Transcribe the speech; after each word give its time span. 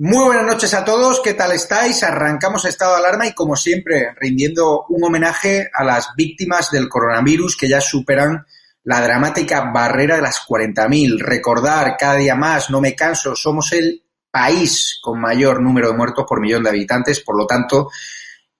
Muy 0.00 0.26
buenas 0.26 0.46
noches 0.46 0.74
a 0.74 0.84
todos, 0.84 1.20
¿qué 1.24 1.34
tal 1.34 1.50
estáis? 1.50 2.04
Arrancamos 2.04 2.64
estado 2.64 2.92
de 2.92 2.98
alarma 2.98 3.26
y 3.26 3.32
como 3.32 3.56
siempre 3.56 4.14
rindiendo 4.14 4.84
un 4.90 5.02
homenaje 5.02 5.68
a 5.74 5.82
las 5.82 6.10
víctimas 6.16 6.70
del 6.70 6.88
coronavirus 6.88 7.56
que 7.56 7.68
ya 7.68 7.80
superan 7.80 8.46
la 8.84 9.00
dramática 9.00 9.72
barrera 9.72 10.14
de 10.14 10.22
las 10.22 10.38
40.000. 10.46 11.18
Recordar 11.18 11.96
cada 11.98 12.14
día 12.14 12.36
más, 12.36 12.70
no 12.70 12.80
me 12.80 12.94
canso, 12.94 13.34
somos 13.34 13.72
el 13.72 14.04
país 14.30 15.00
con 15.02 15.20
mayor 15.20 15.60
número 15.60 15.88
de 15.88 15.96
muertos 15.96 16.26
por 16.28 16.40
millón 16.40 16.62
de 16.62 16.70
habitantes, 16.70 17.18
por 17.18 17.36
lo 17.36 17.44
tanto, 17.44 17.90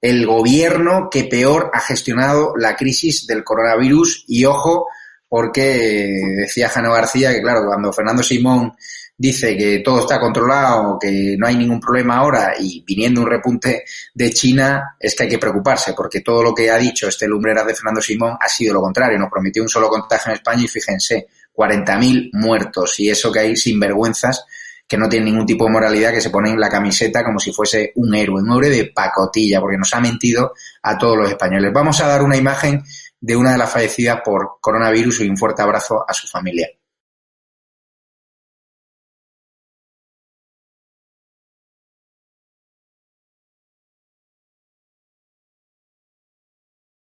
el 0.00 0.27
gobierno 0.27 1.09
que 1.09 1.22
peor 1.22 1.71
ha 1.72 1.78
gestionado 1.78 2.54
la 2.56 2.75
crisis 2.75 3.28
del 3.28 3.44
coronavirus 3.44 4.25
y 4.27 4.44
ojo, 4.44 4.88
porque 5.28 6.10
decía 6.37 6.69
Jano 6.69 6.93
García 6.93 7.32
que 7.32 7.43
claro, 7.43 7.65
cuando 7.65 7.93
Fernando 7.93 8.24
Simón 8.24 8.72
dice 9.18 9.56
que 9.56 9.80
todo 9.80 10.00
está 10.00 10.20
controlado, 10.20 10.97
que 10.98 11.36
no 11.36 11.47
hay 11.48 11.56
ningún 11.56 11.80
problema 11.80 12.18
ahora 12.18 12.54
y 12.59 12.84
viniendo 12.86 13.20
un 13.20 13.26
repunte 13.26 13.82
de 14.15 14.32
China, 14.32 14.97
es 14.98 15.16
que 15.16 15.24
hay 15.24 15.28
que 15.28 15.38
preocuparse 15.38 15.92
porque 15.92 16.20
todo 16.20 16.42
lo 16.42 16.54
que 16.54 16.70
ha 16.70 16.78
dicho 16.78 17.09
este 17.09 17.26
lumbrera 17.26 17.65
de 17.65 17.74
Fernando 17.74 18.00
Simón 18.00 18.36
ha 18.41 18.48
sido 18.48 18.74
lo 18.74 18.80
contrario. 18.80 19.18
Nos 19.18 19.30
prometió 19.30 19.60
un 19.62 19.68
solo 19.68 19.88
contagio 19.88 20.30
en 20.30 20.36
España 20.36 20.62
y 20.62 20.68
fíjense, 20.68 21.26
40.000 21.53 22.30
muertos 22.34 23.00
y 23.00 23.10
eso 23.10 23.32
que 23.32 23.41
hay 23.41 23.56
sinvergüenzas 23.56 24.44
que 24.86 24.97
no 24.97 25.09
tienen 25.09 25.32
ningún 25.32 25.44
tipo 25.44 25.64
de 25.64 25.72
moralidad, 25.72 26.12
que 26.12 26.21
se 26.21 26.30
ponen 26.30 26.59
la 26.59 26.71
camiseta 26.71 27.22
como 27.22 27.38
si 27.38 27.53
fuese 27.53 27.92
un 27.97 28.14
héroe, 28.14 28.41
un 28.41 28.50
héroe 28.50 28.71
de 28.71 28.86
pacotilla, 28.86 29.60
porque 29.60 29.76
nos 29.76 29.92
ha 29.92 30.00
mentido 30.00 30.54
a 30.82 30.97
todos 30.97 31.18
los 31.18 31.28
españoles. 31.28 31.72
Vamos 31.74 32.00
a 32.00 32.06
dar 32.06 32.22
una 32.22 32.36
imagen 32.36 32.82
de 33.21 33.36
una 33.36 33.53
de 33.53 33.59
las 33.59 33.71
fallecidas 33.71 34.21
por 34.24 34.59
coronavirus 34.60 35.21
y 35.21 35.28
un 35.28 35.36
fuerte 35.36 35.60
abrazo 35.60 36.04
a 36.09 36.14
su 36.14 36.26
familia. 36.26 36.68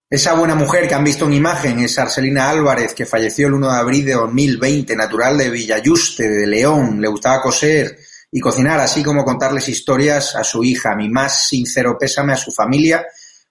Esa 0.09 0.35
buena 0.35 0.55
mujer 0.55 0.87
que 0.87 0.95
han 0.95 1.03
visto 1.03 1.25
en 1.25 1.33
imagen 1.33 1.79
es 1.79 1.99
Arcelina 1.99 2.49
Álvarez, 2.49 2.93
que 2.93 3.05
falleció 3.05 3.47
el 3.47 3.55
1 3.55 3.69
de 3.69 3.77
abril 3.77 4.05
de 4.05 4.13
2020, 4.13 4.95
natural 4.95 5.37
de 5.37 5.49
Villayuste, 5.49 6.29
de 6.29 6.47
León. 6.47 7.01
Le 7.01 7.09
gustaba 7.09 7.41
coser 7.41 7.97
y 8.31 8.39
cocinar, 8.39 8.79
así 8.79 9.03
como 9.03 9.25
contarles 9.25 9.67
historias 9.67 10.33
a 10.37 10.45
su 10.45 10.63
hija. 10.63 10.95
Mi 10.95 11.09
más 11.09 11.49
sincero 11.49 11.97
pésame 11.99 12.31
a 12.31 12.37
su 12.37 12.53
familia, 12.53 13.05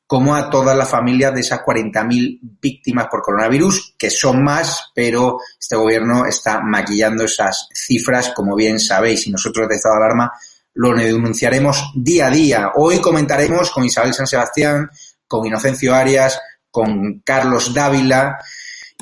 como 0.06 0.34
a 0.34 0.48
todas 0.48 0.74
las 0.74 0.88
familias 0.88 1.34
de 1.34 1.42
esas 1.42 1.60
40.000 1.60 2.38
víctimas 2.58 3.08
por 3.10 3.20
coronavirus, 3.20 3.94
que 3.98 4.08
son 4.08 4.42
más, 4.42 4.92
pero 4.94 5.40
este 5.60 5.76
gobierno 5.76 6.24
está 6.24 6.62
maquillando 6.62 7.24
esas 7.24 7.68
cifras, 7.74 8.32
como 8.34 8.56
bien 8.56 8.80
sabéis, 8.80 9.26
y 9.26 9.30
nosotros 9.30 9.68
de 9.68 9.74
Estado 9.74 9.96
de 9.96 10.04
Alarma 10.04 10.32
lo 10.76 10.94
denunciaremos 10.94 11.92
día 11.94 12.26
a 12.26 12.30
día. 12.30 12.72
Hoy 12.76 12.98
comentaremos 13.00 13.70
con 13.70 13.84
Isabel 13.84 14.12
San 14.12 14.26
Sebastián, 14.26 14.90
con 15.26 15.46
Inocencio 15.46 15.94
Arias, 15.94 16.40
con 16.70 17.20
Carlos 17.24 17.72
Dávila 17.72 18.38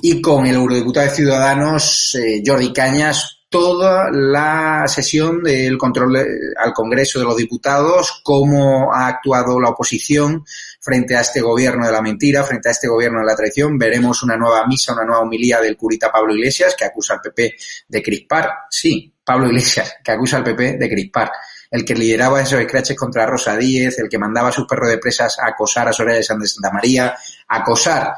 y 0.01 0.21
con 0.21 0.47
el 0.47 0.57
eurodiputado 0.57 1.09
de 1.09 1.15
Ciudadanos, 1.15 2.15
eh, 2.15 2.43
Jordi 2.45 2.73
Cañas, 2.73 3.45
toda 3.49 4.11
la 4.11 4.85
sesión 4.89 5.43
del 5.43 5.79
control 5.79 6.17
al 6.57 6.73
Congreso 6.73 7.21
de 7.21 7.25
los 7.25 7.37
Diputados, 7.37 8.21
cómo 8.25 8.93
ha 8.93 9.07
actuado 9.07 9.61
la 9.61 9.69
oposición 9.69 10.45
frente 10.81 11.17
a 11.17 11.21
este 11.21 11.41
gobierno 11.41 11.87
de 11.87 11.93
la 11.93 12.03
mentira, 12.03 12.43
frente 12.43 12.69
a 12.69 12.73
este 12.73 12.89
gobierno 12.89 13.21
de 13.21 13.27
la 13.27 13.37
traición. 13.37 13.79
Veremos 13.79 14.25
una 14.25 14.37
nueva 14.37 14.67
misa, 14.67 14.93
una 14.93 15.05
nueva 15.05 15.23
homilía 15.23 15.61
del 15.61 15.77
curita 15.77 16.11
Pablo 16.11 16.35
Iglesias, 16.35 16.75
que 16.77 16.85
acusa 16.85 17.15
al 17.15 17.21
PP 17.21 17.55
de 17.89 18.03
crispar. 18.03 18.51
Sí, 18.69 19.15
Pablo 19.25 19.47
Iglesias, 19.47 19.99
que 20.03 20.11
acusa 20.11 20.39
al 20.39 20.45
PP 20.45 20.77
de 20.77 20.89
crispar 20.89 21.31
el 21.71 21.85
que 21.85 21.95
lideraba 21.95 22.43
esos 22.43 22.63
scratches 22.63 22.97
contra 22.97 23.27
Rosa 23.27 23.57
Díez, 23.57 23.99
el 23.99 24.09
que 24.09 24.19
mandaba 24.19 24.49
a 24.49 24.53
sus 24.53 24.67
perros 24.67 24.91
de 24.91 24.99
presas 24.99 25.39
a 25.39 25.49
acosar 25.49 25.89
a 25.89 25.93
Soraya 25.93 26.19
de 26.19 26.23
Santa 26.23 26.71
María, 26.73 27.15
a 27.49 27.57
acosar 27.57 28.15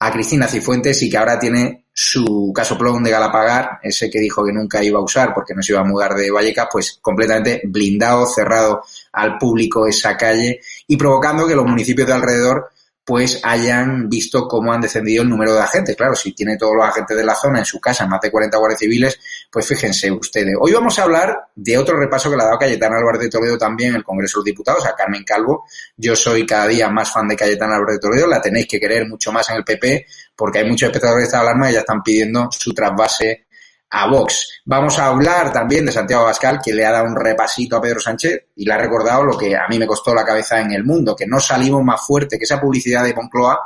a 0.00 0.12
Cristina 0.12 0.46
Cifuentes 0.46 1.02
y 1.02 1.10
que 1.10 1.16
ahora 1.16 1.38
tiene 1.38 1.86
su 1.92 2.52
casoplón 2.54 3.02
de 3.02 3.10
Galapagar, 3.10 3.80
ese 3.82 4.08
que 4.08 4.20
dijo 4.20 4.44
que 4.44 4.52
nunca 4.52 4.82
iba 4.84 5.00
a 5.00 5.02
usar 5.02 5.34
porque 5.34 5.54
no 5.54 5.62
se 5.62 5.72
iba 5.72 5.80
a 5.80 5.84
mudar 5.84 6.14
de 6.14 6.30
Vallecas, 6.30 6.68
pues 6.70 6.98
completamente 7.02 7.62
blindado, 7.64 8.26
cerrado 8.26 8.84
al 9.12 9.36
público 9.36 9.86
esa 9.86 10.16
calle 10.16 10.60
y 10.86 10.96
provocando 10.96 11.46
que 11.46 11.56
los 11.56 11.66
municipios 11.66 12.06
de 12.06 12.14
alrededor 12.14 12.70
pues 13.08 13.40
hayan 13.42 14.06
visto 14.06 14.46
cómo 14.46 14.70
han 14.70 14.82
descendido 14.82 15.22
el 15.22 15.30
número 15.30 15.54
de 15.54 15.62
agentes. 15.62 15.96
Claro, 15.96 16.14
si 16.14 16.32
tiene 16.32 16.58
todos 16.58 16.74
los 16.76 16.84
agentes 16.84 17.16
de 17.16 17.24
la 17.24 17.34
zona 17.34 17.60
en 17.60 17.64
su 17.64 17.80
casa, 17.80 18.06
más 18.06 18.20
de 18.20 18.30
40 18.30 18.58
guardias 18.58 18.80
civiles, 18.80 19.18
pues 19.50 19.66
fíjense 19.66 20.12
ustedes. 20.12 20.54
Hoy 20.60 20.72
vamos 20.72 20.98
a 20.98 21.04
hablar 21.04 21.34
de 21.54 21.78
otro 21.78 21.98
repaso 21.98 22.28
que 22.28 22.36
le 22.36 22.42
ha 22.42 22.46
dado 22.48 22.58
Cayetana 22.58 22.98
Álvarez 22.98 23.22
de 23.22 23.30
Toledo 23.30 23.56
también 23.56 23.92
en 23.92 23.96
el 23.96 24.04
Congreso 24.04 24.36
de 24.36 24.40
los 24.40 24.44
Diputados, 24.44 24.84
a 24.84 24.94
Carmen 24.94 25.24
Calvo. 25.24 25.64
Yo 25.96 26.14
soy 26.14 26.44
cada 26.44 26.66
día 26.66 26.90
más 26.90 27.10
fan 27.10 27.26
de 27.28 27.36
Cayetana 27.36 27.76
Álvarez 27.76 27.94
de 27.94 28.00
Toledo, 28.00 28.26
la 28.26 28.42
tenéis 28.42 28.68
que 28.68 28.78
querer 28.78 29.08
mucho 29.08 29.32
más 29.32 29.48
en 29.48 29.56
el 29.56 29.64
PP, 29.64 30.04
porque 30.36 30.58
hay 30.58 30.68
muchos 30.68 30.88
espectadores 30.88 31.22
de 31.22 31.26
esta 31.28 31.40
alarma 31.40 31.70
y 31.70 31.72
ya 31.72 31.80
están 31.80 32.02
pidiendo 32.02 32.48
su 32.50 32.74
trasvase 32.74 33.46
a 33.90 34.08
Vox. 34.08 34.60
Vamos 34.64 34.98
a 34.98 35.06
hablar 35.06 35.52
también 35.52 35.86
de 35.86 35.92
Santiago 35.92 36.24
Pascal, 36.24 36.60
que 36.62 36.72
le 36.72 36.84
ha 36.84 36.92
dado 36.92 37.06
un 37.06 37.16
repasito 37.16 37.76
a 37.76 37.80
Pedro 37.80 38.00
Sánchez 38.00 38.46
y 38.56 38.64
le 38.64 38.72
ha 38.72 38.78
recordado 38.78 39.24
lo 39.24 39.38
que 39.38 39.56
a 39.56 39.66
mí 39.68 39.78
me 39.78 39.86
costó 39.86 40.14
la 40.14 40.24
cabeza 40.24 40.60
en 40.60 40.72
el 40.72 40.84
mundo, 40.84 41.16
que 41.16 41.26
no 41.26 41.40
salimos 41.40 41.82
más 41.82 42.06
fuerte 42.06 42.38
que 42.38 42.44
esa 42.44 42.60
publicidad 42.60 43.04
de 43.04 43.14
Moncloa 43.14 43.60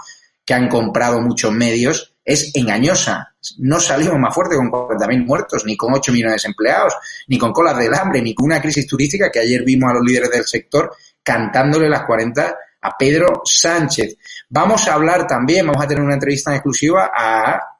que 0.45 0.55
han 0.55 0.69
comprado 0.69 1.21
muchos 1.21 1.53
medios 1.53 2.15
es 2.25 2.55
engañosa. 2.55 3.35
No 3.59 3.81
salimos 3.81 4.19
más 4.19 4.35
fuerte 4.35 4.57
con 4.57 4.71
40.000 4.71 5.27
muertos, 5.27 5.65
ni 5.65 5.77
con 5.77 5.93
8 5.93 6.13
millones 6.13 6.33
de 6.33 6.37
desempleados, 6.37 6.95
ni 7.29 7.39
con 7.39 7.53
colas 7.53 7.77
del 7.79 7.95
hambre, 7.95 8.23
ni 8.23 8.35
con 8.35 8.47
una 8.47 8.61
crisis 8.61 8.87
turística 8.87 9.31
que 9.31 9.41
ayer 9.41 9.65
vimos 9.65 9.91
a 9.91 9.95
los 9.95 10.05
líderes 10.05 10.31
del 10.31 10.45
sector 10.45 10.93
cantándole 11.23 11.89
las 11.89 12.05
40 12.05 12.57
a 12.83 12.97
Pedro 12.97 13.43
Sánchez. 13.45 14.17
Vamos 14.49 14.87
a 14.89 14.95
hablar 14.95 15.27
también, 15.27 15.67
vamos 15.67 15.83
a 15.83 15.89
tener 15.89 16.03
una 16.03 16.15
entrevista 16.15 16.51
en 16.51 16.57
exclusiva 16.57 17.11
a 17.17 17.72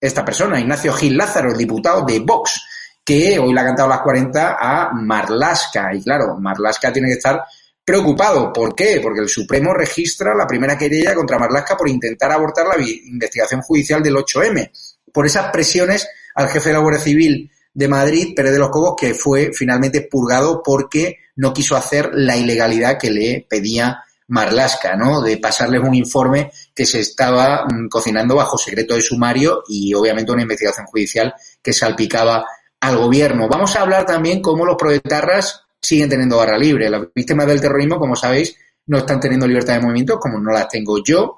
esta 0.00 0.24
persona, 0.24 0.60
Ignacio 0.60 0.92
Gil 0.92 1.16
Lázaro, 1.16 1.54
diputado 1.54 2.04
de 2.04 2.20
Vox, 2.20 2.60
que 3.04 3.38
hoy 3.38 3.52
le 3.52 3.60
ha 3.60 3.64
cantado 3.64 3.88
las 3.88 4.00
40 4.00 4.56
a 4.60 4.92
Marlasca. 4.92 5.94
Y 5.94 6.02
claro, 6.02 6.36
Marlasca 6.38 6.92
tiene 6.92 7.08
que 7.08 7.14
estar 7.14 7.42
preocupado. 7.84 8.52
¿Por 8.52 8.74
qué? 8.74 9.00
Porque 9.02 9.20
el 9.20 9.28
Supremo 9.28 9.72
registra 9.72 10.34
la 10.34 10.46
primera 10.46 10.76
querella 10.76 11.14
contra 11.14 11.38
Marlasca 11.38 11.76
por 11.76 11.88
intentar 11.88 12.30
abortar 12.30 12.66
la 12.66 12.76
investigación 12.78 13.62
judicial 13.62 14.02
del 14.02 14.16
8M. 14.16 14.70
Por 15.12 15.26
esas 15.26 15.50
presiones 15.50 16.06
al 16.34 16.48
jefe 16.48 16.68
de 16.68 16.74
la 16.74 16.80
Guardia 16.80 17.00
Civil 17.00 17.50
de 17.72 17.88
Madrid, 17.88 18.34
Pérez 18.36 18.52
de 18.52 18.58
los 18.58 18.70
Cobos, 18.70 18.94
que 18.98 19.14
fue 19.14 19.52
finalmente 19.54 20.02
purgado 20.02 20.62
porque 20.62 21.16
no 21.36 21.52
quiso 21.52 21.76
hacer 21.76 22.10
la 22.12 22.36
ilegalidad 22.36 22.98
que 22.98 23.10
le 23.10 23.46
pedía 23.48 24.04
Marlasca, 24.28 24.96
¿no? 24.96 25.20
De 25.20 25.38
pasarles 25.38 25.82
un 25.82 25.94
informe 25.94 26.50
que 26.74 26.86
se 26.86 27.00
estaba 27.00 27.64
mm, 27.64 27.88
cocinando 27.88 28.36
bajo 28.36 28.58
secreto 28.58 28.94
de 28.94 29.02
sumario 29.02 29.62
y 29.68 29.92
obviamente 29.94 30.32
una 30.32 30.42
investigación 30.42 30.86
judicial 30.86 31.34
que 31.62 31.72
salpicaba 31.72 32.44
al 32.80 32.96
gobierno. 32.96 33.48
Vamos 33.48 33.74
a 33.76 33.82
hablar 33.82 34.06
también 34.06 34.40
cómo 34.40 34.64
los 34.64 34.76
proetarras 34.76 35.64
siguen 35.80 36.08
teniendo 36.08 36.36
barra 36.36 36.58
libre. 36.58 36.90
Las 36.90 37.02
víctimas 37.14 37.46
del 37.46 37.60
terrorismo, 37.60 37.98
como 37.98 38.16
sabéis, 38.16 38.56
no 38.86 38.98
están 38.98 39.20
teniendo 39.20 39.46
libertad 39.46 39.74
de 39.74 39.80
movimiento, 39.80 40.18
como 40.18 40.38
no 40.38 40.50
las 40.50 40.68
tengo 40.68 41.02
yo, 41.02 41.37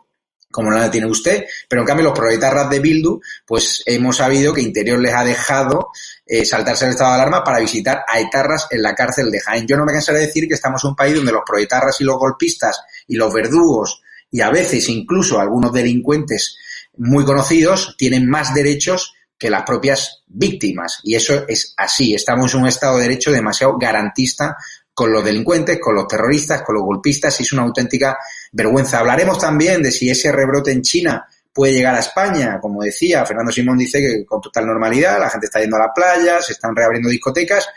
como 0.50 0.70
no 0.70 0.78
la 0.78 0.90
tiene 0.90 1.06
usted, 1.06 1.44
pero 1.68 1.82
en 1.82 1.86
cambio 1.86 2.04
los 2.04 2.18
proetarras 2.18 2.68
de 2.68 2.80
Bildu, 2.80 3.20
pues 3.46 3.82
hemos 3.86 4.16
sabido 4.16 4.52
que 4.52 4.62
Interior 4.62 4.98
les 4.98 5.14
ha 5.14 5.24
dejado 5.24 5.90
eh, 6.26 6.44
saltarse 6.44 6.86
el 6.86 6.92
estado 6.92 7.10
de 7.10 7.16
alarma 7.16 7.44
para 7.44 7.60
visitar 7.60 8.04
a 8.06 8.18
etarras 8.20 8.66
en 8.70 8.82
la 8.82 8.94
cárcel 8.94 9.30
de 9.30 9.40
Jaén. 9.40 9.66
Yo 9.66 9.76
no 9.76 9.84
me 9.84 9.92
cansaré 9.92 10.18
de 10.18 10.26
decir 10.26 10.48
que 10.48 10.54
estamos 10.54 10.82
en 10.84 10.90
un 10.90 10.96
país 10.96 11.14
donde 11.14 11.32
los 11.32 11.42
proetarras 11.46 12.00
y 12.00 12.04
los 12.04 12.16
golpistas 12.16 12.80
y 13.06 13.16
los 13.16 13.32
verdugos 13.32 14.02
y 14.30 14.40
a 14.40 14.50
veces 14.50 14.88
incluso 14.88 15.40
algunos 15.40 15.72
delincuentes 15.72 16.56
muy 16.96 17.24
conocidos 17.24 17.94
tienen 17.96 18.28
más 18.28 18.54
derechos 18.54 19.14
que 19.38 19.50
las 19.50 19.62
propias 19.62 20.22
víctimas. 20.26 21.00
Y 21.02 21.14
eso 21.14 21.46
es 21.48 21.72
así. 21.76 22.14
Estamos 22.14 22.52
en 22.54 22.60
un 22.60 22.68
Estado 22.68 22.96
de 22.96 23.04
Derecho 23.04 23.32
demasiado 23.32 23.78
garantista 23.78 24.56
con 24.94 25.12
los 25.12 25.24
delincuentes, 25.24 25.78
con 25.80 25.94
los 25.94 26.06
terroristas, 26.06 26.62
con 26.62 26.74
los 26.74 26.84
golpistas, 26.84 27.38
y 27.40 27.42
es 27.42 27.52
una 27.52 27.62
auténtica 27.62 28.18
vergüenza. 28.52 28.98
Hablaremos 28.98 29.38
también 29.38 29.82
de 29.82 29.90
si 29.90 30.10
ese 30.10 30.32
rebrote 30.32 30.72
en 30.72 30.82
China 30.82 31.26
puede 31.52 31.72
llegar 31.72 31.94
a 31.94 32.00
España. 32.00 32.58
Como 32.60 32.82
decía, 32.82 33.24
Fernando 33.24 33.52
Simón 33.52 33.78
dice 33.78 34.00
que 34.00 34.24
con 34.24 34.40
total 34.40 34.66
normalidad, 34.66 35.18
la 35.18 35.30
gente 35.30 35.46
está 35.46 35.60
yendo 35.60 35.76
a 35.76 35.86
la 35.86 35.94
playa, 35.94 36.40
se 36.40 36.52
están 36.52 36.74
reabriendo 36.74 37.08
discotecas, 37.08 37.68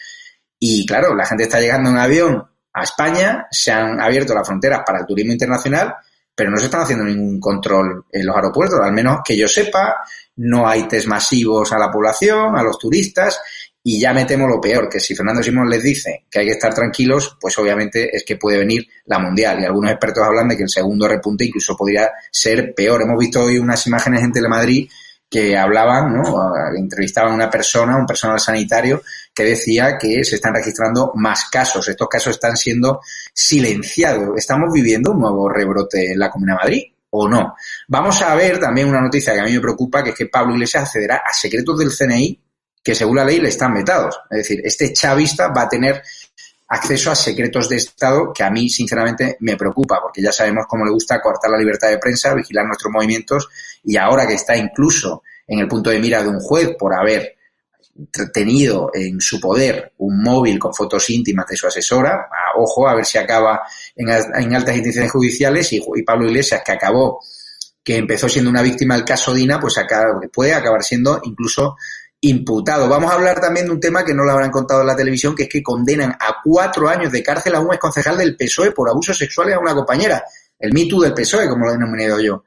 y 0.59 0.85
claro, 0.85 1.15
la 1.15 1.25
gente 1.25 1.43
está 1.43 1.59
llegando 1.59 1.89
en 1.89 1.97
avión 1.97 2.43
a 2.73 2.83
España, 2.83 3.47
se 3.51 3.71
han 3.71 3.99
abierto 3.99 4.33
las 4.33 4.47
fronteras 4.47 4.81
para 4.85 4.99
el 4.99 5.05
turismo 5.05 5.33
internacional, 5.33 5.95
pero 6.35 6.49
no 6.49 6.57
se 6.57 6.65
están 6.65 6.81
haciendo 6.81 7.05
ningún 7.05 7.39
control 7.39 8.05
en 8.11 8.25
los 8.25 8.35
aeropuertos, 8.35 8.79
al 8.81 8.93
menos 8.93 9.19
que 9.23 9.37
yo 9.37 9.47
sepa, 9.47 9.97
no 10.37 10.67
hay 10.67 10.87
test 10.87 11.07
masivos 11.07 11.71
a 11.73 11.77
la 11.77 11.91
población, 11.91 12.57
a 12.57 12.63
los 12.63 12.79
turistas, 12.79 13.39
y 13.85 13.99
ya 13.99 14.13
me 14.13 14.23
temo 14.23 14.47
lo 14.47 14.61
peor, 14.61 14.87
que 14.87 15.01
si 15.01 15.13
Fernando 15.13 15.43
Simón 15.43 15.69
les 15.69 15.83
dice 15.83 16.25
que 16.31 16.39
hay 16.39 16.45
que 16.45 16.53
estar 16.53 16.73
tranquilos, 16.73 17.37
pues 17.39 17.57
obviamente 17.57 18.15
es 18.15 18.23
que 18.23 18.37
puede 18.37 18.57
venir 18.57 18.87
la 19.05 19.19
mundial. 19.19 19.59
Y 19.59 19.65
algunos 19.65 19.91
expertos 19.91 20.23
hablan 20.23 20.47
de 20.47 20.55
que 20.55 20.63
el 20.63 20.69
segundo 20.69 21.05
repunte 21.05 21.43
incluso 21.43 21.75
podría 21.75 22.09
ser 22.31 22.73
peor. 22.73 23.01
Hemos 23.01 23.19
visto 23.19 23.43
hoy 23.43 23.59
unas 23.59 23.85
imágenes 23.85 24.23
en 24.23 24.31
Telemadrid 24.31 24.89
que 25.29 25.57
hablaban, 25.57 26.13
¿no? 26.13 26.23
entrevistaban 26.77 27.33
a 27.33 27.35
una 27.35 27.49
persona, 27.49 27.97
un 27.97 28.05
personal 28.05 28.39
sanitario, 28.39 29.01
que 29.33 29.43
decía 29.43 29.97
que 29.97 30.23
se 30.23 30.35
están 30.35 30.53
registrando 30.53 31.11
más 31.15 31.49
casos. 31.51 31.85
Estos 31.89 32.07
casos 32.07 32.35
están 32.35 32.55
siendo 32.55 33.01
silenciados. 33.33 34.29
¿Estamos 34.37 34.71
viviendo 34.71 35.11
un 35.11 35.19
nuevo 35.19 35.49
rebrote 35.49 36.13
en 36.13 36.19
la 36.19 36.29
Comunidad 36.29 36.57
de 36.59 36.63
Madrid 36.63 36.83
o 37.09 37.27
no? 37.27 37.55
Vamos 37.89 38.21
a 38.21 38.33
ver 38.35 38.59
también 38.59 38.87
una 38.87 39.01
noticia 39.01 39.33
que 39.33 39.41
a 39.41 39.43
mí 39.43 39.51
me 39.51 39.59
preocupa, 39.59 40.01
que 40.03 40.11
es 40.11 40.15
que 40.15 40.27
Pablo 40.27 40.53
Iglesias 40.53 40.83
accederá 40.83 41.23
a 41.27 41.33
secretos 41.33 41.79
del 41.79 41.91
CNI 41.91 42.42
que 42.83 42.93
según 42.93 43.15
la 43.15 43.25
ley 43.25 43.39
le 43.39 43.49
están 43.49 43.73
vetados. 43.73 44.19
Es 44.29 44.39
decir, 44.39 44.61
este 44.63 44.91
chavista 44.91 45.47
va 45.47 45.63
a 45.63 45.69
tener 45.69 46.03
acceso 46.67 47.11
a 47.11 47.15
secretos 47.15 47.69
de 47.69 47.77
Estado 47.77 48.33
que 48.33 48.43
a 48.43 48.49
mí, 48.49 48.69
sinceramente, 48.69 49.37
me 49.39 49.55
preocupa, 49.55 50.01
porque 50.01 50.21
ya 50.21 50.31
sabemos 50.31 50.65
cómo 50.67 50.85
le 50.85 50.91
gusta 50.91 51.21
cortar 51.21 51.51
la 51.51 51.57
libertad 51.57 51.89
de 51.89 51.99
prensa, 51.99 52.33
vigilar 52.33 52.65
nuestros 52.65 52.91
movimientos, 52.91 53.47
y 53.83 53.95
ahora 53.95 54.27
que 54.27 54.33
está 54.33 54.57
incluso 54.57 55.23
en 55.47 55.59
el 55.59 55.67
punto 55.67 55.89
de 55.89 55.99
mira 55.99 56.23
de 56.23 56.29
un 56.29 56.39
juez 56.39 56.75
por 56.77 56.93
haber 56.93 57.35
tenido 58.33 58.89
en 58.91 59.21
su 59.21 59.39
poder 59.39 59.93
un 59.99 60.23
móvil 60.23 60.57
con 60.57 60.73
fotos 60.73 61.09
íntimas 61.11 61.45
de 61.47 61.55
su 61.55 61.67
asesora, 61.67 62.27
ojo, 62.55 62.87
a 62.87 62.95
ver 62.95 63.05
si 63.05 63.19
acaba 63.19 63.61
en, 63.95 64.09
altas 64.09 64.75
instituciones 64.75 65.11
judiciales, 65.11 65.71
y, 65.73 65.81
y, 65.95 66.01
Pablo 66.01 66.27
Iglesias, 66.27 66.63
que 66.65 66.71
acabó, 66.71 67.19
que 67.83 67.97
empezó 67.97 68.27
siendo 68.27 68.49
una 68.49 68.61
víctima 68.63 68.95
del 68.95 69.05
caso 69.05 69.33
Dina, 69.33 69.59
pues 69.59 69.77
acaba, 69.77 70.19
puede 70.31 70.53
acabar 70.53 70.81
siendo 70.83 71.21
incluso 71.23 71.75
imputado. 72.23 72.87
Vamos 72.87 73.11
a 73.11 73.15
hablar 73.15 73.41
también 73.41 73.65
de 73.65 73.73
un 73.73 73.79
tema 73.81 74.05
que 74.05 74.13
no 74.13 74.23
lo 74.23 74.31
habrán 74.31 74.49
contado 74.49 74.81
en 74.81 74.87
la 74.87 74.95
televisión, 74.95 75.35
que 75.35 75.43
es 75.43 75.49
que 75.49 75.61
condenan 75.61 76.11
a 76.11 76.37
cuatro 76.43 76.87
años 76.87 77.11
de 77.11 77.21
cárcel 77.21 77.55
a 77.55 77.59
un 77.59 77.73
exconcejal 77.73 78.17
del 78.17 78.37
PSOE 78.37 78.71
por 78.71 78.89
abusos 78.89 79.17
sexuales 79.17 79.55
a 79.55 79.59
una 79.59 79.75
compañera. 79.75 80.23
El 80.57 80.71
mito 80.71 81.01
del 81.01 81.13
PSOE, 81.13 81.49
como 81.49 81.65
lo 81.65 81.71
he 81.71 81.73
denominado 81.73 82.21
yo. 82.21 82.43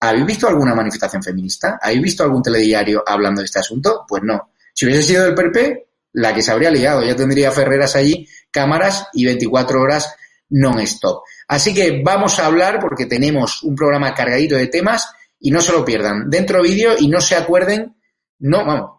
¿Habéis 0.00 0.24
visto 0.24 0.48
alguna 0.48 0.74
manifestación 0.74 1.22
feminista? 1.22 1.78
¿Habéis 1.82 2.02
visto 2.02 2.22
algún 2.22 2.42
telediario 2.42 3.04
hablando 3.06 3.42
de 3.42 3.44
este 3.44 3.58
asunto? 3.58 4.06
Pues 4.08 4.22
no. 4.22 4.52
Si 4.72 4.86
hubiese 4.86 5.02
sido 5.02 5.24
del 5.24 5.34
PP, 5.34 5.88
la 6.14 6.34
que 6.34 6.40
se 6.40 6.50
habría 6.50 6.70
liado. 6.70 7.02
Ya 7.02 7.14
tendría 7.14 7.50
Ferreras 7.50 7.96
allí 7.96 8.26
cámaras 8.50 9.08
y 9.12 9.26
24 9.26 9.78
horas 9.78 10.14
non-stop. 10.48 11.22
Así 11.48 11.74
que 11.74 12.02
vamos 12.02 12.38
a 12.38 12.46
hablar 12.46 12.80
porque 12.80 13.04
tenemos 13.04 13.62
un 13.62 13.76
programa 13.76 14.14
cargadito 14.14 14.56
de 14.56 14.68
temas 14.68 15.12
y 15.38 15.50
no 15.50 15.60
se 15.60 15.72
lo 15.72 15.84
pierdan. 15.84 16.30
Dentro 16.30 16.62
vídeo 16.62 16.92
y 16.98 17.08
no 17.08 17.20
se 17.20 17.36
acuerden, 17.36 17.94
no, 18.38 18.64
vamos, 18.64 18.97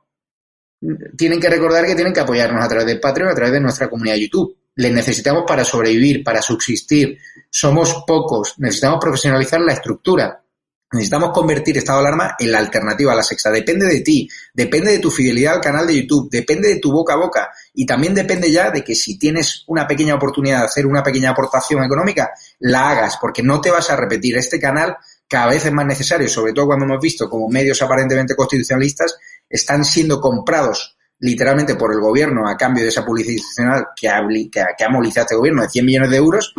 tienen 1.18 1.40
que 1.40 1.50
recordar 1.50 1.86
que 1.86 1.96
tienen 1.96 2.14
que 2.14 2.22
apoyarnos 2.22 2.64
a 2.64 2.68
través 2.68 2.88
de 2.88 2.96
Patreon, 2.98 3.30
a 3.30 3.36
través 3.36 3.54
de 3.54 3.60
nuestra 3.60 3.90
comunidad 3.90 4.16
de 4.16 4.22
YouTube. 4.22 4.56
Les 4.76 4.92
necesitamos 4.94 5.44
para 5.46 5.66
sobrevivir, 5.66 6.24
para 6.24 6.42
subsistir. 6.42 7.18
Somos 7.50 8.04
pocos. 8.08 8.56
Necesitamos 8.58 9.00
profesionalizar 9.02 9.60
la 9.60 9.74
estructura. 9.74 10.42
Necesitamos 10.92 11.32
convertir 11.32 11.78
estado 11.78 12.02
de 12.02 12.08
alarma 12.08 12.36
en 12.40 12.52
la 12.52 12.58
alternativa 12.58 13.12
a 13.12 13.16
la 13.16 13.22
sexta. 13.22 13.52
Depende 13.52 13.86
de 13.86 14.00
ti, 14.02 14.28
depende 14.52 14.92
de 14.92 14.98
tu 14.98 15.12
fidelidad 15.12 15.54
al 15.54 15.62
canal 15.62 15.86
de 15.86 16.02
YouTube, 16.02 16.32
depende 16.32 16.68
de 16.68 16.80
tu 16.80 16.92
boca 16.92 17.14
a 17.14 17.18
boca 17.18 17.52
y 17.76 17.86
también 17.86 18.16
depende 18.16 18.52
ya 18.52 18.72
de 18.72 18.84
que 18.84 18.96
si 18.96 19.20
tienes 19.20 19.66
una 19.68 19.86
pequeña 19.86 20.16
oportunidad 20.16 20.62
de 20.62 20.66
hacer 20.66 20.88
una 20.88 21.04
pequeña 21.04 21.30
aportación 21.30 21.84
económica, 21.84 22.32
la 22.58 22.90
hagas, 22.90 23.18
porque 23.22 23.44
no 23.44 23.62
te 23.62 23.70
vas 23.70 23.92
a 23.92 23.98
repetir. 23.98 24.36
Este 24.38 24.60
canal 24.60 24.98
cada 25.30 25.48
vez 25.48 25.64
es 25.66 25.72
más 25.72 25.86
necesario, 25.86 26.28
sobre 26.28 26.54
todo 26.54 26.66
cuando 26.66 26.86
hemos 26.86 27.00
visto 27.00 27.30
como 27.30 27.48
medios 27.48 27.82
aparentemente 27.82 28.36
constitucionalistas 28.36 29.16
están 29.48 29.86
siendo 29.86 30.20
comprados 30.20 30.98
literalmente 31.20 31.76
por 31.76 31.94
el 31.94 32.00
gobierno 32.00 32.48
a 32.48 32.58
cambio 32.58 32.84
de 32.84 32.90
esa 32.90 33.06
publicidad 33.06 33.34
institucional 33.34 33.88
que 33.96 34.10
ha, 34.10 34.22
que, 34.78 34.90
movilizado 34.90 35.26
este 35.26 35.36
gobierno 35.36 35.62
de 35.62 35.70
100 35.70 35.86
millones 35.86 36.10
de 36.10 36.18
euros 36.18 36.56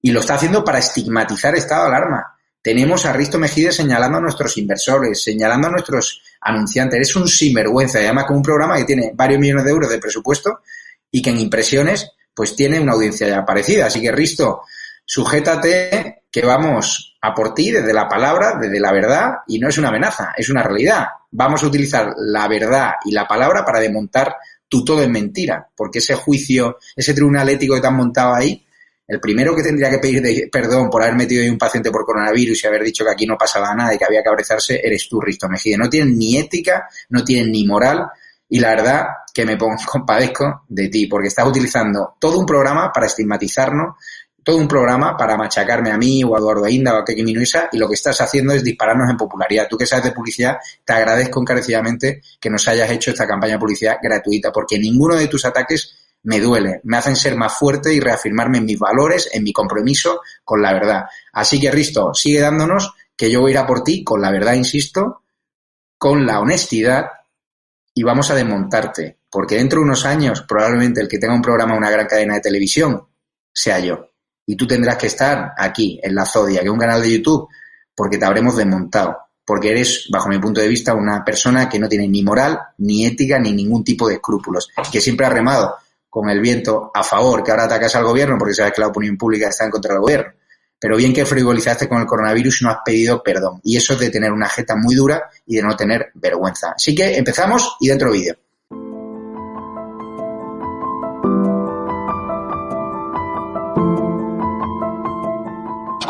y 0.00 0.10
lo 0.10 0.20
está 0.20 0.34
haciendo 0.34 0.64
para 0.64 0.78
estigmatizar 0.78 1.54
estado 1.54 1.82
de 1.82 1.96
alarma. 1.96 2.38
Tenemos 2.60 3.04
a 3.06 3.12
Risto 3.12 3.38
Mejide 3.38 3.70
señalando 3.70 4.18
a 4.18 4.20
nuestros 4.20 4.56
inversores, 4.56 5.22
señalando 5.22 5.68
a 5.68 5.72
nuestros 5.72 6.22
anunciantes. 6.40 7.08
Es 7.08 7.16
un 7.16 7.28
sinvergüenza, 7.28 7.98
además 7.98 8.24
con 8.24 8.36
un 8.38 8.42
programa 8.42 8.76
que 8.78 8.84
tiene 8.84 9.12
varios 9.14 9.40
millones 9.40 9.64
de 9.64 9.70
euros 9.70 9.90
de 9.90 9.98
presupuesto 9.98 10.60
y 11.10 11.20
que 11.20 11.30
en 11.30 11.38
impresiones 11.38 12.10
pues 12.34 12.56
tiene 12.56 12.80
una 12.80 12.92
audiencia 12.92 13.28
ya 13.28 13.44
parecida. 13.44 13.86
Así 13.86 14.00
que 14.00 14.10
Risto, 14.10 14.62
sujétate 15.04 16.21
que 16.32 16.46
vamos 16.46 17.14
a 17.20 17.34
por 17.34 17.52
ti 17.52 17.70
desde 17.70 17.92
la 17.92 18.08
palabra, 18.08 18.56
desde 18.58 18.80
la 18.80 18.90
verdad, 18.90 19.32
y 19.46 19.58
no 19.58 19.68
es 19.68 19.76
una 19.76 19.88
amenaza, 19.88 20.32
es 20.34 20.48
una 20.48 20.62
realidad. 20.62 21.06
Vamos 21.30 21.62
a 21.62 21.66
utilizar 21.66 22.14
la 22.16 22.48
verdad 22.48 22.92
y 23.04 23.12
la 23.12 23.28
palabra 23.28 23.64
para 23.64 23.78
desmontar 23.78 24.36
tu 24.66 24.82
todo 24.82 25.02
es 25.02 25.08
mentira, 25.10 25.68
porque 25.76 25.98
ese 25.98 26.14
juicio, 26.14 26.78
ese 26.96 27.12
tribunal 27.12 27.50
ético 27.50 27.74
que 27.74 27.82
te 27.82 27.86
han 27.86 27.96
montado 27.96 28.34
ahí, 28.34 28.64
el 29.06 29.20
primero 29.20 29.54
que 29.54 29.62
tendría 29.62 29.90
que 29.90 29.98
pedir 29.98 30.48
perdón 30.50 30.88
por 30.88 31.02
haber 31.02 31.14
metido 31.14 31.42
ahí 31.42 31.50
un 31.50 31.58
paciente 31.58 31.90
por 31.90 32.06
coronavirus 32.06 32.64
y 32.64 32.66
haber 32.66 32.82
dicho 32.82 33.04
que 33.04 33.10
aquí 33.10 33.26
no 33.26 33.36
pasaba 33.36 33.74
nada 33.74 33.94
y 33.94 33.98
que 33.98 34.06
había 34.06 34.22
que 34.22 34.30
abrazarse, 34.30 34.80
eres 34.82 35.06
tú, 35.10 35.20
Risto 35.20 35.50
Mejide. 35.50 35.76
No 35.76 35.90
tienen 35.90 36.16
ni 36.16 36.38
ética, 36.38 36.88
no 37.10 37.22
tienen 37.22 37.52
ni 37.52 37.66
moral, 37.66 38.06
y 38.52 38.60
la 38.60 38.68
verdad 38.68 39.06
que 39.32 39.46
me 39.46 39.56
compadezco 39.86 40.64
de 40.68 40.88
ti, 40.88 41.06
porque 41.06 41.28
estás 41.28 41.46
utilizando 41.46 42.16
todo 42.18 42.38
un 42.38 42.44
programa 42.44 42.92
para 42.92 43.06
estigmatizarnos, 43.06 43.96
todo 44.42 44.56
un 44.56 44.66
programa 44.66 45.16
para 45.16 45.36
machacarme 45.36 45.90
a 45.90 45.98
mí 45.98 46.24
o 46.24 46.34
a 46.34 46.38
Eduardo 46.38 46.64
Ainda 46.64 46.94
o 46.94 46.98
a 46.98 47.04
Keki 47.04 47.22
Minuisa 47.22 47.68
y 47.72 47.78
lo 47.78 47.88
que 47.88 47.94
estás 47.94 48.20
haciendo 48.20 48.52
es 48.52 48.64
dispararnos 48.64 49.08
en 49.08 49.16
popularidad. 49.16 49.68
Tú 49.68 49.76
que 49.76 49.86
sabes 49.86 50.06
de 50.06 50.12
publicidad, 50.12 50.58
te 50.84 50.92
agradezco 50.92 51.40
encarecidamente 51.40 52.22
que 52.40 52.50
nos 52.50 52.66
hayas 52.66 52.90
hecho 52.90 53.10
esta 53.10 53.26
campaña 53.26 53.54
de 53.54 53.58
publicidad 53.60 53.98
gratuita 54.02 54.50
porque 54.50 54.78
ninguno 54.78 55.14
de 55.14 55.28
tus 55.28 55.44
ataques 55.44 55.96
me 56.24 56.40
duele, 56.40 56.80
me 56.84 56.96
hacen 56.96 57.16
ser 57.16 57.36
más 57.36 57.56
fuerte 57.56 57.92
y 57.92 58.00
reafirmarme 58.00 58.58
en 58.58 58.64
mis 58.64 58.78
valores, 58.78 59.28
en 59.32 59.42
mi 59.42 59.52
compromiso 59.52 60.20
con 60.44 60.62
la 60.62 60.72
verdad. 60.72 61.04
Así 61.32 61.60
que 61.60 61.70
Risto, 61.70 62.14
sigue 62.14 62.40
dándonos 62.40 62.94
que 63.16 63.30
yo 63.30 63.40
voy 63.40 63.50
a 63.50 63.54
ir 63.54 63.58
a 63.58 63.66
por 63.66 63.82
ti 63.82 64.04
con 64.04 64.20
la 64.20 64.30
verdad, 64.30 64.54
insisto, 64.54 65.22
con 65.98 66.26
la 66.26 66.40
honestidad 66.40 67.06
y 67.94 68.02
vamos 68.02 68.30
a 68.30 68.34
desmontarte, 68.34 69.18
porque 69.30 69.56
dentro 69.56 69.80
de 69.80 69.86
unos 69.86 70.04
años 70.04 70.44
probablemente 70.48 71.00
el 71.00 71.08
que 71.08 71.18
tenga 71.18 71.34
un 71.34 71.42
programa 71.42 71.76
una 71.76 71.90
gran 71.90 72.06
cadena 72.06 72.34
de 72.34 72.40
televisión 72.40 73.06
sea 73.52 73.80
yo 73.80 74.11
y 74.46 74.56
tú 74.56 74.66
tendrás 74.66 74.96
que 74.96 75.06
estar 75.06 75.52
aquí, 75.56 76.00
en 76.02 76.14
La 76.14 76.26
Zodia, 76.26 76.60
que 76.60 76.66
es 76.66 76.72
un 76.72 76.78
canal 76.78 77.02
de 77.02 77.12
YouTube, 77.12 77.48
porque 77.94 78.18
te 78.18 78.24
habremos 78.24 78.56
desmontado, 78.56 79.18
porque 79.44 79.70
eres, 79.70 80.08
bajo 80.10 80.28
mi 80.28 80.38
punto 80.38 80.60
de 80.60 80.68
vista, 80.68 80.94
una 80.94 81.24
persona 81.24 81.68
que 81.68 81.78
no 81.78 81.88
tiene 81.88 82.08
ni 82.08 82.22
moral, 82.22 82.58
ni 82.78 83.06
ética, 83.06 83.38
ni 83.38 83.52
ningún 83.52 83.84
tipo 83.84 84.08
de 84.08 84.14
escrúpulos, 84.14 84.70
que 84.90 85.00
siempre 85.00 85.26
ha 85.26 85.30
remado 85.30 85.76
con 86.12 86.28
el 86.28 86.40
viento 86.40 86.90
a 86.92 87.02
favor, 87.02 87.42
que 87.42 87.50
ahora 87.50 87.64
atacas 87.64 87.96
al 87.96 88.04
gobierno 88.04 88.36
porque 88.38 88.52
sabes 88.52 88.74
que 88.74 88.82
la 88.82 88.88
opinión 88.88 89.16
pública 89.16 89.48
está 89.48 89.64
en 89.64 89.70
contra 89.70 89.94
del 89.94 90.02
gobierno. 90.02 90.32
Pero 90.78 90.96
bien 90.96 91.14
que 91.14 91.24
frivolizaste 91.24 91.88
con 91.88 92.00
el 92.00 92.06
coronavirus 92.06 92.60
y 92.60 92.64
no 92.64 92.70
has 92.70 92.78
pedido 92.84 93.22
perdón. 93.22 93.60
Y 93.62 93.78
eso 93.78 93.94
es 93.94 94.00
de 94.00 94.10
tener 94.10 94.30
una 94.30 94.48
jeta 94.48 94.76
muy 94.76 94.94
dura 94.94 95.30
y 95.46 95.56
de 95.56 95.62
no 95.62 95.74
tener 95.74 96.10
vergüenza. 96.14 96.72
Así 96.76 96.94
que 96.94 97.16
empezamos 97.16 97.76
y 97.80 97.88
dentro 97.88 98.10
vídeo. 98.10 98.36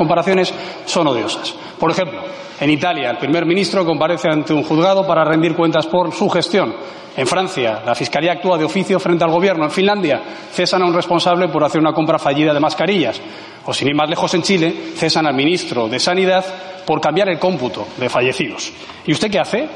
Comparaciones 0.02 0.52
son 0.84 1.06
odiosas. 1.06 1.54
Por 1.78 1.90
ejemplo, 1.90 2.20
en 2.60 2.70
Italia, 2.70 3.10
el 3.10 3.18
primer 3.18 3.46
ministro 3.46 3.84
comparece 3.84 4.28
ante 4.28 4.52
un 4.52 4.64
juzgado 4.64 5.06
para 5.06 5.24
rendir 5.24 5.54
cuentas 5.54 5.86
por 5.86 6.12
su 6.12 6.28
gestión. 6.28 6.74
En 7.16 7.26
Francia, 7.26 7.82
la 7.86 7.94
Fiscalía 7.94 8.32
actúa 8.32 8.58
de 8.58 8.64
oficio 8.64 8.98
frente 8.98 9.22
al 9.22 9.30
Gobierno. 9.30 9.64
En 9.64 9.70
Finlandia, 9.70 10.20
cesan 10.52 10.82
a 10.82 10.86
un 10.86 10.94
responsable 10.94 11.48
por 11.48 11.62
hacer 11.62 11.80
una 11.80 11.92
compra 11.92 12.18
fallida 12.18 12.52
de 12.52 12.60
mascarillas. 12.60 13.20
O, 13.64 13.72
sin 13.72 13.88
ir 13.88 13.94
más 13.94 14.08
lejos, 14.08 14.34
en 14.34 14.42
Chile, 14.42 14.74
cesan 14.96 15.26
al 15.26 15.34
ministro 15.34 15.88
de 15.88 16.00
Sanidad 16.00 16.44
por 16.84 17.00
cambiar 17.00 17.28
el 17.28 17.38
cómputo 17.38 17.86
de 17.96 18.08
fallecidos. 18.08 18.72
¿Y 19.06 19.12
usted 19.12 19.30
qué 19.30 19.38
hace? 19.38 19.68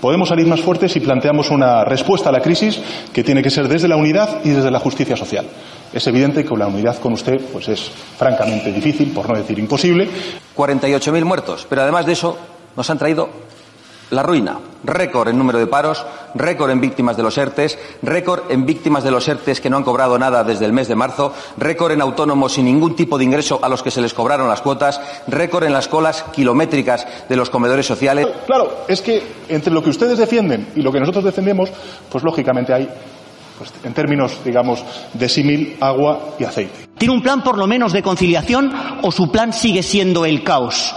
Podemos 0.00 0.28
salir 0.30 0.46
más 0.46 0.60
fuertes 0.60 0.92
si 0.92 1.00
planteamos 1.00 1.50
una 1.50 1.84
respuesta 1.84 2.30
a 2.30 2.32
la 2.32 2.40
crisis 2.40 2.80
que 3.12 3.22
tiene 3.22 3.42
que 3.42 3.50
ser 3.50 3.68
desde 3.68 3.88
la 3.88 3.96
unidad 3.96 4.40
y 4.44 4.50
desde 4.50 4.70
la 4.70 4.78
justicia 4.78 5.16
social. 5.16 5.46
Es 5.92 6.06
evidente 6.06 6.44
que 6.44 6.56
la 6.56 6.68
unidad 6.68 6.98
con 6.98 7.12
usted 7.12 7.40
pues 7.52 7.68
es 7.68 7.90
francamente 8.16 8.72
difícil, 8.72 9.12
por 9.12 9.28
no 9.28 9.36
decir 9.36 9.58
imposible. 9.58 10.08
48.000 10.56 11.24
muertos, 11.24 11.66
pero 11.68 11.82
además 11.82 12.06
de 12.06 12.12
eso 12.12 12.38
nos 12.76 12.88
han 12.88 12.98
traído 12.98 13.28
la 14.10 14.22
ruina. 14.22 14.58
Récord 14.82 15.28
en 15.28 15.38
número 15.38 15.58
de 15.58 15.66
paros, 15.66 16.04
récord 16.34 16.70
en 16.70 16.80
víctimas 16.80 17.16
de 17.16 17.22
los 17.22 17.36
ERTES, 17.36 17.78
récord 18.02 18.50
en 18.50 18.64
víctimas 18.64 19.04
de 19.04 19.10
los 19.10 19.28
ERTES 19.28 19.60
que 19.60 19.68
no 19.68 19.76
han 19.76 19.84
cobrado 19.84 20.18
nada 20.18 20.42
desde 20.42 20.64
el 20.64 20.72
mes 20.72 20.88
de 20.88 20.94
marzo, 20.94 21.34
récord 21.58 21.92
en 21.92 22.00
autónomos 22.00 22.52
sin 22.52 22.64
ningún 22.64 22.96
tipo 22.96 23.18
de 23.18 23.24
ingreso 23.24 23.60
a 23.62 23.68
los 23.68 23.82
que 23.82 23.90
se 23.90 24.00
les 24.00 24.14
cobraron 24.14 24.48
las 24.48 24.62
cuotas, 24.62 25.00
récord 25.26 25.64
en 25.64 25.72
las 25.72 25.88
colas 25.88 26.24
kilométricas 26.32 27.06
de 27.28 27.36
los 27.36 27.50
comedores 27.50 27.86
sociales. 27.86 28.26
Claro, 28.46 28.84
es 28.88 29.02
que 29.02 29.22
entre 29.48 29.72
lo 29.72 29.82
que 29.82 29.90
ustedes 29.90 30.18
defienden 30.18 30.68
y 30.74 30.82
lo 30.82 30.90
que 30.92 31.00
nosotros 31.00 31.24
defendemos, 31.24 31.70
pues 32.10 32.24
lógicamente 32.24 32.72
hay 32.72 32.88
pues, 33.58 33.72
en 33.84 33.92
términos, 33.92 34.38
digamos, 34.42 34.82
de 35.12 35.28
símil, 35.28 35.76
agua 35.80 36.36
y 36.38 36.44
aceite. 36.44 36.88
¿Tiene 36.96 37.14
un 37.14 37.22
plan 37.22 37.42
por 37.42 37.58
lo 37.58 37.66
menos 37.66 37.92
de 37.92 38.02
conciliación 38.02 38.72
o 39.02 39.12
su 39.12 39.30
plan 39.30 39.52
sigue 39.52 39.82
siendo 39.82 40.24
el 40.24 40.42
caos? 40.42 40.94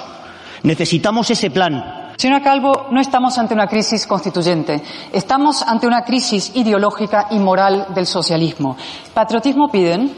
Necesitamos 0.63 1.29
ese 1.29 1.49
plan. 1.49 2.02
Señora 2.17 2.43
Calvo, 2.43 2.87
no 2.91 3.01
estamos 3.01 3.37
ante 3.37 3.53
una 3.53 3.67
crisis 3.67 4.07
constituyente, 4.07 4.81
estamos 5.11 5.61
ante 5.61 5.87
una 5.87 6.03
crisis 6.03 6.51
ideológica 6.55 7.27
y 7.31 7.39
moral 7.39 7.87
del 7.93 8.05
socialismo. 8.05 8.77
Patriotismo 9.13 9.69
piden, 9.69 10.13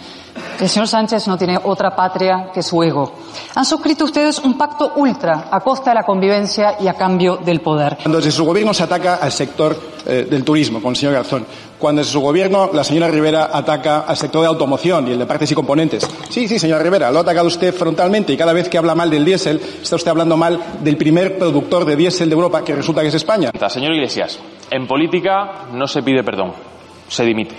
el 0.60 0.70
señor 0.70 0.88
Sánchez 0.88 1.28
no 1.28 1.38
tiene 1.38 1.60
otra 1.62 1.96
patria 1.96 2.50
que 2.54 2.64
su 2.64 2.82
ego. 2.82 3.14
Han 3.56 3.66
suscrito 3.66 4.06
ustedes 4.06 4.40
un 4.40 4.58
pacto 4.58 4.94
ultra 4.96 5.48
a 5.52 5.60
costa 5.60 5.92
de 5.92 5.96
la 5.96 6.04
convivencia 6.04 6.78
y 6.80 6.88
a 6.88 6.94
cambio 6.94 7.38
del 7.38 7.62
poder. 7.62 7.98
Cuando 8.02 8.18
desde 8.18 8.32
su 8.32 8.46
gobierno 8.46 8.74
se 8.74 8.84
ataca 8.84 9.16
al 9.16 9.32
sector 9.32 9.78
eh, 10.06 10.28
del 10.30 10.44
turismo, 10.44 10.82
con 10.82 10.92
el 10.92 10.96
señor 10.96 11.14
Garzón, 11.14 11.46
cuando 11.78 12.00
desde 12.00 12.14
su 12.14 12.22
gobierno 12.22 12.70
la 12.74 12.84
señora 12.84 13.08
Rivera 13.08 13.50
ataca 13.52 14.02
al 14.02 14.16
sector 14.16 14.42
de 14.42 14.48
automoción 14.48 15.08
y 15.08 15.12
el 15.12 15.20
de 15.20 15.26
partes 15.26 15.52
y 15.52 15.56
componentes. 15.56 16.08
Sí, 16.30 16.48
sí, 16.48 16.58
señora 16.58 16.82
Rivera, 16.82 17.12
lo 17.12 17.20
ha 17.20 17.22
atacado 17.22 17.48
usted 17.48 17.74
frontalmente 17.74 18.34
y 18.34 18.38
cada 18.38 18.54
vez 18.54 18.70
que 18.70 18.78
habla 18.78 18.96
mal 18.96 19.10
del 19.10 19.26
diésel, 19.26 19.62
está 19.82 19.96
usted 19.96 20.12
hablando 20.12 20.38
mal 20.38 20.60
del 20.82 20.98
primer 20.98 21.38
productor 21.38 21.86
de 21.86 21.96
diésel 21.96 22.30
de 22.30 22.36
Europa, 22.36 22.64
que 22.64 22.76
resulta 22.76 23.02
que 23.02 23.08
es 23.10 23.16
España. 23.16 23.52
Señor 23.68 23.94
Iglesias, 23.94 24.40
en 24.72 24.88
política 24.88 25.66
no 25.74 25.88
se 25.88 26.02
pide 26.02 26.24
perdón, 26.24 26.54
se 27.10 27.26
dimite. 27.26 27.56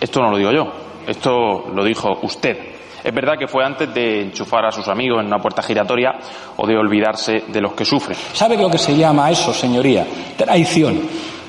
Esto 0.00 0.20
no 0.20 0.30
lo 0.30 0.36
digo 0.36 0.50
yo, 0.52 0.83
esto 1.06 1.66
lo 1.74 1.84
dijo 1.84 2.18
usted. 2.22 2.56
Es 3.04 3.14
verdad 3.14 3.34
que 3.38 3.46
fue 3.46 3.62
antes 3.62 3.92
de 3.92 4.22
enchufar 4.22 4.64
a 4.64 4.72
sus 4.72 4.88
amigos 4.88 5.20
en 5.20 5.26
una 5.26 5.38
puerta 5.38 5.62
giratoria 5.62 6.12
o 6.56 6.66
de 6.66 6.76
olvidarse 6.76 7.44
de 7.48 7.60
los 7.60 7.74
que 7.74 7.84
sufren. 7.84 8.16
¿Sabe 8.32 8.56
lo 8.56 8.70
que 8.70 8.78
se 8.78 8.96
llama 8.96 9.30
eso, 9.30 9.52
señoría? 9.52 10.06
Traición 10.38 11.02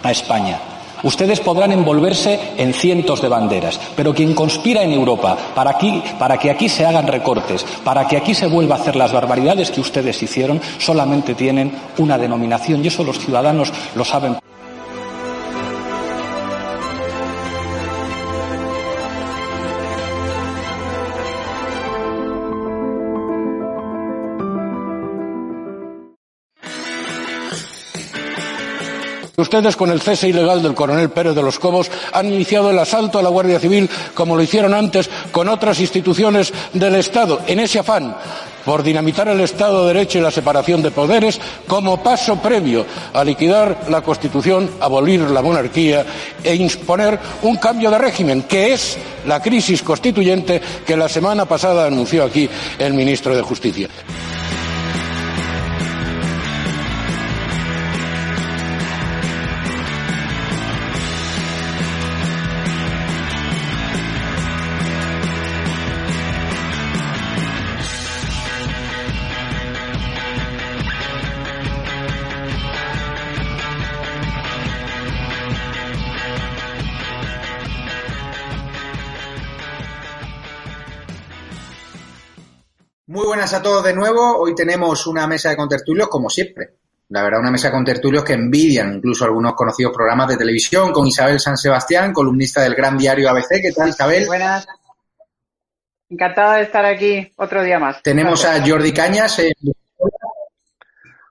a 0.03 0.11
España. 0.11 0.59
Ustedes 1.03 1.39
podrán 1.39 1.71
envolverse 1.71 2.55
en 2.57 2.73
cientos 2.73 3.21
de 3.21 3.29
banderas, 3.29 3.79
pero 3.95 4.13
quien 4.13 4.33
conspira 4.33 4.81
en 4.83 4.91
Europa 4.91 5.37
para, 5.53 5.77
para 6.17 6.37
que 6.37 6.49
aquí 6.49 6.67
se 6.67 6.85
hagan 6.85 7.07
recortes, 7.07 7.63
para 7.83 8.07
que 8.07 8.17
aquí 8.17 8.33
se 8.33 8.47
vuelva 8.47 8.75
a 8.75 8.79
hacer 8.79 8.95
las 8.95 9.13
barbaridades 9.13 9.71
que 9.71 9.81
ustedes 9.81 10.21
hicieron, 10.23 10.59
solamente 10.79 11.35
tienen 11.35 11.71
una 11.99 12.17
denominación 12.17 12.83
y 12.83 12.87
eso 12.87 13.03
los 13.03 13.19
ciudadanos 13.19 13.71
lo 13.95 14.03
saben. 14.03 14.37
Ustedes, 29.37 29.75
con 29.75 29.91
el 29.91 30.01
cese 30.01 30.29
ilegal 30.29 30.63
del 30.63 30.73
coronel 30.73 31.09
Pérez 31.09 31.35
de 31.35 31.43
los 31.43 31.59
Cobos, 31.59 31.91
han 32.13 32.31
iniciado 32.31 32.71
el 32.71 32.79
asalto 32.79 33.19
a 33.19 33.21
la 33.21 33.29
Guardia 33.29 33.59
Civil, 33.59 33.89
como 34.13 34.35
lo 34.35 34.41
hicieron 34.41 34.73
antes 34.73 35.09
con 35.31 35.49
otras 35.49 35.79
instituciones 35.79 36.53
del 36.73 36.95
Estado, 36.95 37.41
en 37.45 37.59
ese 37.59 37.79
afán 37.79 38.15
por 38.65 38.81
dinamitar 38.81 39.27
el 39.27 39.41
Estado 39.41 39.81
de 39.81 39.93
Derecho 39.93 40.17
y 40.17 40.21
la 40.21 40.31
separación 40.31 40.81
de 40.81 40.89
poderes 40.89 41.39
como 41.67 42.01
paso 42.01 42.37
previo 42.37 42.85
a 43.13 43.23
liquidar 43.23 43.85
la 43.89 44.01
Constitución, 44.01 44.69
abolir 44.81 45.21
la 45.21 45.43
monarquía 45.43 46.03
e 46.43 46.55
imponer 46.55 47.19
un 47.43 47.57
cambio 47.57 47.91
de 47.91 47.99
régimen, 47.99 48.43
que 48.43 48.73
es 48.73 48.97
la 49.27 49.41
crisis 49.41 49.83
constituyente 49.83 50.61
que 50.85 50.97
la 50.97 51.07
semana 51.07 51.45
pasada 51.45 51.85
anunció 51.85 52.23
aquí 52.23 52.49
el 52.79 52.93
ministro 52.93 53.35
de 53.35 53.43
Justicia. 53.43 53.87
A 83.55 83.61
todos 83.61 83.85
de 83.85 83.93
nuevo. 83.93 84.37
Hoy 84.37 84.53
tenemos 84.53 85.07
una 85.07 85.25
mesa 85.27 85.49
de 85.49 85.55
contertulios, 85.55 86.09
como 86.09 86.29
siempre. 86.29 86.73
La 87.09 87.23
verdad, 87.23 87.39
una 87.39 87.51
mesa 87.51 87.69
de 87.69 87.73
contertulios 87.73 88.23
que 88.25 88.33
envidian 88.33 88.95
incluso 88.95 89.23
algunos 89.23 89.53
conocidos 89.53 89.93
programas 89.93 90.27
de 90.27 90.35
televisión, 90.35 90.91
con 90.91 91.07
Isabel 91.07 91.39
San 91.39 91.55
Sebastián, 91.55 92.11
columnista 92.11 92.61
del 92.61 92.75
gran 92.75 92.97
diario 92.97 93.29
ABC. 93.29 93.61
¿Qué 93.61 93.71
tal, 93.71 93.89
Isabel? 93.89 94.25
Buenas. 94.25 94.67
Encantada 96.09 96.57
de 96.57 96.63
estar 96.63 96.83
aquí 96.85 97.31
otro 97.37 97.63
día 97.63 97.79
más. 97.79 98.03
Tenemos 98.03 98.43
a 98.43 98.61
Jordi 98.65 98.91
Cañas 98.91 99.39
en, 99.39 99.53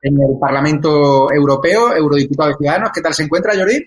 en 0.01 0.15
el 0.15 0.39
Parlamento 0.41 1.31
Europeo, 1.31 1.95
eurodiputado 1.95 2.51
de 2.51 2.57
Ciudadanos. 2.57 2.91
¿Qué 2.95 3.03
tal 3.03 3.13
se 3.13 3.25
encuentra, 3.25 3.55
Jordi? 3.55 3.87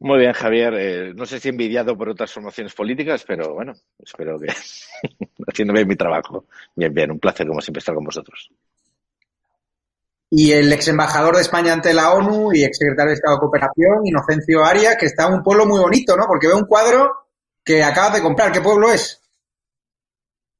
Muy 0.00 0.20
bien, 0.20 0.32
Javier. 0.32 0.74
Eh, 0.74 1.14
no 1.14 1.26
sé 1.26 1.40
si 1.40 1.48
envidiado 1.48 1.96
por 1.96 2.08
otras 2.08 2.32
formaciones 2.32 2.72
políticas, 2.74 3.24
pero 3.26 3.54
bueno, 3.54 3.72
espero 3.98 4.38
que 4.38 4.46
haciendo 5.46 5.74
bien 5.74 5.88
mi 5.88 5.96
trabajo. 5.96 6.46
Bien, 6.74 6.92
bien, 6.94 7.10
un 7.10 7.18
placer 7.18 7.46
como 7.46 7.60
siempre 7.60 7.80
estar 7.80 7.94
con 7.94 8.04
vosotros. 8.04 8.50
Y 10.30 10.52
el 10.52 10.72
ex 10.72 10.88
embajador 10.88 11.34
de 11.36 11.42
España 11.42 11.72
ante 11.72 11.94
la 11.94 12.12
ONU 12.12 12.52
y 12.52 12.62
ex 12.62 12.78
secretario 12.78 13.10
de 13.10 13.14
Estado 13.14 13.36
de 13.36 13.40
Cooperación, 13.40 14.04
Inocencio 14.06 14.64
Arias, 14.64 14.96
que 14.96 15.06
está 15.06 15.26
en 15.26 15.34
un 15.34 15.42
pueblo 15.42 15.66
muy 15.66 15.80
bonito, 15.80 16.16
¿no? 16.16 16.26
Porque 16.26 16.46
veo 16.46 16.58
un 16.58 16.66
cuadro 16.66 17.28
que 17.64 17.82
acabas 17.82 18.14
de 18.14 18.22
comprar. 18.22 18.52
¿Qué 18.52 18.60
pueblo 18.60 18.92
es? 18.92 19.20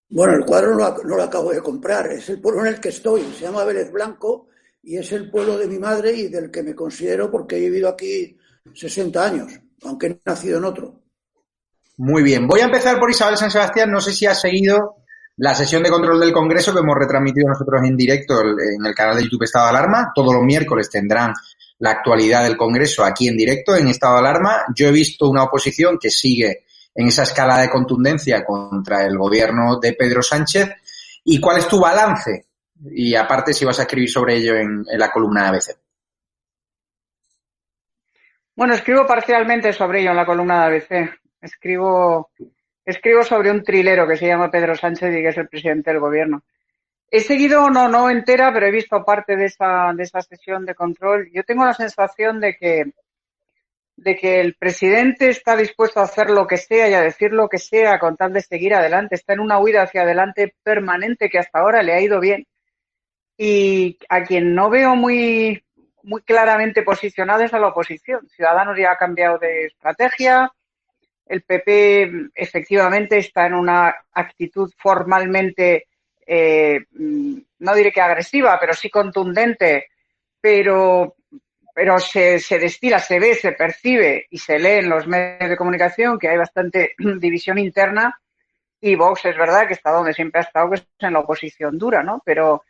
Bueno, 0.09 0.35
el 0.35 0.45
cuadro 0.47 0.75
no, 0.75 0.97
no 1.05 1.17
lo 1.17 1.23
acabo 1.23 1.53
de 1.53 1.61
comprar, 1.61 2.11
es 2.11 2.31
el 2.31 2.41
pueblo 2.41 2.63
en 2.63 2.69
el 2.69 2.81
que 2.81 2.89
estoy. 2.89 3.21
Se 3.35 3.43
llama 3.45 3.65
Vélez 3.65 3.93
Blanco 3.93 4.49
y 4.83 4.97
es 4.97 5.13
el 5.13 5.31
pueblo 5.31 5.59
de 5.59 5.67
mi 5.67 5.79
madre 5.79 6.13
y 6.13 6.29
del 6.29 6.51
que 6.51 6.63
me 6.63 6.75
considero 6.75 7.31
porque 7.31 7.57
he 7.57 7.61
vivido 7.61 7.91
aquí 7.91 8.38
60 8.75 9.25
años, 9.25 9.53
aunque 9.83 10.07
he 10.07 10.21
nacido 10.25 10.59
en 10.59 10.65
otro. 10.65 11.03
Muy 11.97 12.23
bien. 12.23 12.47
Voy 12.47 12.61
a 12.61 12.67
empezar 12.67 12.99
por 12.99 13.11
Isabel 13.11 13.37
San 13.37 13.51
Sebastián. 13.51 13.91
No 13.91 14.01
sé 14.01 14.13
si 14.13 14.27
ha 14.27 14.35
seguido 14.35 14.99
la 15.37 15.55
sesión 15.55 15.83
de 15.83 15.91
control 15.91 16.21
del 16.21 16.33
Congreso 16.33 16.73
que 16.73 16.81
hemos 16.81 16.97
retransmitido 16.97 17.49
nosotros 17.49 17.81
en 17.85 17.97
directo 17.97 18.41
en 18.41 18.85
el 18.85 18.95
canal 18.95 19.17
de 19.17 19.25
YouTube 19.25 19.45
Estado 19.45 19.67
de 19.67 19.71
Alarma. 19.71 20.13
Todos 20.15 20.35
los 20.35 20.43
miércoles 20.43 20.91
tendrán 20.91 21.33
la 21.79 21.91
actualidad 21.91 22.43
del 22.43 22.57
Congreso 22.57 23.05
aquí 23.05 23.29
en 23.29 23.37
directo 23.37 23.77
en 23.77 23.89
Estado 23.89 24.15
de 24.15 24.21
Alarma. 24.21 24.65
Yo 24.75 24.89
he 24.89 24.93
visto 24.93 25.29
una 25.29 25.45
oposición 25.45 25.99
que 26.01 26.11
sigue 26.11 26.65
en 26.95 27.07
esa 27.07 27.23
escala 27.23 27.61
de 27.61 27.71
contundencia 27.71 28.45
contra 28.45 29.07
el 29.07 29.17
gobierno 29.17 29.79
de 29.79 29.93
Pedro 29.93 30.23
Sánchez. 30.23 30.69
¿Y 31.25 31.41
cuál 31.41 31.59
es 31.59 31.69
tu 31.69 31.79
balance? 31.79 32.47
Y 32.91 33.15
aparte, 33.15 33.55
si 33.55 33.65
vas 33.65 33.79
a 33.79 33.83
escribir 33.83 34.11
sobre 34.11 34.37
ello 34.37 34.57
en, 34.57 34.85
la 34.85 35.11
columna 35.11 35.49
ABC. 35.49 35.77
Bueno, 38.59 38.75
escribo 38.75 39.07
parcialmente 39.07 39.73
sobre 39.73 40.01
ello 40.01 40.11
en 40.11 40.17
la 40.17 40.27
columna 40.27 40.69
de 40.69 40.79
ABC. 40.79 41.11
Escribo, 41.41 42.33
escribo 42.85 43.23
sobre 43.23 43.53
un 43.53 43.63
trilero 43.63 44.05
que 44.05 44.17
se 44.17 44.27
llama 44.27 44.51
Pedro 44.51 44.75
Sánchez 44.75 45.11
y 45.15 45.23
que 45.23 45.29
es 45.29 45.39
el 45.39 45.47
presidente 45.47 45.93
del 45.93 46.01
gobierno. 46.01 46.43
He 47.09 47.21
seguido, 47.21 47.71
no, 47.71 47.89
no 47.89 48.11
entera, 48.11 48.53
pero 48.53 48.67
he 48.67 48.73
visto 48.73 49.05
parte 49.05 49.37
de 49.37 49.45
esa, 49.45 49.93
de 49.95 50.03
esa 50.03 50.23
sesión 50.23 50.67
de 50.67 50.75
control. 50.75 51.31
Yo 51.33 51.45
tengo 51.45 51.65
la 51.65 51.73
sensación 51.73 52.41
de 52.41 52.57
que, 52.57 52.83
de 53.95 54.17
que 54.17 54.41
el 54.41 54.57
presidente 54.57 55.29
está 55.29 55.57
dispuesto 55.57 56.01
a 56.01 56.05
hacer 56.11 56.29
lo 56.29 56.49
que 56.49 56.57
sea 56.57 56.89
y 56.89 56.95
a 56.95 57.01
decir 57.01 57.31
lo 57.31 57.49
que 57.49 57.59
sea 57.59 58.01
con 58.01 58.17
tal 58.17 58.33
de 58.33 58.41
seguir 58.41 58.75
adelante. 58.75 59.15
Está 59.15 59.35
en 59.35 59.41
una 59.41 59.61
huida 59.61 59.83
hacia 59.83 60.03
adelante 60.03 60.57
permanente 60.65 61.31
que 61.31 61.39
hasta 61.39 61.61
ahora 61.61 61.85
le 61.85 61.93
ha 61.93 62.01
ido 62.01 62.19
bien. 62.19 62.45
Y 63.37 63.99
a 64.09 64.25
quien 64.25 64.53
no 64.57 64.69
veo 64.69 64.97
muy, 64.97 65.63
muy 66.03 66.23
claramente 66.23 66.83
posicionada 66.83 67.45
es 67.45 67.55
a 67.55 67.59
la 67.59 67.69
oposición. 67.69 68.29
Ciudadanos 68.29 68.79
ya 68.79 68.93
ha 68.93 68.97
cambiado 68.97 69.39
de 69.39 69.67
estrategia. 69.67 70.53
El 71.27 71.43
PP 71.43 72.31
efectivamente 72.35 73.19
está 73.19 73.47
en 73.47 73.55
una 73.55 73.95
actitud 74.13 74.73
formalmente, 74.79 75.89
eh, 76.27 76.81
no 76.91 77.75
diré 77.75 77.93
que 77.93 78.01
agresiva, 78.01 78.59
pero 78.59 78.73
sí 78.73 78.89
contundente, 78.89 79.89
pero, 80.41 81.17
pero 81.75 81.99
se, 81.99 82.39
se 82.39 82.59
destila, 82.59 82.99
se 82.99 83.21
ve, 83.21 83.35
se 83.35 83.53
percibe 83.53 84.27
y 84.31 84.39
se 84.39 84.59
lee 84.59 84.79
en 84.79 84.89
los 84.89 85.07
medios 85.07 85.51
de 85.51 85.57
comunicación 85.57 86.19
que 86.19 86.29
hay 86.29 86.39
bastante 86.39 86.95
división 87.19 87.59
interna 87.59 88.19
y 88.81 88.95
Vox 88.95 89.25
es 89.25 89.37
verdad 89.37 89.67
que 89.67 89.75
está 89.75 89.91
donde 89.91 90.15
siempre 90.15 90.41
ha 90.41 90.45
estado, 90.45 90.71
que 90.71 90.77
es 90.77 90.87
en 91.01 91.13
la 91.13 91.21
oposición 91.21 91.79
dura, 91.79 92.03
¿no? 92.03 92.23
Pero 92.25 92.63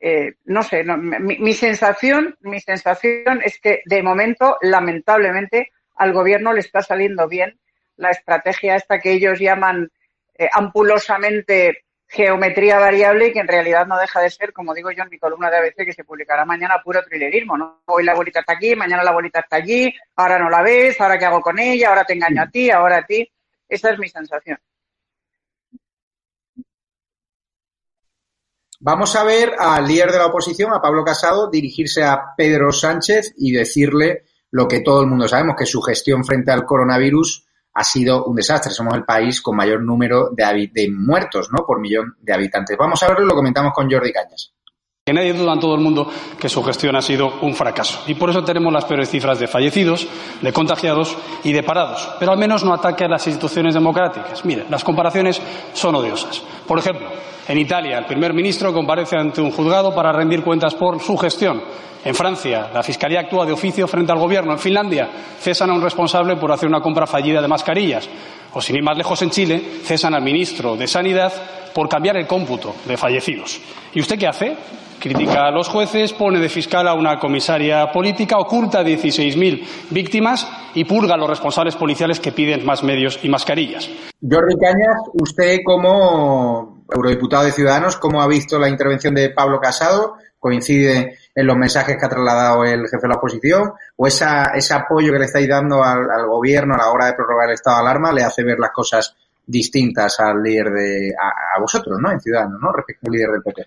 eh, 0.00 0.34
no 0.44 0.62
sé, 0.62 0.84
no, 0.84 0.96
mi, 0.96 1.38
mi, 1.38 1.54
sensación, 1.54 2.36
mi 2.40 2.60
sensación 2.60 3.40
es 3.44 3.60
que 3.60 3.82
de 3.84 4.02
momento, 4.02 4.56
lamentablemente, 4.62 5.72
al 5.96 6.12
gobierno 6.12 6.52
le 6.52 6.60
está 6.60 6.82
saliendo 6.82 7.28
bien 7.28 7.58
la 7.96 8.10
estrategia 8.10 8.76
esta 8.76 9.00
que 9.00 9.12
ellos 9.12 9.38
llaman 9.38 9.90
eh, 10.38 10.48
ampulosamente 10.52 11.84
geometría 12.06 12.78
variable 12.78 13.26
y 13.26 13.32
que 13.32 13.40
en 13.40 13.48
realidad 13.48 13.86
no 13.86 13.98
deja 13.98 14.20
de 14.20 14.30
ser, 14.30 14.52
como 14.52 14.72
digo 14.72 14.90
yo 14.90 15.02
en 15.02 15.10
mi 15.10 15.18
columna 15.18 15.50
de 15.50 15.58
ABC 15.58 15.84
que 15.84 15.92
se 15.92 16.04
publicará 16.04 16.44
mañana, 16.46 16.80
puro 16.82 17.02
trilerismo, 17.02 17.58
¿no? 17.58 17.82
Hoy 17.84 18.04
la 18.04 18.14
bolita 18.14 18.40
está 18.40 18.54
aquí, 18.54 18.74
mañana 18.74 19.04
la 19.04 19.12
bolita 19.12 19.40
está 19.40 19.56
allí, 19.56 19.94
ahora 20.16 20.38
no 20.38 20.48
la 20.48 20.62
ves, 20.62 20.98
ahora 21.00 21.18
qué 21.18 21.26
hago 21.26 21.42
con 21.42 21.58
ella, 21.58 21.90
ahora 21.90 22.04
te 22.04 22.14
engaño 22.14 22.42
a 22.42 22.48
ti, 22.48 22.70
ahora 22.70 22.98
a 22.98 23.06
ti. 23.06 23.30
Esa 23.68 23.90
es 23.90 23.98
mi 23.98 24.08
sensación. 24.08 24.58
Vamos 28.80 29.16
a 29.16 29.24
ver 29.24 29.54
al 29.58 29.88
líder 29.88 30.12
de 30.12 30.18
la 30.18 30.26
oposición, 30.26 30.72
a 30.72 30.80
Pablo 30.80 31.02
Casado, 31.04 31.50
dirigirse 31.50 32.04
a 32.04 32.34
Pedro 32.36 32.70
Sánchez 32.70 33.34
y 33.36 33.50
decirle 33.50 34.24
lo 34.52 34.68
que 34.68 34.80
todo 34.80 35.00
el 35.00 35.08
mundo 35.08 35.26
sabemos, 35.26 35.56
que 35.58 35.66
su 35.66 35.82
gestión 35.82 36.24
frente 36.24 36.52
al 36.52 36.64
coronavirus 36.64 37.44
ha 37.74 37.82
sido 37.82 38.24
un 38.24 38.36
desastre. 38.36 38.72
Somos 38.72 38.94
el 38.94 39.04
país 39.04 39.42
con 39.42 39.56
mayor 39.56 39.82
número 39.82 40.30
de, 40.30 40.70
de 40.72 40.90
muertos 40.90 41.50
¿no? 41.50 41.66
por 41.66 41.80
millón 41.80 42.16
de 42.20 42.32
habitantes. 42.32 42.76
Vamos 42.78 43.02
a 43.02 43.08
verlo 43.08 43.24
y 43.24 43.28
lo 43.28 43.34
comentamos 43.34 43.72
con 43.74 43.90
Jordi 43.90 44.12
Cañas. 44.12 44.54
Que 45.08 45.14
nadie 45.14 45.32
duda 45.32 45.54
en 45.54 45.58
todo 45.58 45.74
el 45.74 45.80
mundo 45.80 46.06
que 46.38 46.50
su 46.50 46.62
gestión 46.62 46.94
ha 46.94 47.00
sido 47.00 47.38
un 47.40 47.54
fracaso. 47.54 48.02
Y 48.06 48.12
por 48.12 48.28
eso 48.28 48.44
tenemos 48.44 48.70
las 48.70 48.84
peores 48.84 49.08
cifras 49.08 49.38
de 49.38 49.46
fallecidos, 49.46 50.06
de 50.42 50.52
contagiados 50.52 51.16
y 51.44 51.54
de 51.54 51.62
parados. 51.62 52.10
Pero 52.20 52.32
al 52.32 52.36
menos 52.36 52.62
no 52.62 52.74
ataque 52.74 53.06
a 53.06 53.08
las 53.08 53.26
instituciones 53.26 53.72
democráticas. 53.72 54.44
Mire, 54.44 54.66
las 54.68 54.84
comparaciones 54.84 55.40
son 55.72 55.94
odiosas. 55.94 56.42
Por 56.66 56.78
ejemplo, 56.78 57.08
en 57.48 57.56
Italia, 57.56 57.96
el 57.96 58.04
primer 58.04 58.34
ministro 58.34 58.70
comparece 58.70 59.16
ante 59.16 59.40
un 59.40 59.50
juzgado 59.50 59.94
para 59.94 60.12
rendir 60.12 60.44
cuentas 60.44 60.74
por 60.74 61.00
su 61.00 61.16
gestión. 61.16 61.62
En 62.04 62.14
Francia, 62.14 62.68
la 62.74 62.82
Fiscalía 62.82 63.20
actúa 63.20 63.46
de 63.46 63.52
oficio 63.52 63.88
frente 63.88 64.12
al 64.12 64.18
Gobierno. 64.18 64.52
En 64.52 64.58
Finlandia, 64.58 65.08
cesan 65.40 65.70
a 65.70 65.72
un 65.72 65.80
responsable 65.80 66.36
por 66.36 66.52
hacer 66.52 66.68
una 66.68 66.82
compra 66.82 67.06
fallida 67.06 67.40
de 67.40 67.48
mascarillas. 67.48 68.06
O, 68.54 68.60
sin 68.60 68.76
ir 68.76 68.82
más 68.82 68.96
lejos, 68.96 69.20
en 69.22 69.30
Chile, 69.30 69.62
cesan 69.84 70.14
al 70.14 70.22
ministro 70.22 70.76
de 70.76 70.86
Sanidad 70.86 71.32
por 71.74 71.88
cambiar 71.88 72.16
el 72.16 72.26
cómputo 72.26 72.74
de 72.86 72.96
fallecidos. 72.96 73.60
¿Y 73.94 74.00
usted 74.00 74.18
qué 74.18 74.26
hace? 74.26 74.56
Critica 74.98 75.46
a 75.46 75.50
los 75.52 75.68
jueces, 75.68 76.12
pone 76.12 76.40
de 76.40 76.48
fiscal 76.48 76.88
a 76.88 76.94
una 76.94 77.20
comisaria 77.20 77.92
política, 77.92 78.36
oculta 78.36 78.82
16.000 78.82 79.64
víctimas 79.90 80.48
y 80.74 80.84
purga 80.84 81.14
a 81.14 81.16
los 81.16 81.30
responsables 81.30 81.76
policiales 81.76 82.18
que 82.18 82.32
piden 82.32 82.66
más 82.66 82.82
medios 82.82 83.20
y 83.22 83.28
mascarillas. 83.28 83.88
Jordi 84.20 84.56
Cañas, 84.60 84.96
usted 85.12 85.58
como 85.64 86.82
eurodiputado 86.92 87.44
de 87.44 87.52
Ciudadanos, 87.52 87.96
¿cómo 87.96 88.20
ha 88.20 88.26
visto 88.26 88.58
la 88.58 88.68
intervención 88.68 89.14
de 89.14 89.30
Pablo 89.30 89.60
Casado? 89.60 90.16
¿Coincide 90.40 91.16
en 91.38 91.46
los 91.46 91.56
mensajes 91.56 91.96
que 91.96 92.04
ha 92.04 92.08
trasladado 92.08 92.64
el 92.64 92.80
jefe 92.88 93.02
de 93.02 93.08
la 93.08 93.14
oposición? 93.14 93.72
¿O 93.96 94.08
esa, 94.08 94.46
ese 94.56 94.74
apoyo 94.74 95.12
que 95.12 95.20
le 95.20 95.26
estáis 95.26 95.48
dando 95.48 95.84
al, 95.84 96.10
al, 96.10 96.26
gobierno 96.26 96.74
a 96.74 96.78
la 96.78 96.90
hora 96.90 97.06
de 97.06 97.12
prorrogar 97.12 97.48
el 97.48 97.54
estado 97.54 97.76
de 97.76 97.82
alarma 97.82 98.12
le 98.12 98.24
hace 98.24 98.42
ver 98.42 98.58
las 98.58 98.72
cosas 98.72 99.16
distintas 99.46 100.18
al 100.18 100.42
líder 100.42 100.70
de, 100.70 101.14
a, 101.16 101.56
a 101.56 101.60
vosotros, 101.60 101.96
¿no? 102.00 102.10
En 102.10 102.20
Ciudadanos, 102.20 102.60
¿no? 102.60 102.72
Respecto 102.72 103.06
al 103.06 103.12
líder 103.12 103.30
del 103.30 103.42
PP. 103.42 103.66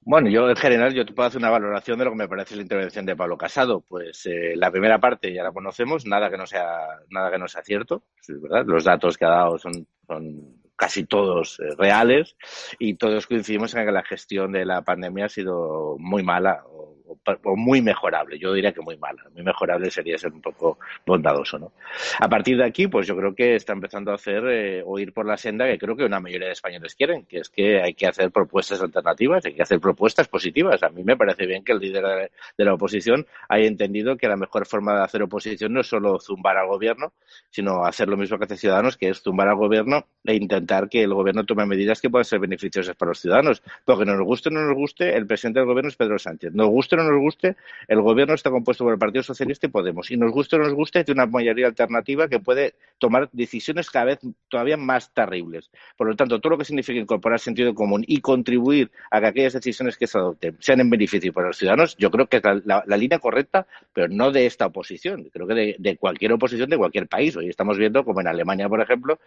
Bueno, 0.00 0.28
yo 0.28 0.48
en 0.48 0.56
general 0.56 0.92
yo 0.92 1.06
te 1.06 1.12
puedo 1.12 1.28
hacer 1.28 1.40
una 1.40 1.50
valoración 1.50 1.98
de 1.98 2.04
lo 2.04 2.10
que 2.10 2.16
me 2.16 2.28
parece 2.28 2.56
la 2.56 2.62
intervención 2.62 3.06
de 3.06 3.14
Pablo 3.14 3.38
Casado. 3.38 3.80
Pues 3.80 4.26
eh, 4.26 4.56
la 4.56 4.72
primera 4.72 4.98
parte 4.98 5.32
ya 5.32 5.44
la 5.44 5.52
conocemos, 5.52 6.04
nada 6.04 6.30
que 6.30 6.36
no 6.36 6.46
sea 6.46 6.78
nada 7.10 7.30
que 7.30 7.38
no 7.38 7.46
sea 7.46 7.62
cierto, 7.62 8.02
¿verdad? 8.28 8.64
Los 8.66 8.82
datos 8.82 9.16
que 9.16 9.24
ha 9.24 9.30
dado 9.30 9.56
son, 9.58 9.86
son 10.06 10.55
casi 10.76 11.04
todos 11.04 11.58
eh, 11.60 11.74
reales 11.76 12.36
y 12.78 12.94
todos 12.94 13.26
coincidimos 13.26 13.74
en 13.74 13.86
que 13.86 13.92
la 13.92 14.04
gestión 14.04 14.52
de 14.52 14.64
la 14.64 14.82
pandemia 14.82 15.24
ha 15.24 15.28
sido 15.30 15.96
muy 15.98 16.22
mala 16.22 16.62
o, 17.44 17.56
muy 17.56 17.82
mejorable. 17.82 18.38
Yo 18.38 18.52
diría 18.52 18.72
que 18.72 18.80
muy 18.80 18.96
mala. 18.96 19.22
Muy 19.34 19.42
mejorable 19.42 19.90
sería 19.90 20.18
ser 20.18 20.32
un 20.32 20.40
poco 20.40 20.78
bondadoso, 21.04 21.58
¿no? 21.58 21.72
A 22.20 22.28
partir 22.28 22.56
de 22.56 22.64
aquí, 22.64 22.88
pues 22.88 23.06
yo 23.06 23.16
creo 23.16 23.34
que 23.34 23.56
está 23.56 23.72
empezando 23.72 24.12
a 24.12 24.14
hacer 24.14 24.44
eh, 24.48 24.82
o 24.84 24.98
ir 24.98 25.12
por 25.12 25.26
la 25.26 25.36
senda 25.36 25.66
que 25.66 25.78
creo 25.78 25.96
que 25.96 26.04
una 26.04 26.20
mayoría 26.20 26.48
de 26.48 26.52
españoles 26.52 26.94
quieren, 26.94 27.24
que 27.26 27.38
es 27.38 27.48
que 27.48 27.82
hay 27.82 27.94
que 27.94 28.06
hacer 28.06 28.30
propuestas 28.30 28.80
alternativas, 28.80 29.44
hay 29.44 29.54
que 29.54 29.62
hacer 29.62 29.80
propuestas 29.80 30.28
positivas. 30.28 30.82
A 30.82 30.88
mí 30.88 31.04
me 31.04 31.16
parece 31.16 31.46
bien 31.46 31.64
que 31.64 31.72
el 31.72 31.78
líder 31.78 32.04
de, 32.04 32.30
de 32.56 32.64
la 32.64 32.74
oposición 32.74 33.26
haya 33.48 33.66
entendido 33.66 34.16
que 34.16 34.28
la 34.28 34.36
mejor 34.36 34.66
forma 34.66 34.96
de 34.96 35.04
hacer 35.04 35.22
oposición 35.22 35.72
no 35.72 35.80
es 35.80 35.86
solo 35.86 36.18
zumbar 36.20 36.56
al 36.56 36.68
gobierno, 36.68 37.12
sino 37.50 37.84
hacer 37.84 38.08
lo 38.08 38.16
mismo 38.16 38.38
que 38.38 38.44
hace 38.44 38.56
Ciudadanos, 38.56 38.96
que 38.96 39.08
es 39.08 39.22
zumbar 39.22 39.48
al 39.48 39.56
gobierno 39.56 40.06
e 40.24 40.34
intentar 40.34 40.88
que 40.88 41.02
el 41.02 41.14
gobierno 41.14 41.44
tome 41.44 41.66
medidas 41.66 42.00
que 42.00 42.10
puedan 42.10 42.24
ser 42.24 42.40
beneficiosas 42.40 42.96
para 42.96 43.10
los 43.10 43.20
ciudadanos. 43.20 43.62
Porque 43.84 44.04
nos 44.04 44.20
guste 44.22 44.48
o 44.48 44.52
no 44.52 44.62
nos 44.62 44.74
guste, 44.74 45.16
el 45.16 45.26
presidente 45.26 45.60
del 45.60 45.68
gobierno 45.68 45.88
es 45.88 45.96
Pedro 45.96 46.18
Sánchez. 46.18 46.52
Nos 46.52 46.68
guste 46.68 46.96
o 46.96 46.98
no 46.98 47.04
nos 47.10 47.20
guste, 47.20 47.56
el 47.88 48.00
gobierno 48.00 48.34
está 48.34 48.50
compuesto 48.50 48.84
por 48.84 48.92
el 48.92 48.98
Partido 48.98 49.22
Socialista 49.22 49.66
y 49.66 49.70
Podemos. 49.70 50.10
Y 50.10 50.16
nos 50.16 50.32
guste 50.32 50.56
o 50.56 50.58
no 50.58 50.64
nos 50.64 50.74
guste, 50.74 51.04
tiene 51.04 51.22
una 51.22 51.30
mayoría 51.30 51.66
alternativa 51.66 52.28
que 52.28 52.40
puede 52.40 52.74
tomar 52.98 53.28
decisiones 53.32 53.90
cada 53.90 54.06
vez 54.06 54.18
todavía 54.48 54.76
más 54.76 55.12
terribles. 55.12 55.70
Por 55.96 56.08
lo 56.08 56.16
tanto, 56.16 56.40
todo 56.40 56.50
lo 56.50 56.58
que 56.58 56.64
significa 56.64 56.98
incorporar 56.98 57.40
sentido 57.40 57.74
común 57.74 58.04
y 58.06 58.20
contribuir 58.20 58.90
a 59.10 59.20
que 59.20 59.26
aquellas 59.26 59.52
decisiones 59.52 59.96
que 59.96 60.06
se 60.06 60.18
adopten 60.18 60.56
sean 60.60 60.80
en 60.80 60.90
beneficio 60.90 61.32
para 61.32 61.48
los 61.48 61.58
ciudadanos, 61.58 61.96
yo 61.96 62.10
creo 62.10 62.26
que 62.26 62.38
es 62.38 62.42
la, 62.64 62.84
línea 62.96 63.18
correcta, 63.18 63.66
pero 63.92 64.08
no 64.08 64.32
de 64.32 64.46
esta 64.46 64.66
oposición. 64.66 65.28
Creo 65.32 65.46
que 65.46 65.76
de, 65.78 65.96
cualquier 65.96 66.32
oposición 66.32 66.70
de 66.70 66.78
cualquier 66.78 67.06
país. 67.08 67.36
Hoy 67.36 67.48
estamos 67.48 67.76
viendo 67.76 68.04
como 68.04 68.20
en 68.20 68.28
Alemania, 68.28 68.68
por 68.68 68.80
ejemplo, 68.80 69.18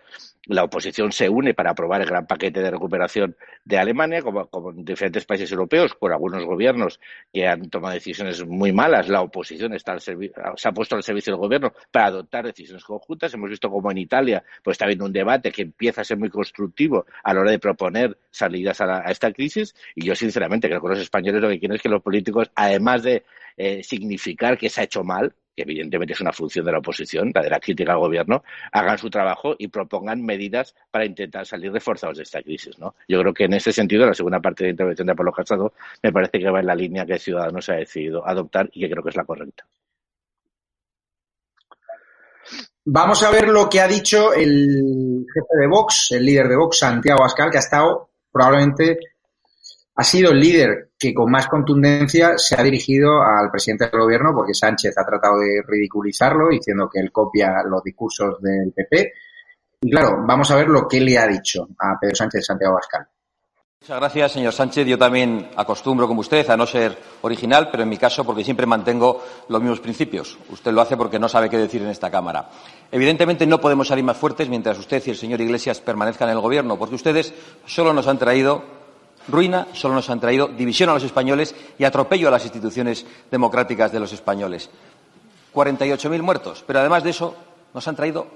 la 0.46 0.64
oposición 0.64 1.12
se 1.12 1.30
une 1.30 1.54
para 1.54 1.72
aprobar 1.72 2.02
el 2.02 2.08
gran 2.08 2.26
paquete 2.26 2.62
de 2.62 2.72
recuperación 2.72 3.36
de 3.66 3.78
Alemania, 3.78 4.22
como, 4.22 4.48
como 4.48 4.72
en 4.72 4.86
diferentes 4.86 5.26
países 5.26 5.52
europeos, 5.52 5.96
por 5.96 6.12
algunos 6.12 6.44
gobiernos 6.46 7.00
que 7.34 7.48
han 7.48 7.69
tomado 7.70 7.94
decisiones 7.94 8.46
muy 8.46 8.72
malas. 8.72 9.08
La 9.08 9.22
oposición 9.22 9.74
está 9.74 9.94
al 9.94 10.02
se 10.02 10.68
ha 10.68 10.72
puesto 10.72 10.96
al 10.96 11.04
servicio 11.04 11.34
del 11.34 11.40
gobierno 11.40 11.74
para 11.92 12.08
adoptar 12.08 12.46
decisiones 12.46 12.84
conjuntas. 12.84 13.34
Hemos 13.34 13.50
visto 13.50 13.70
como 13.70 13.92
en 13.92 13.98
Italia 13.98 14.44
pues 14.64 14.76
está 14.76 14.86
habiendo 14.86 15.06
un 15.06 15.14
debate 15.14 15.52
que 15.52 15.64
empieza 15.64 16.02
a 16.02 16.04
ser 16.04 16.18
muy 16.18 16.30
constructivo 16.30 17.06
a 17.24 17.34
la 17.34 17.42
hora 17.42 17.52
de 17.52 17.60
proponer 17.60 18.18
salidas 18.32 18.82
a, 18.82 18.86
la, 18.86 19.00
esta 19.02 19.32
crisis. 19.32 19.76
Y 19.96 20.06
yo, 20.06 20.16
sinceramente, 20.16 20.68
creo 20.68 20.82
que 20.82 20.90
los 20.90 21.00
españoles 21.00 21.42
lo 21.42 21.50
que 21.50 21.60
quieren 21.60 21.76
es 21.76 21.82
que 21.82 21.90
los 21.90 22.02
políticos, 22.02 22.52
además 22.56 23.04
de 23.04 23.24
eh, 23.58 23.84
significar 23.84 24.58
que 24.58 24.70
se 24.70 24.82
ha 24.82 24.84
hecho 24.86 25.04
mal, 25.04 25.34
que 25.60 25.64
evidentemente 25.64 26.14
es 26.14 26.22
una 26.22 26.32
función 26.32 26.66
de 26.66 26.72
la 26.72 26.78
oposición, 26.78 27.32
la 27.36 27.42
de 27.42 27.50
la 27.50 27.60
crítica 27.60 27.92
al 27.92 28.00
gobierno, 28.00 28.44
hagan 28.72 28.98
su 28.98 29.10
trabajo 29.10 29.56
y 29.58 29.68
propongan 29.68 30.24
medidas 30.24 30.74
para 30.90 31.06
intentar 31.06 31.46
salir 31.46 31.72
reforzados 31.74 32.18
de 32.18 32.24
esta 32.24 32.42
crisis. 32.42 32.80
¿no? 32.80 32.96
Yo 33.10 33.20
creo 33.20 33.34
que 33.34 33.44
en 33.44 33.54
ese 33.54 33.74
sentido, 33.74 34.06
la 34.06 34.14
segunda 34.14 34.40
parte 34.40 34.64
de 34.64 34.70
la 34.70 34.72
intervención 34.72 35.08
de 35.08 35.16
Pablo 35.16 35.34
Casado 35.34 35.74
me 36.02 36.14
parece 36.14 36.40
que 36.40 36.50
va 36.50 36.62
en 36.62 36.68
la 36.68 36.76
línea 36.76 37.06
que 37.06 37.20
Ciudadanos 37.20 37.68
ha 37.68 37.74
decidido 37.74 38.26
adoptar 38.26 38.70
y 38.72 38.80
que 38.80 38.90
creo 38.90 39.04
que 39.04 39.10
es 39.10 39.18
la 39.18 39.26
correcta. 39.26 39.66
Vamos 42.86 43.22
a 43.24 43.32
ver 43.32 43.50
lo 43.50 43.70
que 43.70 43.82
ha 43.82 43.88
dicho 43.88 44.34
el 44.34 45.26
jefe 45.34 45.62
de 45.62 45.68
Vox, 45.68 46.12
el 46.12 46.26
líder 46.26 46.48
de 46.48 46.56
Vox, 46.56 46.80
Santiago 46.80 47.26
Ascal, 47.26 47.52
que 47.52 47.58
ha 47.58 47.60
estado 47.60 48.10
probablemente 48.32 48.98
ha 50.00 50.04
sido 50.06 50.32
el 50.32 50.40
líder 50.40 50.92
que 50.98 51.14
con 51.14 51.30
más 51.30 51.48
contundencia 51.48 52.38
se 52.38 52.56
ha 52.56 52.64
dirigido 52.64 53.22
al 53.22 53.52
presidente 53.52 53.90
del 53.90 54.00
gobierno 54.00 54.34
porque 54.34 54.54
Sánchez 54.54 54.98
ha 54.98 55.06
tratado 55.06 55.40
de 55.40 55.62
ridiculizarlo 55.68 56.48
diciendo 56.48 56.90
que 56.90 57.02
él 57.02 57.12
copia 57.12 57.62
los 57.66 57.84
discursos 57.84 58.42
del 58.42 58.72
PP. 58.72 59.12
Y 59.82 59.92
claro, 59.92 60.24
vamos 60.26 60.50
a 60.52 60.56
ver 60.56 60.70
lo 60.70 60.88
que 60.88 61.02
le 61.02 61.18
ha 61.18 61.28
dicho 61.28 61.68
a 61.78 62.00
Pedro 62.00 62.16
Sánchez 62.16 62.46
Santiago 62.46 62.76
Abascal. 62.76 63.08
Muchas 63.82 64.00
gracias, 64.00 64.32
señor 64.32 64.54
Sánchez. 64.54 64.88
Yo 64.88 64.98
también 64.98 65.50
acostumbro, 65.58 66.08
como 66.08 66.22
usted, 66.22 66.50
a 66.50 66.56
no 66.56 66.66
ser 66.66 66.98
original, 67.22 67.68
pero 67.70 67.84
en 67.84 67.90
mi 67.90 67.98
caso 67.98 68.24
porque 68.24 68.46
siempre 68.46 68.66
mantengo 68.66 69.22
los 69.50 69.62
mismos 69.62 69.82
principios. 69.82 70.40
Usted 70.50 70.72
lo 70.72 70.80
hace 70.80 70.96
porque 70.96 71.20
no 71.20 71.28
sabe 71.28 71.50
qué 71.50 71.58
decir 71.58 71.82
en 71.82 71.90
esta 71.90 72.10
Cámara. 72.10 72.50
Evidentemente 72.90 73.46
no 73.46 73.60
podemos 73.60 73.90
salir 73.90 74.06
más 74.06 74.16
fuertes 74.16 74.48
mientras 74.48 74.80
usted 74.80 75.04
y 75.06 75.10
el 75.10 75.18
señor 75.18 75.42
Iglesias 75.42 75.82
permanezcan 75.82 76.30
en 76.30 76.36
el 76.36 76.42
Gobierno, 76.42 76.80
porque 76.80 76.96
ustedes 76.96 77.34
solo 77.66 77.92
nos 77.92 78.08
han 78.08 78.18
traído 78.18 78.79
ruina, 79.30 79.68
solo 79.74 79.96
nos 79.96 80.10
han 80.10 80.20
traído 80.20 80.48
división 80.48 80.90
a 80.90 80.94
los 80.94 81.04
españoles 81.04 81.56
y 81.78 81.84
atropello 81.84 82.28
a 82.28 82.32
las 82.32 82.44
instituciones 82.44 83.06
democráticas 83.32 83.92
de 83.92 84.00
los 84.00 84.14
españoles. 84.14 84.70
48.000 85.54 86.22
muertos, 86.22 86.64
pero 86.66 86.80
además 86.80 87.04
de 87.04 87.12
eso 87.12 87.36
nos 87.74 87.88
han 87.88 87.96
traído 87.96 88.28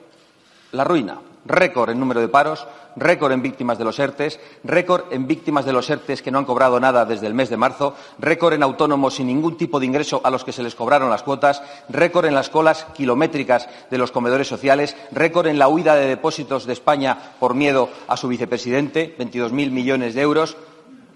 la 0.71 0.83
ruina, 0.83 1.19
récord 1.45 1.91
en 1.91 1.99
número 1.99 2.19
de 2.19 2.27
paros, 2.27 2.65
récord 2.95 3.31
en 3.31 3.41
víctimas 3.41 3.77
de 3.77 3.83
los 3.83 3.99
ERTES, 3.99 4.39
récord 4.63 5.05
en 5.11 5.27
víctimas 5.27 5.65
de 5.65 5.73
los 5.73 5.89
ERTES 5.89 6.21
que 6.21 6.31
no 6.31 6.39
han 6.39 6.45
cobrado 6.45 6.79
nada 6.79 7.05
desde 7.05 7.27
el 7.27 7.33
mes 7.33 7.49
de 7.49 7.57
marzo, 7.57 7.95
récord 8.19 8.53
en 8.53 8.63
autónomos 8.63 9.15
sin 9.15 9.27
ningún 9.27 9.57
tipo 9.57 9.79
de 9.79 9.85
ingreso 9.85 10.21
a 10.23 10.31
los 10.31 10.43
que 10.43 10.51
se 10.51 10.63
les 10.63 10.75
cobraron 10.75 11.09
las 11.09 11.23
cuotas, 11.23 11.61
récord 11.89 12.25
en 12.25 12.35
las 12.35 12.49
colas 12.49 12.87
kilométricas 12.95 13.69
de 13.89 13.97
los 13.97 14.11
comedores 14.11 14.47
sociales, 14.47 14.95
récord 15.11 15.47
en 15.47 15.59
la 15.59 15.67
huida 15.67 15.95
de 15.95 16.07
depósitos 16.07 16.65
de 16.65 16.73
España 16.73 17.17
por 17.39 17.53
miedo 17.53 17.89
a 18.07 18.17
su 18.17 18.27
vicepresidente, 18.27 19.15
22.000 19.17 19.71
millones 19.71 20.15
de 20.15 20.21
euros. 20.21 20.57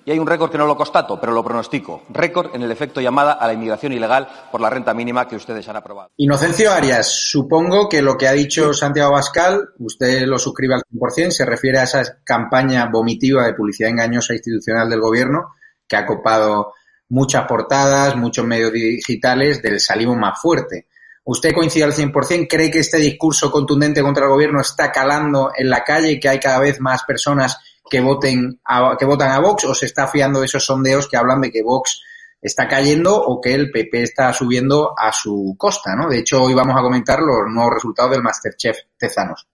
Y 0.07 0.11
hay 0.11 0.19
un 0.19 0.25
récord 0.25 0.49
que 0.49 0.57
no 0.57 0.65
lo 0.65 0.77
constato, 0.77 1.19
pero 1.19 1.33
lo 1.33 1.43
pronostico. 1.43 2.03
Récord 2.11 2.55
en 2.55 2.61
el 2.61 2.71
efecto 2.71 3.01
llamada 3.01 3.33
a 3.33 3.45
la 3.45 3.51
inmigración 3.51 3.91
ilegal 3.91 4.25
por 4.49 4.61
la 4.61 4.69
renta 4.69 4.93
mínima 4.93 5.27
que 5.27 5.35
ustedes 5.35 5.67
han 5.67 5.75
aprobado. 5.75 6.11
Inocencio 6.15 6.71
Arias, 6.71 7.11
supongo 7.29 7.89
que 7.89 8.01
lo 8.01 8.17
que 8.17 8.29
ha 8.29 8.31
dicho 8.31 8.73
Santiago 8.73 9.11
Bascal, 9.11 9.67
usted 9.79 10.25
lo 10.25 10.39
suscribe 10.39 10.75
al 10.75 10.83
100%, 10.89 11.31
se 11.31 11.45
refiere 11.45 11.79
a 11.79 11.83
esa 11.83 12.23
campaña 12.23 12.89
vomitiva 12.89 13.45
de 13.45 13.53
publicidad 13.53 13.89
engañosa 13.89 14.31
institucional 14.31 14.89
del 14.89 15.01
gobierno 15.01 15.55
que 15.85 15.97
ha 15.97 16.05
copado 16.05 16.71
muchas 17.09 17.45
portadas, 17.45 18.15
muchos 18.15 18.45
medios 18.45 18.71
digitales 18.71 19.61
del 19.61 19.81
salimos 19.81 20.15
más 20.15 20.39
fuerte. 20.41 20.87
¿Usted 21.25 21.51
coincide 21.53 21.83
al 21.83 21.91
100%? 21.91 22.47
¿Cree 22.49 22.71
que 22.71 22.79
este 22.79 22.95
discurso 22.99 23.51
contundente 23.51 24.01
contra 24.01 24.23
el 24.23 24.29
gobierno 24.29 24.61
está 24.61 24.89
calando 24.89 25.51
en 25.53 25.69
la 25.69 25.83
calle 25.83 26.11
y 26.11 26.19
que 26.21 26.29
hay 26.29 26.39
cada 26.39 26.59
vez 26.59 26.79
más 26.79 27.03
personas 27.03 27.59
que 27.89 28.01
voten 28.01 28.59
que 28.97 29.05
votan 29.05 29.31
a 29.31 29.39
Vox 29.39 29.65
o 29.65 29.73
se 29.73 29.85
está 29.85 30.07
fiando 30.07 30.39
de 30.39 30.45
esos 30.45 30.65
sondeos 30.65 31.07
que 31.07 31.17
hablan 31.17 31.41
de 31.41 31.51
que 31.51 31.63
Vox 31.63 32.01
está 32.41 32.67
cayendo 32.67 33.15
o 33.15 33.41
que 33.41 33.53
el 33.53 33.71
PP 33.71 34.03
está 34.03 34.31
subiendo 34.33 34.93
a 34.97 35.11
su 35.11 35.55
costa, 35.57 35.95
¿no? 35.95 36.07
De 36.07 36.19
hecho, 36.19 36.43
hoy 36.43 36.53
vamos 36.53 36.75
a 36.77 36.83
comentar 36.83 37.19
los 37.19 37.51
nuevos 37.51 37.73
resultados 37.73 38.11
del 38.11 38.23
Masterchef 38.23 38.77
Tezanos. 38.97 39.47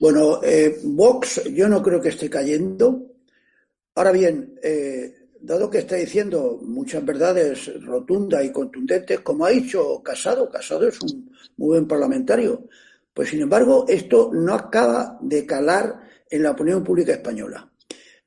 Bueno, 0.00 0.40
eh, 0.42 0.80
Vox 0.84 1.42
yo 1.52 1.68
no 1.68 1.82
creo 1.82 2.00
que 2.00 2.10
esté 2.10 2.28
cayendo. 2.28 3.02
Ahora 3.94 4.12
bien, 4.12 4.58
eh, 4.62 5.14
dado 5.40 5.70
que 5.70 5.78
está 5.78 5.96
diciendo 5.96 6.58
muchas 6.62 7.04
verdades 7.04 7.70
rotundas 7.84 8.44
y 8.44 8.50
contundentes, 8.50 9.20
como 9.20 9.44
ha 9.44 9.50
dicho 9.50 10.02
Casado, 10.02 10.50
Casado 10.50 10.88
es 10.88 11.00
un 11.00 11.30
muy 11.56 11.68
buen 11.68 11.86
parlamentario, 11.86 12.66
pues 13.12 13.28
sin 13.28 13.42
embargo 13.42 13.84
esto 13.86 14.30
no 14.32 14.54
acaba 14.54 15.18
de 15.20 15.46
calar 15.46 16.03
en 16.34 16.42
la 16.42 16.50
opinión 16.50 16.82
pública 16.82 17.12
española. 17.12 17.70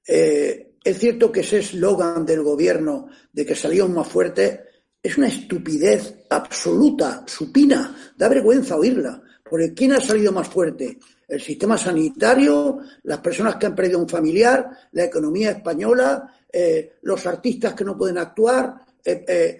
Eh, 0.07 0.75
es 0.81 0.97
cierto 0.97 1.29
que 1.29 1.41
ese 1.41 1.59
eslogan 1.59 2.25
del 2.25 2.41
gobierno 2.41 3.09
de 3.33 3.45
que 3.45 3.53
salíamos 3.53 3.93
más 3.93 4.07
fuertes 4.07 4.61
es 5.03 5.17
una 5.17 5.27
estupidez 5.27 6.15
absoluta, 6.29 7.25
supina, 7.27 8.13
da 8.15 8.29
vergüenza 8.29 8.77
oírla. 8.77 9.21
Porque 9.43 9.73
¿quién 9.73 9.91
ha 9.91 9.99
salido 9.99 10.31
más 10.31 10.47
fuerte? 10.47 10.97
El 11.27 11.41
sistema 11.41 11.77
sanitario, 11.77 12.79
las 13.03 13.19
personas 13.19 13.57
que 13.57 13.65
han 13.65 13.75
perdido 13.75 13.99
un 13.99 14.07
familiar, 14.07 14.69
la 14.93 15.03
economía 15.03 15.51
española, 15.51 16.33
eh, 16.51 16.93
los 17.01 17.25
artistas 17.25 17.73
que 17.73 17.83
no 17.83 17.97
pueden 17.97 18.19
actuar. 18.19 18.85
Eh, 19.03 19.59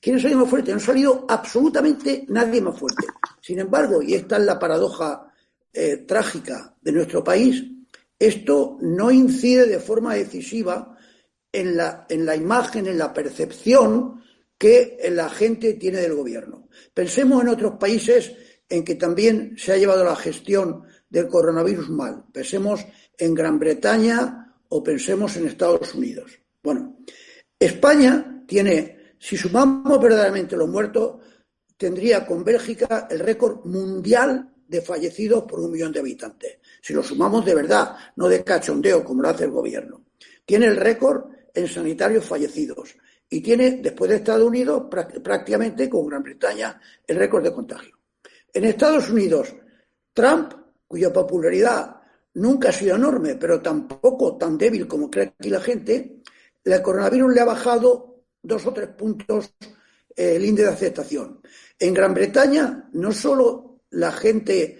¿Quién 0.00 0.16
ha 0.16 0.20
salido 0.20 0.40
más 0.40 0.50
fuerte? 0.50 0.70
No 0.70 0.76
ha 0.76 0.80
salido 0.80 1.26
absolutamente 1.28 2.24
nadie 2.28 2.60
más 2.60 2.78
fuerte. 2.78 3.06
Sin 3.40 3.58
embargo, 3.58 4.00
y 4.00 4.14
esta 4.14 4.36
es 4.36 4.44
la 4.44 4.58
paradoja 4.60 5.27
eh, 5.80 5.98
trágica 5.98 6.74
de 6.82 6.90
nuestro 6.90 7.22
país, 7.22 7.62
esto 8.18 8.78
no 8.80 9.12
incide 9.12 9.68
de 9.68 9.78
forma 9.78 10.14
decisiva 10.14 10.98
en 11.52 11.76
la, 11.76 12.04
en 12.08 12.26
la 12.26 12.34
imagen, 12.34 12.88
en 12.88 12.98
la 12.98 13.14
percepción 13.14 14.20
que 14.58 14.98
la 15.12 15.30
gente 15.30 15.74
tiene 15.74 15.98
del 16.00 16.16
gobierno. 16.16 16.68
Pensemos 16.92 17.40
en 17.42 17.48
otros 17.50 17.74
países 17.78 18.32
en 18.68 18.84
que 18.84 18.96
también 18.96 19.54
se 19.56 19.70
ha 19.70 19.76
llevado 19.76 20.02
la 20.02 20.16
gestión 20.16 20.82
del 21.08 21.28
coronavirus 21.28 21.90
mal. 21.90 22.24
Pensemos 22.32 22.84
en 23.16 23.32
Gran 23.32 23.60
Bretaña 23.60 24.56
o 24.70 24.82
pensemos 24.82 25.36
en 25.36 25.46
Estados 25.46 25.94
Unidos. 25.94 26.32
Bueno, 26.60 26.98
España 27.56 28.42
tiene, 28.48 29.14
si 29.16 29.36
sumamos 29.36 30.02
verdaderamente 30.02 30.56
los 30.56 30.68
muertos, 30.68 31.22
tendría 31.76 32.26
con 32.26 32.42
Bélgica 32.42 33.06
el 33.08 33.20
récord 33.20 33.64
mundial 33.64 34.56
de 34.68 34.82
fallecidos 34.82 35.44
por 35.44 35.60
un 35.60 35.72
millón 35.72 35.92
de 35.92 36.00
habitantes. 36.00 36.58
Si 36.80 36.92
lo 36.92 37.02
sumamos 37.02 37.44
de 37.44 37.54
verdad, 37.54 37.96
no 38.16 38.28
de 38.28 38.44
cachondeo 38.44 39.02
como 39.02 39.22
lo 39.22 39.30
hace 39.30 39.44
el 39.44 39.50
gobierno. 39.50 40.04
Tiene 40.44 40.66
el 40.66 40.76
récord 40.76 41.30
en 41.54 41.66
sanitarios 41.66 42.24
fallecidos 42.24 42.94
y 43.30 43.40
tiene, 43.40 43.80
después 43.82 44.10
de 44.10 44.16
Estados 44.16 44.46
Unidos, 44.46 44.84
prácticamente 44.90 45.88
con 45.88 46.06
Gran 46.06 46.22
Bretaña, 46.22 46.80
el 47.06 47.16
récord 47.16 47.42
de 47.42 47.52
contagio. 47.52 47.98
En 48.52 48.64
Estados 48.64 49.10
Unidos, 49.10 49.54
Trump, 50.12 50.52
cuya 50.86 51.12
popularidad 51.12 51.96
nunca 52.34 52.68
ha 52.68 52.72
sido 52.72 52.96
enorme, 52.96 53.36
pero 53.36 53.60
tampoco 53.60 54.36
tan 54.36 54.56
débil 54.56 54.86
como 54.86 55.10
cree 55.10 55.34
aquí 55.38 55.50
la 55.50 55.60
gente, 55.60 56.22
el 56.64 56.82
coronavirus 56.82 57.34
le 57.34 57.40
ha 57.40 57.44
bajado 57.44 58.22
dos 58.42 58.66
o 58.66 58.72
tres 58.72 58.88
puntos 58.88 59.54
eh, 60.14 60.36
el 60.36 60.44
índice 60.44 60.68
de 60.68 60.74
aceptación. 60.74 61.40
En 61.78 61.94
Gran 61.94 62.14
Bretaña, 62.14 62.88
no 62.92 63.12
solo 63.12 63.67
la 63.90 64.12
gente 64.12 64.78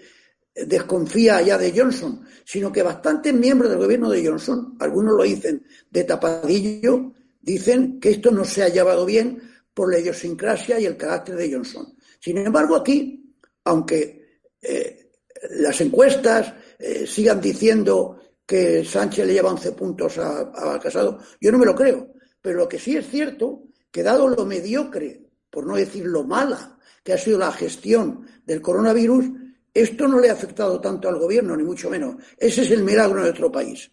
desconfía 0.53 1.41
ya 1.41 1.57
de 1.57 1.73
Johnson, 1.75 2.25
sino 2.45 2.71
que 2.71 2.83
bastantes 2.83 3.33
miembros 3.33 3.69
del 3.69 3.79
gobierno 3.79 4.09
de 4.09 4.25
Johnson, 4.25 4.75
algunos 4.79 5.15
lo 5.15 5.23
dicen 5.23 5.63
de 5.89 6.03
tapadillo, 6.03 7.13
dicen 7.41 7.99
que 7.99 8.11
esto 8.11 8.31
no 8.31 8.43
se 8.43 8.63
ha 8.63 8.69
llevado 8.69 9.05
bien 9.05 9.41
por 9.73 9.91
la 9.91 9.99
idiosincrasia 9.99 10.79
y 10.79 10.85
el 10.85 10.97
carácter 10.97 11.35
de 11.35 11.53
Johnson. 11.53 11.95
Sin 12.19 12.37
embargo, 12.37 12.75
aquí, 12.75 13.33
aunque 13.63 14.41
eh, 14.61 15.11
las 15.51 15.79
encuestas 15.81 16.53
eh, 16.77 17.05
sigan 17.07 17.39
diciendo 17.39 18.19
que 18.45 18.83
Sánchez 18.83 19.27
le 19.27 19.33
lleva 19.33 19.51
11 19.51 19.71
puntos 19.73 20.17
a, 20.17 20.79
Casado, 20.81 21.19
yo 21.39 21.51
no 21.51 21.59
me 21.59 21.65
lo 21.65 21.75
creo. 21.75 22.13
Pero 22.41 22.57
lo 22.57 22.67
que 22.67 22.79
sí 22.79 22.97
es 22.97 23.07
cierto, 23.07 23.63
que 23.91 24.01
dado 24.01 24.27
lo 24.27 24.45
mediocre, 24.45 25.21
por 25.49 25.65
no 25.65 25.75
decir 25.75 26.05
lo 26.05 26.23
mala, 26.23 26.78
que 27.03 27.13
ha 27.13 27.17
sido 27.17 27.37
la 27.37 27.51
gestión 27.51 28.25
del 28.45 28.61
coronavirus, 28.61 29.25
esto 29.73 30.07
no 30.07 30.19
le 30.19 30.29
ha 30.29 30.33
afectado 30.33 30.79
tanto 30.81 31.07
al 31.07 31.19
gobierno, 31.19 31.55
ni 31.55 31.63
mucho 31.63 31.89
menos. 31.89 32.15
Ese 32.37 32.63
es 32.63 32.71
el 32.71 32.83
milagro 32.83 33.19
de 33.19 33.27
nuestro 33.27 33.51
país. 33.51 33.91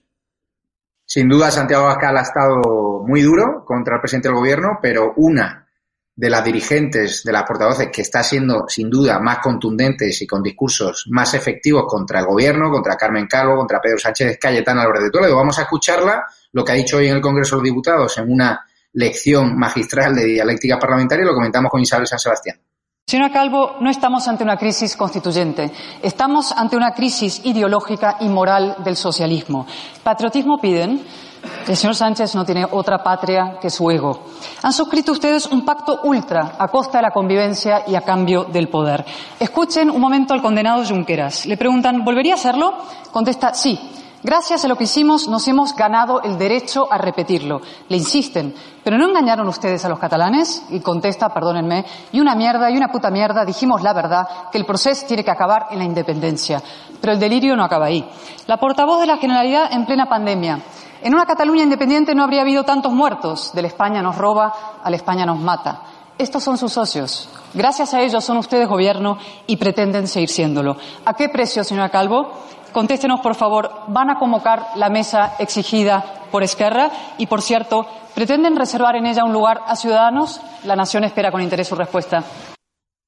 Sin 1.04 1.28
duda, 1.28 1.50
Santiago 1.50 1.84
Abascal 1.84 2.16
ha 2.16 2.22
estado 2.22 3.04
muy 3.06 3.22
duro 3.22 3.64
contra 3.64 3.94
el 3.94 4.00
presidente 4.00 4.28
del 4.28 4.36
gobierno, 4.36 4.78
pero 4.82 5.14
una 5.16 5.66
de 6.16 6.30
las 6.30 6.44
dirigentes, 6.44 7.22
de 7.22 7.32
las 7.32 7.44
portavoces 7.44 7.90
que 7.92 8.00
está 8.00 8.22
siendo 8.22 8.64
sin 8.68 8.88
duda 8.88 9.20
más 9.20 9.38
contundentes 9.38 10.20
y 10.22 10.26
con 10.26 10.42
discursos 10.42 11.06
más 11.10 11.34
efectivos 11.34 11.84
contra 11.86 12.20
el 12.20 12.26
gobierno, 12.26 12.70
contra 12.70 12.96
Carmen 12.96 13.26
Calvo, 13.26 13.54
contra 13.54 13.80
Pedro 13.80 13.98
Sánchez 13.98 14.38
Cayetana 14.40 14.82
Álvarez 14.82 15.04
de 15.04 15.10
Toledo. 15.10 15.36
Vamos 15.36 15.58
a 15.58 15.62
escucharla, 15.62 16.24
lo 16.52 16.64
que 16.64 16.72
ha 16.72 16.74
dicho 16.74 16.96
hoy 16.96 17.08
en 17.08 17.16
el 17.16 17.20
Congreso 17.20 17.56
de 17.56 17.60
los 17.60 17.64
Diputados 17.64 18.16
en 18.16 18.32
una 18.32 18.66
lección 18.94 19.58
magistral 19.58 20.14
de 20.16 20.24
dialéctica 20.24 20.78
parlamentaria 20.78 21.24
lo 21.24 21.34
comentamos 21.34 21.70
con 21.70 21.82
Isabel 21.82 22.06
San 22.06 22.18
Sebastián. 22.18 22.58
Señora 23.08 23.30
Calvo, 23.30 23.76
no 23.78 23.88
estamos 23.88 24.26
ante 24.26 24.42
una 24.42 24.56
crisis 24.56 24.96
constituyente, 24.96 25.70
estamos 26.02 26.50
ante 26.50 26.76
una 26.76 26.92
crisis 26.92 27.40
ideológica 27.44 28.16
y 28.18 28.28
moral 28.28 28.78
del 28.82 28.96
socialismo. 28.96 29.64
Patriotismo 30.02 30.58
piden, 30.58 31.06
el 31.68 31.76
señor 31.76 31.94
Sánchez 31.94 32.34
no 32.34 32.44
tiene 32.44 32.66
otra 32.68 33.04
patria 33.04 33.58
que 33.62 33.70
su 33.70 33.88
ego. 33.92 34.24
Han 34.60 34.72
suscrito 34.72 35.12
ustedes 35.12 35.46
un 35.46 35.64
pacto 35.64 36.00
ultra 36.02 36.56
a 36.58 36.66
costa 36.66 36.98
de 36.98 37.02
la 37.02 37.12
convivencia 37.12 37.84
y 37.86 37.94
a 37.94 38.00
cambio 38.00 38.42
del 38.42 38.68
poder. 38.68 39.04
Escuchen 39.38 39.88
un 39.88 40.00
momento 40.00 40.34
al 40.34 40.42
condenado 40.42 40.84
Junqueras. 40.84 41.46
Le 41.46 41.56
preguntan, 41.56 42.04
¿volvería 42.04 42.32
a 42.32 42.38
hacerlo? 42.38 42.74
Contesta, 43.12 43.54
sí. 43.54 43.78
Gracias 44.26 44.64
a 44.64 44.68
lo 44.68 44.74
que 44.74 44.82
hicimos 44.82 45.28
nos 45.28 45.46
hemos 45.46 45.76
ganado 45.76 46.20
el 46.20 46.36
derecho 46.36 46.88
a 46.90 46.98
repetirlo. 46.98 47.60
Le 47.88 47.96
insisten, 47.96 48.56
¿pero 48.82 48.98
no 48.98 49.08
engañaron 49.08 49.46
ustedes 49.46 49.84
a 49.84 49.88
los 49.88 50.00
catalanes? 50.00 50.64
Y 50.70 50.80
contesta, 50.80 51.32
perdónenme, 51.32 51.84
y 52.10 52.18
una 52.18 52.34
mierda 52.34 52.68
y 52.68 52.76
una 52.76 52.88
puta 52.88 53.08
mierda, 53.08 53.44
dijimos 53.44 53.84
la 53.84 53.92
verdad, 53.92 54.26
que 54.50 54.58
el 54.58 54.66
proceso 54.66 55.06
tiene 55.06 55.22
que 55.22 55.30
acabar 55.30 55.68
en 55.70 55.78
la 55.78 55.84
independencia. 55.84 56.60
Pero 57.00 57.12
el 57.12 57.20
delirio 57.20 57.54
no 57.54 57.62
acaba 57.62 57.86
ahí. 57.86 58.04
La 58.48 58.56
portavoz 58.56 58.98
de 58.98 59.06
la 59.06 59.18
Generalidad 59.18 59.72
en 59.72 59.86
plena 59.86 60.08
pandemia. 60.08 60.58
En 61.02 61.14
una 61.14 61.24
Cataluña 61.24 61.62
independiente 61.62 62.12
no 62.12 62.24
habría 62.24 62.40
habido 62.40 62.64
tantos 62.64 62.90
muertos. 62.90 63.52
De 63.54 63.62
la 63.62 63.68
España 63.68 64.02
nos 64.02 64.18
roba, 64.18 64.52
a 64.82 64.90
la 64.90 64.96
España 64.96 65.24
nos 65.24 65.38
mata. 65.38 65.82
Estos 66.18 66.42
son 66.42 66.58
sus 66.58 66.72
socios. 66.72 67.28
Gracias 67.54 67.94
a 67.94 68.00
ellos 68.00 68.24
son 68.24 68.38
ustedes 68.38 68.66
gobierno 68.66 69.18
y 69.46 69.56
pretenden 69.56 70.08
seguir 70.08 70.30
siéndolo. 70.30 70.76
¿A 71.04 71.14
qué 71.14 71.28
precio, 71.28 71.62
señora 71.62 71.90
Calvo? 71.90 72.32
Contéstenos, 72.76 73.20
por 73.20 73.34
favor, 73.34 73.70
¿van 73.88 74.10
a 74.10 74.18
convocar 74.18 74.76
la 74.76 74.90
mesa 74.90 75.32
exigida 75.38 76.26
por 76.30 76.42
Esquerra? 76.42 76.90
Y, 77.16 77.26
por 77.26 77.40
cierto, 77.40 77.86
¿pretenden 78.14 78.54
reservar 78.54 78.96
en 78.96 79.06
ella 79.06 79.24
un 79.24 79.32
lugar 79.32 79.60
a 79.66 79.76
ciudadanos? 79.76 80.42
La 80.66 80.76
nación 80.76 81.02
espera 81.02 81.32
con 81.32 81.40
interés 81.40 81.68
su 81.68 81.74
respuesta. 81.74 82.22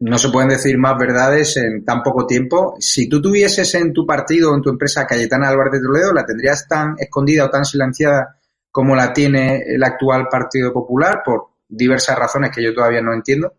No 0.00 0.16
se 0.16 0.30
pueden 0.30 0.48
decir 0.48 0.78
más 0.78 0.96
verdades 0.96 1.58
en 1.58 1.84
tan 1.84 2.02
poco 2.02 2.26
tiempo. 2.26 2.76
Si 2.78 3.10
tú 3.10 3.20
tuvieses 3.20 3.74
en 3.74 3.92
tu 3.92 4.06
partido 4.06 4.52
o 4.52 4.54
en 4.54 4.62
tu 4.62 4.70
empresa 4.70 5.06
Cayetana 5.06 5.50
Álvarez 5.50 5.74
de 5.74 5.86
Toledo, 5.86 6.14
¿la 6.14 6.24
tendrías 6.24 6.66
tan 6.66 6.94
escondida 6.96 7.44
o 7.44 7.50
tan 7.50 7.66
silenciada 7.66 8.38
como 8.70 8.96
la 8.96 9.12
tiene 9.12 9.64
el 9.66 9.84
actual 9.84 10.28
Partido 10.30 10.72
Popular 10.72 11.20
por 11.22 11.48
diversas 11.68 12.18
razones 12.18 12.52
que 12.54 12.62
yo 12.62 12.72
todavía 12.72 13.02
no 13.02 13.12
entiendo? 13.12 13.52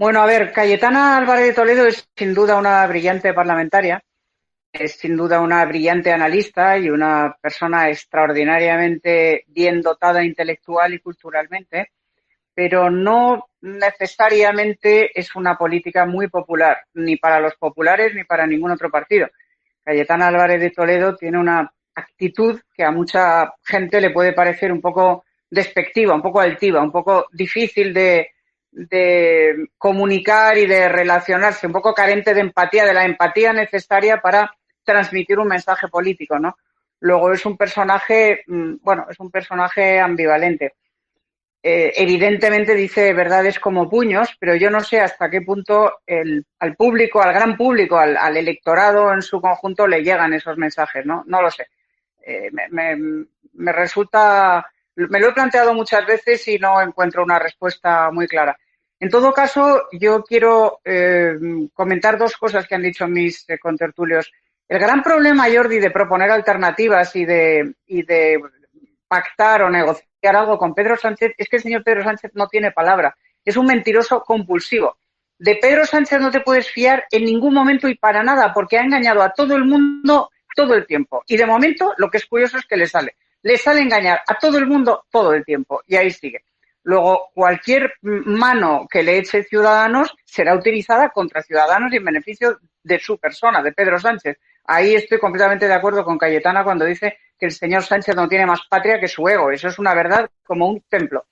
Bueno, 0.00 0.22
a 0.22 0.24
ver, 0.24 0.50
Cayetana 0.50 1.18
Álvarez 1.18 1.48
de 1.48 1.52
Toledo 1.52 1.86
es 1.86 2.08
sin 2.16 2.32
duda 2.32 2.56
una 2.56 2.86
brillante 2.86 3.34
parlamentaria, 3.34 4.02
es 4.72 4.92
sin 4.92 5.14
duda 5.14 5.42
una 5.42 5.62
brillante 5.66 6.10
analista 6.10 6.78
y 6.78 6.88
una 6.88 7.36
persona 7.38 7.90
extraordinariamente 7.90 9.44
bien 9.48 9.82
dotada 9.82 10.24
intelectual 10.24 10.94
y 10.94 11.00
culturalmente, 11.00 11.90
pero 12.54 12.88
no 12.88 13.50
necesariamente 13.60 15.10
es 15.20 15.36
una 15.36 15.58
política 15.58 16.06
muy 16.06 16.28
popular, 16.28 16.78
ni 16.94 17.16
para 17.18 17.38
los 17.38 17.54
populares 17.56 18.14
ni 18.14 18.24
para 18.24 18.46
ningún 18.46 18.70
otro 18.70 18.90
partido. 18.90 19.28
Cayetana 19.84 20.28
Álvarez 20.28 20.62
de 20.62 20.70
Toledo 20.70 21.14
tiene 21.14 21.36
una 21.36 21.70
actitud 21.94 22.58
que 22.74 22.84
a 22.84 22.90
mucha 22.90 23.52
gente 23.62 24.00
le 24.00 24.08
puede 24.08 24.32
parecer 24.32 24.72
un 24.72 24.80
poco 24.80 25.26
despectiva, 25.50 26.14
un 26.14 26.22
poco 26.22 26.40
altiva, 26.40 26.80
un 26.82 26.90
poco 26.90 27.26
difícil 27.32 27.92
de, 27.92 28.30
de 28.72 29.68
comunicar 29.76 30.56
y 30.58 30.66
de 30.66 30.88
relacionarse, 30.88 31.66
un 31.66 31.72
poco 31.72 31.92
carente 31.92 32.34
de 32.34 32.40
empatía, 32.40 32.84
de 32.84 32.94
la 32.94 33.04
empatía 33.04 33.52
necesaria 33.52 34.20
para 34.20 34.50
transmitir 34.84 35.38
un 35.38 35.48
mensaje 35.48 35.88
político, 35.88 36.38
¿no? 36.38 36.56
Luego 37.00 37.32
es 37.32 37.44
un 37.46 37.56
personaje, 37.56 38.44
mm, 38.46 38.76
bueno, 38.82 39.06
es 39.10 39.18
un 39.18 39.30
personaje 39.30 39.98
ambivalente. 39.98 40.74
Eh, 41.62 41.92
evidentemente 41.96 42.74
dice 42.74 43.12
verdades 43.12 43.58
como 43.60 43.88
puños, 43.90 44.34
pero 44.38 44.54
yo 44.54 44.70
no 44.70 44.80
sé 44.80 45.00
hasta 45.00 45.28
qué 45.28 45.42
punto 45.42 45.98
el, 46.06 46.46
al 46.58 46.74
público, 46.74 47.20
al 47.20 47.34
gran 47.34 47.56
público, 47.56 47.98
al, 47.98 48.36
electorado 48.36 49.12
en 49.12 49.20
su 49.20 49.40
conjunto 49.40 49.86
le 49.86 50.02
llegan 50.02 50.32
esos 50.32 50.56
mensajes, 50.56 51.04
¿no? 51.04 51.22
No 51.26 51.42
lo 51.42 51.50
sé. 51.50 51.66
Eh, 52.24 52.50
me, 52.70 52.96
me 53.52 53.72
resulta 53.72 54.66
me 55.08 55.20
lo 55.20 55.28
he 55.28 55.32
planteado 55.32 55.74
muchas 55.74 56.06
veces 56.06 56.46
y 56.48 56.58
no 56.58 56.80
encuentro 56.80 57.22
una 57.22 57.38
respuesta 57.38 58.10
muy 58.10 58.26
clara. 58.26 58.56
En 58.98 59.08
todo 59.08 59.32
caso, 59.32 59.84
yo 59.92 60.22
quiero 60.22 60.80
eh, 60.84 61.34
comentar 61.72 62.18
dos 62.18 62.36
cosas 62.36 62.66
que 62.66 62.74
han 62.74 62.82
dicho 62.82 63.08
mis 63.08 63.48
eh, 63.48 63.58
contertulios. 63.58 64.30
El 64.68 64.78
gran 64.78 65.02
problema, 65.02 65.46
Jordi, 65.52 65.78
de 65.78 65.90
proponer 65.90 66.30
alternativas 66.30 67.16
y 67.16 67.24
de, 67.24 67.74
y 67.86 68.02
de 68.02 68.40
pactar 69.08 69.62
o 69.62 69.70
negociar 69.70 70.36
algo 70.36 70.58
con 70.58 70.74
Pedro 70.74 70.96
Sánchez 70.96 71.32
es 71.38 71.48
que 71.48 71.56
el 71.56 71.62
señor 71.62 71.82
Pedro 71.82 72.04
Sánchez 72.04 72.32
no 72.34 72.46
tiene 72.46 72.72
palabra. 72.72 73.16
Es 73.42 73.56
un 73.56 73.66
mentiroso 73.66 74.22
compulsivo. 74.22 74.98
De 75.38 75.56
Pedro 75.56 75.86
Sánchez 75.86 76.20
no 76.20 76.30
te 76.30 76.40
puedes 76.40 76.70
fiar 76.70 77.04
en 77.10 77.24
ningún 77.24 77.54
momento 77.54 77.88
y 77.88 77.94
para 77.94 78.22
nada, 78.22 78.52
porque 78.52 78.76
ha 78.76 78.82
engañado 78.82 79.22
a 79.22 79.32
todo 79.32 79.56
el 79.56 79.64
mundo 79.64 80.30
todo 80.54 80.74
el 80.74 80.86
tiempo. 80.86 81.22
Y 81.26 81.38
de 81.38 81.46
momento, 81.46 81.94
lo 81.96 82.10
que 82.10 82.18
es 82.18 82.26
curioso 82.26 82.58
es 82.58 82.66
que 82.66 82.76
le 82.76 82.86
sale 82.86 83.16
le 83.42 83.56
sale 83.56 83.80
engañar 83.80 84.22
a 84.26 84.34
todo 84.34 84.58
el 84.58 84.66
mundo 84.66 85.04
todo 85.10 85.32
el 85.34 85.44
tiempo 85.44 85.82
y 85.86 85.96
ahí 85.96 86.10
sigue. 86.10 86.44
Luego, 86.82 87.30
cualquier 87.34 87.92
mano 88.00 88.86
que 88.90 89.02
le 89.02 89.18
eche 89.18 89.44
Ciudadanos 89.44 90.14
será 90.24 90.54
utilizada 90.54 91.10
contra 91.10 91.42
Ciudadanos 91.42 91.92
y 91.92 91.96
en 91.96 92.04
beneficio 92.04 92.58
de 92.82 92.98
su 92.98 93.18
persona, 93.18 93.62
de 93.62 93.72
Pedro 93.72 93.98
Sánchez. 93.98 94.38
Ahí 94.64 94.94
estoy 94.94 95.18
completamente 95.18 95.68
de 95.68 95.74
acuerdo 95.74 96.04
con 96.04 96.16
Cayetana 96.16 96.64
cuando 96.64 96.84
dice 96.84 97.18
que 97.38 97.46
el 97.46 97.52
señor 97.52 97.82
Sánchez 97.82 98.16
no 98.16 98.28
tiene 98.28 98.46
más 98.46 98.60
patria 98.68 98.98
que 98.98 99.08
su 99.08 99.28
ego. 99.28 99.50
Eso 99.50 99.68
es 99.68 99.78
una 99.78 99.94
verdad 99.94 100.30
como 100.44 100.68
un 100.68 100.80
templo. 100.88 101.26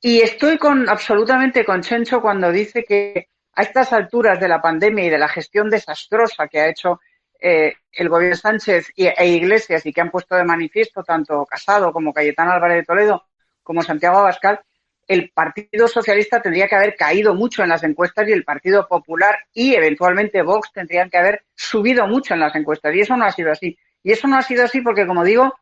Y 0.00 0.20
estoy 0.20 0.56
con, 0.56 0.88
absolutamente 0.88 1.64
con 1.64 1.82
Chencho 1.82 2.22
cuando 2.22 2.50
dice 2.50 2.84
que 2.84 3.28
a 3.54 3.62
estas 3.62 3.92
alturas 3.92 4.40
de 4.40 4.48
la 4.48 4.62
pandemia 4.62 5.04
y 5.04 5.10
de 5.10 5.18
la 5.18 5.28
gestión 5.28 5.68
desastrosa 5.68 6.48
que 6.48 6.60
ha 6.60 6.68
hecho 6.68 7.00
eh, 7.40 7.74
el 7.92 8.08
gobierno 8.08 8.36
Sánchez 8.36 8.92
e 8.96 9.26
Iglesias 9.26 9.84
y 9.86 9.92
que 9.92 10.00
han 10.00 10.10
puesto 10.10 10.36
de 10.36 10.44
manifiesto 10.44 11.02
tanto 11.02 11.44
Casado 11.46 11.92
como 11.92 12.12
Cayetano 12.12 12.52
Álvarez 12.52 12.78
de 12.78 12.84
Toledo 12.84 13.24
como 13.62 13.82
Santiago 13.82 14.18
Abascal, 14.18 14.60
el 15.10 15.30
Partido 15.30 15.88
Socialista 15.88 16.40
tendría 16.40 16.68
que 16.68 16.76
haber 16.76 16.94
caído 16.94 17.34
mucho 17.34 17.64
en 17.64 17.70
las 17.70 17.82
encuestas 17.82 18.28
y 18.28 18.32
el 18.32 18.44
Partido 18.44 18.86
Popular 18.86 19.40
y 19.52 19.74
eventualmente 19.74 20.42
Vox 20.42 20.70
tendrían 20.72 21.10
que 21.10 21.18
haber 21.18 21.44
subido 21.56 22.06
mucho 22.06 22.34
en 22.34 22.40
las 22.40 22.54
encuestas. 22.54 22.94
Y 22.94 23.00
eso 23.00 23.16
no 23.16 23.24
ha 23.24 23.32
sido 23.32 23.50
así. 23.50 23.76
Y 24.04 24.12
eso 24.12 24.28
no 24.28 24.36
ha 24.36 24.42
sido 24.42 24.64
así 24.64 24.80
porque, 24.80 25.08
como 25.08 25.24
digo, 25.24 25.52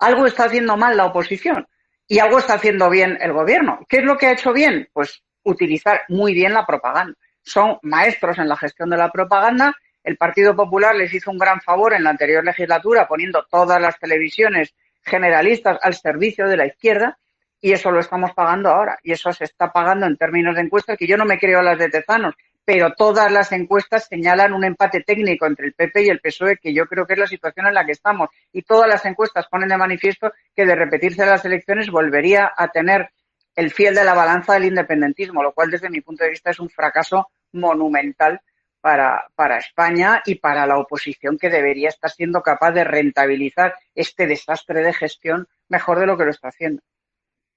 algo 0.00 0.26
está 0.26 0.44
haciendo 0.46 0.76
mal 0.76 0.96
la 0.96 1.06
oposición 1.06 1.68
y 2.08 2.18
algo 2.18 2.38
está 2.38 2.54
haciendo 2.54 2.90
bien 2.90 3.18
el 3.20 3.32
gobierno. 3.32 3.86
¿Qué 3.88 3.98
es 3.98 4.04
lo 4.04 4.18
que 4.18 4.26
ha 4.26 4.32
hecho 4.32 4.52
bien? 4.52 4.88
Pues 4.92 5.22
utilizar 5.44 6.02
muy 6.08 6.34
bien 6.34 6.52
la 6.52 6.66
propaganda. 6.66 7.16
Son 7.42 7.78
maestros 7.82 8.38
en 8.38 8.48
la 8.48 8.56
gestión 8.56 8.90
de 8.90 8.96
la 8.96 9.12
propaganda 9.12 9.76
el 10.02 10.16
Partido 10.16 10.56
Popular 10.56 10.94
les 10.94 11.12
hizo 11.12 11.30
un 11.30 11.38
gran 11.38 11.60
favor 11.60 11.94
en 11.94 12.04
la 12.04 12.10
anterior 12.10 12.44
legislatura 12.44 13.06
poniendo 13.06 13.46
todas 13.50 13.80
las 13.80 13.98
televisiones 13.98 14.74
generalistas 15.02 15.78
al 15.82 15.94
servicio 15.94 16.46
de 16.46 16.56
la 16.56 16.66
izquierda 16.66 17.18
y 17.60 17.72
eso 17.72 17.90
lo 17.90 18.00
estamos 18.00 18.32
pagando 18.32 18.70
ahora 18.70 18.98
y 19.02 19.12
eso 19.12 19.32
se 19.32 19.44
está 19.44 19.72
pagando 19.72 20.06
en 20.06 20.16
términos 20.16 20.54
de 20.54 20.62
encuestas 20.62 20.96
que 20.96 21.06
yo 21.06 21.16
no 21.16 21.24
me 21.24 21.38
creo 21.38 21.60
las 21.60 21.78
de 21.78 21.90
Tezanos, 21.90 22.34
pero 22.64 22.92
todas 22.92 23.30
las 23.30 23.52
encuestas 23.52 24.06
señalan 24.06 24.52
un 24.52 24.64
empate 24.64 25.02
técnico 25.02 25.46
entre 25.46 25.66
el 25.66 25.74
PP 25.74 26.04
y 26.04 26.08
el 26.08 26.20
PSOE, 26.20 26.56
que 26.56 26.72
yo 26.72 26.86
creo 26.86 27.06
que 27.06 27.14
es 27.14 27.18
la 27.18 27.26
situación 27.26 27.66
en 27.66 27.74
la 27.74 27.84
que 27.84 27.92
estamos. 27.92 28.30
Y 28.52 28.62
todas 28.62 28.88
las 28.88 29.04
encuestas 29.04 29.46
ponen 29.48 29.68
de 29.68 29.76
manifiesto 29.76 30.32
que 30.54 30.64
de 30.64 30.74
repetirse 30.74 31.26
las 31.26 31.44
elecciones 31.44 31.90
volvería 31.90 32.52
a 32.56 32.68
tener 32.68 33.10
el 33.56 33.70
fiel 33.72 33.94
de 33.94 34.04
la 34.04 34.14
balanza 34.14 34.54
del 34.54 34.66
independentismo, 34.66 35.42
lo 35.42 35.52
cual 35.52 35.70
desde 35.70 35.90
mi 35.90 36.00
punto 36.00 36.24
de 36.24 36.30
vista 36.30 36.50
es 36.50 36.60
un 36.60 36.70
fracaso 36.70 37.28
monumental 37.52 38.40
para, 38.80 39.26
para 39.34 39.58
España 39.58 40.22
y 40.24 40.36
para 40.36 40.66
la 40.66 40.78
oposición 40.78 41.38
que 41.38 41.50
debería 41.50 41.88
estar 41.88 42.10
siendo 42.10 42.42
capaz 42.42 42.72
de 42.72 42.84
rentabilizar 42.84 43.74
este 43.94 44.26
desastre 44.26 44.82
de 44.82 44.92
gestión 44.92 45.48
mejor 45.68 46.00
de 46.00 46.06
lo 46.06 46.16
que 46.16 46.24
lo 46.24 46.30
está 46.30 46.48
haciendo. 46.48 46.82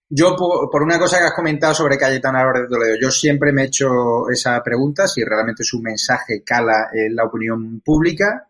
Yo, 0.09 0.35
por, 0.35 0.83
una 0.83 0.99
cosa 0.99 1.17
que 1.17 1.23
has 1.23 1.33
comentado 1.33 1.73
sobre 1.73 1.97
Cayetana 1.97 2.41
Álvarez 2.41 2.63
de 2.63 2.75
Toledo, 2.75 2.95
yo 3.01 3.09
siempre 3.09 3.51
me 3.51 3.63
he 3.63 3.65
hecho 3.65 4.29
esa 4.29 4.61
pregunta, 4.61 5.07
si 5.07 5.23
realmente 5.23 5.63
su 5.63 5.81
mensaje 5.81 6.43
cala 6.45 6.89
en 6.93 7.15
la 7.15 7.23
opinión 7.23 7.81
pública. 7.81 8.47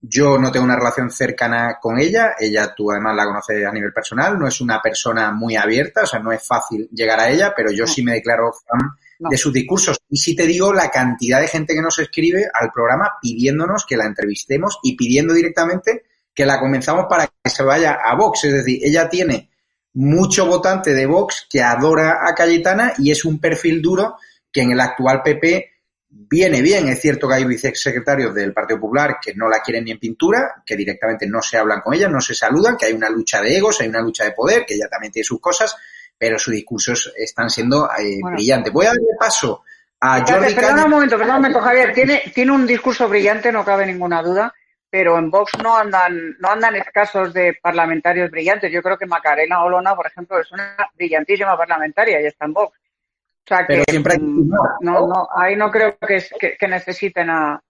Yo 0.00 0.38
no 0.38 0.52
tengo 0.52 0.66
una 0.66 0.76
relación 0.76 1.10
cercana 1.10 1.78
con 1.80 1.98
ella, 1.98 2.34
ella 2.38 2.74
tú 2.74 2.90
además 2.90 3.16
la 3.16 3.24
conoces 3.24 3.64
a 3.64 3.72
nivel 3.72 3.92
personal, 3.92 4.38
no 4.38 4.46
es 4.46 4.60
una 4.60 4.80
persona 4.82 5.32
muy 5.32 5.56
abierta, 5.56 6.02
o 6.02 6.06
sea, 6.06 6.20
no 6.20 6.30
es 6.30 6.46
fácil 6.46 6.88
llegar 6.92 7.18
a 7.18 7.30
ella, 7.30 7.52
pero 7.56 7.72
yo 7.72 7.86
sí 7.86 8.04
me 8.04 8.12
declaro 8.12 8.52
fan 8.52 8.90
de 9.18 9.36
sus 9.36 9.52
discursos. 9.52 9.98
Y 10.08 10.16
sí 10.16 10.36
te 10.36 10.46
digo 10.46 10.72
la 10.72 10.90
cantidad 10.90 11.40
de 11.40 11.48
gente 11.48 11.74
que 11.74 11.82
nos 11.82 11.98
escribe 11.98 12.48
al 12.52 12.70
programa 12.72 13.14
pidiéndonos 13.20 13.84
que 13.86 13.96
la 13.96 14.06
entrevistemos 14.06 14.78
y 14.82 14.96
pidiendo 14.96 15.34
directamente 15.34 16.04
que 16.34 16.46
la 16.46 16.60
comenzamos 16.60 17.06
para 17.08 17.26
que 17.26 17.50
se 17.50 17.62
vaya 17.62 17.98
a 18.04 18.14
Vox. 18.14 18.44
Es 18.44 18.52
decir, 18.52 18.80
ella 18.82 19.08
tiene 19.08 19.50
mucho 19.94 20.46
votante 20.46 20.94
de 20.94 21.06
Vox 21.06 21.46
que 21.50 21.62
adora 21.62 22.20
a 22.28 22.34
Cayetana 22.34 22.92
y 22.98 23.10
es 23.10 23.24
un 23.24 23.40
perfil 23.40 23.82
duro 23.82 24.16
que 24.52 24.62
en 24.62 24.70
el 24.70 24.80
actual 24.80 25.22
PP 25.22 25.72
viene 26.08 26.62
bien. 26.62 26.88
Es 26.88 27.00
cierto 27.00 27.28
que 27.28 27.34
hay 27.34 27.44
vicesecretarios 27.44 28.34
del 28.34 28.52
Partido 28.52 28.80
Popular 28.80 29.18
que 29.20 29.34
no 29.34 29.48
la 29.48 29.60
quieren 29.60 29.84
ni 29.84 29.90
en 29.90 29.98
pintura, 29.98 30.62
que 30.64 30.76
directamente 30.76 31.26
no 31.26 31.42
se 31.42 31.58
hablan 31.58 31.80
con 31.80 31.94
ella, 31.94 32.08
no 32.08 32.20
se 32.20 32.34
saludan, 32.34 32.76
que 32.76 32.86
hay 32.86 32.92
una 32.92 33.10
lucha 33.10 33.40
de 33.42 33.56
egos, 33.56 33.80
hay 33.80 33.88
una 33.88 34.00
lucha 34.00 34.24
de 34.24 34.32
poder, 34.32 34.64
que 34.64 34.74
ella 34.74 34.88
también 34.88 35.12
tiene 35.12 35.24
sus 35.24 35.40
cosas, 35.40 35.76
pero 36.18 36.38
sus 36.38 36.54
discursos 36.54 37.12
están 37.16 37.48
siendo 37.48 37.88
eh, 37.98 38.18
brillantes. 38.22 38.72
Voy 38.72 38.86
a 38.86 38.88
darle 38.88 39.16
paso 39.18 39.62
a 40.00 40.20
Jordi 40.20 40.54
Perdón 40.54 40.84
un 40.84 40.90
momento, 40.90 41.16
perdón 41.16 41.36
un 41.36 41.42
momento, 41.42 41.60
Javier. 41.60 41.92
Tiene, 41.92 42.22
tiene 42.34 42.52
un 42.52 42.66
discurso 42.66 43.08
brillante, 43.08 43.52
no 43.52 43.64
cabe 43.64 43.86
ninguna 43.86 44.22
duda 44.22 44.52
pero 44.90 45.18
en 45.18 45.30
Vox 45.30 45.52
no 45.62 45.76
andan, 45.76 46.36
no 46.38 46.50
andan 46.50 46.76
escasos 46.76 47.32
de 47.34 47.58
parlamentarios 47.60 48.30
brillantes. 48.30 48.72
Yo 48.72 48.82
creo 48.82 48.96
que 48.96 49.06
Macarena 49.06 49.62
Olona, 49.62 49.94
por 49.94 50.06
ejemplo, 50.06 50.40
es 50.40 50.50
una 50.50 50.76
brillantísima 50.94 51.56
parlamentaria 51.56 52.20
y 52.20 52.26
está 52.26 52.46
en 52.46 52.54
Vox. 52.54 52.78
O 52.78 53.48
sea 53.48 53.66
que 53.66 53.84
mm, 53.98 54.48
no, 54.80 55.06
no, 55.06 55.28
ahí 55.34 55.56
no 55.56 55.70
creo 55.70 55.96
que, 55.98 56.22
que, 56.58 56.68
necesiten 56.68 57.30
a 57.30 57.62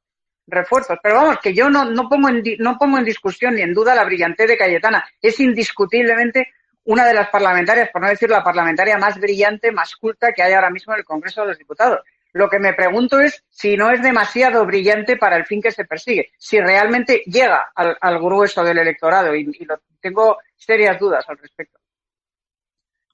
refuerzos. 0.46 0.98
Pero 1.02 1.16
vamos, 1.16 1.38
que 1.40 1.54
yo 1.54 1.68
no, 1.70 1.84
no, 1.84 2.08
pongo 2.08 2.28
en, 2.28 2.42
no 2.58 2.76
pongo 2.78 2.98
en 2.98 3.04
discusión 3.04 3.54
ni 3.54 3.62
en 3.62 3.74
duda 3.74 3.94
la 3.94 4.04
brillantez 4.04 4.48
de 4.48 4.56
Cayetana. 4.56 5.04
Es 5.20 5.40
indiscutiblemente 5.40 6.52
una 6.88 7.06
de 7.06 7.12
las 7.12 7.28
parlamentarias, 7.28 7.90
por 7.90 8.00
no 8.00 8.08
decir 8.08 8.30
la 8.30 8.42
parlamentaria 8.42 8.96
más 8.96 9.20
brillante, 9.20 9.70
más 9.72 9.94
culta 9.96 10.32
que 10.32 10.42
hay 10.42 10.54
ahora 10.54 10.70
mismo 10.70 10.94
en 10.94 11.00
el 11.00 11.04
Congreso 11.04 11.42
de 11.42 11.48
los 11.48 11.58
Diputados. 11.58 12.00
Lo 12.32 12.48
que 12.48 12.58
me 12.58 12.72
pregunto 12.72 13.20
es 13.20 13.44
si 13.50 13.76
no 13.76 13.90
es 13.90 14.02
demasiado 14.02 14.64
brillante 14.64 15.18
para 15.18 15.36
el 15.36 15.44
fin 15.44 15.60
que 15.60 15.70
se 15.70 15.84
persigue, 15.84 16.30
si 16.38 16.58
realmente 16.58 17.22
llega 17.26 17.72
al, 17.74 18.18
grueso 18.18 18.64
del 18.64 18.78
electorado 18.78 19.34
y, 19.34 19.44
lo, 19.66 19.78
tengo 20.00 20.38
serias 20.56 20.98
dudas 20.98 21.26
al 21.28 21.36
respecto. 21.36 21.78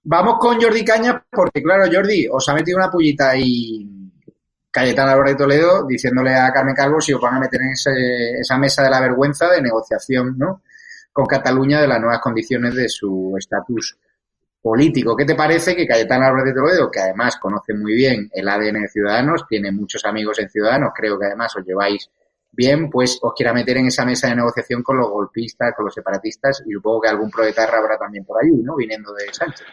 Vamos 0.04 0.36
con 0.38 0.60
Jordi 0.60 0.84
Caña, 0.84 1.24
porque 1.28 1.60
claro, 1.60 1.90
Jordi, 1.92 2.28
os 2.30 2.48
ha 2.48 2.54
metido 2.54 2.78
una 2.78 2.90
pullita 2.90 3.30
ahí 3.30 3.88
Cayetana 4.70 5.12
Álvarez 5.12 5.32
de 5.32 5.38
Toledo 5.38 5.84
diciéndole 5.84 6.32
a 6.32 6.52
Carmen 6.52 6.76
Calvo 6.76 7.00
si 7.00 7.12
os 7.12 7.20
van 7.20 7.34
a 7.34 7.40
meter 7.40 7.60
en 7.60 7.72
esa 7.72 8.56
mesa 8.56 8.84
de 8.84 8.90
la 8.90 9.00
vergüenza 9.00 9.50
de 9.50 9.62
negociación 9.62 10.38
¿no? 10.38 10.62
Con 11.14 11.26
Cataluña 11.26 11.80
de 11.80 11.86
las 11.86 12.00
nuevas 12.00 12.18
condiciones 12.18 12.74
de 12.74 12.88
su 12.88 13.36
estatus 13.38 13.96
político. 14.60 15.16
¿Qué 15.16 15.24
te 15.24 15.36
parece 15.36 15.76
que 15.76 15.86
Cayetana 15.86 16.26
Álvarez 16.26 16.52
de 16.52 16.60
Toledo, 16.60 16.90
que 16.90 16.98
además 16.98 17.36
conoce 17.36 17.72
muy 17.72 17.94
bien 17.94 18.28
el 18.32 18.48
ADN 18.48 18.82
de 18.82 18.88
Ciudadanos, 18.88 19.46
tiene 19.48 19.70
muchos 19.70 20.04
amigos 20.04 20.40
en 20.40 20.50
Ciudadanos, 20.50 20.90
creo 20.92 21.16
que 21.16 21.26
además 21.26 21.54
os 21.56 21.64
lleváis 21.64 22.10
bien, 22.50 22.90
pues 22.90 23.20
os 23.22 23.32
quiera 23.32 23.52
meter 23.52 23.76
en 23.76 23.86
esa 23.86 24.04
mesa 24.04 24.28
de 24.28 24.34
negociación 24.34 24.82
con 24.82 24.96
los 24.96 25.08
golpistas, 25.08 25.72
con 25.76 25.84
los 25.84 25.94
separatistas 25.94 26.64
y 26.66 26.72
supongo 26.72 27.02
que 27.02 27.08
algún 27.08 27.30
proetarra 27.30 27.78
habrá 27.78 27.96
también 27.96 28.24
por 28.24 28.42
allí, 28.42 28.60
¿no? 28.62 28.74
Viniendo 28.74 29.12
de 29.14 29.32
Sánchez. 29.32 29.66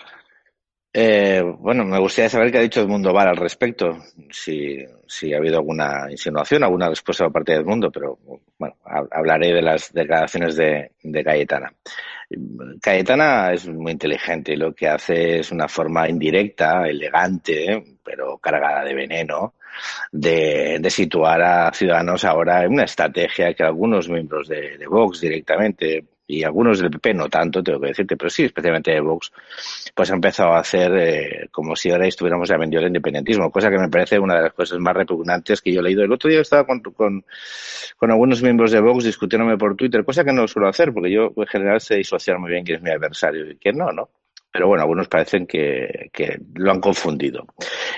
Eh, 0.94 1.42
bueno, 1.60 1.86
me 1.86 2.00
gustaría 2.00 2.28
saber 2.28 2.52
qué 2.52 2.58
ha 2.58 2.62
dicho 2.62 2.82
Edmundo 2.82 3.14
Val 3.14 3.30
al 3.30 3.38
respecto, 3.38 3.98
si, 4.30 4.78
si 5.08 5.34
ha 5.34 5.38
habido 5.38 5.58
alguna 5.58 6.12
insinuación, 6.12 6.64
alguna 6.64 6.90
respuesta 6.90 7.24
por 7.26 7.34
parte 7.34 7.54
de 7.54 7.60
Edmundo, 7.60 7.90
pero 7.90 8.20
bueno, 8.58 8.76
hablaré 8.84 9.54
de 9.54 9.62
las 9.62 9.94
declaraciones 9.94 10.58
de, 10.58 10.92
Cayetana. 11.24 11.74
Cayetana 12.82 13.54
es 13.54 13.68
muy 13.70 13.94
inteligente 13.94 14.52
y 14.54 14.58
lo 14.58 14.74
que 14.74 14.90
hace 14.90 15.40
es 15.40 15.52
una 15.54 15.70
forma 15.70 16.10
indirecta, 16.10 16.86
elegante, 16.86 17.98
pero 18.04 18.38
cargada 18.40 18.84
de 18.84 18.94
veneno, 18.94 19.54
de, 20.12 20.78
de, 20.82 20.90
situar 20.90 21.42
a 21.42 21.72
Ciudadanos 21.74 22.26
ahora 22.26 22.66
en 22.66 22.74
una 22.74 22.84
estrategia 22.84 23.54
que 23.54 23.64
algunos 23.64 24.10
miembros 24.10 24.50
de, 24.50 24.78
de 24.78 24.88
Vox 24.88 25.22
directamente 25.22 26.04
y 26.32 26.44
algunos 26.44 26.80
del 26.80 26.90
PP 26.90 27.14
no 27.14 27.30
tanto, 27.30 27.62
tengo 27.62 27.80
que 27.80 27.88
decirte, 27.88 28.16
pero 28.18 28.30
sí, 28.30 28.46
especialmente 28.46 28.92
de 28.92 29.02
Vox, 29.02 29.32
pues 29.94 30.12
ha 30.12 30.16
empezado 30.16 30.54
a 30.54 30.60
hacer 30.60 30.92
eh, 30.98 31.50
como 31.52 31.76
si 31.76 31.92
ahora 31.92 32.08
estuviéramos 32.08 32.48
ya 32.48 32.58
vendido 32.58 32.82
el 32.82 32.88
independentismo, 32.88 33.52
cosa 33.52 33.70
que 33.70 33.78
me 33.78 33.90
parece 33.90 34.18
una 34.20 34.36
de 34.36 34.44
las 34.44 34.54
cosas 34.54 34.80
más 34.80 34.96
repugnantes 34.96 35.62
que 35.62 35.74
yo 35.74 35.82
he 35.82 35.84
leído. 35.84 36.04
El 36.04 36.12
otro 36.12 36.30
día 36.30 36.42
estaba 36.42 36.66
con, 36.66 36.82
con, 36.82 37.26
con 37.98 38.12
algunos 38.12 38.42
miembros 38.42 38.72
de 38.72 38.80
Vox 38.80 39.04
discutiéndome 39.04 39.58
por 39.58 39.76
Twitter, 39.76 40.06
cosa 40.06 40.24
que 40.24 40.34
no 40.34 40.48
suelo 40.48 40.70
hacer, 40.70 40.94
porque 40.94 41.12
yo 41.12 41.34
en 41.36 41.48
general 41.48 41.82
sé 41.82 41.96
disociar 41.96 42.40
muy 42.40 42.52
bien 42.52 42.64
quién 42.64 42.78
es 42.78 42.84
mi 42.84 42.92
adversario 42.92 43.52
y 43.52 43.56
quién 43.58 43.78
no, 43.78 43.92
¿no? 43.92 44.10
Pero 44.52 44.68
bueno, 44.68 44.82
algunos 44.82 45.08
parecen 45.08 45.48
que, 45.48 46.10
que, 46.12 46.40
lo 46.56 46.72
han 46.72 46.82
confundido. 46.82 47.46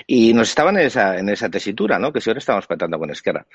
Y 0.06 0.32
nos 0.32 0.48
estaban 0.48 0.76
en 0.76 0.86
esa, 0.86 1.18
en 1.18 1.28
esa 1.28 1.48
tesitura, 1.48 1.98
¿no? 1.98 2.12
Que 2.12 2.20
si 2.20 2.30
ahora 2.30 2.38
estamos 2.38 2.66
pactando 2.66 2.98
con 2.98 3.10
Esquerra. 3.10 3.46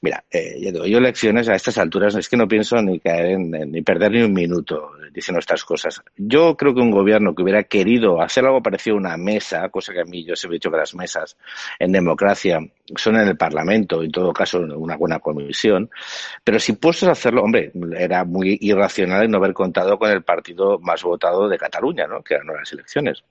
Mira, 0.00 0.24
eh, 0.30 0.58
yo 0.60 0.72
doy 0.72 0.90
lecciones 1.00 1.48
a 1.48 1.54
estas 1.54 1.78
alturas, 1.78 2.14
es 2.14 2.28
que 2.28 2.36
no 2.36 2.48
pienso 2.48 2.80
ni 2.80 3.00
caer 3.00 3.32
en, 3.32 3.50
ni 3.50 3.82
perder 3.82 4.12
ni 4.12 4.22
un 4.22 4.32
minuto 4.32 4.92
diciendo 5.12 5.38
estas 5.38 5.64
cosas. 5.64 6.02
Yo 6.16 6.56
creo 6.56 6.74
que 6.74 6.80
un 6.80 6.90
gobierno 6.90 7.34
que 7.34 7.42
hubiera 7.42 7.64
querido 7.64 8.22
hacer 8.22 8.44
algo 8.44 8.62
parecido 8.62 8.96
a 8.96 9.00
una 9.00 9.16
mesa, 9.16 9.68
cosa 9.68 9.92
que 9.92 10.00
a 10.00 10.04
mí 10.04 10.24
yo 10.24 10.34
se 10.36 10.46
he 10.46 10.50
dicho 10.50 10.70
que 10.70 10.76
las 10.76 10.94
mesas 10.94 11.36
en 11.78 11.92
democracia 11.92 12.60
son 12.94 13.16
en 13.16 13.28
el 13.28 13.36
Parlamento, 13.36 14.02
en 14.02 14.10
todo 14.10 14.32
caso 14.32 14.60
una 14.60 14.96
buena 14.96 15.18
comisión, 15.18 15.90
pero 16.44 16.60
si 16.60 16.74
puestos 16.74 17.08
a 17.08 17.12
hacerlo, 17.12 17.42
hombre, 17.42 17.72
era 17.98 18.24
muy 18.24 18.58
irracional 18.60 19.30
no 19.30 19.38
haber 19.38 19.52
contado 19.52 19.98
con 19.98 20.10
el 20.10 20.22
partido 20.22 20.78
más 20.78 21.02
votado 21.02 21.48
de 21.48 21.58
Cataluña, 21.58 22.06
¿no? 22.06 22.22
Que 22.22 22.34
eran 22.34 22.46
las 22.48 22.72
elecciones. 22.72 23.24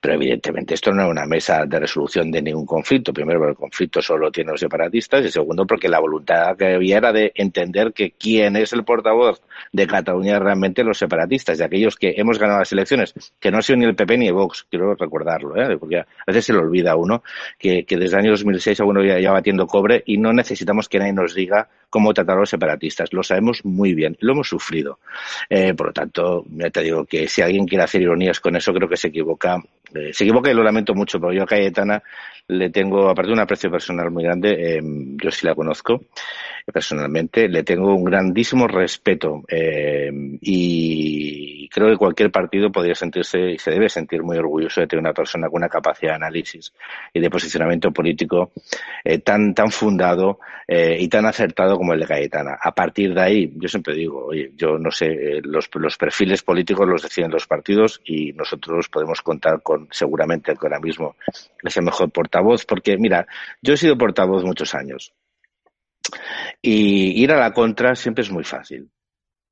Pero 0.00 0.14
evidentemente 0.14 0.74
esto 0.74 0.92
no 0.92 1.04
es 1.04 1.08
una 1.10 1.26
mesa 1.26 1.64
de 1.66 1.80
resolución 1.80 2.30
de 2.30 2.42
ningún 2.42 2.66
conflicto. 2.66 3.12
Primero, 3.12 3.38
porque 3.40 3.52
el 3.52 3.56
conflicto 3.56 4.02
solo 4.02 4.30
tiene 4.30 4.52
los 4.52 4.60
separatistas 4.60 5.24
y 5.24 5.30
segundo, 5.30 5.66
porque 5.66 5.88
la 5.88 6.00
voluntad 6.00 6.56
que 6.56 6.74
había 6.74 6.98
era 6.98 7.12
de 7.12 7.32
entender 7.34 7.92
que 7.92 8.12
quién 8.12 8.56
es 8.56 8.72
el 8.72 8.84
portavoz 8.84 9.40
de 9.72 9.86
Cataluña 9.86 10.38
realmente 10.38 10.84
los 10.84 10.98
separatistas, 10.98 11.58
de 11.58 11.64
aquellos 11.64 11.96
que 11.96 12.14
hemos 12.16 12.38
ganado 12.38 12.60
las 12.60 12.72
elecciones, 12.72 13.14
que 13.40 13.50
no 13.50 13.58
ha 13.58 13.62
sido 13.62 13.78
ni 13.78 13.84
el 13.84 13.94
PP 13.94 14.18
ni 14.18 14.28
el 14.28 14.34
Vox, 14.34 14.66
quiero 14.68 14.94
recordarlo, 14.94 15.56
¿eh? 15.56 15.76
porque 15.78 15.98
a 15.98 16.06
veces 16.26 16.44
se 16.44 16.52
le 16.52 16.58
olvida 16.58 16.92
a 16.92 16.96
uno 16.96 17.22
que, 17.58 17.84
que 17.84 17.96
desde 17.96 18.16
el 18.16 18.24
año 18.24 18.30
2006 18.32 18.80
a 18.80 18.84
uno 18.84 19.02
ya, 19.02 19.18
ya 19.18 19.32
batiendo 19.32 19.66
cobre 19.66 20.02
y 20.06 20.18
no 20.18 20.32
necesitamos 20.32 20.88
que 20.88 20.98
nadie 20.98 21.12
nos 21.12 21.34
diga 21.34 21.68
cómo 21.94 22.12
tratar 22.12 22.36
a 22.36 22.40
los 22.40 22.50
separatistas. 22.50 23.12
Lo 23.12 23.22
sabemos 23.22 23.64
muy 23.64 23.94
bien, 23.94 24.16
lo 24.18 24.32
hemos 24.32 24.48
sufrido. 24.48 24.98
Eh, 25.48 25.74
por 25.74 25.86
lo 25.86 25.92
tanto, 25.92 26.44
ya 26.48 26.68
te 26.68 26.82
digo 26.82 27.04
que 27.04 27.28
si 27.28 27.40
alguien 27.40 27.66
quiere 27.66 27.84
hacer 27.84 28.02
ironías 28.02 28.40
con 28.40 28.56
eso, 28.56 28.74
creo 28.74 28.88
que 28.88 28.96
se 28.96 29.08
equivoca. 29.08 29.53
Eh, 29.94 30.12
se 30.12 30.24
equivoca 30.24 30.50
y 30.50 30.54
lo 30.54 30.62
lamento 30.62 30.94
mucho, 30.94 31.20
pero 31.20 31.32
yo 31.32 31.44
a 31.44 31.46
Cayetana 31.46 32.02
le 32.48 32.70
tengo, 32.70 33.08
aparte 33.08 33.28
de 33.28 33.34
un 33.34 33.40
aprecio 33.40 33.70
personal 33.70 34.10
muy 34.10 34.24
grande, 34.24 34.76
eh, 34.76 34.80
yo 34.82 35.30
sí 35.30 35.46
la 35.46 35.54
conozco 35.54 36.00
personalmente, 36.72 37.48
le 37.48 37.62
tengo 37.62 37.94
un 37.94 38.04
grandísimo 38.04 38.66
respeto 38.66 39.42
eh, 39.48 40.10
y 40.40 41.68
creo 41.74 41.90
que 41.90 41.96
cualquier 41.96 42.30
partido 42.30 42.70
podría 42.70 42.94
sentirse 42.94 43.50
y 43.50 43.58
se 43.58 43.72
debe 43.72 43.88
sentir 43.88 44.22
muy 44.22 44.38
orgulloso 44.38 44.80
de 44.80 44.86
tener 44.86 45.00
una 45.00 45.12
persona 45.12 45.48
con 45.48 45.56
una 45.56 45.68
capacidad 45.68 46.12
de 46.12 46.16
análisis 46.16 46.72
y 47.12 47.18
de 47.18 47.28
posicionamiento 47.28 47.90
político 47.90 48.52
eh, 49.02 49.18
tan, 49.18 49.54
tan 49.54 49.72
fundado 49.72 50.38
eh, 50.68 50.96
y 51.00 51.08
tan 51.08 51.26
acertado 51.26 51.76
como 51.76 51.92
el 51.92 52.00
de 52.00 52.06
Cayetana. 52.06 52.56
A 52.62 52.72
partir 52.72 53.12
de 53.12 53.20
ahí, 53.20 53.52
yo 53.56 53.68
siempre 53.68 53.94
digo, 53.94 54.26
oye, 54.26 54.52
yo 54.56 54.78
no 54.78 54.92
sé, 54.92 55.06
eh, 55.06 55.40
los, 55.42 55.68
los 55.74 55.96
perfiles 55.96 56.42
políticos 56.42 56.88
los 56.88 57.02
deciden 57.02 57.32
los 57.32 57.46
partidos 57.48 58.00
y 58.04 58.32
nosotros 58.32 58.88
podemos 58.88 59.20
contar 59.20 59.60
con 59.60 59.88
seguramente 59.90 60.52
que 60.52 60.58
ahora 60.62 60.78
mismo 60.78 61.16
es 61.60 61.76
el 61.76 61.84
mejor 61.84 62.10
portavoz, 62.10 62.33
porque 62.66 62.96
mira, 62.98 63.26
yo 63.62 63.74
he 63.74 63.76
sido 63.76 63.98
portavoz 63.98 64.44
muchos 64.44 64.74
años 64.74 65.12
y 66.62 67.22
ir 67.22 67.32
a 67.32 67.38
la 67.38 67.52
contra 67.52 67.94
siempre 67.94 68.22
es 68.22 68.30
muy 68.30 68.44
fácil. 68.44 68.90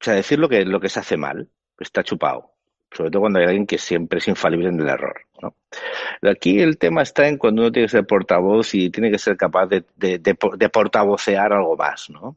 O 0.00 0.04
sea, 0.04 0.14
decir 0.14 0.38
lo 0.38 0.48
que, 0.48 0.64
lo 0.64 0.80
que 0.80 0.88
se 0.88 1.00
hace 1.00 1.16
mal, 1.16 1.48
está 1.78 2.02
chupado 2.02 2.52
sobre 2.92 3.10
todo 3.10 3.20
cuando 3.20 3.38
hay 3.38 3.46
alguien 3.46 3.66
que 3.66 3.78
siempre 3.78 4.18
es 4.18 4.28
infalible 4.28 4.68
en 4.68 4.80
el 4.80 4.88
error. 4.88 5.22
¿no? 5.40 5.56
Aquí 6.28 6.60
el 6.60 6.78
tema 6.78 7.02
está 7.02 7.26
en 7.26 7.38
cuando 7.38 7.62
uno 7.62 7.72
tiene 7.72 7.86
que 7.86 7.92
ser 7.92 8.06
portavoz 8.06 8.74
y 8.74 8.90
tiene 8.90 9.10
que 9.10 9.18
ser 9.18 9.36
capaz 9.36 9.66
de, 9.66 9.84
de, 9.96 10.18
de, 10.18 10.68
portavocear 10.68 11.52
algo 11.52 11.76
más, 11.76 12.10
¿no? 12.10 12.36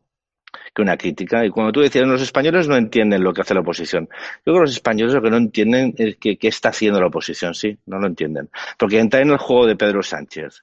Que 0.73 0.81
una 0.81 0.97
crítica. 0.97 1.45
Y 1.45 1.49
cuando 1.49 1.71
tú 1.71 1.81
decías, 1.81 2.07
los 2.07 2.21
españoles 2.21 2.67
no 2.67 2.75
entienden 2.75 3.23
lo 3.23 3.33
que 3.33 3.41
hace 3.41 3.53
la 3.53 3.61
oposición. 3.61 4.07
Yo 4.09 4.43
creo 4.43 4.55
que 4.55 4.61
los 4.61 4.71
españoles 4.71 5.13
lo 5.13 5.21
que 5.21 5.29
no 5.29 5.37
entienden 5.37 5.93
es 5.97 6.17
que, 6.17 6.37
qué 6.37 6.47
está 6.47 6.69
haciendo 6.69 6.99
la 6.99 7.07
oposición, 7.07 7.53
sí, 7.53 7.77
no 7.85 7.99
lo 7.99 8.07
entienden. 8.07 8.49
Porque 8.77 8.99
entrar 8.99 9.23
en 9.23 9.31
el 9.31 9.37
juego 9.37 9.67
de 9.67 9.75
Pedro 9.75 10.03
Sánchez, 10.03 10.61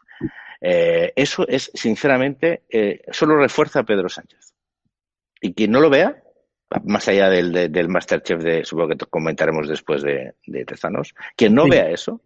eh, 0.60 1.12
eso 1.16 1.46
es, 1.48 1.70
sinceramente, 1.74 2.62
eh, 2.70 3.02
solo 3.10 3.36
refuerza 3.36 3.80
a 3.80 3.84
Pedro 3.84 4.08
Sánchez. 4.08 4.54
Y 5.40 5.54
quien 5.54 5.72
no 5.72 5.80
lo 5.80 5.90
vea, 5.90 6.22
más 6.84 7.08
allá 7.08 7.28
del, 7.28 7.52
del 7.70 7.88
Masterchef, 7.88 8.42
de, 8.42 8.64
supongo 8.64 8.90
que 8.90 9.06
comentaremos 9.06 9.68
después 9.68 10.02
de, 10.02 10.34
de 10.46 10.64
Tezanos, 10.64 11.14
quien 11.36 11.54
no 11.54 11.68
vea 11.68 11.90
eso, 11.90 12.22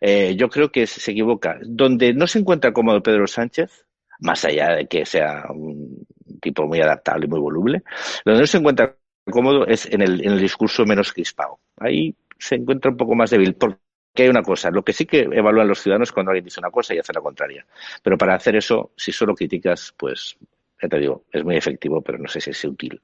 eh, 0.00 0.34
yo 0.36 0.48
creo 0.48 0.70
que 0.70 0.86
se 0.86 1.10
equivoca. 1.10 1.58
Donde 1.62 2.12
no 2.14 2.26
se 2.26 2.38
encuentra 2.38 2.72
cómodo 2.72 3.02
Pedro 3.02 3.26
Sánchez, 3.26 3.83
más 4.20 4.44
allá 4.44 4.76
de 4.76 4.86
que 4.86 5.04
sea 5.04 5.44
un 5.50 6.06
tipo 6.40 6.66
muy 6.66 6.80
adaptable 6.80 7.26
y 7.26 7.28
muy 7.28 7.40
voluble, 7.40 7.82
donde 8.24 8.40
no 8.40 8.46
se 8.46 8.58
encuentra 8.58 8.96
cómodo 9.30 9.66
es 9.66 9.86
en 9.86 10.02
el, 10.02 10.24
en 10.24 10.32
el 10.32 10.40
discurso 10.40 10.84
menos 10.84 11.12
crispado. 11.12 11.58
Ahí 11.78 12.14
se 12.38 12.56
encuentra 12.56 12.90
un 12.90 12.96
poco 12.96 13.14
más 13.14 13.30
débil. 13.30 13.54
Porque 13.54 13.78
hay 14.16 14.28
una 14.28 14.42
cosa, 14.42 14.70
lo 14.70 14.82
que 14.82 14.92
sí 14.92 15.06
que 15.06 15.20
evalúan 15.20 15.68
los 15.68 15.80
ciudadanos 15.80 16.12
cuando 16.12 16.30
alguien 16.30 16.44
dice 16.44 16.60
una 16.60 16.70
cosa 16.70 16.94
y 16.94 16.98
hace 16.98 17.12
la 17.12 17.20
contraria. 17.20 17.66
Pero 18.02 18.16
para 18.16 18.34
hacer 18.34 18.56
eso, 18.56 18.92
si 18.96 19.12
solo 19.12 19.34
criticas, 19.34 19.92
pues, 19.96 20.36
ya 20.80 20.88
te 20.88 20.98
digo, 20.98 21.24
es 21.32 21.44
muy 21.44 21.56
efectivo, 21.56 22.00
pero 22.00 22.18
no 22.18 22.28
sé 22.28 22.40
si 22.40 22.50
es 22.50 22.64
útil. 22.64 23.00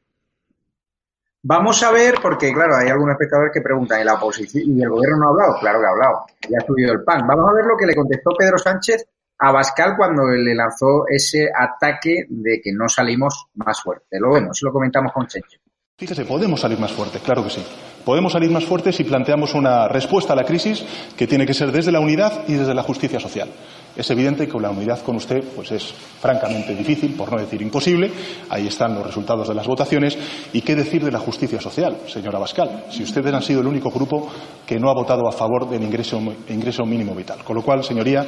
Vamos 1.43 1.83
a 1.83 1.91
ver, 1.91 2.17
porque 2.23 2.53
claro, 2.53 2.77
hay 2.77 2.91
algunos 2.91 3.15
espectadores 3.15 3.51
que 3.53 3.63
preguntan, 3.63 4.03
¿y 4.03 4.05
la 4.05 4.15
oposición 4.15 4.79
y 4.79 4.83
el 4.83 4.91
gobierno 4.91 5.19
no 5.19 5.27
ha 5.27 5.31
hablado? 5.31 5.59
Claro 5.59 5.81
que 5.81 5.87
ha 5.87 5.91
hablado, 5.91 6.27
ya 6.51 6.59
ha 6.59 6.67
subido 6.67 6.93
el 6.93 7.03
pan. 7.03 7.27
Vamos 7.27 7.51
a 7.51 7.55
ver 7.55 7.65
lo 7.65 7.79
que 7.79 7.87
le 7.87 7.95
contestó 7.95 8.31
Pedro 8.39 8.59
Sánchez 8.59 9.09
a 9.41 9.53
Bascal 9.53 9.95
cuando 9.97 10.29
le 10.29 10.55
lanzó 10.55 11.09
ese 11.09 11.49
ataque 11.57 12.27
de 12.29 12.61
que 12.63 12.73
no 12.73 12.89
salimos 12.89 13.47
más 13.55 13.81
fuerte. 13.81 14.21
Lo 14.21 14.33
vemos, 14.33 14.61
lo 14.63 14.71
comentamos 14.71 15.13
con 15.13 15.27
Checho. 15.27 15.59
Fíjese, 15.97 16.25
podemos 16.25 16.61
salir 16.61 16.79
más 16.79 16.93
fuertes, 16.93 17.21
claro 17.23 17.45
que 17.45 17.51
sí. 17.51 17.63
Podemos 18.05 18.33
salir 18.33 18.51
más 18.51 18.65
fuertes 18.65 18.97
si 18.97 19.05
planteamos 19.05 19.55
una 19.55 19.87
respuesta 19.89 20.33
a 20.33 20.37
la 20.37 20.45
crisis 20.45 20.85
que 21.17 21.27
tiene 21.27 21.45
que 21.45 21.53
ser 21.53 21.73
desde 21.73 21.93
la 21.93 22.01
unidad 22.01 22.45
y 22.49 22.55
desde 22.55 22.75
la 22.75 22.83
justicia 22.83 23.21
social. 23.21 23.51
Es 23.97 24.11
evidente 24.11 24.49
que 24.49 24.61
la 24.61 24.71
unidad 24.71 25.03
con 25.03 25.17
usted 25.17 25.43
pues 25.55 25.73
es 25.73 25.93
francamente 26.21 26.75
difícil, 26.75 27.15
por 27.15 27.31
no 27.31 27.39
decir 27.39 27.61
imposible. 27.61 28.11
Ahí 28.49 28.67
están 28.67 28.95
los 28.95 29.07
resultados 29.07 29.49
de 29.49 29.55
las 29.55 29.67
votaciones. 29.67 30.17
¿Y 30.53 30.63
qué 30.63 30.75
decir 30.75 31.05
de 31.05 31.11
la 31.11 31.19
justicia 31.19 31.61
social, 31.61 31.99
señora 32.07 32.39
Bascal? 32.39 32.85
Si 32.91 33.03
ustedes 33.03 33.35
han 33.35 33.43
sido 33.43 33.61
el 33.61 33.67
único 33.67 33.91
grupo 33.91 34.31
que 34.65 34.79
no 34.79 34.89
ha 34.89 34.95
votado 34.95 35.29
a 35.29 35.33
favor 35.33 35.69
del 35.69 35.83
ingreso, 35.83 36.19
ingreso 36.49 36.85
mínimo 36.85 37.15
vital. 37.15 37.45
Con 37.45 37.57
lo 37.57 37.63
cual, 37.63 37.85
señoría, 37.85 38.25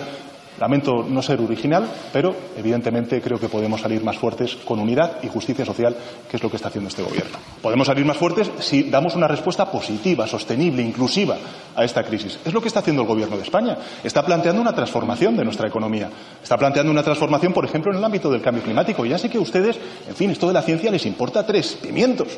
Lamento 0.63 1.03
no 1.03 1.23
ser 1.23 1.41
original, 1.41 1.89
pero 2.13 2.37
evidentemente 2.57 3.21
creo 3.21 3.37
que 3.37 3.49
podemos 3.49 3.81
salir 3.81 4.05
más 4.05 4.17
fuertes 4.17 4.55
con 4.65 4.79
unidad 4.79 5.17
y 5.21 5.27
justicia 5.27 5.65
social, 5.65 5.97
que 6.31 6.37
es 6.37 6.43
lo 6.45 6.49
que 6.49 6.55
está 6.55 6.69
haciendo 6.69 6.87
este 6.87 7.03
Gobierno. 7.03 7.37
Podemos 7.61 7.85
salir 7.85 8.05
más 8.05 8.17
fuertes 8.17 8.49
si 8.61 8.85
damos 8.85 9.17
una 9.17 9.27
respuesta 9.27 9.69
positiva, 9.69 10.25
sostenible, 10.29 10.81
inclusiva 10.81 11.37
a 11.75 11.83
esta 11.83 12.05
crisis. 12.05 12.39
Es 12.45 12.55
lo 12.55 12.61
que 12.61 12.69
está 12.69 12.79
haciendo 12.79 13.03
el 13.03 13.09
Gobierno 13.09 13.37
de 13.37 13.43
España. 13.43 13.77
Está 14.05 14.25
planteando 14.25 14.63
una 14.63 14.73
transformación 14.73 15.37
de 15.37 15.43
nuestra 15.45 15.67
economía. 15.67 16.09
Está 16.41 16.57
planteando 16.57 16.93
una 16.93 17.03
transformación, 17.03 17.53
por 17.53 17.65
ejemplo, 17.65 17.91
en 17.91 17.99
el 17.99 18.05
ámbito 18.05 18.31
del 18.31 18.41
cambio 18.41 18.63
climático. 18.63 19.05
Ya 19.05 19.19
sé 19.19 19.29
que 19.29 19.39
a 19.39 19.41
ustedes, 19.41 19.77
en 20.07 20.15
fin, 20.15 20.31
esto 20.31 20.47
de 20.47 20.53
la 20.53 20.63
ciencia 20.63 20.93
les 20.93 21.05
importa 21.07 21.45
tres 21.45 21.77
pimientos. 21.83 22.29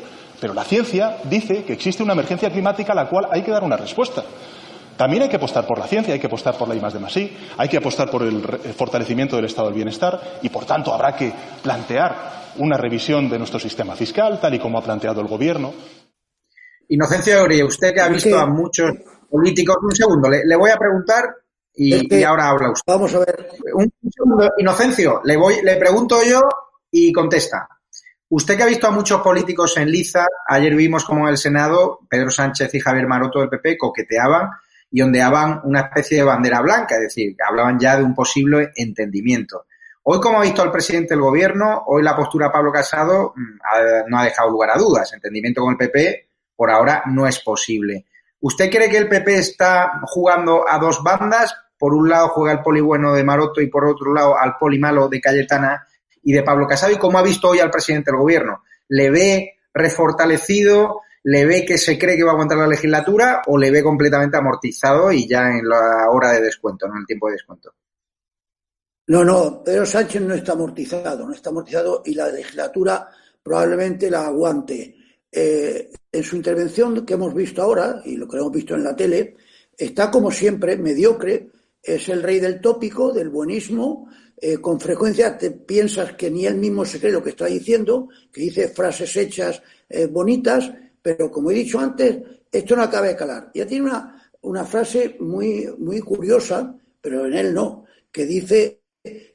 Pero 0.41 0.55
la 0.55 0.63
ciencia 0.63 1.17
dice 1.25 1.63
que 1.63 1.73
existe 1.73 2.01
una 2.01 2.13
emergencia 2.13 2.49
climática 2.49 2.93
a 2.93 2.95
la 2.95 3.07
cual 3.07 3.27
hay 3.29 3.43
que 3.43 3.51
dar 3.51 3.63
una 3.63 3.77
respuesta. 3.77 4.23
También 4.97 5.23
hay 5.23 5.29
que 5.29 5.35
apostar 5.35 5.67
por 5.67 5.77
la 5.77 5.87
ciencia, 5.87 6.13
hay 6.13 6.19
que 6.19 6.27
apostar 6.27 6.57
por 6.57 6.67
la 6.67 6.75
I 6.75 6.79
de 6.79 6.99
Masí, 6.99 7.37
hay 7.57 7.67
que 7.67 7.77
apostar 7.77 8.09
por 8.09 8.23
el 8.23 8.41
fortalecimiento 8.41 9.35
del 9.35 9.45
estado 9.45 9.67
del 9.67 9.75
bienestar 9.75 10.39
y, 10.41 10.49
por 10.49 10.65
tanto, 10.65 10.93
habrá 10.93 11.15
que 11.15 11.33
plantear 11.61 12.53
una 12.57 12.77
revisión 12.77 13.29
de 13.29 13.37
nuestro 13.37 13.59
sistema 13.59 13.95
fiscal, 13.95 14.39
tal 14.39 14.53
y 14.53 14.59
como 14.59 14.77
ha 14.77 14.83
planteado 14.83 15.21
el 15.21 15.27
Gobierno. 15.27 15.73
Inocencio 16.87 17.39
Eury, 17.39 17.63
usted 17.63 17.93
que 17.93 18.01
ha 18.01 18.07
visto 18.07 18.37
a 18.37 18.45
muchos 18.45 18.91
políticos. 19.29 19.75
Un 19.81 19.95
segundo, 19.95 20.29
le, 20.29 20.55
voy 20.55 20.69
a 20.69 20.77
preguntar 20.77 21.25
y, 21.73 22.23
ahora 22.23 22.49
habla 22.49 22.71
usted. 22.71 22.93
Vamos 22.93 23.13
a 23.15 23.19
ver. 23.19 23.49
Un, 23.73 23.91
segundo, 24.09 24.49
Inocencio, 24.57 25.21
le, 25.25 25.35
voy, 25.35 25.55
le 25.61 25.75
pregunto 25.75 26.23
yo 26.23 26.41
y 26.91 27.11
contesta. 27.11 27.67
Usted 28.29 28.55
que 28.55 28.63
ha 28.63 28.67
visto 28.67 28.87
a 28.87 28.91
muchos 28.91 29.21
políticos 29.21 29.77
en 29.77 29.91
liza, 29.91 30.25
ayer 30.47 30.73
vimos 30.75 31.03
como 31.03 31.25
en 31.25 31.31
el 31.31 31.37
Senado 31.37 31.99
Pedro 32.09 32.29
Sánchez 32.29 32.73
y 32.73 32.79
Javier 32.79 33.07
Maroto 33.07 33.39
del 33.39 33.49
PP 33.49 33.77
coqueteaban 33.77 34.49
y 34.95 35.01
ondeaban 35.01 35.59
una 35.65 35.81
especie 35.81 36.19
de 36.19 36.23
bandera 36.23 36.61
blanca, 36.61 36.95
es 36.95 37.01
decir, 37.01 37.35
hablaban 37.45 37.77
ya 37.77 37.97
de 37.97 38.03
un 38.05 38.15
posible 38.15 38.71
entendimiento. 38.77 39.65
Hoy, 40.03 40.21
como 40.21 40.39
ha 40.39 40.43
visto 40.43 40.63
el 40.63 40.71
presidente 40.71 41.15
del 41.15 41.21
gobierno, 41.21 41.83
hoy 41.87 42.01
la 42.01 42.15
postura 42.15 42.45
de 42.47 42.53
Pablo 42.53 42.71
Casado 42.71 43.33
mm, 43.35 44.09
no 44.09 44.17
ha 44.17 44.23
dejado 44.23 44.49
lugar 44.49 44.69
a 44.69 44.77
dudas. 44.77 45.11
Entendimiento 45.11 45.59
con 45.59 45.71
el 45.71 45.77
PP 45.77 46.29
por 46.55 46.71
ahora 46.71 47.03
no 47.07 47.27
es 47.27 47.39
posible. 47.39 48.05
¿Usted 48.39 48.71
cree 48.71 48.89
que 48.89 48.97
el 48.97 49.09
PP 49.09 49.37
está 49.37 49.99
jugando 50.03 50.63
a 50.65 50.79
dos 50.79 51.03
bandas? 51.03 51.53
Por 51.77 51.93
un 51.93 52.07
lado 52.07 52.29
juega 52.29 52.53
el 52.53 52.61
poli 52.61 52.79
bueno 52.79 53.13
de 53.13 53.25
Maroto 53.25 53.59
y 53.59 53.67
por 53.67 53.83
otro 53.83 54.13
lado 54.13 54.39
al 54.39 54.55
poli 54.57 54.79
malo 54.79 55.09
de 55.09 55.19
Cayetana 55.19 55.85
y 56.23 56.31
de 56.31 56.41
Pablo 56.41 56.67
Casado. 56.67 56.93
¿Y 56.93 56.97
cómo 56.97 57.19
ha 57.19 57.21
visto 57.21 57.49
hoy 57.49 57.59
al 57.59 57.69
presidente 57.69 58.11
del 58.11 58.19
gobierno? 58.21 58.63
¿Le 58.87 59.09
ve 59.09 59.57
refortalecido? 59.73 61.01
¿Le 61.27 61.45
ve 61.45 61.65
que 61.65 61.77
se 61.79 61.97
cree 61.97 62.15
que 62.15 62.23
va 62.23 62.31
a 62.31 62.33
aguantar 62.33 62.59
la 62.59 62.67
legislatura 62.67 63.41
o 63.47 63.57
le 63.57 63.71
ve 63.71 63.81
completamente 63.81 64.37
amortizado 64.37 65.11
y 65.11 65.27
ya 65.27 65.49
en 65.57 65.67
la 65.67 66.09
hora 66.11 66.33
de 66.33 66.41
descuento, 66.41 66.87
no 66.87 66.93
en 66.93 66.99
el 66.99 67.07
tiempo 67.07 67.27
de 67.27 67.33
descuento? 67.33 67.73
No, 69.07 69.23
no, 69.23 69.63
Pedro 69.63 69.87
Sánchez 69.87 70.21
no 70.21 70.35
está 70.35 70.51
amortizado, 70.51 71.25
no 71.25 71.33
está 71.33 71.49
amortizado 71.49 72.03
y 72.05 72.13
la 72.13 72.29
legislatura 72.29 73.09
probablemente 73.41 74.11
la 74.11 74.27
aguante. 74.27 74.95
Eh, 75.31 75.89
en 76.11 76.23
su 76.23 76.35
intervención 76.35 77.03
que 77.03 77.15
hemos 77.15 77.33
visto 77.33 77.61
ahora, 77.61 78.01
y 78.05 78.17
lo 78.17 78.27
que 78.27 78.37
hemos 78.37 78.51
visto 78.51 78.75
en 78.75 78.83
la 78.83 78.95
tele, 78.95 79.35
está 79.75 80.11
como 80.11 80.29
siempre 80.29 80.77
mediocre, 80.77 81.49
es 81.81 82.07
el 82.09 82.21
rey 82.21 82.39
del 82.39 82.61
tópico, 82.61 83.11
del 83.11 83.29
buenismo, 83.29 84.09
eh, 84.39 84.57
con 84.57 84.79
frecuencia 84.79 85.37
te 85.37 85.51
piensas 85.51 86.13
que 86.13 86.29
ni 86.29 86.45
él 86.45 86.55
mismo 86.55 86.85
se 86.85 86.99
cree 86.99 87.11
lo 87.11 87.23
que 87.23 87.31
está 87.31 87.45
diciendo, 87.45 88.09
que 88.31 88.41
dice 88.41 88.69
frases 88.69 89.15
hechas 89.17 89.61
eh, 89.89 90.05
bonitas, 90.07 90.71
pero 91.05 91.29
como 91.29 91.51
he 91.51 91.53
dicho 91.53 91.77
antes, 91.77 92.17
esto 92.51 92.75
no 92.75 92.81
acaba 92.81 93.05
de 93.05 93.15
calar. 93.15 93.51
Ya 93.53 93.67
tiene 93.67 93.85
una, 93.85 94.27
una 94.41 94.65
frase 94.65 95.17
muy, 95.19 95.69
muy 95.77 95.99
curiosa, 96.01 96.75
pero 96.99 97.27
en 97.27 97.33
él 97.35 97.53
no, 97.53 97.85
que 98.11 98.25
dice 98.25 98.81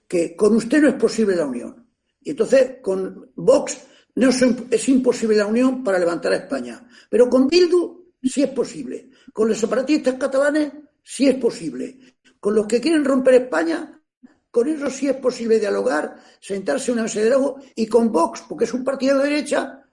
que 0.08 0.34
con 0.34 0.56
usted 0.56 0.82
no 0.82 0.88
es 0.88 0.96
posible 0.96 1.36
la 1.36 1.46
unión. 1.46 1.86
Y 2.22 2.30
entonces 2.30 2.78
con 2.82 3.30
Vox 3.36 3.78
no 4.16 4.30
es, 4.30 4.88
imposible 4.88 5.36
la 5.36 5.46
unión 5.46 5.84
para 5.84 6.00
levantar 6.00 6.32
a 6.32 6.38
España. 6.38 6.84
Pero 7.08 7.30
con 7.30 7.46
Bildu 7.46 8.14
sí 8.20 8.42
es 8.42 8.50
posible. 8.50 9.10
Con 9.32 9.46
los 9.46 9.56
separatistas 9.56 10.16
catalanes 10.16 10.72
sí 11.04 11.28
es 11.28 11.36
posible. 11.36 12.00
Con 12.40 12.56
los 12.56 12.66
que 12.66 12.80
quieren 12.80 13.04
romper 13.04 13.34
España, 13.34 14.02
con 14.50 14.66
ellos 14.66 14.92
sí 14.92 15.06
es 15.06 15.16
posible 15.18 15.60
dialogar, 15.60 16.16
sentarse 16.40 16.90
en 16.90 16.94
una 16.94 17.04
mesa 17.04 17.20
de 17.20 17.26
diálogo. 17.26 17.60
Y 17.76 17.86
con 17.86 18.10
Vox, 18.10 18.42
porque 18.48 18.64
es 18.64 18.74
un 18.74 18.82
partido 18.82 19.18
de 19.18 19.30
derecha, 19.30 19.86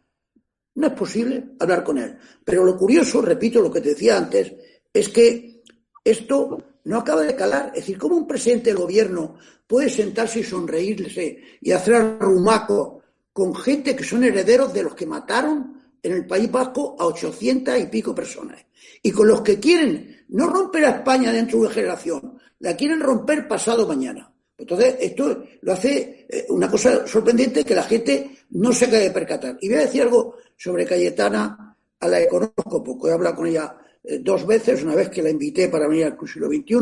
no 0.77 0.87
es 0.87 0.93
posible 0.93 1.43
hablar 1.59 1.83
con 1.83 1.97
él. 1.97 2.17
Pero 2.45 2.63
lo 2.63 2.77
curioso, 2.77 3.21
repito 3.21 3.59
lo 3.59 3.71
que 3.71 3.81
te 3.81 3.89
decía 3.89 4.15
antes, 4.15 4.53
es 4.93 5.09
que 5.09 5.63
esto 6.03 6.57
no 6.83 6.99
acaba 6.99 7.23
de 7.23 7.35
calar. 7.35 7.71
Es 7.73 7.81
decir, 7.81 7.97
¿cómo 7.97 8.15
un 8.15 8.27
presidente 8.27 8.69
del 8.69 8.77
gobierno 8.77 9.35
puede 9.65 9.89
sentarse 9.89 10.39
y 10.39 10.43
sonreírse 10.43 11.41
y 11.61 11.71
hacer 11.71 12.19
rumaco 12.19 13.01
con 13.33 13.55
gente 13.55 13.95
que 13.95 14.03
son 14.03 14.23
herederos 14.23 14.71
de 14.71 14.83
los 14.83 14.93
que 14.93 15.07
mataron 15.07 15.81
en 16.01 16.11
el 16.11 16.27
País 16.27 16.49
Vasco 16.51 16.95
a 16.99 17.07
800 17.07 17.79
y 17.79 17.87
pico 17.87 18.13
personas? 18.13 18.63
Y 19.01 19.11
con 19.11 19.27
los 19.27 19.41
que 19.41 19.59
quieren 19.59 20.25
no 20.29 20.47
romper 20.47 20.85
a 20.85 20.89
España 20.91 21.33
dentro 21.33 21.57
de 21.57 21.65
una 21.65 21.73
generación, 21.73 22.37
la 22.59 22.75
quieren 22.75 22.99
romper 22.99 23.47
pasado 23.47 23.87
mañana. 23.87 24.31
Entonces, 24.55 24.95
esto 24.99 25.43
lo 25.61 25.73
hace 25.73 26.27
eh, 26.29 26.45
una 26.49 26.69
cosa 26.69 27.07
sorprendente 27.07 27.63
que 27.63 27.75
la 27.75 27.83
gente 27.83 28.37
no 28.51 28.71
se 28.71 28.89
cae 28.89 29.01
de 29.01 29.11
percatar. 29.11 29.57
Y 29.61 29.69
voy 29.69 29.77
a 29.77 29.81
decir 29.81 30.01
algo 30.03 30.35
sobre 30.57 30.85
Cayetana, 30.85 31.77
a 31.99 32.07
la 32.07 32.27
conozco, 32.27 32.83
porque 32.83 33.07
he 33.07 33.13
hablado 33.13 33.35
con 33.35 33.47
ella 33.47 33.77
eh, 34.03 34.19
dos 34.19 34.45
veces, 34.45 34.83
una 34.83 34.95
vez 34.95 35.09
que 35.09 35.21
la 35.21 35.29
invité 35.29 35.69
para 35.69 35.87
venir 35.87 36.05
al 36.05 36.17
siglo 36.27 36.47
XXI 36.47 36.75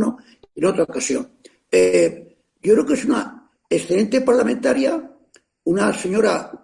y 0.55 0.59
en 0.59 0.65
otra 0.65 0.83
ocasión. 0.83 1.29
Eh, 1.69 2.37
yo 2.61 2.73
creo 2.73 2.85
que 2.85 2.93
es 2.93 3.05
una 3.05 3.51
excelente 3.69 4.21
parlamentaria, 4.21 5.11
una 5.65 5.93
señora 5.93 6.63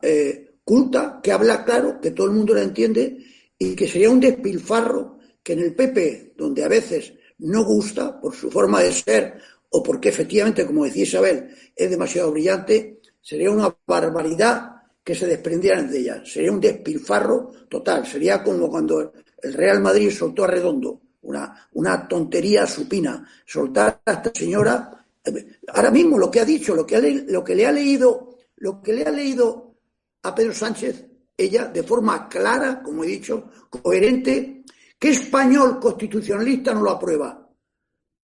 culta, 0.64 1.20
que 1.22 1.32
habla 1.32 1.66
claro, 1.66 1.99
que 1.99 2.12
todo 2.12 2.28
el 2.28 2.34
mundo 2.34 2.53
la 2.53 2.64
entiende 2.64 3.18
y 3.57 3.76
que 3.76 3.88
sería 3.88 4.09
un 4.09 4.20
despilfarro 4.20 5.20
que 5.43 5.53
en 5.53 5.59
el 5.59 5.76
PP, 5.76 6.34
donde 6.38 6.64
a 6.64 6.68
veces 6.68 7.14
no 7.39 7.64
gusta 7.64 8.20
por 8.20 8.36
su 8.36 8.49
forma 8.49 8.82
de 8.82 8.91
ser 8.91 9.38
o 9.70 9.82
porque 9.82 10.09
efectivamente, 10.09 10.66
como 10.66 10.86
decía 10.86 11.03
Isabel, 11.03 11.49
es 11.76 11.89
demasiado 11.89 12.32
brillante, 12.32 12.99
sería 13.22 13.51
una 13.51 13.76
barbaridad 13.86 14.80
que 15.04 15.16
se 15.16 15.28
desprendieran 15.28 15.89
de 15.89 15.99
ella. 15.99 16.24
Sería 16.26 16.52
un 16.52 16.62
despilfarro 16.62 17.52
total. 17.68 18.06
Sería 18.06 18.43
como 18.43 18.70
cuando 18.70 19.14
el 19.41 19.54
Real 19.54 19.82
Madrid 19.82 20.12
soltó 20.12 20.43
a 20.43 20.47
Redondo, 20.47 21.02
una, 21.22 21.70
una 21.74 22.08
tontería 22.08 22.66
supina, 22.68 23.28
soltar 23.45 24.02
a 24.06 24.12
esta 24.12 24.32
señora. 24.34 25.06
Eh, 25.24 25.60
ahora 25.70 25.91
mismo 25.91 26.18
lo 26.18 26.30
que 26.30 26.41
ha 26.41 26.45
dicho, 26.45 26.76
lo 26.76 26.86
que, 26.86 27.26
lo 27.28 27.43
que 27.43 27.56
le 27.56 27.66
ha 27.66 27.72
leído, 27.72 28.38
lo 28.58 28.82
que 28.82 28.93
le 28.93 29.04
ha 29.04 29.12
leído 29.12 29.76
a 30.24 30.36
Pedro 30.36 30.54
Sánchez, 30.54 31.06
ella, 31.36 31.66
de 31.66 31.84
forma 31.84 32.30
clara, 32.30 32.82
como 32.84 33.04
he 33.04 33.08
dicho, 33.08 33.49
coherente, 33.70 34.64
¿qué 34.99 35.10
español 35.10 35.80
constitucionalista 35.80 36.74
no 36.74 36.84
lo 36.84 36.91
aprueba? 36.91 37.49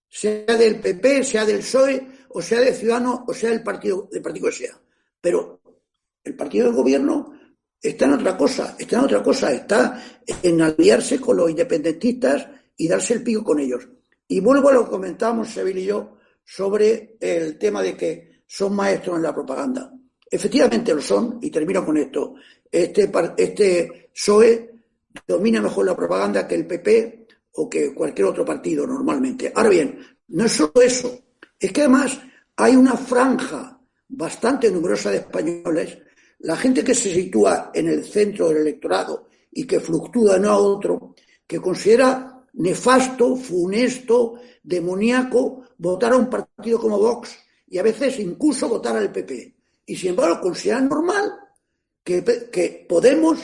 Sea 0.08 0.46
del 0.46 0.80
PP, 0.80 1.24
sea 1.24 1.44
del 1.44 1.60
PSOE, 1.60 2.08
o 2.30 2.42
sea 2.42 2.60
de 2.62 2.74
Ciudadanos, 2.74 3.22
o 3.28 3.34
sea 3.34 3.50
del 3.50 3.64
partido, 3.64 4.08
del 4.12 4.22
partido 4.22 4.48
que 4.48 4.54
sea. 4.54 4.80
Pero 5.20 5.60
el 6.28 6.36
partido 6.36 6.68
del 6.68 6.76
gobierno 6.76 7.34
está 7.82 8.06
en 8.06 8.14
otra 8.14 8.38
cosa, 8.38 8.76
está 8.78 8.98
en 8.98 9.06
otra 9.06 9.24
cosa, 9.24 9.52
está 9.52 10.04
en 10.44 10.62
aliarse 10.62 11.20
con 11.20 11.38
los 11.38 11.50
independentistas 11.50 12.48
y 12.76 12.88
darse 12.88 13.16
el 13.16 13.24
pico 13.24 13.44
con 13.44 13.60
ellos. 13.60 13.88
Y 14.28 14.40
vuelvo 14.40 14.70
a 14.70 14.74
lo 14.74 14.86
que 14.86 14.92
comentábamos 14.92 15.50
Seville 15.50 15.82
y 15.82 15.86
yo 15.86 16.18
sobre 16.44 17.18
el 17.20 17.58
tema 17.58 17.82
de 17.82 17.96
que 17.96 18.42
son 18.46 18.76
maestros 18.76 19.18
en 19.18 19.24
la 19.24 19.34
propaganda. 19.34 19.94
Efectivamente 20.30 20.94
lo 20.94 21.02
son, 21.02 21.40
y 21.42 21.50
termino 21.50 21.86
con 21.86 21.98
esto. 21.98 22.36
Este, 22.70 23.10
este 23.38 24.10
PSOE 24.14 24.72
domina 25.26 25.62
mejor 25.62 25.86
la 25.86 25.96
propaganda 25.96 26.48
que 26.48 26.56
el 26.56 26.68
PP 26.68 27.28
o 27.54 27.70
que 27.70 27.94
cualquier 27.94 28.28
otro 28.28 28.46
partido 28.46 28.86
normalmente. 28.86 29.52
Ahora 29.56 29.70
bien, 29.70 29.98
no 30.28 30.46
es 30.46 30.52
solo 30.52 30.74
eso, 30.82 31.20
es 31.60 31.72
que 31.72 31.82
además 31.82 32.20
hay 32.58 32.76
una 32.76 32.96
franja 32.96 33.80
bastante 34.10 34.72
numerosa 34.72 35.12
de 35.12 35.18
españoles, 35.18 35.98
la 36.40 36.56
gente 36.56 36.84
que 36.84 36.94
se 36.94 37.14
sitúa 37.14 37.72
en 37.74 37.88
el 37.88 38.06
centro 38.06 38.50
del 38.50 38.58
electorado 38.58 39.28
y 39.52 39.66
que 39.66 39.80
fluctúa 39.80 40.34
de 40.34 40.40
uno 40.40 40.50
a 40.52 40.58
otro, 40.58 41.16
que 41.46 41.60
considera 41.60 42.46
nefasto, 42.54 43.36
funesto, 43.36 44.36
demoníaco 44.64 45.64
votar 45.78 46.14
a 46.14 46.18
un 46.18 46.30
partido 46.30 46.80
como 46.80 47.00
Vox 47.00 47.38
y 47.68 47.78
a 47.78 47.84
veces 47.84 48.20
incluso 48.20 48.68
votar 48.70 48.98
al 48.98 49.12
PP. 49.12 49.56
Y 49.86 49.96
sin 49.96 50.12
embargo 50.12 50.42
considera 50.42 50.82
normal 50.82 51.32
que, 52.04 52.24
que 52.52 52.86
Podemos 52.88 53.40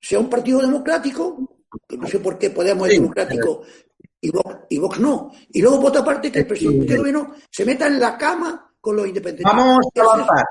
sea 0.00 0.20
un 0.20 0.30
partido 0.30 0.60
democrático, 0.60 1.66
que 1.86 1.96
no 1.96 2.06
sé 2.06 2.18
por 2.20 2.38
qué 2.38 2.50
Podemos 2.50 2.88
es 2.88 2.94
democrático 2.94 3.62
y 4.20 4.30
Vox, 4.30 4.56
y 4.68 4.78
Vox 4.78 4.98
no. 4.98 5.30
Y 5.52 5.62
luego, 5.62 5.80
por 5.80 5.90
otra 5.90 6.04
parte, 6.04 6.32
que 6.32 6.40
el 6.40 6.46
presidente 6.46 6.92
del 6.92 6.98
gobierno 6.98 7.34
se 7.50 7.64
meta 7.64 7.86
en 7.86 8.00
la 8.00 8.16
cama 8.18 8.74
con 8.80 8.96
los 8.96 9.06
independientes. 9.06 9.44
Vamos 9.44 9.86
a 9.96 10.00
avanzar. 10.00 10.44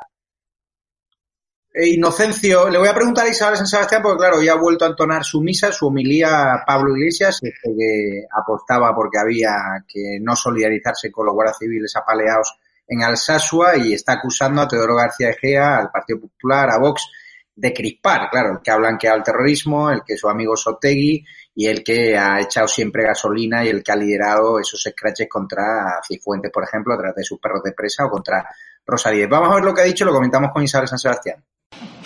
Eh, 1.80 1.90
Inocencio, 1.90 2.70
le 2.70 2.80
voy 2.80 2.88
a 2.88 2.96
preguntar 2.96 3.28
a 3.28 3.30
Isabel 3.30 3.56
San 3.56 3.68
Sebastián, 3.68 4.02
porque 4.02 4.18
claro, 4.18 4.42
ya 4.42 4.54
ha 4.54 4.60
vuelto 4.60 4.84
a 4.84 4.88
entonar 4.88 5.24
su 5.24 5.42
misa, 5.42 5.72
su 5.72 5.86
homilía 5.86 6.64
Pablo 6.66 6.98
Iglesias, 6.98 7.38
este 7.40 7.70
que 7.78 8.24
apostaba 8.36 8.96
porque 8.96 9.20
había 9.20 9.52
que 9.88 10.18
no 10.20 10.36
solidarizarse 10.36 11.12
con 11.12 11.28
los 11.28 11.36
guardias 11.36 11.60
civiles 11.60 11.96
apaleados 11.96 12.58
en 12.88 13.04
Alsasua 13.04 13.78
y 13.78 13.94
está 13.94 14.14
acusando 14.14 14.62
a 14.62 14.68
Teodoro 14.68 14.96
García 14.96 15.30
Egea, 15.30 15.78
al 15.78 15.92
Partido 15.92 16.22
Popular, 16.22 16.72
a 16.72 16.80
Vox, 16.80 17.12
de 17.56 17.72
crispar, 17.72 18.28
claro, 18.32 18.54
el 18.54 18.64
que 18.64 18.72
ha 18.72 18.78
blanqueado 18.78 19.18
el 19.18 19.24
terrorismo, 19.24 19.92
el 19.92 20.02
que 20.04 20.18
su 20.18 20.28
amigo 20.28 20.58
Sotegui 20.58 21.24
y 21.54 21.68
el 21.68 21.84
que 21.84 22.18
ha 22.18 22.42
echado 22.42 22.68
siempre 22.68 23.04
gasolina 23.04 23.64
y 23.64 23.70
el 23.70 23.84
que 23.84 23.92
ha 23.92 23.96
liderado 23.96 24.60
esos 24.60 24.82
scratches 24.82 25.30
contra 25.30 26.00
Cifuentes, 26.08 26.52
por 26.52 26.64
ejemplo, 26.64 26.96
a 26.96 26.98
través 26.98 27.18
de 27.18 27.24
sus 27.24 27.40
perros 27.40 27.62
de 27.62 27.74
presa 27.74 28.06
o 28.06 28.10
contra 28.10 28.50
Rosalía. 28.84 29.28
Vamos 29.28 29.52
a 29.52 29.56
ver 29.56 29.64
lo 29.64 29.76
que 29.76 29.82
ha 29.82 29.86
dicho, 29.86 30.06
lo 30.06 30.14
comentamos 30.14 30.50
con 30.52 30.64
Isabel 30.64 30.88
San 30.88 30.98
Sebastián. 30.98 31.44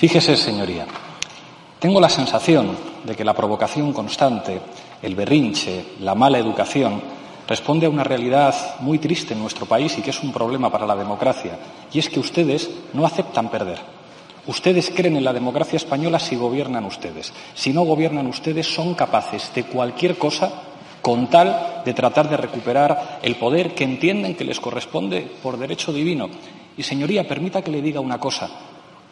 Fíjese, 0.01 0.35
señoría, 0.35 0.87
tengo 1.77 2.01
la 2.01 2.09
sensación 2.09 2.75
de 3.03 3.15
que 3.15 3.23
la 3.23 3.35
provocación 3.35 3.93
constante, 3.93 4.59
el 4.99 5.13
berrinche, 5.13 5.85
la 5.99 6.15
mala 6.15 6.39
educación, 6.39 6.99
responde 7.47 7.85
a 7.85 7.89
una 7.91 8.03
realidad 8.03 8.79
muy 8.79 8.97
triste 8.97 9.35
en 9.35 9.41
nuestro 9.41 9.67
país 9.67 9.95
y 9.99 10.01
que 10.01 10.09
es 10.09 10.23
un 10.23 10.33
problema 10.33 10.71
para 10.71 10.87
la 10.87 10.95
democracia, 10.95 11.51
y 11.93 11.99
es 11.99 12.09
que 12.09 12.19
ustedes 12.19 12.67
no 12.93 13.05
aceptan 13.05 13.51
perder. 13.51 13.77
Ustedes 14.47 14.89
creen 14.89 15.17
en 15.17 15.23
la 15.23 15.33
democracia 15.33 15.77
española 15.77 16.17
si 16.17 16.35
gobiernan 16.35 16.85
ustedes. 16.85 17.31
Si 17.53 17.71
no 17.71 17.83
gobiernan 17.83 18.25
ustedes, 18.25 18.65
son 18.65 18.95
capaces 18.95 19.51
de 19.53 19.65
cualquier 19.65 20.17
cosa 20.17 20.51
con 21.03 21.29
tal 21.29 21.83
de 21.85 21.93
tratar 21.93 22.27
de 22.27 22.37
recuperar 22.37 23.19
el 23.21 23.35
poder 23.35 23.75
que 23.75 23.83
entienden 23.83 24.33
que 24.33 24.45
les 24.45 24.59
corresponde 24.59 25.29
por 25.43 25.59
derecho 25.59 25.93
divino. 25.93 26.27
Y, 26.75 26.81
señoría, 26.81 27.27
permita 27.27 27.61
que 27.61 27.69
le 27.69 27.83
diga 27.83 27.99
una 27.99 28.19
cosa. 28.19 28.49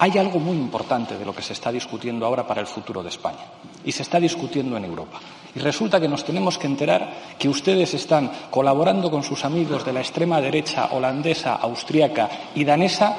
Hay 0.02 0.18
algo 0.18 0.40
muy 0.40 0.56
importante 0.56 1.18
de 1.18 1.26
lo 1.26 1.36
que 1.36 1.42
se 1.42 1.52
está 1.52 1.74
discutiendo 1.74 2.26
ahora 2.26 2.48
para 2.48 2.62
el 2.62 2.68
futuro 2.68 3.04
de 3.04 3.10
España 3.10 3.46
y 3.84 3.92
se 3.92 4.04
está 4.04 4.18
discutiendo 4.18 4.78
en 4.78 4.86
Europa. 4.86 5.20
Y 5.54 5.60
resulta 5.60 6.00
que 6.00 6.08
nos 6.08 6.24
tenemos 6.24 6.58
que 6.58 6.68
enterar 6.68 7.36
que 7.38 7.50
ustedes 7.50 7.94
están 7.94 8.32
colaborando 8.50 9.12
con 9.12 9.24
sus 9.24 9.44
amigos 9.44 9.86
de 9.86 9.92
la 9.92 10.00
extrema 10.00 10.40
derecha 10.40 10.90
holandesa, 10.94 11.56
austriaca 11.56 12.30
y 12.56 12.64
danesa 12.64 13.14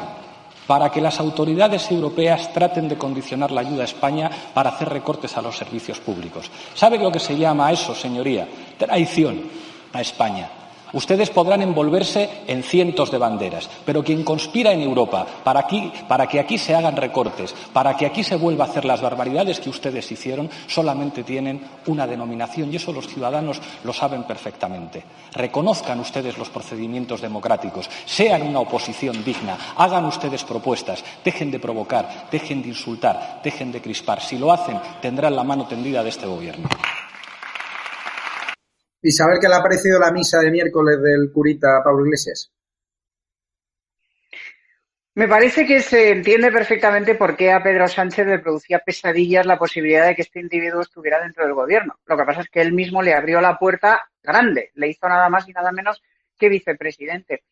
para 0.66 0.90
que 0.90 1.02
las 1.02 1.20
autoridades 1.20 1.90
europeas 1.90 2.50
traten 2.52 2.88
de 2.88 2.96
condicionar 2.96 3.50
la 3.50 3.60
ayuda 3.60 3.82
a 3.82 3.86
España 3.86 4.30
para 4.54 4.70
hacer 4.70 4.88
recortes 4.88 5.36
a 5.36 5.42
los 5.42 5.58
servicios 5.58 6.00
públicos. 6.00 6.50
¿Sabe 6.74 6.98
lo 6.98 7.12
que 7.12 7.20
se 7.20 7.36
llama 7.36 7.70
eso, 7.72 7.94
señoría? 7.94 8.48
Traición 8.78 9.42
a 9.92 10.00
España. 10.00 10.59
Ustedes 10.92 11.30
podrán 11.30 11.62
envolverse 11.62 12.42
en 12.46 12.62
cientos 12.62 13.10
de 13.10 13.18
banderas, 13.18 13.68
pero 13.84 14.02
quien 14.02 14.24
conspira 14.24 14.72
en 14.72 14.82
Europa 14.82 15.26
para, 15.44 15.66
que 16.28 16.40
aquí 16.40 16.58
se 16.58 16.74
hagan 16.74 16.96
recortes, 16.96 17.54
para 17.72 17.96
que 17.96 18.06
aquí 18.06 18.24
se 18.24 18.36
vuelva 18.36 18.64
a 18.64 18.68
hacer 18.68 18.84
las 18.84 19.00
barbaridades 19.00 19.60
que 19.60 19.70
ustedes 19.70 20.10
hicieron, 20.10 20.50
solamente 20.66 21.22
tienen 21.22 21.60
una 21.86 22.06
denominación 22.06 22.72
y 22.72 22.76
eso 22.76 22.92
los 22.92 23.06
ciudadanos 23.06 23.60
lo 23.84 23.92
saben 23.92 24.24
perfectamente. 24.24 25.04
Reconozcan 25.32 26.00
ustedes 26.00 26.38
los 26.38 26.50
procedimientos 26.50 27.20
democráticos, 27.20 27.88
sean 28.04 28.42
una 28.42 28.60
oposición 28.60 29.24
digna, 29.24 29.56
hagan 29.76 30.04
ustedes 30.04 30.44
propuestas, 30.44 31.04
dejen 31.24 31.50
de 31.50 31.60
provocar, 31.60 32.28
dejen 32.30 32.62
de 32.62 32.68
insultar, 32.68 33.40
dejen 33.42 33.72
de 33.72 33.80
crispar. 33.80 34.20
Si 34.20 34.38
lo 34.38 34.52
hacen, 34.52 34.80
tendrán 35.00 35.36
la 35.36 35.44
mano 35.44 35.66
tendida 35.66 36.02
de 36.02 36.08
este 36.08 36.26
Gobierno. 36.26 36.68
Isabel, 39.02 39.38
¿qué 39.40 39.48
le 39.48 39.54
ha 39.54 39.62
parecido 39.62 39.98
la 39.98 40.12
misa 40.12 40.38
de 40.40 40.50
miércoles 40.50 41.00
del 41.00 41.32
curita 41.32 41.82
Pablo 41.82 42.04
Iglesias? 42.04 42.52
Me 45.14 45.26
parece 45.26 45.66
que 45.66 45.80
se 45.80 46.10
entiende 46.10 46.52
perfectamente 46.52 47.14
por 47.14 47.36
qué 47.36 47.50
a 47.50 47.62
Pedro 47.62 47.88
Sánchez 47.88 48.26
le 48.26 48.38
producía 48.38 48.78
pesadillas 48.78 49.44
la 49.44 49.58
posibilidad 49.58 50.06
de 50.06 50.14
que 50.14 50.22
este 50.22 50.40
individuo 50.40 50.82
estuviera 50.82 51.20
dentro 51.20 51.44
del 51.44 51.54
gobierno. 51.54 51.98
Lo 52.06 52.16
que 52.16 52.24
pasa 52.24 52.42
es 52.42 52.48
que 52.48 52.60
él 52.60 52.72
mismo 52.72 53.02
le 53.02 53.12
abrió 53.12 53.40
la 53.40 53.58
puerta 53.58 54.08
grande, 54.22 54.70
le 54.74 54.88
hizo 54.88 55.08
nada 55.08 55.28
más 55.28 55.48
y 55.48 55.52
nada 55.52 55.72
menos 55.72 56.00
que 56.38 56.48
vicepresidente. 56.48 57.42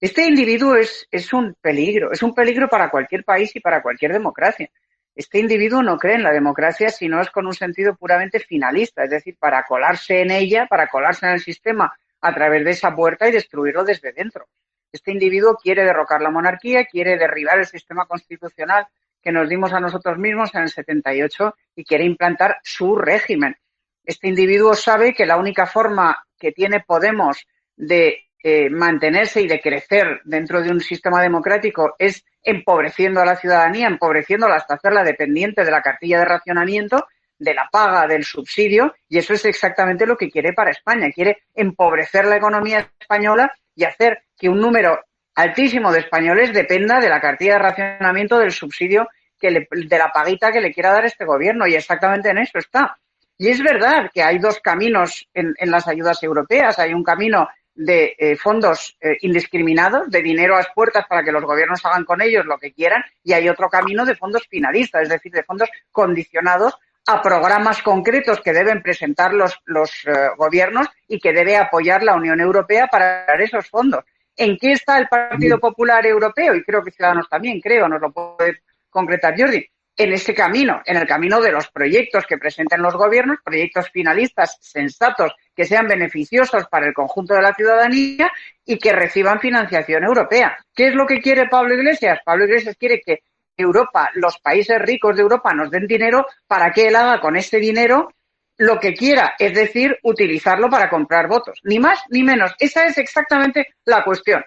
Este 0.00 0.24
individuo 0.26 0.76
es, 0.76 1.06
es 1.10 1.32
un 1.32 1.54
peligro, 1.60 2.12
es 2.12 2.22
un 2.22 2.34
peligro 2.34 2.68
para 2.68 2.90
cualquier 2.90 3.24
país 3.24 3.54
y 3.56 3.60
para 3.60 3.82
cualquier 3.82 4.12
democracia. 4.12 4.70
Este 5.14 5.38
individuo 5.38 5.82
no 5.82 5.98
cree 5.98 6.14
en 6.14 6.22
la 6.22 6.32
democracia 6.32 6.90
si 6.90 7.08
no 7.08 7.20
es 7.20 7.30
con 7.30 7.46
un 7.46 7.54
sentido 7.54 7.94
puramente 7.94 8.40
finalista, 8.40 9.04
es 9.04 9.10
decir, 9.10 9.36
para 9.38 9.64
colarse 9.64 10.22
en 10.22 10.30
ella, 10.30 10.66
para 10.66 10.86
colarse 10.86 11.26
en 11.26 11.32
el 11.32 11.40
sistema 11.40 11.94
a 12.20 12.34
través 12.34 12.64
de 12.64 12.70
esa 12.70 12.94
puerta 12.94 13.28
y 13.28 13.32
destruirlo 13.32 13.84
desde 13.84 14.12
dentro. 14.12 14.48
Este 14.90 15.10
individuo 15.10 15.56
quiere 15.56 15.84
derrocar 15.84 16.22
la 16.22 16.30
monarquía, 16.30 16.86
quiere 16.86 17.18
derribar 17.18 17.58
el 17.58 17.66
sistema 17.66 18.06
constitucional 18.06 18.86
que 19.22 19.32
nos 19.32 19.48
dimos 19.48 19.72
a 19.72 19.80
nosotros 19.80 20.18
mismos 20.18 20.54
en 20.54 20.62
el 20.62 20.70
78 20.70 21.54
y 21.76 21.84
quiere 21.84 22.04
implantar 22.04 22.58
su 22.62 22.96
régimen. 22.96 23.56
Este 24.04 24.28
individuo 24.28 24.74
sabe 24.74 25.14
que 25.14 25.26
la 25.26 25.36
única 25.36 25.66
forma 25.66 26.26
que 26.38 26.52
tiene 26.52 26.80
Podemos 26.80 27.46
de 27.76 28.28
mantenerse 28.70 29.40
y 29.40 29.46
de 29.46 29.60
crecer 29.60 30.20
dentro 30.24 30.62
de 30.62 30.70
un 30.70 30.80
sistema 30.80 31.22
democrático 31.22 31.94
es 31.98 32.24
empobreciendo 32.42 33.20
a 33.20 33.24
la 33.24 33.36
ciudadanía, 33.36 33.86
empobreciéndola 33.86 34.56
hasta 34.56 34.74
hacerla 34.74 35.04
dependiente 35.04 35.64
de 35.64 35.70
la 35.70 35.80
cartilla 35.80 36.18
de 36.18 36.24
racionamiento, 36.24 37.06
de 37.38 37.54
la 37.54 37.68
paga 37.70 38.06
del 38.06 38.24
subsidio, 38.24 38.94
y 39.08 39.18
eso 39.18 39.34
es 39.34 39.44
exactamente 39.44 40.06
lo 40.06 40.16
que 40.16 40.30
quiere 40.30 40.52
para 40.52 40.70
España. 40.70 41.10
Quiere 41.12 41.42
empobrecer 41.54 42.24
la 42.24 42.36
economía 42.36 42.88
española 43.00 43.52
y 43.74 43.84
hacer 43.84 44.22
que 44.38 44.48
un 44.48 44.60
número 44.60 45.00
altísimo 45.34 45.92
de 45.92 46.00
españoles 46.00 46.52
dependa 46.52 47.00
de 47.00 47.08
la 47.08 47.20
cartilla 47.20 47.54
de 47.54 47.58
racionamiento 47.58 48.38
del 48.38 48.52
subsidio 48.52 49.08
que 49.40 49.66
de 49.70 49.98
la 49.98 50.12
paguita 50.12 50.52
que 50.52 50.60
le 50.60 50.72
quiera 50.72 50.92
dar 50.92 51.04
este 51.04 51.24
gobierno. 51.24 51.66
Y 51.66 51.74
exactamente 51.74 52.30
en 52.30 52.38
eso 52.38 52.58
está. 52.58 52.96
Y 53.38 53.48
es 53.48 53.60
verdad 53.60 54.08
que 54.12 54.22
hay 54.22 54.38
dos 54.38 54.60
caminos 54.60 55.28
en 55.34 55.70
las 55.70 55.88
ayudas 55.88 56.22
europeas. 56.22 56.78
Hay 56.78 56.94
un 56.94 57.02
camino 57.02 57.48
de 57.74 58.14
eh, 58.18 58.36
fondos 58.36 58.96
eh, 59.00 59.16
indiscriminados, 59.22 60.10
de 60.10 60.22
dinero 60.22 60.54
a 60.54 60.58
las 60.58 60.68
puertas 60.74 61.06
para 61.08 61.24
que 61.24 61.32
los 61.32 61.44
gobiernos 61.44 61.84
hagan 61.84 62.04
con 62.04 62.20
ellos 62.20 62.44
lo 62.44 62.58
que 62.58 62.72
quieran, 62.72 63.02
y 63.24 63.32
hay 63.32 63.48
otro 63.48 63.68
camino 63.68 64.04
de 64.04 64.14
fondos 64.14 64.46
finalistas, 64.48 65.02
es 65.02 65.08
decir, 65.08 65.32
de 65.32 65.42
fondos 65.42 65.68
condicionados 65.90 66.76
a 67.06 67.20
programas 67.20 67.82
concretos 67.82 68.40
que 68.40 68.52
deben 68.52 68.82
presentar 68.82 69.34
los, 69.34 69.58
los 69.64 69.90
eh, 70.06 70.28
gobiernos 70.36 70.86
y 71.08 71.18
que 71.18 71.32
debe 71.32 71.56
apoyar 71.56 72.02
la 72.02 72.14
Unión 72.14 72.40
Europea 72.40 72.86
para 72.86 73.24
dar 73.26 73.40
esos 73.40 73.68
fondos. 73.68 74.04
¿En 74.36 74.56
qué 74.56 74.72
está 74.72 74.98
el 74.98 75.08
Partido 75.08 75.58
Popular 75.58 76.06
Europeo? 76.06 76.54
Y 76.54 76.62
creo 76.62 76.82
que 76.82 76.90
Ciudadanos 76.90 77.28
también, 77.28 77.60
creo, 77.60 77.88
nos 77.88 78.00
lo 78.00 78.12
puede 78.12 78.62
concretar 78.88 79.34
Jordi. 79.38 79.66
en 79.96 80.12
ese 80.12 80.34
camino, 80.34 80.80
en 80.86 80.96
el 80.96 81.06
camino 81.06 81.40
de 81.40 81.52
los 81.52 81.68
proyectos 81.70 82.26
que 82.26 82.38
presenten 82.38 82.80
los 82.80 82.94
gobiernos, 82.94 83.38
proyectos 83.44 83.90
finalistas 83.90 84.58
sensatos 84.60 85.34
que 85.54 85.64
sean 85.64 85.86
beneficiosos 85.86 86.66
para 86.68 86.86
el 86.86 86.94
conjunto 86.94 87.34
de 87.34 87.42
la 87.42 87.54
ciudadanía 87.54 88.30
y 88.64 88.78
que 88.78 88.92
reciban 88.92 89.40
financiación 89.40 90.04
europea. 90.04 90.56
¿Qué 90.74 90.88
es 90.88 90.94
lo 90.94 91.06
que 91.06 91.20
quiere 91.20 91.48
Pablo 91.48 91.74
Iglesias? 91.74 92.20
Pablo 92.24 92.44
Iglesias 92.44 92.76
quiere 92.78 93.00
que 93.04 93.20
Europa, 93.56 94.10
los 94.14 94.38
países 94.38 94.78
ricos 94.80 95.16
de 95.16 95.22
Europa 95.22 95.52
nos 95.54 95.70
den 95.70 95.86
dinero 95.86 96.26
para 96.46 96.70
que 96.72 96.88
él 96.88 96.96
haga 96.96 97.20
con 97.20 97.36
este 97.36 97.58
dinero 97.58 98.12
lo 98.58 98.78
que 98.78 98.94
quiera, 98.94 99.34
es 99.38 99.54
decir, 99.54 99.98
utilizarlo 100.02 100.70
para 100.70 100.88
comprar 100.88 101.28
votos. 101.28 101.58
Ni 101.64 101.78
más 101.78 102.00
ni 102.10 102.22
menos. 102.22 102.54
Esa 102.58 102.86
es 102.86 102.98
exactamente 102.98 103.74
la 103.84 104.04
cuestión. 104.04 104.44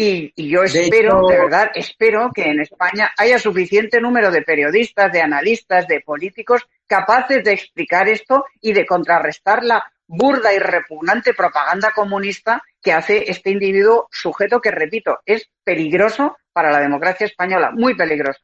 Y, 0.00 0.32
yo 0.48 0.62
espero, 0.62 1.26
de, 1.26 1.36
verdad, 1.36 1.72
espero 1.74 2.30
que 2.32 2.44
en 2.44 2.60
España 2.60 3.10
haya 3.16 3.36
suficiente 3.36 4.00
número 4.00 4.30
de 4.30 4.42
periodistas, 4.42 5.10
de 5.12 5.20
analistas, 5.20 5.88
de 5.88 6.00
políticos 6.02 6.68
capaces 6.86 7.42
de 7.42 7.52
explicar 7.52 8.08
esto 8.08 8.44
y 8.60 8.72
de 8.72 8.86
contrarrestar 8.86 9.64
la 9.64 9.84
burda 10.08 10.52
y 10.52 10.58
repugnante 10.58 11.34
propaganda 11.34 11.92
comunista 11.94 12.62
que 12.82 12.92
hace 12.92 13.30
este 13.30 13.50
individuo 13.50 14.08
sujeto 14.10 14.60
que, 14.60 14.70
repito, 14.70 15.18
es 15.24 15.48
peligroso 15.62 16.38
para 16.52 16.72
la 16.72 16.80
democracia 16.80 17.26
española, 17.26 17.70
muy 17.70 17.94
peligroso. 17.94 18.40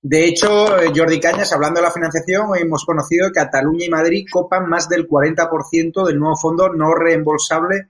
De 0.00 0.26
hecho, 0.26 0.78
eh, 0.78 0.92
Jordi 0.94 1.18
Cañas, 1.18 1.52
hablando 1.52 1.80
de 1.80 1.86
la 1.86 1.92
financiación, 1.92 2.50
hemos 2.56 2.84
conocido 2.84 3.28
que 3.28 3.40
Cataluña 3.40 3.86
y 3.86 3.90
Madrid 3.90 4.26
copan 4.30 4.68
más 4.68 4.88
del 4.88 5.08
40% 5.08 6.06
del 6.06 6.18
nuevo 6.18 6.36
fondo 6.36 6.72
no 6.72 6.94
reembolsable 6.94 7.88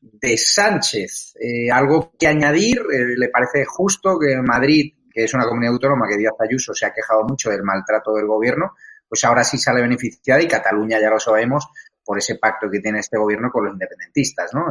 de 0.00 0.38
Sánchez. 0.38 1.34
Eh, 1.40 1.70
algo 1.70 2.12
que 2.18 2.28
añadir, 2.28 2.78
eh, 2.78 3.16
le 3.16 3.28
parece 3.30 3.64
justo 3.64 4.16
que 4.18 4.36
Madrid, 4.36 4.94
que 5.12 5.24
es 5.24 5.34
una 5.34 5.44
comunidad 5.44 5.72
autónoma 5.72 6.06
que 6.08 6.18
Díaz 6.18 6.34
Ayuso 6.38 6.72
se 6.72 6.86
ha 6.86 6.92
quejado 6.92 7.24
mucho 7.24 7.50
del 7.50 7.64
maltrato 7.64 8.14
del 8.14 8.26
gobierno, 8.26 8.74
pues 9.10 9.24
ahora 9.24 9.42
sí 9.42 9.58
sale 9.58 9.82
beneficiada 9.82 10.40
y 10.40 10.46
Cataluña 10.46 11.00
ya 11.00 11.10
lo 11.10 11.18
sabemos 11.18 11.68
por 12.04 12.16
ese 12.16 12.36
pacto 12.36 12.70
que 12.70 12.78
tiene 12.78 13.00
este 13.00 13.18
gobierno 13.18 13.50
con 13.50 13.64
los 13.64 13.72
independentistas, 13.72 14.54
¿no? 14.54 14.66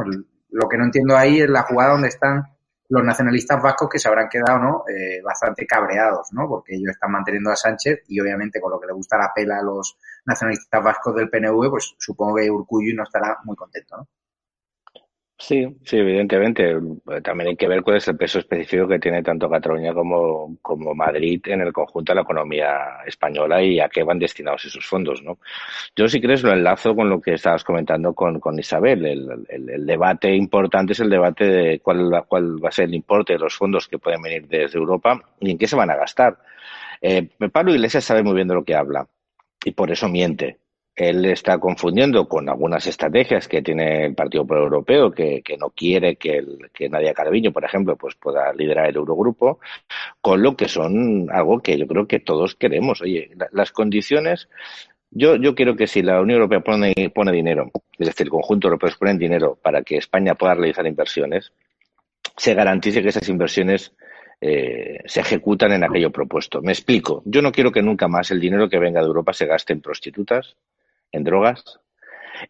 lo 0.52 0.68
que 0.68 0.78
no 0.78 0.84
entiendo 0.84 1.16
ahí 1.16 1.40
es 1.40 1.48
la 1.48 1.62
jugada 1.62 1.92
donde 1.92 2.08
están 2.08 2.42
los 2.88 3.04
nacionalistas 3.04 3.62
vascos 3.62 3.88
que 3.88 4.00
se 4.00 4.08
habrán 4.08 4.28
quedado, 4.28 4.58
¿no? 4.58 4.84
Eh, 4.88 5.22
bastante 5.22 5.64
cabreados, 5.64 6.30
¿no? 6.32 6.48
Porque 6.48 6.74
ellos 6.74 6.90
están 6.90 7.12
manteniendo 7.12 7.50
a 7.50 7.56
Sánchez 7.56 8.00
y 8.08 8.18
obviamente 8.20 8.60
con 8.60 8.72
lo 8.72 8.80
que 8.80 8.88
le 8.88 8.92
gusta 8.94 9.16
la 9.16 9.30
pela 9.32 9.58
a 9.58 9.62
los 9.62 9.96
nacionalistas 10.26 10.82
vascos 10.82 11.14
del 11.14 11.30
PNV, 11.30 11.70
pues 11.70 11.94
supongo 11.98 12.34
que 12.34 12.50
Urcullo 12.50 12.92
no 12.96 13.04
estará 13.04 13.38
muy 13.44 13.54
contento, 13.54 13.96
¿no? 13.96 14.08
Sí, 15.40 15.66
sí, 15.84 15.96
evidentemente. 15.96 16.76
También 17.24 17.48
hay 17.48 17.56
que 17.56 17.66
ver 17.66 17.82
cuál 17.82 17.96
es 17.96 18.06
el 18.08 18.16
peso 18.18 18.38
específico 18.38 18.86
que 18.86 18.98
tiene 18.98 19.22
tanto 19.22 19.48
Cataluña 19.48 19.94
como, 19.94 20.58
como 20.60 20.94
Madrid 20.94 21.40
en 21.46 21.62
el 21.62 21.72
conjunto 21.72 22.12
de 22.12 22.16
la 22.16 22.22
economía 22.22 22.98
española 23.06 23.62
y 23.62 23.80
a 23.80 23.88
qué 23.88 24.02
van 24.02 24.18
destinados 24.18 24.66
esos 24.66 24.84
fondos, 24.84 25.22
¿no? 25.22 25.38
Yo, 25.96 26.08
si 26.08 26.20
crees, 26.20 26.42
lo 26.42 26.52
enlazo 26.52 26.94
con 26.94 27.08
lo 27.08 27.22
que 27.22 27.32
estabas 27.34 27.64
comentando 27.64 28.12
con, 28.12 28.38
con 28.38 28.58
Isabel. 28.58 29.06
El, 29.06 29.46
el, 29.48 29.86
debate 29.86 30.34
importante 30.36 30.92
es 30.92 31.00
el 31.00 31.08
debate 31.08 31.46
de 31.46 31.80
cuál, 31.80 32.22
cuál 32.28 32.62
va 32.62 32.68
a 32.68 32.72
ser 32.72 32.84
el 32.84 32.94
importe 32.94 33.32
de 33.32 33.38
los 33.38 33.56
fondos 33.56 33.88
que 33.88 33.98
pueden 33.98 34.20
venir 34.20 34.46
desde 34.46 34.78
Europa 34.78 35.22
y 35.40 35.52
en 35.52 35.58
qué 35.58 35.66
se 35.66 35.76
van 35.76 35.90
a 35.90 35.96
gastar. 35.96 36.36
Eh, 37.00 37.30
Pablo 37.50 37.72
Iglesias 37.72 38.04
sabe 38.04 38.22
muy 38.22 38.34
bien 38.34 38.48
de 38.48 38.54
lo 38.54 38.64
que 38.64 38.74
habla 38.74 39.08
y 39.64 39.70
por 39.70 39.90
eso 39.90 40.06
miente 40.10 40.58
él 41.00 41.24
está 41.24 41.58
confundiendo 41.58 42.28
con 42.28 42.50
algunas 42.50 42.86
estrategias 42.86 43.48
que 43.48 43.62
tiene 43.62 44.04
el 44.04 44.14
Partido 44.14 44.46
Pro 44.46 44.64
Europeo, 44.64 45.10
que, 45.10 45.42
no 45.58 45.70
quiere 45.70 46.16
que, 46.16 46.36
el, 46.36 46.70
que 46.74 46.90
Nadia 46.90 47.14
Calviño, 47.14 47.52
por 47.52 47.64
ejemplo, 47.64 47.96
pues 47.96 48.16
pueda 48.16 48.52
liderar 48.52 48.90
el 48.90 48.96
Eurogrupo, 48.96 49.60
con 50.20 50.42
lo 50.42 50.54
que 50.56 50.68
son 50.68 51.28
algo 51.32 51.60
que 51.60 51.78
yo 51.78 51.86
creo 51.86 52.06
que 52.06 52.20
todos 52.20 52.54
queremos. 52.54 53.00
Oye, 53.00 53.30
las 53.52 53.72
condiciones 53.72 54.50
yo, 55.10 55.36
yo 55.36 55.54
quiero 55.54 55.74
que 55.74 55.86
si 55.86 56.02
la 56.02 56.20
Unión 56.20 56.36
Europea 56.36 56.60
pone, 56.60 56.92
pone 57.14 57.32
dinero, 57.32 57.70
es 57.98 58.06
decir, 58.06 58.26
el 58.26 58.30
conjunto 58.30 58.68
europeo 58.68 58.90
pone 58.98 59.14
dinero 59.14 59.58
para 59.60 59.82
que 59.82 59.96
España 59.96 60.34
pueda 60.34 60.54
realizar 60.54 60.86
inversiones, 60.86 61.52
se 62.36 62.54
garantice 62.54 63.02
que 63.02 63.08
esas 63.08 63.28
inversiones 63.30 63.94
eh, 64.42 65.00
se 65.06 65.20
ejecutan 65.20 65.72
en 65.72 65.84
aquello 65.84 66.10
propuesto. 66.10 66.62
Me 66.62 66.72
explico. 66.72 67.22
Yo 67.24 67.42
no 67.42 67.52
quiero 67.52 67.72
que 67.72 67.82
nunca 67.82 68.06
más 68.06 68.30
el 68.30 68.40
dinero 68.40 68.68
que 68.68 68.78
venga 68.78 69.00
de 69.00 69.06
Europa 69.06 69.32
se 69.32 69.46
gaste 69.46 69.72
en 69.72 69.80
prostitutas, 69.80 70.56
en 71.12 71.24
drogas, 71.24 71.80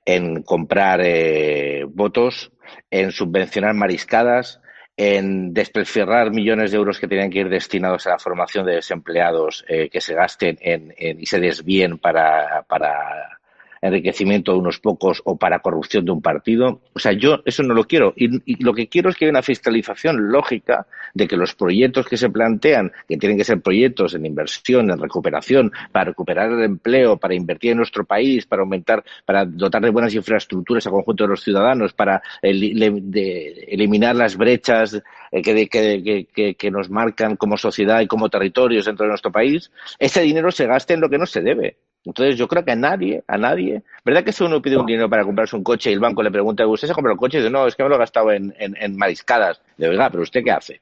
en 0.04 0.42
comprar 0.42 1.00
eh, 1.02 1.84
votos, 1.88 2.52
en 2.90 3.10
subvencionar 3.10 3.74
mariscadas, 3.74 4.60
en 4.96 5.54
despreciar 5.54 6.30
millones 6.30 6.70
de 6.70 6.76
euros 6.76 7.00
que 7.00 7.08
tenían 7.08 7.30
que 7.30 7.40
ir 7.40 7.48
destinados 7.48 8.06
a 8.06 8.10
la 8.10 8.18
formación 8.18 8.66
de 8.66 8.74
desempleados 8.74 9.64
eh, 9.66 9.88
que 9.88 10.00
se 10.00 10.14
gasten 10.14 10.58
en, 10.60 10.94
y 10.98 11.24
se 11.26 11.40
desvíen 11.40 11.98
para, 11.98 12.64
para 12.68 13.39
enriquecimiento 13.82 14.52
de 14.52 14.58
unos 14.58 14.78
pocos 14.78 15.22
o 15.24 15.36
para 15.36 15.60
corrupción 15.60 16.04
de 16.04 16.12
un 16.12 16.20
partido. 16.20 16.80
O 16.92 16.98
sea, 16.98 17.12
yo 17.12 17.40
eso 17.44 17.62
no 17.62 17.74
lo 17.74 17.84
quiero. 17.84 18.12
Y, 18.16 18.62
lo 18.62 18.74
que 18.74 18.88
quiero 18.88 19.08
es 19.10 19.16
que 19.16 19.24
haya 19.24 19.30
una 19.32 19.42
fiscalización 19.42 20.30
lógica 20.30 20.86
de 21.14 21.26
que 21.26 21.36
los 21.36 21.54
proyectos 21.54 22.06
que 22.06 22.16
se 22.16 22.28
plantean, 22.28 22.92
que 23.08 23.16
tienen 23.16 23.38
que 23.38 23.44
ser 23.44 23.60
proyectos 23.60 24.14
en 24.14 24.26
inversión, 24.26 24.90
en 24.90 24.98
recuperación, 24.98 25.72
para 25.92 26.06
recuperar 26.06 26.50
el 26.52 26.62
empleo, 26.62 27.16
para 27.16 27.34
invertir 27.34 27.72
en 27.72 27.78
nuestro 27.78 28.04
país, 28.04 28.46
para 28.46 28.62
aumentar, 28.62 29.02
para 29.24 29.44
dotar 29.44 29.82
de 29.82 29.90
buenas 29.90 30.14
infraestructuras 30.14 30.86
al 30.86 30.92
conjunto 30.92 31.24
de 31.24 31.30
los 31.30 31.42
ciudadanos, 31.42 31.92
para 31.92 32.22
eliminar 32.42 34.14
las 34.14 34.36
brechas 34.36 35.00
eh, 35.32 35.42
que, 35.42 36.54
que 36.56 36.70
nos 36.70 36.90
marcan 36.90 37.36
como 37.36 37.56
sociedad 37.56 38.00
y 38.00 38.06
como 38.06 38.28
territorios 38.28 38.84
dentro 38.84 39.04
de 39.04 39.10
nuestro 39.10 39.32
país, 39.32 39.70
ese 39.98 40.20
dinero 40.20 40.50
se 40.50 40.66
gaste 40.66 40.94
en 40.94 41.00
lo 41.00 41.08
que 41.08 41.18
no 41.18 41.26
se 41.26 41.40
debe 41.40 41.76
entonces 42.04 42.36
yo 42.36 42.48
creo 42.48 42.64
que 42.64 42.72
a 42.72 42.76
nadie, 42.76 43.22
a 43.26 43.36
nadie, 43.36 43.82
¿verdad 44.04 44.24
que 44.24 44.32
si 44.32 44.42
uno 44.42 44.62
pide 44.62 44.78
un 44.78 44.86
dinero 44.86 45.10
para 45.10 45.24
comprarse 45.24 45.56
un 45.56 45.62
coche 45.62 45.90
y 45.90 45.92
el 45.92 46.00
banco 46.00 46.22
le 46.22 46.30
pregunta, 46.30 46.66
¿usted 46.66 46.88
se 46.88 46.94
comprado 46.94 47.14
el 47.14 47.18
coche? 47.18 47.38
Y 47.38 47.40
dice, 47.40 47.52
no, 47.52 47.66
es 47.66 47.76
que 47.76 47.82
me 47.82 47.88
lo 47.88 47.96
he 47.96 47.98
gastado 47.98 48.32
en, 48.32 48.54
en, 48.58 48.96
mariscadas. 48.96 49.60
De 49.76 49.88
verdad, 49.88 50.08
pero 50.10 50.22
¿usted 50.22 50.42
qué 50.42 50.50
hace? 50.50 50.80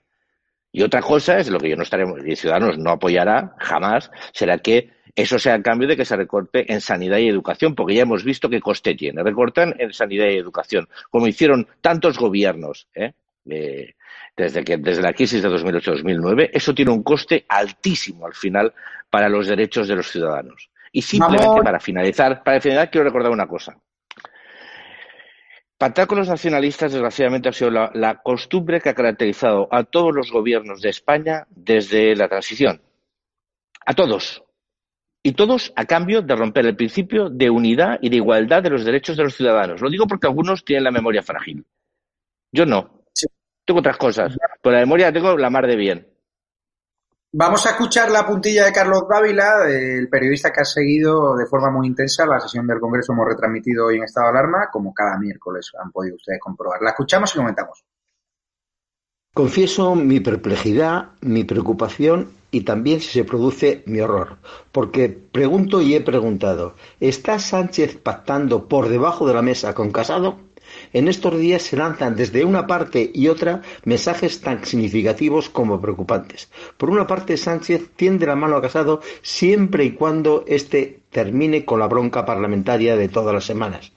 Y 0.70 0.82
otra 0.82 1.00
cosa 1.00 1.38
es 1.38 1.48
lo 1.48 1.58
que 1.58 1.70
yo 1.70 1.76
no 1.76 1.82
estaremos, 1.82 2.20
y 2.24 2.36
Ciudadanos 2.36 2.78
no 2.78 2.90
apoyará 2.90 3.54
jamás, 3.58 4.10
será 4.32 4.58
que 4.58 4.90
eso 5.16 5.38
sea 5.38 5.54
a 5.54 5.62
cambio 5.62 5.88
de 5.88 5.96
que 5.96 6.04
se 6.04 6.14
recorte 6.14 6.72
en 6.72 6.80
sanidad 6.80 7.18
y 7.18 7.26
educación, 7.26 7.74
porque 7.74 7.94
ya 7.94 8.02
hemos 8.02 8.22
visto 8.22 8.48
qué 8.48 8.60
coste 8.60 8.94
tiene. 8.94 9.22
Recortan 9.24 9.74
en 9.78 9.92
sanidad 9.92 10.26
y 10.26 10.36
educación, 10.36 10.88
como 11.10 11.26
hicieron 11.26 11.66
tantos 11.80 12.18
gobiernos, 12.18 12.86
¿eh? 12.94 13.14
desde, 13.44 14.62
que, 14.62 14.76
desde 14.76 15.02
la 15.02 15.12
crisis 15.12 15.42
de 15.42 15.48
2008-2009, 15.48 16.50
eso 16.52 16.72
tiene 16.72 16.92
un 16.92 17.02
coste 17.02 17.44
altísimo 17.48 18.26
al 18.26 18.34
final 18.34 18.72
para 19.10 19.28
los 19.28 19.48
derechos 19.48 19.88
de 19.88 19.96
los 19.96 20.08
ciudadanos. 20.08 20.70
Y 20.99 21.03
simplemente 21.03 21.62
para 21.62 21.78
finalizar, 21.78 22.42
para 22.42 22.61
finalizar 22.61 22.90
quiero 22.90 23.05
recordar 23.05 23.30
una 23.30 23.46
cosa. 23.46 23.78
Pactar 25.78 26.09
con 26.09 26.18
los 26.18 26.28
nacionalistas, 26.28 26.90
desgraciadamente, 26.90 27.49
ha 27.49 27.53
sido 27.53 27.70
la, 27.70 28.20
costumbre 28.20 28.80
que 28.80 28.88
ha 28.88 28.96
caracterizado 28.96 29.68
a 29.70 29.84
todos 29.84 30.12
los 30.12 30.32
gobiernos 30.32 30.80
de 30.80 30.88
España 30.88 31.46
desde 31.51 32.16
la 32.16 32.26
transición. 32.26 32.82
A 33.86 33.94
todos. 33.94 34.42
Y 35.22 35.34
todos 35.34 35.72
a 35.76 35.84
cambio 35.84 36.20
de 36.20 36.34
romper 36.34 36.66
el 36.66 36.74
principio 36.74 37.30
de 37.30 37.49
unidad 37.49 38.01
y 38.03 38.09
de 38.09 38.16
igualdad 38.16 38.64
de 38.64 38.70
los 38.70 38.84
derechos 38.84 39.16
de 39.16 39.22
los 39.22 39.36
ciudadanos. 39.36 39.80
Lo 39.80 39.90
digo 39.90 40.09
porque 40.09 40.26
algunos 40.26 40.64
tienen 40.64 40.82
la 40.82 40.90
memoria 40.90 41.22
frágil. 41.22 41.64
Yo 42.51 42.66
no. 42.66 43.05
Tengo 43.64 43.78
otras 43.78 43.99
cosas. 43.99 44.36
Pero 44.61 44.72
la 44.72 44.80
memoria 44.80 45.12
tengo 45.12 45.36
la 45.36 45.49
mar 45.49 45.68
de 45.68 45.76
bien. 45.76 46.17
Vamos 47.31 47.66
a 47.66 47.70
escuchar 47.70 48.11
la 48.11 48.26
puntilla 48.26 48.64
de 48.64 48.72
Carlos 48.72 49.03
Dávila, 49.07 49.68
el 49.68 50.09
periodista 50.09 50.51
que 50.51 50.62
ha 50.62 50.64
seguido 50.64 51.37
de 51.37 51.45
forma 51.45 51.70
muy 51.70 51.87
intensa 51.87 52.24
la 52.24 52.41
sesión 52.41 52.66
del 52.66 52.81
Congreso. 52.81 53.12
Hemos 53.12 53.29
retransmitido 53.29 53.87
hoy 53.87 53.97
en 53.97 54.05
estado 54.05 54.33
de 54.33 54.39
alarma, 54.39 54.70
como 54.72 54.95
cada 54.95 55.18
miércoles 55.18 55.70
han 55.79 55.93
podido 55.93 56.16
ustedes 56.16 56.41
comprobar. 56.41 56.81
La 56.81 56.91
escuchamos 56.91 57.35
y 57.35 57.39
comentamos. 57.39 57.85
Confieso 59.35 59.95
mi 59.95 60.20
perplejidad, 60.20 61.11
mi 61.20 61.45
preocupación 61.45 62.33
y 62.51 62.62
también 62.62 63.01
si 63.01 63.11
se 63.11 63.24
produce 63.24 63.83
mi 63.85 64.01
horror, 64.01 64.39
porque 64.72 65.11
pregunto 65.11 65.83
y 65.83 65.95
he 65.95 66.01
preguntado, 66.01 66.76
¿está 66.99 67.39
Sánchez 67.39 67.99
pactando 67.99 68.68
por 68.68 68.89
debajo 68.89 69.29
de 69.29 69.35
la 69.35 69.43
mesa 69.43 69.74
con 69.74 69.91
Casado? 69.91 70.39
En 70.93 71.09
estos 71.09 71.39
días 71.39 71.62
se 71.62 71.76
lanzan 71.76 72.16
desde 72.16 72.45
una 72.45 72.66
parte 72.66 73.11
y 73.12 73.28
otra 73.28 73.62
mensajes 73.84 74.41
tan 74.41 74.64
significativos 74.64 75.49
como 75.49 75.80
preocupantes. 75.80 76.51
Por 76.76 76.91
una 76.91 77.07
parte, 77.07 77.36
Sánchez 77.36 77.91
tiende 77.97 78.26
la 78.26 78.36
mano 78.36 78.57
a 78.57 78.62
Casado 78.62 79.01
siempre 79.22 79.84
y 79.84 79.93
cuando 79.93 80.45
éste 80.47 81.01
termine 81.11 81.64
con 81.64 81.80
la 81.80 81.86
bronca 81.86 82.24
parlamentaria 82.24 82.97
de 82.97 83.09
todas 83.09 83.34
las 83.34 83.45
semanas. 83.45 83.93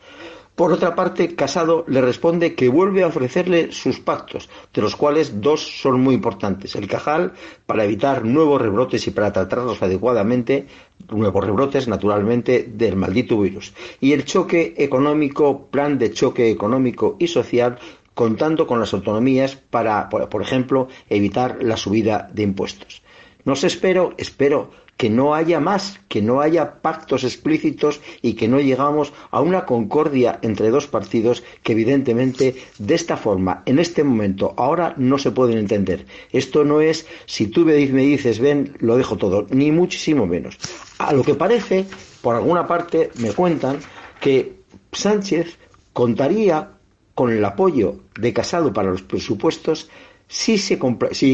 Por 0.55 0.73
otra 0.73 0.95
parte, 0.95 1.33
Casado 1.35 1.85
le 1.87 2.01
responde 2.01 2.55
que 2.55 2.69
vuelve 2.69 3.03
a 3.03 3.07
ofrecerle 3.07 3.71
sus 3.71 3.99
pactos, 3.99 4.49
de 4.73 4.81
los 4.81 4.95
cuales 4.95 5.41
dos 5.41 5.81
son 5.81 6.01
muy 6.01 6.13
importantes. 6.13 6.75
El 6.75 6.87
Cajal, 6.87 7.33
para 7.65 7.85
evitar 7.85 8.25
nuevos 8.25 8.61
rebrotes 8.61 9.07
y 9.07 9.11
para 9.11 9.31
tratarlos 9.31 9.81
adecuadamente, 9.81 10.67
nuevos 11.09 11.45
rebrotes, 11.45 11.87
naturalmente, 11.87 12.69
del 12.69 12.95
maldito 12.95 13.39
virus. 13.39 13.73
Y 14.01 14.11
el 14.11 14.25
choque 14.25 14.75
económico, 14.77 15.67
plan 15.67 15.97
de 15.97 16.11
choque 16.11 16.51
económico 16.51 17.15
y 17.17 17.27
social, 17.27 17.79
contando 18.13 18.67
con 18.67 18.79
las 18.79 18.93
autonomías 18.93 19.55
para, 19.55 20.09
por 20.09 20.41
ejemplo, 20.41 20.89
evitar 21.09 21.63
la 21.63 21.77
subida 21.77 22.29
de 22.31 22.43
impuestos. 22.43 23.01
No 23.45 23.53
espero, 23.53 24.13
espero 24.17 24.69
que 25.01 25.09
no 25.09 25.33
haya 25.33 25.59
más, 25.59 25.99
que 26.09 26.21
no 26.21 26.41
haya 26.41 26.75
pactos 26.83 27.23
explícitos 27.23 28.01
y 28.21 28.35
que 28.35 28.47
no 28.47 28.59
llegamos 28.59 29.13
a 29.31 29.41
una 29.41 29.65
concordia 29.65 30.37
entre 30.43 30.69
dos 30.69 30.85
partidos 30.85 31.43
que 31.63 31.71
evidentemente 31.71 32.55
de 32.77 32.93
esta 32.93 33.17
forma, 33.17 33.63
en 33.65 33.79
este 33.79 34.03
momento, 34.03 34.53
ahora 34.57 34.93
no 34.97 35.17
se 35.17 35.31
pueden 35.31 35.57
entender. 35.57 36.05
Esto 36.31 36.63
no 36.65 36.81
es 36.81 37.07
si 37.25 37.47
tú 37.47 37.65
me 37.65 37.73
dices 37.73 38.37
ven, 38.37 38.77
lo 38.77 38.95
dejo 38.95 39.17
todo, 39.17 39.47
ni 39.49 39.71
muchísimo 39.71 40.27
menos. 40.27 40.59
A 40.99 41.13
lo 41.13 41.23
que 41.23 41.33
parece, 41.33 41.87
por 42.21 42.35
alguna 42.35 42.67
parte, 42.67 43.09
me 43.15 43.31
cuentan 43.31 43.79
que 44.19 44.61
Sánchez 44.91 45.57
contaría 45.93 46.73
con 47.15 47.31
el 47.31 47.43
apoyo 47.43 48.01
de 48.19 48.33
Casado 48.33 48.71
para 48.71 48.91
los 48.91 49.01
presupuestos 49.01 49.89
si, 50.31 50.57
se, 50.57 50.79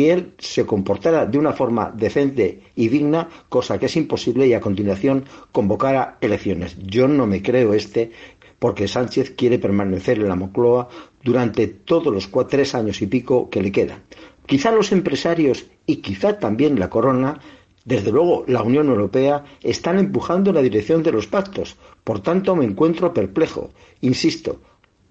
él 0.10 0.34
se 0.40 0.66
comportara 0.66 1.28
de 1.28 1.38
una 1.38 1.54
forma 1.54 1.94
decente 1.96 2.64
y 2.76 2.88
digna, 2.88 3.30
cosa 3.48 3.78
que 3.78 3.86
es 3.86 3.96
imposible, 3.96 4.48
y 4.48 4.56
a 4.56 4.60
continuación 4.60 5.26
convocara 5.52 6.18
elecciones. 6.20 6.76
Yo 6.80 7.08
no 7.08 7.28
me 7.28 7.44
creo 7.44 7.76
este, 7.76 8.10
porque 8.58 8.88
Sánchez 8.88 9.36
quiere 9.38 9.60
permanecer 9.60 10.18
en 10.18 10.28
la 10.28 10.36
Mocloa 10.36 10.90
durante 11.24 11.68
todos 11.68 12.12
los 12.12 12.28
cuatro, 12.28 12.58
tres 12.58 12.74
años 12.74 13.00
y 13.04 13.06
pico 13.06 13.52
que 13.52 13.62
le 13.62 13.72
quedan. 13.72 14.02
Quizá 14.48 14.72
los 14.72 14.92
empresarios 14.92 15.68
y 15.86 15.98
quizá 15.98 16.40
también 16.40 16.80
la 16.80 16.90
corona, 16.90 17.40
desde 17.86 18.12
luego 18.12 18.46
la 18.48 18.64
Unión 18.64 18.88
Europea, 18.88 19.46
están 19.62 20.00
empujando 20.00 20.50
en 20.50 20.56
la 20.56 20.64
dirección 20.64 21.04
de 21.04 21.12
los 21.12 21.28
pactos. 21.28 21.78
Por 22.04 22.22
tanto, 22.22 22.56
me 22.56 22.66
encuentro 22.66 23.14
perplejo. 23.14 23.70
Insisto, 24.02 24.60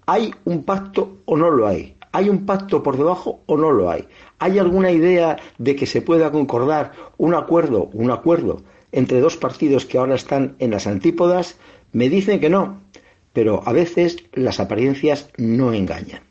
¿hay 0.05 0.33
un 0.43 0.65
pacto 0.65 1.19
o 1.23 1.37
no 1.37 1.49
lo 1.49 1.67
hay? 1.67 1.96
¿Hay 2.17 2.29
un 2.29 2.47
pacto 2.47 2.81
por 2.81 2.97
debajo 2.97 3.43
o 3.45 3.57
no 3.57 3.71
lo 3.71 3.91
hay? 3.91 4.07
¿Hay 4.39 4.57
alguna 4.57 4.89
idea 4.89 5.37
de 5.59 5.75
que 5.75 5.85
se 5.85 6.01
pueda 6.01 6.31
concordar 6.31 6.93
un 7.17 7.35
acuerdo, 7.35 7.91
un 7.93 8.09
acuerdo 8.09 8.63
entre 8.91 9.19
dos 9.19 9.37
partidos 9.37 9.85
que 9.85 9.99
ahora 9.99 10.15
están 10.15 10.55
en 10.57 10.71
las 10.71 10.87
antípodas? 10.87 11.59
Me 11.91 12.09
dicen 12.09 12.39
que 12.39 12.49
no, 12.49 12.81
pero 13.33 13.61
a 13.67 13.71
veces 13.71 14.17
las 14.33 14.59
apariencias 14.59 15.29
no 15.37 15.73
engañan. 15.73 16.23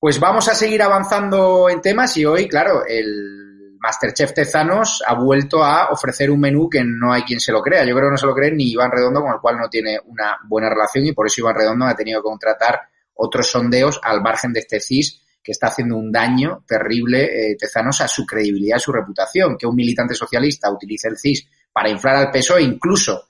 Pues 0.00 0.18
vamos 0.18 0.48
a 0.48 0.54
seguir 0.54 0.82
avanzando 0.82 1.68
en 1.68 1.82
temas 1.82 2.16
y 2.16 2.24
hoy, 2.24 2.48
claro, 2.48 2.86
el 2.88 3.76
Masterchef 3.78 4.32
Tezanos 4.32 5.02
ha 5.06 5.14
vuelto 5.14 5.62
a 5.62 5.90
ofrecer 5.90 6.30
un 6.30 6.40
menú 6.40 6.70
que 6.70 6.82
no 6.82 7.12
hay 7.12 7.20
quien 7.24 7.38
se 7.38 7.52
lo 7.52 7.60
crea. 7.60 7.84
Yo 7.84 7.94
creo 7.94 8.08
que 8.08 8.12
no 8.12 8.16
se 8.16 8.26
lo 8.26 8.34
cree 8.34 8.50
ni 8.50 8.70
Iván 8.70 8.90
Redondo, 8.90 9.20
con 9.20 9.34
el 9.34 9.40
cual 9.40 9.58
no 9.58 9.68
tiene 9.68 9.98
una 10.06 10.38
buena 10.48 10.70
relación 10.70 11.04
y 11.04 11.12
por 11.12 11.26
eso 11.26 11.42
Iván 11.42 11.54
Redondo 11.54 11.84
ha 11.84 11.94
tenido 11.94 12.22
que 12.22 12.28
contratar 12.30 12.93
otros 13.14 13.50
sondeos 13.50 14.00
al 14.02 14.20
margen 14.20 14.52
de 14.52 14.60
este 14.60 14.80
CIS 14.80 15.22
que 15.42 15.52
está 15.52 15.66
haciendo 15.68 15.96
un 15.96 16.10
daño 16.10 16.64
terrible, 16.66 17.50
eh, 17.50 17.56
Tezanos, 17.56 18.00
a 18.00 18.08
su 18.08 18.24
credibilidad, 18.24 18.76
a 18.76 18.80
su 18.80 18.92
reputación. 18.92 19.58
Que 19.58 19.66
un 19.66 19.76
militante 19.76 20.14
socialista 20.14 20.70
utilice 20.70 21.08
el 21.08 21.18
CIS 21.18 21.46
para 21.70 21.90
inflar 21.90 22.16
al 22.16 22.30
PSOE, 22.30 22.62
incluso 22.62 23.28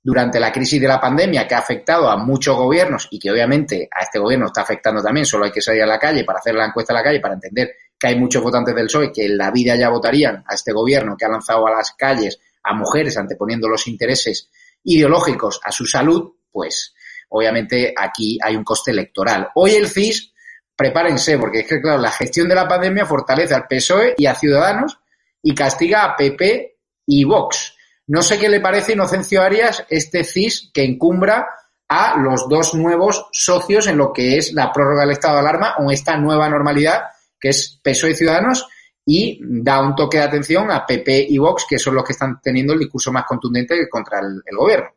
durante 0.00 0.38
la 0.38 0.52
crisis 0.52 0.80
de 0.80 0.86
la 0.86 1.00
pandemia, 1.00 1.48
que 1.48 1.56
ha 1.56 1.58
afectado 1.58 2.08
a 2.08 2.16
muchos 2.16 2.56
gobiernos 2.56 3.08
y 3.10 3.18
que 3.18 3.32
obviamente 3.32 3.88
a 3.90 4.04
este 4.04 4.20
gobierno 4.20 4.46
está 4.46 4.60
afectando 4.60 5.02
también, 5.02 5.26
solo 5.26 5.46
hay 5.46 5.50
que 5.50 5.60
salir 5.60 5.82
a 5.82 5.86
la 5.86 5.98
calle 5.98 6.22
para 6.22 6.38
hacer 6.38 6.54
la 6.54 6.66
encuesta 6.66 6.92
a 6.92 6.96
la 6.96 7.02
calle, 7.02 7.18
para 7.18 7.34
entender 7.34 7.72
que 7.98 8.06
hay 8.06 8.16
muchos 8.16 8.40
votantes 8.40 8.72
del 8.72 8.86
PSOE 8.86 9.10
que 9.12 9.26
en 9.26 9.36
la 9.36 9.50
vida 9.50 9.74
ya 9.74 9.88
votarían 9.88 10.44
a 10.46 10.54
este 10.54 10.72
gobierno 10.72 11.16
que 11.16 11.24
ha 11.24 11.28
lanzado 11.28 11.66
a 11.66 11.72
las 11.72 11.92
calles 11.92 12.38
a 12.62 12.74
mujeres 12.74 13.16
anteponiendo 13.16 13.68
los 13.68 13.88
intereses 13.88 14.48
ideológicos 14.84 15.60
a 15.64 15.72
su 15.72 15.84
salud, 15.86 16.34
pues 16.52 16.94
obviamente 17.28 17.94
aquí 17.96 18.38
hay 18.42 18.56
un 18.56 18.64
coste 18.64 18.90
electoral. 18.90 19.48
Hoy 19.54 19.72
el 19.72 19.88
CIS, 19.88 20.32
prepárense, 20.74 21.38
porque 21.38 21.60
es 21.60 21.66
que, 21.66 21.80
claro, 21.80 21.98
la 21.98 22.10
gestión 22.10 22.48
de 22.48 22.54
la 22.54 22.68
pandemia 22.68 23.06
fortalece 23.06 23.54
al 23.54 23.66
PSOE 23.66 24.14
y 24.16 24.26
a 24.26 24.34
Ciudadanos 24.34 24.98
y 25.42 25.54
castiga 25.54 26.04
a 26.04 26.16
PP 26.16 26.78
y 27.06 27.24
Vox. 27.24 27.74
No 28.08 28.22
sé 28.22 28.38
qué 28.38 28.48
le 28.48 28.60
parece, 28.60 28.92
Inocencio 28.92 29.42
Arias, 29.42 29.84
este 29.88 30.24
CIS 30.24 30.70
que 30.72 30.84
encumbra 30.84 31.46
a 31.88 32.18
los 32.18 32.48
dos 32.48 32.74
nuevos 32.74 33.28
socios 33.32 33.86
en 33.86 33.96
lo 33.96 34.12
que 34.12 34.36
es 34.36 34.52
la 34.52 34.72
prórroga 34.72 35.02
del 35.02 35.12
estado 35.12 35.34
de 35.34 35.40
alarma 35.40 35.76
o 35.78 35.90
esta 35.90 36.16
nueva 36.16 36.48
normalidad 36.48 37.04
que 37.38 37.50
es 37.50 37.80
PSOE 37.82 38.10
y 38.10 38.16
Ciudadanos 38.16 38.66
y 39.04 39.40
da 39.42 39.80
un 39.80 39.94
toque 39.94 40.18
de 40.18 40.24
atención 40.24 40.70
a 40.70 40.84
PP 40.84 41.26
y 41.28 41.38
Vox, 41.38 41.64
que 41.68 41.78
son 41.78 41.94
los 41.94 42.04
que 42.04 42.12
están 42.12 42.40
teniendo 42.40 42.72
el 42.72 42.80
discurso 42.80 43.12
más 43.12 43.24
contundente 43.24 43.88
contra 43.88 44.18
el 44.18 44.56
gobierno. 44.56 44.95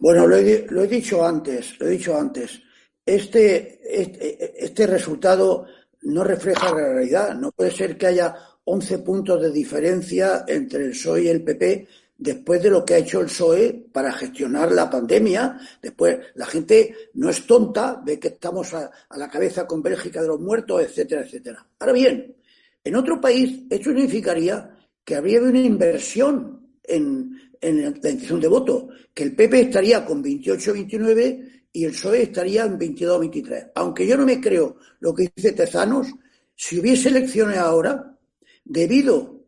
Bueno, 0.00 0.26
lo 0.26 0.34
he, 0.36 0.86
dicho 0.88 1.22
antes, 1.22 1.78
lo 1.78 1.86
he 1.86 1.90
dicho 1.90 2.16
antes. 2.16 2.58
Este, 3.04 3.80
este, 3.84 4.64
este, 4.64 4.86
resultado 4.86 5.66
no 6.04 6.24
refleja 6.24 6.72
la 6.74 6.94
realidad. 6.94 7.34
No 7.34 7.52
puede 7.52 7.70
ser 7.70 7.98
que 7.98 8.06
haya 8.06 8.34
11 8.64 8.98
puntos 9.00 9.42
de 9.42 9.50
diferencia 9.50 10.46
entre 10.48 10.84
el 10.84 10.92
PSOE 10.92 11.24
y 11.24 11.28
el 11.28 11.44
PP 11.44 11.86
después 12.16 12.62
de 12.62 12.70
lo 12.70 12.82
que 12.82 12.94
ha 12.94 12.98
hecho 12.98 13.20
el 13.20 13.26
PSOE 13.26 13.88
para 13.92 14.10
gestionar 14.12 14.72
la 14.72 14.88
pandemia. 14.88 15.60
Después, 15.82 16.18
la 16.34 16.46
gente 16.46 16.96
no 17.14 17.28
es 17.28 17.46
tonta, 17.46 18.00
ve 18.02 18.18
que 18.18 18.28
estamos 18.28 18.72
a, 18.72 18.90
a 19.06 19.18
la 19.18 19.28
cabeza 19.28 19.66
con 19.66 19.82
Bélgica 19.82 20.22
de 20.22 20.28
los 20.28 20.40
muertos, 20.40 20.80
etcétera, 20.80 21.26
etcétera. 21.26 21.66
Ahora 21.78 21.92
bien, 21.92 22.36
en 22.82 22.96
otro 22.96 23.20
país, 23.20 23.66
esto 23.68 23.90
significaría 23.90 24.78
que 25.04 25.14
habría 25.14 25.42
una 25.42 25.60
inversión 25.60 26.70
en, 26.84 27.49
en 27.60 27.82
la 27.82 27.88
intención 27.88 28.40
de 28.40 28.48
voto, 28.48 28.88
que 29.12 29.24
el 29.24 29.34
PP 29.34 29.60
estaría 29.60 30.04
con 30.04 30.22
28-29 30.22 31.66
y 31.72 31.84
el 31.84 31.92
PSOE 31.92 32.22
estaría 32.22 32.64
en 32.64 32.78
22-23. 32.78 33.72
Aunque 33.74 34.06
yo 34.06 34.16
no 34.16 34.24
me 34.24 34.40
creo 34.40 34.76
lo 35.00 35.14
que 35.14 35.30
dice 35.34 35.52
Tezanos, 35.52 36.08
si 36.54 36.80
hubiese 36.80 37.08
elecciones 37.08 37.58
ahora, 37.58 38.16
debido, 38.64 39.44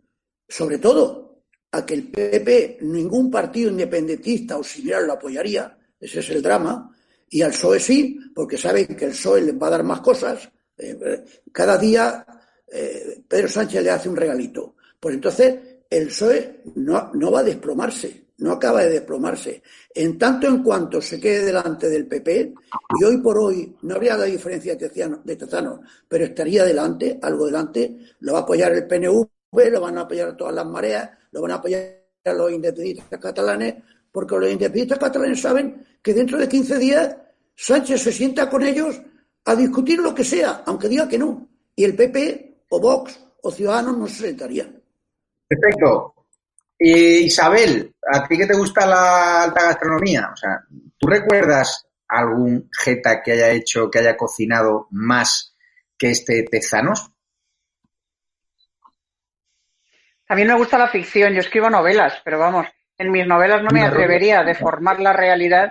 sobre 0.49 0.79
todo, 0.79 1.45
a 1.71 1.87
que 1.87 1.95
el 1.95 2.09
PP, 2.11 2.79
ningún 2.83 3.31
partido 3.31 3.71
independentista 3.71 4.59
o 4.59 4.65
similar 4.65 5.03
lo 5.03 5.15
apoyaría, 5.15 5.79
ese 5.99 6.21
es 6.21 6.31
el 6.31 6.43
drama, 6.43 6.95
y 7.31 7.41
al 7.41 7.53
PSOE 7.53 7.81
sí, 7.81 8.19
porque 8.35 8.59
saben 8.59 8.87
que 8.89 9.07
el 9.07 9.13
PSOE 9.13 9.41
les 9.41 9.55
va 9.55 9.69
a 9.69 9.71
dar 9.71 9.85
más 9.85 10.01
cosas, 10.01 10.51
eh, 10.77 11.25
cada 11.51 11.79
día 11.79 12.27
eh, 12.71 13.23
Pedro 13.29 13.49
Sánchez 13.49 13.83
le 13.83 13.91
hace 13.91 14.09
un 14.09 14.17
regalito. 14.17 14.77
Pues 14.99 15.15
entonces 15.15 15.59
el 15.93 16.07
PSOE 16.07 16.63
no, 16.77 17.31
va 17.31 17.41
a 17.41 17.43
desplomarse, 17.43 18.29
no 18.39 18.53
acaba 18.53 18.83
de 18.83 18.91
desplomarse. 18.91 19.63
En 19.95 20.17
tanto 20.17 20.47
en 20.47 20.63
cuanto 20.63 21.03
se 21.03 21.21
quede 21.21 21.45
delante 21.45 21.91
del 21.91 22.07
PP, 22.07 22.55
y 22.99 23.05
hoy 23.05 23.19
por 23.19 23.39
hoy 23.39 23.77
no 23.83 23.95
habría 23.95 24.17
la 24.17 24.25
diferencia 24.25 24.75
de 24.75 25.37
Tezano, 25.37 25.83
pero 26.09 26.25
estaría 26.25 26.65
delante, 26.65 27.19
algo 27.21 27.45
delante, 27.45 27.99
lo 28.21 28.33
va 28.33 28.39
a 28.39 28.43
apoyar 28.43 28.73
el 28.73 28.87
PNV, 28.87 29.29
lo 29.71 29.81
van 29.83 29.99
a 29.99 30.03
apoyar 30.03 30.35
todas 30.35 30.55
las 30.55 30.67
mareas, 30.67 31.11
lo 31.31 31.43
van 31.43 31.51
a 31.51 31.55
apoyar 31.57 32.03
los 32.25 32.51
independentistas 32.51 33.21
catalanes, 33.21 33.75
porque 34.11 34.35
los 34.37 34.51
independentistas 34.51 34.99
catalanes 34.99 35.41
saben 35.43 35.85
que 36.01 36.15
dentro 36.15 36.39
de 36.39 36.49
15 36.49 36.79
días 36.79 37.17
Sánchez 37.55 38.01
se 38.01 38.13
sienta 38.13 38.49
con 38.49 38.63
ellos 38.63 38.99
a 39.45 39.55
discutir 39.55 39.99
lo 39.99 40.15
que 40.15 40.25
sea, 40.25 40.63
aunque 40.65 40.89
diga 40.89 41.07
que 41.07 41.19
no. 41.19 41.49
Y 41.77 41.85
el 41.85 41.95
PP 41.95 42.65
o 42.71 42.81
Vox 42.81 43.21
o 43.43 43.51
Ciudadanos 43.51 43.99
no 43.99 44.07
se 44.07 44.27
sentarían. 44.29 44.82
Perfecto. 45.55 46.15
Isabel, 46.79 47.95
¿a 48.11 48.27
ti 48.27 48.37
que 48.37 48.47
te 48.47 48.57
gusta 48.57 48.87
la 48.87 49.45
alta 49.45 49.67
gastronomía? 49.67 50.31
O 50.33 50.37
sea, 50.37 50.61
¿tú 50.99 51.07
recuerdas 51.07 51.87
algún 52.09 52.69
jeta 52.73 53.23
que 53.23 53.33
haya 53.33 53.51
hecho, 53.51 53.91
que 53.91 54.01
haya 54.01 54.17
cocinado 54.17 54.89
más 54.91 55.55
que 55.97 56.11
este 56.11 56.43
Tezanos? 56.51 57.11
A 60.29 60.35
mí 60.35 60.45
me 60.45 60.55
gusta 60.55 60.79
la 60.79 60.89
ficción, 60.89 61.35
yo 61.35 61.41
escribo 61.41 61.69
novelas, 61.71 62.21
pero 62.25 62.39
vamos, 62.39 62.67
en 62.99 63.11
mis 63.11 63.27
novelas 63.27 63.63
no 63.63 63.71
me 63.71 63.83
atrevería 63.83 64.41
a 64.41 64.45
deformar 64.45 64.99
la 64.99 65.13
realidad 65.13 65.71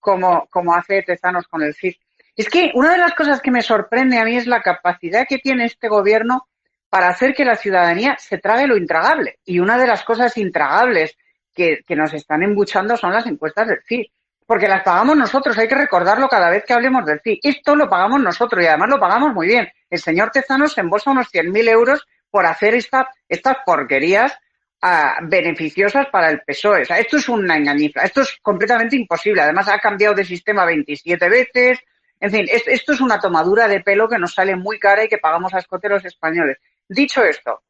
como, 0.00 0.46
como 0.50 0.74
hace 0.74 1.02
Tezanos 1.02 1.46
con 1.46 1.62
el 1.62 1.74
CID. 1.74 1.94
Es 2.34 2.48
que 2.48 2.72
una 2.74 2.92
de 2.92 2.98
las 2.98 3.14
cosas 3.14 3.40
que 3.40 3.50
me 3.50 3.62
sorprende 3.62 4.18
a 4.18 4.24
mí 4.24 4.36
es 4.36 4.46
la 4.46 4.62
capacidad 4.62 5.26
que 5.28 5.38
tiene 5.38 5.66
este 5.66 5.88
gobierno 5.88 6.47
para 6.88 7.08
hacer 7.08 7.34
que 7.34 7.44
la 7.44 7.56
ciudadanía 7.56 8.16
se 8.18 8.38
trague 8.38 8.66
lo 8.66 8.76
intragable. 8.76 9.38
Y 9.44 9.58
una 9.58 9.76
de 9.78 9.86
las 9.86 10.04
cosas 10.04 10.36
intragables 10.36 11.16
que, 11.54 11.96
nos 11.96 12.14
están 12.14 12.42
embuchando 12.42 12.96
son 12.96 13.12
las 13.12 13.26
encuestas 13.26 13.68
del 13.68 13.82
CID. 13.86 14.06
Porque 14.46 14.68
las 14.68 14.82
pagamos 14.82 15.16
nosotros, 15.16 15.58
hay 15.58 15.68
que 15.68 15.74
recordarlo 15.74 16.28
cada 16.28 16.48
vez 16.48 16.64
que 16.64 16.72
hablemos 16.72 17.04
del 17.04 17.20
CID. 17.20 17.40
Esto 17.42 17.76
lo 17.76 17.88
pagamos 17.88 18.20
nosotros 18.20 18.64
y 18.64 18.66
además 18.66 18.88
lo 18.88 19.00
pagamos 19.00 19.34
muy 19.34 19.48
bien. 19.48 19.68
El 19.90 19.98
señor 19.98 20.30
Tezano 20.30 20.68
se 20.68 20.80
embolsa 20.80 21.10
unos 21.10 21.28
100.000 21.32 21.68
euros 21.68 22.06
por 22.30 22.46
hacer 22.46 22.74
esta, 22.74 23.08
estas 23.28 23.58
porquerías 23.66 24.38
ah, 24.80 25.18
beneficiosas 25.22 26.06
para 26.10 26.30
el 26.30 26.40
PSOE. 26.40 26.82
O 26.82 26.84
sea, 26.86 26.98
esto 26.98 27.18
es 27.18 27.28
una 27.28 27.56
engañifla, 27.56 28.04
esto 28.04 28.22
es 28.22 28.38
completamente 28.40 28.96
imposible. 28.96 29.42
Además, 29.42 29.68
ha 29.68 29.78
cambiado 29.78 30.14
de 30.14 30.24
sistema 30.24 30.64
27 30.64 31.28
veces. 31.28 31.78
En 32.20 32.30
fin, 32.30 32.46
esto 32.48 32.92
es 32.92 33.00
una 33.00 33.20
tomadura 33.20 33.68
de 33.68 33.80
pelo 33.80 34.08
que 34.08 34.18
nos 34.18 34.34
sale 34.34 34.56
muy 34.56 34.78
cara 34.78 35.04
y 35.04 35.08
que 35.08 35.18
pagamos 35.18 35.52
a 35.52 35.58
escoteros 35.58 36.04
españoles. 36.04 36.56
Dicho 36.88 37.22
esto, 37.22 37.62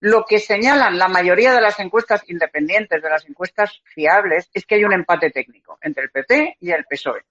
lo 0.00 0.24
que 0.24 0.38
señalan 0.38 0.98
la 0.98 1.08
mayoría 1.08 1.52
de 1.52 1.60
las 1.60 1.78
encuestas 1.78 2.28
independientes, 2.28 3.02
de 3.02 3.08
las 3.08 3.28
encuestas 3.28 3.82
fiables, 3.84 4.50
es 4.52 4.64
que 4.64 4.76
hay 4.76 4.84
un 4.84 4.94
empate 4.94 5.30
técnico 5.30 5.78
entre 5.80 6.04
el 6.04 6.10
PP 6.10 6.56
y 6.60 6.70
el 6.70 6.84
PSOE, 6.86 7.22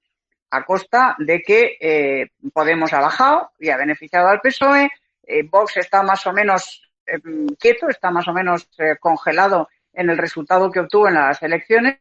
a 0.52 0.64
costa 0.64 1.16
de 1.18 1.42
que 1.42 1.78
eh, 1.80 2.30
Podemos 2.54 2.94
ha 2.94 3.02
bajado 3.02 3.52
y 3.60 3.70
ha 3.70 3.78
beneficiado 3.78 4.28
al 4.28 4.39
PSOE, 4.39 4.89
eh, 5.24 5.44
Vox 5.44 5.78
está 5.78 6.04
más 6.04 6.26
o 6.28 6.34
menos 6.34 6.89
em, 7.06 7.48
quieto, 7.60 7.89
está 7.89 8.12
más 8.12 8.28
o 8.28 8.34
menos 8.34 8.70
eh, 8.78 8.96
congelado 9.00 9.68
en 9.94 10.10
el 10.10 10.18
resultado 10.18 10.72
que 10.72 10.80
obtuvo 10.80 11.08
en 11.08 11.16
las 11.16 11.42
elecciones 11.42 11.98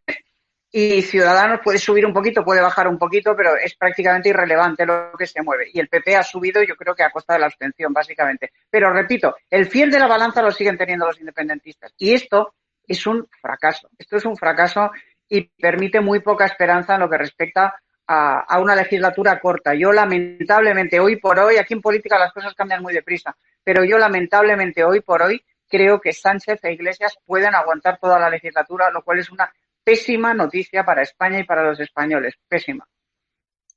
y 0.72 1.02
Ciudadanos 1.02 1.60
puede 1.64 1.78
subir 1.78 2.06
un 2.06 2.12
poquito, 2.12 2.44
puede 2.44 2.60
bajar 2.60 2.86
un 2.86 2.96
poquito, 2.96 3.34
pero 3.34 3.56
es 3.56 3.74
prácticamente 3.74 4.28
irrelevante 4.28 4.86
lo 4.86 5.10
que 5.18 5.26
se 5.26 5.42
mueve. 5.42 5.68
Y 5.72 5.80
el 5.80 5.88
PP 5.88 6.16
ha 6.16 6.22
subido, 6.22 6.62
yo 6.62 6.76
creo 6.76 6.94
que 6.94 7.02
a 7.02 7.10
costa 7.10 7.34
de 7.34 7.40
la 7.40 7.46
abstención, 7.46 7.92
básicamente. 7.92 8.52
Pero 8.70 8.92
repito, 8.92 9.34
el 9.50 9.66
fiel 9.66 9.90
de 9.90 9.98
la 9.98 10.06
balanza 10.06 10.42
lo 10.42 10.52
siguen 10.52 10.78
teniendo 10.78 11.06
los 11.06 11.18
independentistas. 11.18 11.92
Y 11.98 12.14
esto 12.14 12.54
es 12.86 13.04
un 13.06 13.28
fracaso. 13.40 13.88
Esto 13.98 14.16
es 14.16 14.24
un 14.24 14.36
fracaso 14.36 14.92
y 15.28 15.42
permite 15.42 16.00
muy 16.00 16.20
poca 16.20 16.44
esperanza 16.44 16.94
en 16.94 17.00
lo 17.00 17.10
que 17.10 17.18
respecta 17.18 17.74
a, 18.06 18.40
a, 18.40 18.60
una 18.60 18.76
legislatura 18.76 19.40
corta. 19.40 19.74
Yo 19.74 19.92
lamentablemente 19.92 21.00
hoy 21.00 21.16
por 21.16 21.38
hoy, 21.40 21.56
aquí 21.56 21.74
en 21.74 21.80
política 21.80 22.18
las 22.18 22.32
cosas 22.32 22.54
cambian 22.54 22.82
muy 22.82 22.92
deprisa, 22.92 23.36
pero 23.64 23.84
yo 23.84 23.98
lamentablemente 23.98 24.84
hoy 24.84 25.00
por 25.00 25.22
hoy 25.22 25.44
creo 25.68 26.00
que 26.00 26.12
Sánchez 26.12 26.58
e 26.64 26.72
Iglesias 26.72 27.16
pueden 27.24 27.54
aguantar 27.54 27.98
toda 27.98 28.18
la 28.18 28.28
legislatura, 28.28 28.90
lo 28.90 29.02
cual 29.02 29.20
es 29.20 29.30
una 29.30 29.50
pésima 29.84 30.34
noticia 30.34 30.84
para 30.84 31.02
España 31.02 31.40
y 31.40 31.44
para 31.44 31.62
los 31.62 31.80
españoles. 31.80 32.34
Pésima. 32.48 32.86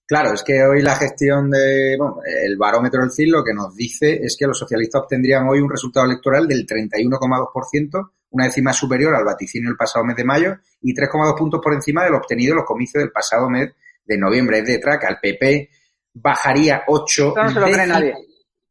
Claro, 0.06 0.34
es 0.34 0.44
que 0.44 0.62
hoy 0.64 0.82
la 0.82 0.96
gestión 0.96 1.50
de, 1.50 1.96
bueno, 1.98 2.18
el 2.26 2.58
barómetro 2.58 3.02
del 3.02 3.12
CIL 3.12 3.32
lo 3.32 3.44
que 3.44 3.54
nos 3.54 3.74
dice 3.76 4.20
es 4.22 4.36
que 4.38 4.46
los 4.46 4.60
socialistas 4.60 5.04
obtendrían 5.04 5.48
hoy 5.48 5.60
un 5.60 5.70
resultado 5.70 6.06
electoral 6.06 6.48
del 6.48 6.68
31,2%, 6.68 8.12
una 8.32 8.46
décima 8.46 8.74
superior 8.74 9.16
al 9.16 9.24
vaticinio 9.24 9.70
del 9.70 9.78
pasado 9.78 10.04
mes 10.04 10.18
de 10.18 10.26
mayo 10.26 10.58
y 10.82 10.94
3,2 10.94 11.38
puntos 11.38 11.62
por 11.64 11.74
encima 11.74 12.04
del 12.04 12.16
obtenido 12.16 12.52
en 12.52 12.58
los 12.58 12.66
comicios 12.66 13.02
del 13.02 13.12
pasado 13.12 13.50
mes 13.50 13.72
de 14.06 14.18
noviembre. 14.18 14.60
Es 14.60 14.66
de 14.66 14.80
traca, 14.80 15.08
al 15.08 15.20
PP 15.22 15.70
bajaría 16.16 16.84
8 16.88 17.34
no 17.36 17.50
se 17.50 17.60
lo 17.60 17.66
cree 17.66 17.88
nadie. 17.88 18.14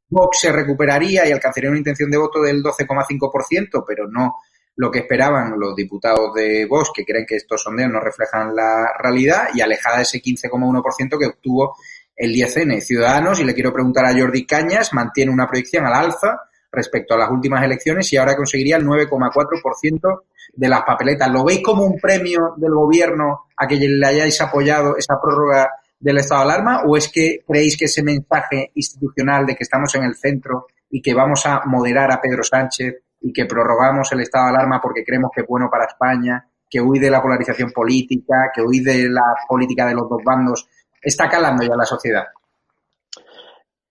Vox 0.09 0.41
se 0.41 0.53
recuperaría 0.53 1.27
y 1.27 1.33
alcanzaría 1.33 1.71
una 1.71 1.79
intención 1.79 2.11
de 2.11 2.19
voto 2.19 2.43
del 2.43 2.63
12,5%, 2.63 3.83
pero 3.87 4.07
no 4.09 4.37
lo 4.77 4.91
que 4.91 5.01
esperaban 5.01 5.59
los 5.59 5.77
diputados 5.77 6.33
de 6.35 6.67
Vox, 6.67 6.91
que 6.95 7.05
creen 7.05 7.27
que 7.27 7.37
estos 7.37 7.63
sondeos 7.63 7.91
no 7.91 8.01
reflejan 8.01 8.55
la 8.55 8.93
realidad, 8.99 9.49
y 9.55 9.61
alejada 9.61 9.97
de 9.97 10.03
ese 10.03 10.21
15,1% 10.21 11.19
que 11.19 11.27
obtuvo 11.27 11.77
el 12.17 12.33
10N. 12.33 12.81
Ciudadanos, 12.81 13.41
y 13.41 13.45
le 13.45 13.55
quiero 13.55 13.73
preguntar 13.73 14.05
a 14.07 14.19
Jordi 14.19 14.47
Cañas, 14.47 14.93
mantiene 14.93 15.33
una 15.33 15.47
proyección 15.47 15.87
al 15.87 15.95
alza 15.95 16.41
respecto 16.71 17.15
a 17.15 17.19
las 17.19 17.31
últimas 17.31 17.63
elecciones 17.63 18.11
y 18.13 18.17
ahora 18.17 18.35
conseguiría 18.35 18.77
el 18.77 18.87
9,4% 18.87 20.23
de 20.55 20.69
las 20.69 20.83
papeletas. 20.83 21.31
¿Lo 21.31 21.45
veis 21.45 21.63
como 21.63 21.85
un 21.85 21.99
premio 21.99 22.55
del 22.57 22.73
gobierno 22.73 23.47
a 23.57 23.67
que 23.67 23.77
le 23.77 24.07
hayáis 24.07 24.41
apoyado 24.41 24.97
esa 24.97 25.21
prórroga 25.21 25.71
del 26.01 26.19
estado 26.19 26.45
de 26.45 26.53
alarma 26.53 26.83
o 26.87 26.97
es 26.97 27.09
que 27.09 27.45
creéis 27.47 27.77
que 27.77 27.85
ese 27.85 28.03
mensaje 28.03 28.73
institucional 28.75 29.47
de 29.47 29.55
que 29.55 29.63
estamos 29.63 29.95
en 29.95 30.05
el 30.05 30.17
centro 30.17 30.67
y 30.91 31.01
que 31.01 31.15
vamos 31.15 31.47
a 31.47 31.63
moderar 31.67 32.11
a 32.11 32.21
Pedro 32.21 32.43
Sánchez 32.43 33.02
y 33.23 33.33
que 33.33 33.47
prorrogamos 33.47 34.11
el 34.13 34.21
estado 34.21 34.47
de 34.47 34.57
alarma 34.57 34.81
porque 34.81 35.05
creemos 35.05 35.31
que 35.35 35.43
es 35.43 35.47
bueno 35.47 35.69
para 35.71 35.87
España, 35.87 36.47
que 36.69 36.81
huye 36.81 37.01
de 37.01 37.11
la 37.11 37.23
polarización 37.23 37.71
política, 37.71 38.51
que 38.55 38.63
huye 38.63 38.83
de 38.83 39.09
la 39.09 39.35
política 39.49 39.87
de 39.87 39.95
los 39.95 40.09
dos 40.09 40.23
bandos, 40.25 40.69
está 41.01 41.29
calando 41.29 41.65
ya 41.65 41.77
la 41.77 41.85
sociedad. 41.85 42.25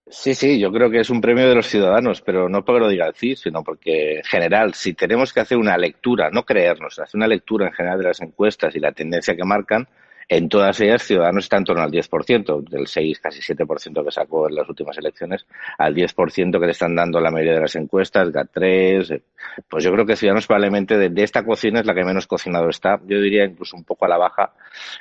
Sí, 0.08 0.36
sí, 0.36 0.60
yo 0.60 0.74
creo 0.74 0.90
que 0.90 1.00
es 1.00 1.10
un 1.10 1.22
premio 1.22 1.48
de 1.48 1.56
los 1.56 1.68
ciudadanos, 1.68 2.22
pero 2.22 2.50
no 2.50 2.66
porque 2.66 2.82
lo 2.82 2.90
diga 2.90 3.08
el 3.08 3.16
CIS, 3.16 3.42
sino 3.42 3.64
porque 3.64 4.18
en 4.18 4.24
general, 4.24 4.74
si 4.74 4.94
tenemos 4.94 5.32
que 5.32 5.40
hacer 5.40 5.58
una 5.58 5.78
lectura, 5.78 6.30
no 6.30 6.44
creernos, 6.44 7.00
hacer 7.00 7.18
una 7.18 7.28
lectura 7.28 7.68
en 7.68 7.74
general 7.74 8.00
de 8.00 8.08
las 8.08 8.22
encuestas 8.22 8.76
y 8.76 8.80
la 8.80 8.92
tendencia 8.92 9.38
que 9.38 9.46
marcan, 9.46 9.88
en 10.28 10.50
todas 10.50 10.80
ellas, 10.82 11.04
Ciudadanos 11.04 11.46
está 11.46 11.58
en 11.58 11.64
torno 11.64 11.84
al 11.84 11.92
10%, 11.92 12.70
del 12.70 12.88
6, 12.88 13.20
casi 13.20 13.42
7% 13.42 14.04
que 14.04 14.12
sacó 14.12 14.48
en 14.48 14.56
las 14.56 14.68
últimas 14.70 14.98
elecciones, 14.98 15.46
al 15.78 15.94
10% 15.94 16.60
que 16.60 16.66
le 16.66 16.72
están 16.72 16.96
dando 16.96 17.20
la 17.20 17.32
mayoría 17.32 17.56
de 17.56 17.62
las 17.62 17.76
encuestas, 17.76 18.30
GAT3. 18.30 19.16
Eh, 19.16 19.22
pues 19.68 19.84
yo 19.84 19.92
creo 19.92 20.06
que 20.06 20.16
Ciudadanos 20.16 20.48
probablemente 20.48 20.98
de, 20.98 21.24
esta 21.24 21.44
cocina 21.44 21.80
es 21.80 21.86
la 21.86 21.94
que 21.94 22.04
menos 22.04 22.28
cocinado 22.28 22.70
está. 22.70 23.00
Yo 23.06 23.20
diría 23.20 23.46
incluso 23.46 23.76
un 23.76 23.84
poco 23.84 24.06
a 24.06 24.08
la 24.08 24.18
baja, 24.18 24.54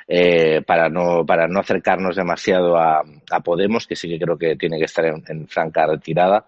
eh, 0.07 0.61
para, 0.65 0.89
no, 0.89 1.25
para 1.25 1.47
no 1.47 1.59
acercarnos 1.59 2.15
demasiado 2.15 2.77
a, 2.77 3.03
Podemos, 3.43 3.87
que 3.87 3.95
sí 3.95 4.07
que 4.07 4.19
creo 4.19 4.37
que 4.37 4.55
tiene 4.55 4.77
que 4.77 4.85
estar 4.85 5.05
en, 5.05 5.47
franca 5.47 5.87
retirada. 5.87 6.45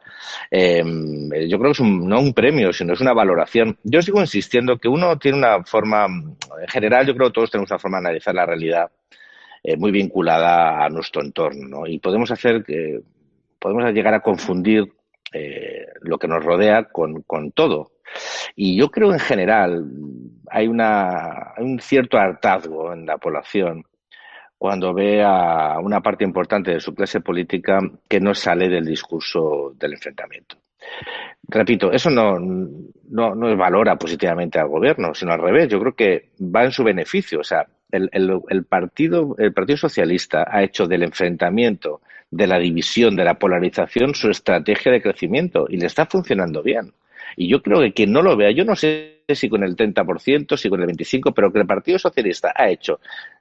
Eh, 0.51 0.83
yo 1.47 1.57
creo 1.57 1.69
que 1.69 1.71
es 1.71 1.79
un, 1.79 2.07
no 2.07 2.19
un 2.19 2.33
premio, 2.33 2.71
sino 2.71 2.93
es 2.93 3.01
una 3.01 3.13
valoración. 3.13 3.77
Yo 3.83 4.01
sigo 4.01 4.19
insistiendo 4.19 4.77
que 4.77 4.87
uno 4.87 5.17
tiene 5.17 5.37
una 5.37 5.63
forma, 5.63 6.05
en 6.05 6.67
general, 6.67 7.07
yo 7.07 7.15
creo 7.15 7.29
que 7.29 7.33
todos 7.33 7.51
tenemos 7.51 7.71
una 7.71 7.79
forma 7.79 7.97
de 7.97 8.07
analizar 8.07 8.35
la 8.35 8.45
realidad 8.45 8.62
eh, 8.71 9.77
muy 9.77 9.91
vinculada 9.91 10.83
a 10.83 10.89
nuestro 10.89 11.21
entorno. 11.21 11.87
Y 11.87 11.99
podemos 11.99 12.31
hacer 12.31 12.63
que 12.63 13.01
podemos 13.59 13.91
llegar 13.93 14.13
a 14.13 14.19
confundir 14.19 14.91
eh, 15.31 15.87
lo 16.01 16.17
que 16.17 16.27
nos 16.27 16.43
rodea 16.43 16.85
con, 16.85 17.23
todo. 17.53 17.91
Y 18.55 18.77
yo 18.77 18.89
creo 18.89 19.13
en 19.13 19.19
general 19.19 19.85
hay, 20.49 20.67
una, 20.67 21.53
hay 21.55 21.63
un 21.63 21.79
cierto 21.79 22.17
hartazgo 22.17 22.93
en 22.93 23.05
la 23.05 23.17
población 23.17 23.85
cuando 24.57 24.93
ve 24.93 25.23
a 25.23 25.79
una 25.79 26.01
parte 26.01 26.23
importante 26.23 26.71
de 26.71 26.79
su 26.79 26.93
clase 26.93 27.21
política 27.21 27.79
que 28.07 28.19
no 28.19 28.33
sale 28.33 28.69
del 28.69 28.85
discurso 28.85 29.73
del 29.75 29.93
enfrentamiento. 29.93 30.57
Repito, 31.47 31.91
eso 31.91 32.09
no, 32.09 32.37
no, 32.39 33.35
no 33.35 33.57
valora 33.57 33.95
positivamente 33.95 34.59
al 34.59 34.69
gobierno, 34.69 35.13
sino 35.13 35.33
al 35.33 35.41
revés. 35.41 35.67
Yo 35.67 35.79
creo 35.79 35.95
que 35.95 36.31
va 36.39 36.63
en 36.63 36.71
su 36.71 36.83
beneficio. 36.83 37.39
O 37.39 37.43
sea, 37.43 37.65
el, 37.93 38.65
partido, 38.65 39.35
el 39.37 39.53
Partido 39.53 39.77
Socialista 39.77 40.45
ha 40.49 40.63
hecho 40.63 40.87
del 40.87 41.03
enfrentamiento, 41.03 42.01
de 42.31 42.47
la 42.47 42.57
división, 42.57 43.15
de 43.15 43.23
la 43.23 43.35
polarización 43.35 44.15
su 44.15 44.29
estrategia 44.29 44.91
de 44.91 45.01
crecimiento 45.01 45.67
y 45.69 45.77
le 45.77 45.85
está 45.85 46.07
funcionando 46.07 46.63
bien. 46.63 46.93
Y 47.35 47.47
yo 47.47 47.61
creo 47.61 47.79
que 47.81 47.93
quien 47.93 48.11
no 48.11 48.21
lo 48.21 48.35
vea, 48.35 48.51
yo 48.51 48.65
no 48.65 48.75
sé 48.75 49.23
si 49.29 49.49
con 49.49 49.63
el 49.63 49.75
30%, 49.75 50.57
si 50.57 50.69
con 50.69 50.81
el 50.81 50.89
25%, 50.89 51.33
pero 51.33 51.51
que 51.51 51.59
el 51.59 51.67
Partido 51.67 51.99
Socialista 51.99 52.53
ha 52.55 52.69
hecho 52.69 52.99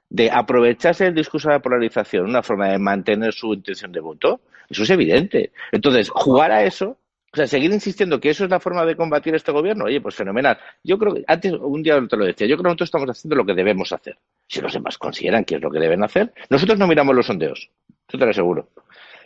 de 0.09 0.29
aprovecharse 0.31 1.05
del 1.05 1.15
discurso 1.15 1.49
de 1.49 1.55
la 1.55 1.61
polarización 1.61 2.25
una 2.25 2.43
forma 2.43 2.69
de 2.69 2.77
mantener 2.77 3.33
su 3.33 3.53
intención 3.53 3.91
de 3.91 3.99
voto, 3.99 4.41
eso 4.69 4.83
es 4.83 4.89
evidente. 4.89 5.51
Entonces, 5.71 6.09
jugar 6.09 6.51
a 6.51 6.63
eso 6.63 6.97
o 7.33 7.35
sea, 7.35 7.47
seguir 7.47 7.71
insistiendo 7.71 8.19
que 8.19 8.29
eso 8.29 8.43
es 8.43 8.49
la 8.51 8.59
forma 8.59 8.85
de 8.85 8.95
combatir 8.95 9.33
este 9.33 9.51
gobierno, 9.51 9.85
oye, 9.85 9.99
pues 9.99 10.13
fenomenal. 10.13 10.55
Yo 10.83 10.99
creo 10.99 11.15
que, 11.15 11.23
antes, 11.27 11.51
un 11.53 11.81
día 11.81 11.99
te 12.07 12.15
lo 12.15 12.25
decía, 12.25 12.45
yo 12.45 12.55
creo 12.55 12.63
que 12.65 12.67
nosotros 12.69 12.87
estamos 12.89 13.09
haciendo 13.09 13.35
lo 13.35 13.43
que 13.43 13.55
debemos 13.55 13.91
hacer. 13.91 14.19
Si 14.47 14.61
los 14.61 14.71
demás 14.71 14.99
consideran 14.99 15.43
que 15.43 15.55
es 15.55 15.61
lo 15.61 15.71
que 15.71 15.79
deben 15.79 16.03
hacer, 16.03 16.31
nosotros 16.51 16.77
no 16.77 16.85
miramos 16.85 17.15
los 17.15 17.25
sondeos, 17.25 17.71
eso 18.07 18.17
te 18.19 18.23
lo 18.23 18.29
aseguro. 18.29 18.69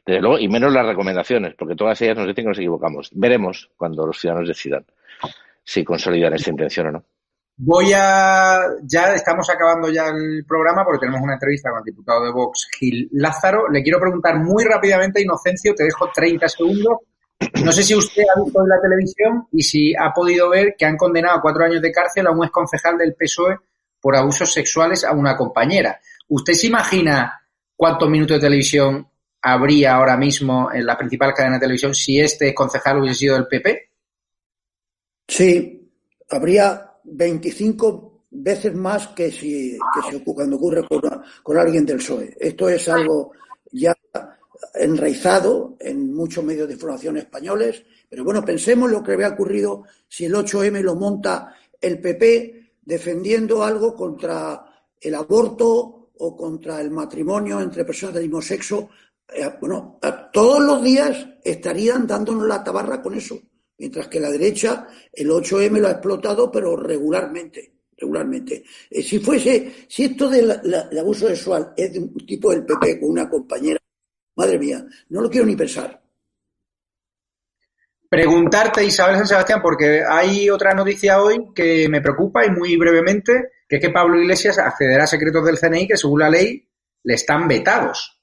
Desde 0.06 0.22
luego, 0.22 0.40
y 0.40 0.48
menos 0.48 0.72
las 0.72 0.86
recomendaciones, 0.86 1.54
porque 1.56 1.76
todas 1.76 2.02
ellas 2.02 2.16
nos 2.16 2.28
dicen 2.28 2.46
que 2.46 2.50
nos 2.50 2.58
equivocamos. 2.60 3.10
Veremos 3.12 3.70
cuando 3.76 4.08
los 4.08 4.18
ciudadanos 4.18 4.48
decidan 4.48 4.86
si 5.62 5.84
consolidan 5.84 6.34
esta 6.34 6.50
intención 6.50 6.88
o 6.88 6.92
no. 6.94 7.04
Voy 7.58 7.92
a, 7.94 8.62
ya 8.84 9.16
estamos 9.16 9.50
acabando 9.50 9.90
ya 9.90 10.08
el 10.08 10.46
programa 10.48 10.86
porque 10.86 11.00
tenemos 11.00 11.20
una 11.22 11.34
entrevista 11.34 11.72
con 11.72 11.80
el 11.80 11.84
diputado 11.84 12.24
de 12.24 12.32
Vox, 12.32 12.70
Gil 12.80 13.10
Lázaro. 13.12 13.68
Le 13.70 13.84
quiero 13.84 14.00
preguntar 14.00 14.40
muy 14.40 14.64
rápidamente, 14.64 15.22
Inocencio, 15.22 15.76
te 15.76 15.84
dejo 15.84 16.10
30 16.16 16.48
segundos 16.48 17.00
no 17.64 17.72
sé 17.72 17.84
si 17.84 17.96
usted 17.96 18.24
ha 18.24 18.44
visto 18.44 18.62
en 18.62 18.70
la 18.70 18.82
televisión 18.82 19.48
y 19.52 19.62
si 19.62 19.94
ha 19.96 20.12
podido 20.14 20.50
ver 20.50 20.76
que 20.78 20.86
han 20.86 20.98
condenado 20.98 21.38
a 21.38 21.42
cuatro 21.42 21.66
años 21.66 21.82
de 21.82 21.92
cárcel 21.92 22.28
a 22.28 22.32
un 22.32 22.44
ex 22.44 22.52
concejal 22.52 22.98
del 22.98 23.14
PSOE 23.14 23.58
por 24.00 24.16
abusos 24.16 24.52
sexuales 24.52 25.04
a 25.04 25.12
una 25.12 25.36
compañera. 25.36 26.00
¿Usted 26.30 26.54
se 26.54 26.68
imagina 26.68 27.42
cuántos 27.76 28.10
minutos 28.10 28.38
de 28.38 28.48
televisión 28.48 29.08
habría 29.42 29.96
ahora 29.96 30.18
mismo 30.18 30.72
en 30.74 30.86
la 30.86 30.98
principal 30.98 31.34
cadena 31.34 31.56
de 31.56 31.62
televisión 31.62 31.94
si 31.94 32.20
este 32.20 32.54
concejal 32.54 33.00
hubiese 33.00 33.20
sido 33.20 33.36
del 33.36 33.48
PP? 33.48 33.90
Sí, 35.28 35.92
habría 36.30 36.92
25 37.04 38.24
veces 38.30 38.74
más 38.74 39.08
que 39.10 39.32
si, 39.32 39.78
cuando 40.26 40.56
ocurre 40.56 40.84
con 41.44 41.58
alguien 41.58 41.86
del 41.86 41.98
PSOE. 41.98 42.36
Esto 42.40 42.70
es 42.70 42.88
algo 42.90 43.34
ya 43.72 43.94
enraizado 44.74 45.76
en 45.80 46.14
muchos 46.14 46.44
medios 46.44 46.68
de 46.68 46.74
información 46.74 47.18
españoles, 47.18 47.84
pero 48.10 48.24
bueno, 48.24 48.44
pensemos 48.44 48.90
lo 48.90 49.04
que 49.04 49.14
había 49.14 49.30
ocurrido 49.30 49.84
si 50.08 50.26
el 50.26 50.34
8M 50.34 50.82
lo 50.82 50.96
monta 50.96 51.56
el 51.80 52.00
PP 52.00 52.74
defendiendo 52.84 53.64
algo 53.64 53.96
contra 53.96 54.64
el 55.00 55.16
aborto 55.16 56.12
o 56.20 56.36
contra 56.36 56.82
el 56.82 56.90
matrimonio 56.90 57.62
entre 57.62 57.86
personas 57.86 58.16
del 58.16 58.24
mismo 58.24 58.42
sexo. 58.42 58.90
Eh, 59.34 59.50
bueno, 59.60 60.00
todos 60.32 60.62
los 60.62 60.84
días 60.84 61.28
estarían 61.44 62.08
dándonos 62.08 62.48
la 62.48 62.64
tabarra 62.64 63.02
con 63.02 63.14
eso, 63.14 63.40
mientras 63.78 64.08
que 64.08 64.20
la 64.20 64.32
derecha 64.32 64.88
el 65.12 65.30
8M 65.30 65.80
lo 65.80 65.88
ha 65.88 65.92
explotado, 65.92 66.52
pero 66.52 66.76
regularmente 66.76 67.74
regularmente. 67.98 68.64
Eh, 68.92 69.02
si 69.02 69.18
fuese, 69.18 69.74
si 69.88 70.04
esto 70.04 70.30
del 70.30 70.52
abuso 71.00 71.28
sexual 71.28 71.74
es 71.76 71.94
de 71.94 72.00
un 72.00 72.14
tipo 72.28 72.52
del 72.52 72.64
PP 72.64 73.00
con 73.00 73.10
una 73.10 73.28
compañera 73.28 73.80
Madre 74.38 74.60
mía, 74.60 74.86
no 75.10 75.22
lo 75.22 75.30
quiero 75.30 75.48
ni 75.48 75.56
pensar. 75.56 76.00
Preguntarte, 78.08 78.86
Isabel 78.86 79.18
San 79.18 79.28
Sebastián, 79.28 79.62
porque 79.62 80.04
hay 80.08 80.50
otra 80.50 80.74
noticia 80.74 81.22
hoy 81.22 81.52
que 81.54 81.90
me 81.90 82.02
preocupa 82.02 82.46
y 82.46 82.52
muy 82.52 82.78
brevemente, 82.78 83.50
que 83.68 83.78
es 83.78 83.82
que 83.82 83.90
Pablo 83.90 84.22
Iglesias 84.22 84.60
accederá 84.60 85.04
a 85.04 85.08
secretos 85.08 85.44
del 85.44 85.60
CNI 85.60 85.88
que 85.88 85.98
según 85.98 86.20
la 86.20 86.30
ley 86.30 86.66
le 87.04 87.14
están 87.16 87.48
vetados. 87.48 88.22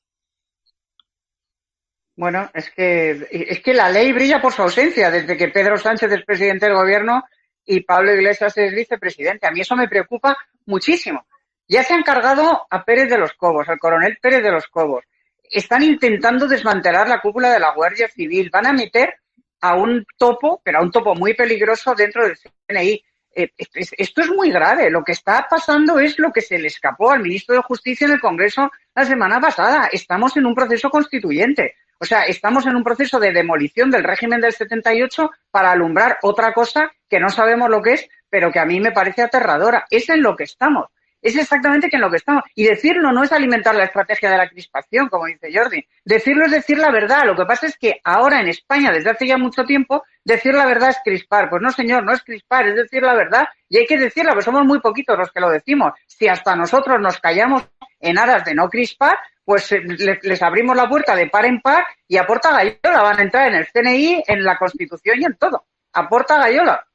Bueno, 2.16 2.48
es 2.54 2.70
que, 2.70 3.26
es 3.30 3.60
que 3.60 3.74
la 3.74 3.90
ley 3.90 4.12
brilla 4.12 4.40
por 4.40 4.52
su 4.52 4.62
ausencia 4.62 5.10
desde 5.10 5.36
que 5.36 5.48
Pedro 5.48 5.76
Sánchez 5.76 6.12
es 6.12 6.24
presidente 6.24 6.66
del 6.66 6.76
gobierno 6.76 7.24
y 7.64 7.80
Pablo 7.80 8.14
Iglesias 8.14 8.56
es 8.56 8.72
vicepresidente. 8.72 9.48
A 9.48 9.50
mí 9.50 9.60
eso 9.62 9.74
me 9.74 9.88
preocupa 9.88 10.36
muchísimo. 10.66 11.26
Ya 11.66 11.82
se 11.82 11.92
han 11.92 12.04
cargado 12.04 12.66
a 12.70 12.84
Pérez 12.84 13.10
de 13.10 13.18
los 13.18 13.32
Cobos, 13.32 13.68
al 13.68 13.80
coronel 13.80 14.16
Pérez 14.22 14.44
de 14.44 14.52
los 14.52 14.68
Cobos. 14.68 15.04
Están 15.50 15.82
intentando 15.82 16.46
desmantelar 16.48 17.08
la 17.08 17.20
cúpula 17.20 17.52
de 17.52 17.60
la 17.60 17.72
Guardia 17.72 18.08
Civil. 18.08 18.50
Van 18.50 18.66
a 18.66 18.72
meter 18.72 19.14
a 19.60 19.74
un 19.74 20.04
topo, 20.18 20.60
pero 20.64 20.78
a 20.78 20.82
un 20.82 20.90
topo 20.90 21.14
muy 21.14 21.34
peligroso 21.34 21.94
dentro 21.94 22.24
del 22.24 22.36
CNI. 22.36 23.02
Eh, 23.36 23.50
esto 23.56 24.20
es 24.20 24.30
muy 24.30 24.50
grave. 24.50 24.90
Lo 24.90 25.02
que 25.02 25.12
está 25.12 25.46
pasando 25.48 25.98
es 25.98 26.18
lo 26.18 26.32
que 26.32 26.40
se 26.40 26.58
le 26.58 26.68
escapó 26.68 27.10
al 27.10 27.22
ministro 27.22 27.54
de 27.54 27.62
Justicia 27.62 28.06
en 28.06 28.12
el 28.12 28.20
Congreso 28.20 28.70
la 28.94 29.04
semana 29.04 29.40
pasada. 29.40 29.88
Estamos 29.92 30.36
en 30.36 30.46
un 30.46 30.54
proceso 30.54 30.90
constituyente. 30.90 31.74
O 31.98 32.04
sea, 32.04 32.24
estamos 32.24 32.66
en 32.66 32.76
un 32.76 32.84
proceso 32.84 33.18
de 33.18 33.32
demolición 33.32 33.90
del 33.90 34.04
régimen 34.04 34.40
del 34.40 34.52
78 34.52 35.30
para 35.50 35.72
alumbrar 35.72 36.18
otra 36.22 36.52
cosa 36.52 36.92
que 37.08 37.20
no 37.20 37.30
sabemos 37.30 37.70
lo 37.70 37.80
que 37.80 37.94
es, 37.94 38.08
pero 38.28 38.52
que 38.52 38.58
a 38.58 38.64
mí 38.66 38.80
me 38.80 38.92
parece 38.92 39.22
aterradora. 39.22 39.86
Es 39.90 40.08
en 40.08 40.22
lo 40.22 40.36
que 40.36 40.44
estamos 40.44 40.88
es 41.24 41.36
exactamente 41.36 41.88
en 41.90 42.00
lo 42.02 42.10
que 42.10 42.18
estamos. 42.18 42.44
Y 42.54 42.64
decirlo 42.64 43.10
no 43.10 43.24
es 43.24 43.32
alimentar 43.32 43.74
la 43.74 43.84
estrategia 43.84 44.30
de 44.30 44.36
la 44.36 44.48
crispación, 44.48 45.08
como 45.08 45.24
dice 45.24 45.48
Jordi. 45.52 45.84
Decirlo 46.04 46.44
es 46.44 46.52
decir 46.52 46.78
la 46.78 46.90
verdad. 46.90 47.24
Lo 47.24 47.34
que 47.34 47.46
pasa 47.46 47.66
es 47.66 47.78
que 47.78 47.98
ahora 48.04 48.40
en 48.40 48.48
España, 48.48 48.92
desde 48.92 49.10
hace 49.10 49.26
ya 49.26 49.38
mucho 49.38 49.64
tiempo, 49.64 50.04
decir 50.22 50.54
la 50.54 50.66
verdad 50.66 50.90
es 50.90 50.98
crispar. 51.02 51.48
Pues 51.48 51.62
no, 51.62 51.72
señor, 51.72 52.04
no 52.04 52.12
es 52.12 52.22
crispar, 52.22 52.68
es 52.68 52.76
decir 52.76 53.02
la 53.02 53.14
verdad. 53.14 53.48
Y 53.70 53.78
hay 53.78 53.86
que 53.86 53.96
decirla, 53.96 54.32
porque 54.32 54.44
somos 54.44 54.66
muy 54.66 54.80
poquitos 54.80 55.18
los 55.18 55.32
que 55.32 55.40
lo 55.40 55.48
decimos. 55.48 55.94
Si 56.06 56.28
hasta 56.28 56.54
nosotros 56.54 57.00
nos 57.00 57.18
callamos 57.18 57.66
en 58.00 58.18
aras 58.18 58.44
de 58.44 58.54
no 58.54 58.68
crispar, 58.68 59.16
pues 59.44 59.72
eh, 59.72 59.80
les, 60.22 60.42
abrimos 60.42 60.76
la 60.76 60.88
puerta 60.88 61.16
de 61.16 61.28
par 61.28 61.46
en 61.46 61.60
par 61.60 61.86
y 62.06 62.18
a 62.18 62.26
Porta 62.26 62.50
Gallola 62.52 63.02
van 63.02 63.18
a 63.18 63.22
entrar 63.22 63.48
en 63.48 63.54
el 63.54 63.66
CNI, 63.66 64.24
en 64.26 64.44
la 64.44 64.58
Constitución 64.58 65.20
y 65.20 65.24
en 65.24 65.36
todo. 65.36 65.64
A 65.94 66.06
Porta 66.06 66.38
Gallola. 66.38 66.86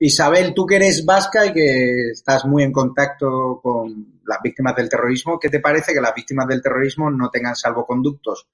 Isabel, 0.00 0.54
tú 0.54 0.64
que 0.64 0.76
eres 0.76 1.04
vasca 1.04 1.46
y 1.46 1.52
que 1.52 2.10
estás 2.12 2.44
muy 2.44 2.62
en 2.62 2.72
contacto 2.72 3.60
con 3.60 4.20
las 4.24 4.38
víctimas 4.42 4.76
del 4.76 4.88
terrorismo, 4.88 5.38
¿qué 5.40 5.48
te 5.48 5.58
parece 5.58 5.92
que 5.92 6.00
las 6.00 6.14
víctimas 6.14 6.46
del 6.46 6.62
terrorismo 6.62 7.10
no 7.10 7.30
tengan 7.30 7.56
salvoconductos 7.56 8.48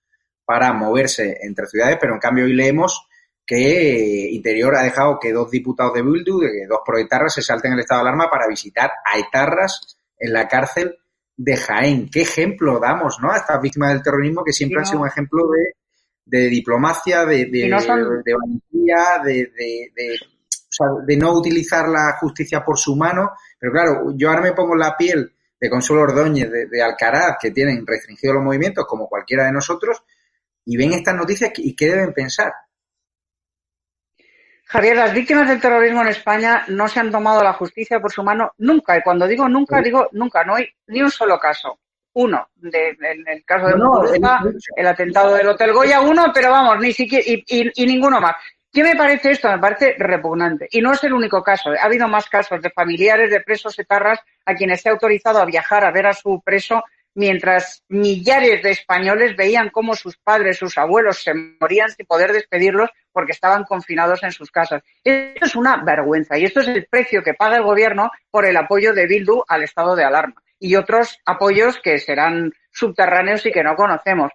para 0.45 0.73
moverse 0.73 1.39
entre 1.43 1.67
ciudades? 1.67 1.99
Pero 2.01 2.15
en 2.15 2.21
cambio 2.21 2.45
hoy 2.47 2.55
leemos 2.55 3.09
que 3.45 4.31
Interior 4.31 4.75
ha 4.75 4.83
dejado 4.83 5.19
que 5.21 5.33
dos 5.33 5.51
diputados 5.51 5.93
de 5.93 6.03
Bildu, 6.03 6.41
que 6.41 6.67
dos 6.67 6.81
proetarras, 6.85 7.35
se 7.35 7.43
salten 7.43 7.75
el 7.75 7.81
estado 7.81 8.03
de 8.03 8.09
alarma 8.09 8.31
para 8.31 8.49
visitar 8.49 8.91
a 9.05 9.19
etarras 9.19 9.99
en 10.19 10.33
la 10.33 10.49
cárcel 10.49 10.97
de 11.37 11.57
Jaén. 11.59 12.09
¿Qué 12.11 12.23
ejemplo 12.23 12.79
damos 12.81 13.19
¿no? 13.21 13.31
a 13.31 13.37
estas 13.37 13.61
víctimas 13.61 13.93
del 13.93 14.03
terrorismo 14.03 14.43
que 14.43 14.53
siempre 14.55 14.79
han 14.79 14.87
sido 14.87 15.01
un 15.01 15.09
ejemplo 15.09 15.43
de, 16.25 16.49
diplomacia, 16.49 17.27
de, 17.27 17.45
de, 17.45 17.69
de 18.25 18.35
valentía, 18.35 19.23
de, 19.23 19.53
de 19.95 20.19
no 21.19 21.33
utilizar 21.33 21.89
la 21.89 22.17
justicia 22.19 22.65
por 22.65 22.79
su 22.79 22.97
mano, 22.97 23.33
pero 23.59 23.73
claro, 23.73 24.13
yo 24.17 24.29
ahora 24.29 24.43
me 24.43 24.53
pongo 24.53 24.75
la 24.75 24.97
piel 24.97 25.33
de 25.61 25.71
Consuelo 25.71 26.03
Ordóñez, 26.03 26.51
de, 26.51 26.83
Alcaraz, 26.83 27.37
que 27.41 27.51
tienen 27.51 27.87
restringidos 27.87 28.35
los 28.35 28.45
movimientos 28.45 28.87
como 28.87 29.09
cualquiera 29.09 29.47
de 29.47 29.53
nosotros, 29.53 30.03
y 30.65 30.77
ven 30.77 30.93
estas 30.93 31.15
noticias 31.15 31.53
y 31.57 31.75
qué 31.75 31.87
deben 31.89 32.13
pensar. 32.13 32.53
Javier, 34.67 34.97
las 34.97 35.15
víctimas 35.15 35.49
del 35.49 35.61
terrorismo 35.61 36.03
en 36.03 36.09
España 36.09 36.65
no 36.69 36.89
se 36.89 37.01
han 37.01 37.11
tomado 37.11 37.43
la 37.43 37.53
justicia 37.53 38.01
por 38.01 38.11
su 38.11 38.23
mano 38.23 38.53
nunca. 38.59 38.97
Y 38.97 39.03
cuando 39.03 39.27
digo 39.27 39.49
nunca, 39.49 39.81
digo 39.81 40.09
nunca. 40.13 40.43
No 40.43 40.57
hay 40.57 40.67
ni 40.89 41.03
un 41.03 41.11
solo 41.11 41.39
caso. 41.39 41.79
Uno, 42.15 42.49
en 42.63 43.25
el 43.27 43.45
caso 43.45 43.67
de 43.67 43.77
no, 43.77 44.03
el, 44.77 44.87
atentado 44.87 45.35
del 45.35 45.49
Hotel 45.49 45.73
Goya, 45.73 46.01
uno, 46.01 46.31
pero 46.33 46.51
vamos, 46.51 46.79
ni 46.81 46.93
siquiera, 46.93 47.25
y 47.27 47.87
ninguno 47.87 48.21
más. 48.21 48.37
¿Qué 48.75 48.83
me 48.83 48.97
parece 48.97 49.31
esto? 49.31 49.49
Me 49.49 49.61
parece 49.61 49.95
repugnante. 49.97 50.67
Y 50.73 50.81
no 50.81 50.93
es 50.93 51.05
el 51.05 51.13
único 51.13 51.45
caso. 51.45 51.73
¿eh? 51.73 51.79
Ha 51.81 51.85
habido 51.85 52.09
más 52.09 52.29
casos 52.29 52.61
de 52.61 52.71
familiares 52.71 53.31
de 53.31 53.41
presos 53.41 53.79
etarras 53.79 54.19
a 54.45 54.55
quienes 54.55 54.83
se 54.83 54.89
ha 54.89 54.93
autorizado 54.93 55.39
a 55.39 55.45
viajar 55.45 55.85
a 55.85 55.93
ver 55.93 56.09
a 56.09 56.13
su 56.13 56.43
preso 56.45 56.83
mientras 57.15 57.85
millares 57.87 58.65
de 58.65 58.73
españoles 58.73 59.37
veían 59.37 59.71
cómo 59.71 59.95
sus 59.95 60.17
padres, 60.17 60.59
sus 60.59 60.77
abuelos 60.77 61.23
se 61.23 61.33
morían 61.61 61.89
sin 61.89 62.05
poder 62.05 62.33
despedirlos 62.33 62.91
porque 63.13 63.31
estaban 63.31 63.63
confinados 63.63 64.25
en 64.25 64.33
sus 64.33 64.51
casas. 64.51 64.83
Esto 65.05 65.45
es 65.47 65.55
una 65.55 65.77
vergüenza 65.85 66.37
y 66.37 66.45
esto 66.45 66.59
es 66.59 66.67
el 66.67 66.85
precio 66.87 67.23
que 67.23 67.35
paga 67.35 67.59
el 67.59 67.63
gobierno 67.63 68.11
por 68.29 68.45
el 68.45 68.57
apoyo 68.57 68.93
de 68.93 69.07
Bildu 69.07 69.45
al 69.47 69.63
estado 69.63 69.95
de 69.95 70.03
alarma 70.03 70.43
y 70.59 70.75
otros 70.75 71.21
apoyos 71.25 71.79
que 71.79 71.99
serán 71.99 72.53
subterráneos 72.73 73.47
y 73.47 73.53
que 73.53 73.63
no 73.63 73.77
conocemos 73.77 74.33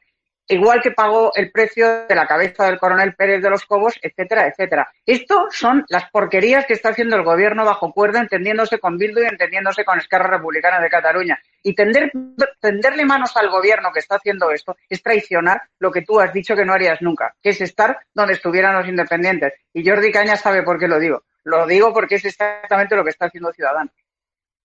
igual 0.50 0.82
que 0.82 0.92
pagó 0.92 1.32
el 1.36 1.52
precio 1.52 2.06
de 2.08 2.16
la 2.16 2.28
cabeza 2.28 2.66
del 2.66 2.80
coronel 2.80 3.16
Pérez 3.16 3.42
de 3.42 3.50
los 3.50 3.66
Cobos, 3.66 3.98
etcétera, 4.02 4.48
etcétera. 4.48 4.92
Esto 5.06 5.48
son 5.52 5.86
las 5.90 6.10
porquerías 6.10 6.66
que 6.66 6.74
está 6.74 6.90
haciendo 6.90 7.16
el 7.16 7.24
gobierno 7.24 7.64
bajo 7.64 7.94
cuerda, 7.94 8.20
entendiéndose 8.20 8.80
con 8.80 8.98
Bildu 8.98 9.22
y 9.22 9.28
entendiéndose 9.28 9.86
con 9.86 10.00
Esquerra 10.00 10.28
Republicana 10.28 10.82
de 10.82 10.90
Cataluña. 10.90 11.40
Y 11.62 11.74
tender, 11.76 12.12
tenderle 12.60 13.06
manos 13.06 13.36
al 13.38 13.50
gobierno 13.50 13.92
que 13.94 14.00
está 14.00 14.16
haciendo 14.16 14.52
esto 14.52 14.76
es 14.90 15.04
traicionar 15.04 15.62
lo 15.78 15.92
que 15.92 16.02
tú 16.02 16.20
has 16.20 16.34
dicho 16.34 16.56
que 16.56 16.66
no 16.66 16.74
harías 16.74 17.02
nunca, 17.02 17.36
que 17.42 17.50
es 17.50 17.62
estar 17.62 18.00
donde 18.14 18.34
estuvieran 18.34 18.76
los 18.76 18.88
independientes. 18.88 19.54
Y 19.74 19.88
Jordi 19.88 20.12
Caña 20.12 20.36
sabe 20.36 20.64
por 20.64 20.80
qué 20.80 20.88
lo 20.88 21.00
digo. 21.00 21.24
Lo 21.44 21.66
digo 21.68 21.94
porque 21.94 22.16
es 22.16 22.26
exactamente 22.26 22.96
lo 22.96 23.04
que 23.04 23.12
está 23.12 23.26
haciendo 23.26 23.54
Ciudadanos. 23.54 23.94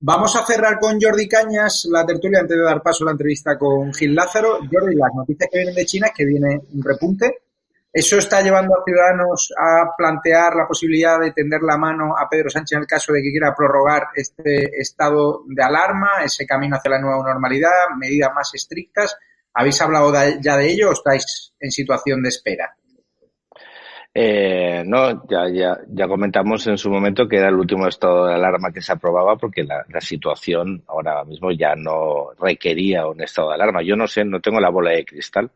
Vamos 0.01 0.36
a 0.36 0.45
cerrar 0.45 0.78
con 0.78 1.01
Jordi 1.01 1.26
Cañas 1.26 1.86
la 1.90 2.05
tertulia 2.05 2.40
antes 2.40 2.57
de 2.57 2.62
dar 2.62 2.82
paso 2.82 3.05
a 3.05 3.07
la 3.07 3.12
entrevista 3.12 3.57
con 3.59 3.92
Gil 3.95 4.14
Lázaro. 4.14 4.59
Jordi, 4.70 4.95
las 4.97 5.14
noticias 5.14 5.49
que 5.51 5.59
vienen 5.59 5.74
de 5.74 5.86
China 5.86 6.07
es 6.09 6.12
que 6.12 6.26
viene 6.26 6.61
un 6.72 6.82
repunte. 6.82 7.38
¿Eso 7.92 8.18
está 8.18 8.42
llevando 8.42 8.74
a 8.74 8.82
ciudadanos 8.84 9.55
a 9.57 9.97
plantear 9.97 10.57
la 10.57 10.66
posibilidad 10.66 11.20
de 11.20 11.30
tender 11.30 11.62
la 11.62 11.78
mano 11.78 12.14
a 12.18 12.28
Pedro 12.28 12.51
Sánchez 12.51 12.76
en 12.76 12.82
el 12.82 12.88
caso 12.88 13.12
de 13.12 13.22
que 13.22 13.30
quiera 13.30 13.55
prorrogar 13.55 14.09
este 14.16 14.80
estado 14.80 15.45
de 15.47 15.62
alarma, 15.62 16.24
ese 16.24 16.45
camino 16.45 16.76
hacia 16.76 16.90
la 16.90 17.01
nueva 17.01 17.22
normalidad, 17.22 17.70
medidas 17.97 18.34
más 18.34 18.53
estrictas? 18.53 19.16
¿Habéis 19.55 19.80
hablado 19.80 20.12
ya 20.40 20.57
de 20.57 20.66
ello 20.66 20.90
o 20.90 20.92
estáis 20.92 21.55
en 21.61 21.70
situación 21.70 22.20
de 22.20 22.30
espera? 22.30 22.76
Eh, 24.16 24.84
no, 24.86 25.26
ya, 25.28 25.48
ya, 25.48 25.76
ya 25.88 26.06
comentamos 26.06 26.64
en 26.68 26.78
su 26.78 26.88
momento 26.88 27.26
que 27.28 27.38
era 27.38 27.48
el 27.48 27.56
último 27.56 27.88
estado 27.88 28.26
de 28.26 28.34
alarma 28.34 28.70
que 28.72 28.80
se 28.80 28.92
aprobaba 28.92 29.36
porque 29.36 29.64
la, 29.64 29.84
la, 29.88 30.00
situación 30.00 30.84
ahora 30.86 31.24
mismo 31.24 31.50
ya 31.50 31.74
no 31.74 32.30
requería 32.38 33.08
un 33.08 33.20
estado 33.20 33.48
de 33.48 33.54
alarma. 33.56 33.82
Yo 33.82 33.96
no 33.96 34.06
sé, 34.06 34.24
no 34.24 34.40
tengo 34.40 34.60
la 34.60 34.70
bola 34.70 34.92
de 34.92 35.04
cristal 35.04 35.50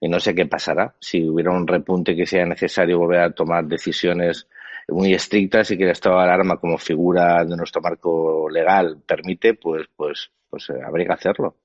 y 0.00 0.08
no 0.08 0.20
sé 0.20 0.34
qué 0.34 0.46
pasará. 0.46 0.94
Si 0.98 1.22
hubiera 1.28 1.50
un 1.52 1.66
repunte 1.66 2.16
que 2.16 2.24
sea 2.24 2.46
necesario 2.46 2.98
volver 2.98 3.20
a 3.20 3.30
tomar 3.32 3.66
decisiones 3.66 4.48
muy 4.88 5.12
estrictas 5.12 5.70
y 5.70 5.76
que 5.76 5.84
el 5.84 5.90
estado 5.90 6.16
de 6.16 6.24
alarma 6.24 6.56
como 6.56 6.78
figura 6.78 7.44
de 7.44 7.56
nuestro 7.58 7.82
marco 7.82 8.48
legal 8.48 9.02
permite, 9.06 9.52
pues, 9.52 9.86
pues, 9.94 10.30
pues 10.48 10.70
eh, 10.70 10.80
habría 10.82 11.08
que 11.08 11.12
hacerlo. 11.12 11.56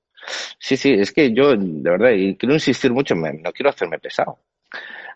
Sí, 0.58 0.76
sí, 0.76 0.92
es 0.92 1.10
que 1.12 1.32
yo, 1.32 1.56
de 1.56 1.90
verdad, 1.90 2.10
y 2.10 2.36
quiero 2.36 2.54
insistir 2.54 2.92
mucho, 2.92 3.14
no 3.14 3.52
quiero 3.52 3.70
hacerme 3.70 3.98
pesado 3.98 4.38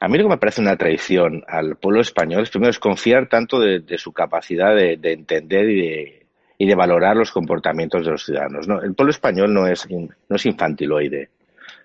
a 0.01 0.09
mí 0.09 0.17
lo 0.19 0.25
que 0.25 0.31
me 0.31 0.39
parece 0.39 0.61
una 0.61 0.77
traición 0.77 1.45
al 1.49 1.77
pueblo 1.77 2.01
español 2.01 2.43
es 2.43 2.51
primero 2.51 2.73
confiar 2.81 3.29
tanto 3.29 3.59
de, 3.59 3.99
su 3.99 4.13
capacidad 4.13 4.75
de, 4.75 4.99
entender 5.03 5.69
y 5.69 5.81
de, 5.81 6.27
y 6.59 6.67
de 6.67 6.75
valorar 6.75 7.17
los 7.17 7.33
comportamientos 7.33 8.05
de 8.05 8.13
los 8.13 8.25
ciudadanos. 8.25 8.67
El 8.83 8.95
pueblo 8.95 9.11
español 9.11 9.53
no 9.53 9.67
es, 9.67 9.89
no 9.91 10.37
es 10.37 10.47
infantiloide, 10.47 11.31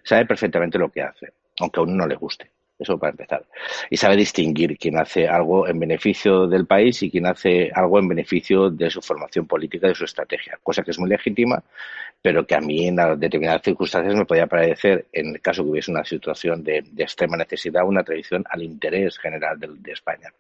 sabe 0.04 0.26
perfectamente 0.26 0.78
lo 0.78 0.90
que 0.90 1.02
hace, 1.02 1.34
aunque 1.60 1.80
a 1.80 1.84
uno 1.84 1.96
no 1.96 2.08
le 2.08 2.16
guste. 2.16 2.53
Eso 2.80 2.98
para 2.98 3.12
empezar. 3.12 3.46
Y 3.90 3.98
sabe 3.98 4.16
distinguir 4.16 4.78
quién 4.78 4.98
hace 4.98 5.28
algo 5.28 5.68
en 5.68 5.80
beneficio 5.80 6.48
del 6.48 6.66
país 6.66 7.02
y 7.04 7.12
quién 7.12 7.28
hace 7.28 7.72
algo 7.74 8.00
en 8.00 8.08
beneficio 8.08 8.70
de 8.70 8.90
su 8.90 9.02
formación 9.02 9.46
política, 9.46 9.88
de 9.88 9.96
su 9.96 10.06
estrategia, 10.06 10.60
cosa 10.64 10.82
que 10.82 10.92
es 10.92 11.00
muy 11.00 11.10
legítima, 11.10 11.64
pero 12.22 12.48
que 12.48 12.56
a 12.56 12.62
mí 12.62 12.88
en 12.88 12.96
determinadas 13.20 13.62
circunstancias 13.62 14.16
me 14.16 14.26
podía 14.26 14.48
parecer, 14.48 15.08
en 15.12 15.36
el 15.36 15.42
caso 15.42 15.64
que 15.64 15.70
hubiese 15.70 15.92
una 15.92 16.04
situación 16.04 16.64
de, 16.64 16.78
extrema 16.98 17.38
necesidad, 17.38 17.86
una 17.86 18.04
traición 18.04 18.44
al 18.50 18.64
interés 18.64 19.20
general 19.20 19.60
de, 19.60 19.92
España. 19.92 20.34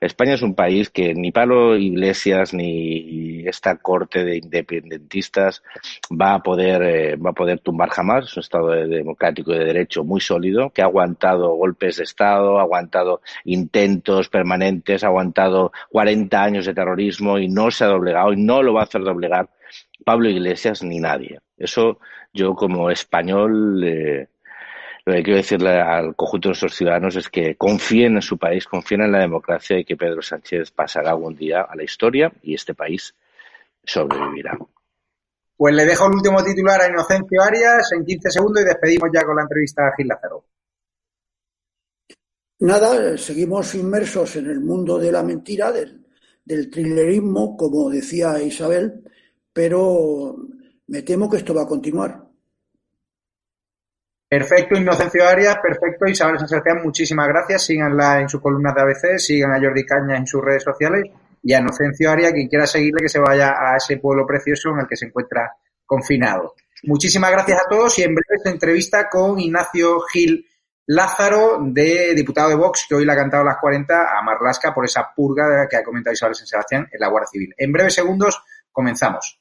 España 0.00 0.34
es 0.34 0.42
un 0.42 0.54
país 0.54 0.90
que 0.90 1.14
ni 1.14 1.32
Pablo 1.32 1.76
Iglesias 1.76 2.54
ni 2.54 3.46
esta 3.46 3.76
corte 3.76 4.24
de 4.24 4.38
independentistas 4.38 5.62
va 6.10 6.34
a 6.34 6.42
poder, 6.42 6.82
eh, 6.82 7.16
va 7.16 7.30
a 7.30 7.34
poder 7.34 7.60
tumbar 7.60 7.90
jamás. 7.90 8.24
Es 8.24 8.36
un 8.36 8.40
Estado 8.40 8.70
democrático 8.70 9.52
y 9.52 9.58
de 9.58 9.64
derecho 9.64 10.04
muy 10.04 10.20
sólido, 10.20 10.70
que 10.70 10.82
ha 10.82 10.86
aguantado 10.86 11.54
golpes 11.54 11.96
de 11.96 12.04
Estado, 12.04 12.58
ha 12.58 12.62
aguantado 12.62 13.20
intentos 13.44 14.28
permanentes, 14.28 15.04
ha 15.04 15.08
aguantado 15.08 15.72
40 15.90 16.42
años 16.42 16.66
de 16.66 16.74
terrorismo 16.74 17.38
y 17.38 17.48
no 17.48 17.70
se 17.70 17.84
ha 17.84 17.88
doblegado 17.88 18.32
y 18.32 18.36
no 18.36 18.62
lo 18.62 18.74
va 18.74 18.80
a 18.80 18.84
hacer 18.84 19.02
doblegar 19.02 19.50
Pablo 20.04 20.28
Iglesias 20.28 20.82
ni 20.82 20.98
nadie. 20.98 21.40
Eso 21.56 21.98
yo 22.32 22.54
como 22.54 22.90
español 22.90 23.82
eh, 23.84 24.28
lo 25.04 25.14
que 25.14 25.22
quiero 25.22 25.38
decirle 25.38 25.80
al 25.80 26.14
conjunto 26.14 26.48
de 26.48 26.50
nuestros 26.50 26.74
ciudadanos 26.74 27.16
es 27.16 27.28
que 27.28 27.56
confíen 27.56 28.16
en 28.16 28.22
su 28.22 28.38
país, 28.38 28.66
confíen 28.66 29.02
en 29.02 29.12
la 29.12 29.20
democracia 29.20 29.78
y 29.78 29.84
que 29.84 29.96
Pedro 29.96 30.22
Sánchez 30.22 30.70
pasará 30.70 31.10
algún 31.10 31.34
día 31.34 31.62
a 31.62 31.74
la 31.74 31.82
historia 31.82 32.32
y 32.42 32.54
este 32.54 32.74
país 32.74 33.14
sobrevivirá. 33.84 34.58
Pues 35.56 35.74
le 35.74 35.84
dejo 35.84 36.06
el 36.06 36.14
último 36.14 36.42
titular 36.42 36.80
a 36.80 36.88
Inocencio 36.88 37.42
Arias 37.42 37.92
en 37.92 38.04
15 38.04 38.30
segundos 38.30 38.62
y 38.62 38.64
despedimos 38.64 39.10
ya 39.12 39.24
con 39.24 39.36
la 39.36 39.42
entrevista 39.42 39.86
a 39.86 39.94
Gil 39.96 40.08
Lázaro. 40.08 40.44
Nada, 42.60 43.16
seguimos 43.16 43.74
inmersos 43.74 44.36
en 44.36 44.46
el 44.46 44.60
mundo 44.60 44.98
de 44.98 45.12
la 45.12 45.22
mentira, 45.22 45.72
del, 45.72 46.06
del 46.44 46.70
thrillerismo, 46.70 47.56
como 47.56 47.88
decía 47.88 48.40
Isabel, 48.42 49.02
pero 49.52 50.36
me 50.86 51.02
temo 51.02 51.30
que 51.30 51.38
esto 51.38 51.54
va 51.54 51.62
a 51.62 51.68
continuar. 51.68 52.29
Perfecto, 54.30 54.78
Inocencio 54.78 55.26
Arias, 55.26 55.58
perfecto, 55.60 56.06
Isabel 56.06 56.38
San 56.38 56.46
Sebastián, 56.46 56.82
muchísimas 56.84 57.26
gracias. 57.26 57.64
Síganla 57.64 58.20
en 58.20 58.28
su 58.28 58.40
columna 58.40 58.72
de 58.72 58.80
ABC, 58.80 59.18
sigan 59.18 59.50
a 59.50 59.60
Jordi 59.60 59.84
Caña 59.84 60.16
en 60.16 60.24
sus 60.24 60.40
redes 60.40 60.62
sociales 60.62 61.10
y 61.42 61.52
a 61.52 61.58
Inocencio 61.58 62.08
Arias, 62.08 62.32
quien 62.32 62.46
quiera 62.46 62.64
seguirle, 62.64 63.02
que 63.02 63.08
se 63.08 63.18
vaya 63.18 63.56
a 63.58 63.76
ese 63.76 63.96
pueblo 63.96 64.24
precioso 64.24 64.70
en 64.70 64.82
el 64.82 64.86
que 64.86 64.94
se 64.94 65.06
encuentra 65.06 65.56
confinado. 65.84 66.54
Muchísimas 66.84 67.32
gracias 67.32 67.60
a 67.60 67.68
todos 67.68 67.98
y 67.98 68.04
en 68.04 68.14
breve 68.14 68.36
esta 68.36 68.50
entrevista 68.50 69.08
con 69.08 69.40
Ignacio 69.40 69.98
Gil 70.02 70.46
Lázaro, 70.86 71.58
de 71.62 72.14
diputado 72.14 72.50
de 72.50 72.54
Vox, 72.54 72.86
que 72.88 72.94
hoy 72.94 73.04
le 73.04 73.12
ha 73.12 73.16
cantado 73.16 73.42
las 73.42 73.56
40 73.60 74.16
a 74.16 74.22
Marlasca 74.22 74.72
por 74.72 74.84
esa 74.84 75.12
purga 75.12 75.66
que 75.68 75.76
ha 75.76 75.82
comentado 75.82 76.14
Isabel 76.14 76.36
San 76.36 76.46
Sebastián 76.46 76.88
en 76.92 77.00
la 77.00 77.08
Guardia 77.08 77.30
Civil. 77.32 77.52
En 77.58 77.72
breves 77.72 77.94
segundos 77.94 78.40
comenzamos. 78.70 79.40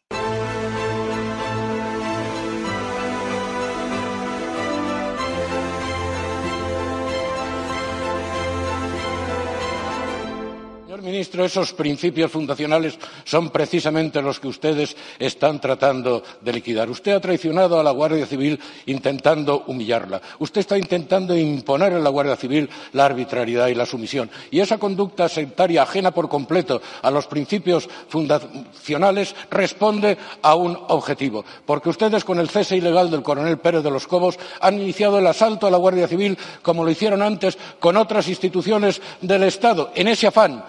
Ministro, 11.10 11.44
esos 11.44 11.74
principios 11.74 12.32
fundacionales 12.32 12.98
son 13.24 13.50
precisamente 13.50 14.22
los 14.22 14.40
que 14.40 14.48
ustedes 14.48 14.96
están 15.18 15.60
tratando 15.60 16.24
de 16.42 16.54
liquidar. 16.54 16.90
Usted 16.90 17.14
ha 17.14 17.20
traicionado 17.20 17.80
a 17.80 17.84
la 17.84 17.92
Guardia 17.92 18.26
Civil 18.26 18.60
intentando 18.86 19.64
humillarla. 19.68 20.22
Usted 20.40 20.62
está 20.62 20.78
intentando 20.78 21.36
imponer 21.36 21.94
a 21.94 22.00
la 22.00 22.10
Guardia 22.10 22.36
Civil 22.36 22.70
la 22.94 23.06
arbitrariedad 23.06 23.68
y 23.68 23.76
la 23.76 23.86
sumisión. 23.86 24.30
Y 24.52 24.60
esa 24.60 24.78
conducta 24.78 25.28
sectaria 25.28 25.84
ajena 25.84 26.12
por 26.12 26.30
completo 26.30 26.82
a 27.02 27.12
los 27.12 27.28
principios 27.28 27.90
fundacionales 28.08 29.36
responde 29.50 30.18
a 30.42 30.56
un 30.56 30.78
objetivo. 30.90 31.44
Porque 31.66 31.90
ustedes, 31.90 32.24
con 32.24 32.40
el 32.40 32.50
cese 32.50 32.78
ilegal 32.78 33.10
del 33.10 33.24
coronel 33.24 33.58
Pérez 33.58 33.84
de 33.84 33.92
los 33.92 34.08
Cobos, 34.08 34.38
han 34.62 34.80
iniciado 34.80 35.20
el 35.20 35.28
asalto 35.28 35.68
a 35.68 35.72
la 35.72 35.78
Guardia 35.78 36.08
Civil 36.08 36.38
como 36.62 36.84
lo 36.84 36.92
hicieron 36.92 37.22
antes 37.22 37.58
con 37.80 37.98
otras 37.98 38.28
instituciones 38.28 39.02
del 39.22 39.44
Estado, 39.44 39.92
en 39.96 40.08
ese 40.08 40.28
afán 40.28 40.64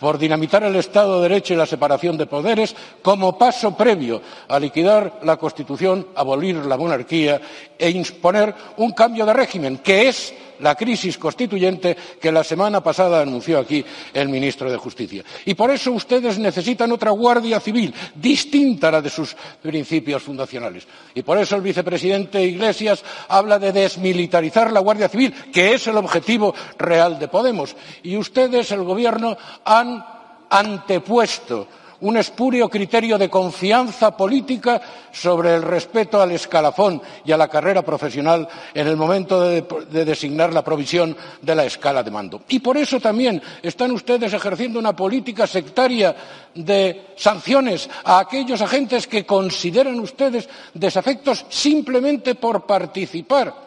por 0.00 0.18
dinamitar 0.18 0.62
el 0.64 0.76
Estado 0.76 1.16
de 1.16 1.28
Derecho 1.28 1.54
y 1.54 1.56
la 1.56 1.66
separación 1.66 2.16
de 2.16 2.26
poderes 2.26 2.74
como 3.02 3.38
paso 3.38 3.76
previo 3.76 4.20
a 4.48 4.58
liquidar 4.58 5.20
la 5.22 5.36
Constitución, 5.36 6.08
abolir 6.14 6.56
la 6.56 6.76
monarquía 6.76 7.40
e 7.78 7.90
imponer 7.90 8.54
un 8.76 8.92
cambio 8.92 9.26
de 9.26 9.32
régimen, 9.32 9.78
que 9.78 10.08
es 10.08 10.34
la 10.60 10.74
crisis 10.74 11.18
constituyente 11.18 11.96
que 12.20 12.32
la 12.32 12.44
semana 12.44 12.82
pasada 12.82 13.20
anunció 13.20 13.58
aquí 13.58 13.84
el 14.12 14.28
ministro 14.28 14.70
de 14.70 14.76
Justicia. 14.76 15.24
Y 15.44 15.54
por 15.54 15.70
eso 15.70 15.92
ustedes 15.92 16.38
necesitan 16.38 16.92
otra 16.92 17.10
Guardia 17.10 17.60
Civil, 17.60 17.94
distinta 18.14 18.88
a 18.88 18.92
la 18.92 19.02
de 19.02 19.10
sus 19.10 19.36
principios 19.62 20.22
fundacionales. 20.22 20.86
Y 21.14 21.22
por 21.22 21.38
eso 21.38 21.56
el 21.56 21.62
vicepresidente 21.62 22.42
Iglesias 22.42 23.04
habla 23.28 23.58
de 23.58 23.72
desmilitarizar 23.72 24.72
la 24.72 24.80
Guardia 24.80 25.08
Civil, 25.08 25.32
que 25.52 25.74
es 25.74 25.86
el 25.86 25.96
objetivo 25.96 26.54
real 26.78 27.18
de 27.18 27.28
Podemos. 27.28 27.76
Y 28.02 28.16
ustedes, 28.16 28.70
el 28.70 28.84
Gobierno, 28.84 29.36
han 29.64 30.04
antepuesto 30.50 31.66
un 32.00 32.16
espurio 32.16 32.68
criterio 32.68 33.18
de 33.18 33.30
confianza 33.30 34.16
política 34.16 34.80
sobre 35.12 35.54
el 35.54 35.62
respeto 35.62 36.20
al 36.20 36.32
escalafón 36.32 37.00
y 37.24 37.32
a 37.32 37.36
la 37.36 37.48
carrera 37.48 37.82
profesional 37.82 38.48
en 38.74 38.86
el 38.86 38.96
momento 38.96 39.42
de, 39.42 39.62
designar 40.04 40.52
la 40.52 40.64
provisión 40.64 41.16
de 41.40 41.54
la 41.54 41.64
escala 41.64 42.02
de 42.02 42.10
mando. 42.10 42.42
Y 42.48 42.60
por 42.60 42.76
eso 42.76 43.00
también 43.00 43.42
están 43.62 43.92
ustedes 43.92 44.32
ejerciendo 44.32 44.78
una 44.78 44.94
política 44.94 45.46
sectaria 45.46 46.14
de 46.54 47.12
sanciones 47.16 47.88
a 48.04 48.20
aquellos 48.20 48.60
agentes 48.60 49.06
que 49.06 49.24
consideran 49.24 49.98
ustedes 50.00 50.48
desafectos 50.74 51.46
simplemente 51.48 52.34
por 52.34 52.66
participar 52.66 53.65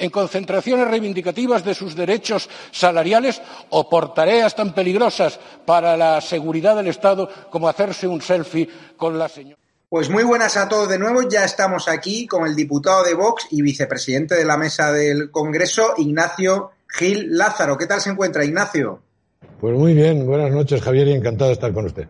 en 0.00 0.10
concentraciones 0.10 0.88
reivindicativas 0.88 1.64
de 1.64 1.74
sus 1.74 1.94
derechos 1.94 2.48
salariales 2.72 3.40
o 3.68 3.88
por 3.88 4.12
tareas 4.12 4.56
tan 4.56 4.74
peligrosas 4.74 5.38
para 5.64 5.96
la 5.96 6.20
seguridad 6.20 6.74
del 6.74 6.88
Estado 6.88 7.28
como 7.50 7.68
hacerse 7.68 8.08
un 8.08 8.20
selfie 8.20 8.68
con 8.96 9.18
la 9.18 9.28
señora. 9.28 9.58
Pues 9.88 10.08
muy 10.08 10.22
buenas 10.22 10.56
a 10.56 10.68
todos 10.68 10.88
de 10.88 10.98
nuevo. 10.98 11.28
Ya 11.28 11.44
estamos 11.44 11.88
aquí 11.88 12.26
con 12.26 12.46
el 12.46 12.54
diputado 12.54 13.04
de 13.04 13.14
Vox 13.14 13.48
y 13.50 13.60
vicepresidente 13.60 14.36
de 14.36 14.44
la 14.44 14.56
mesa 14.56 14.92
del 14.92 15.30
Congreso, 15.30 15.94
Ignacio 15.96 16.70
Gil 16.88 17.36
Lázaro. 17.36 17.76
¿Qué 17.76 17.86
tal 17.86 18.00
se 18.00 18.10
encuentra, 18.10 18.44
Ignacio? 18.44 19.02
Pues 19.60 19.76
muy 19.76 19.94
bien. 19.94 20.26
Buenas 20.26 20.52
noches, 20.52 20.80
Javier, 20.80 21.08
y 21.08 21.12
encantado 21.12 21.48
de 21.48 21.54
estar 21.54 21.72
con 21.72 21.86
usted. 21.86 22.08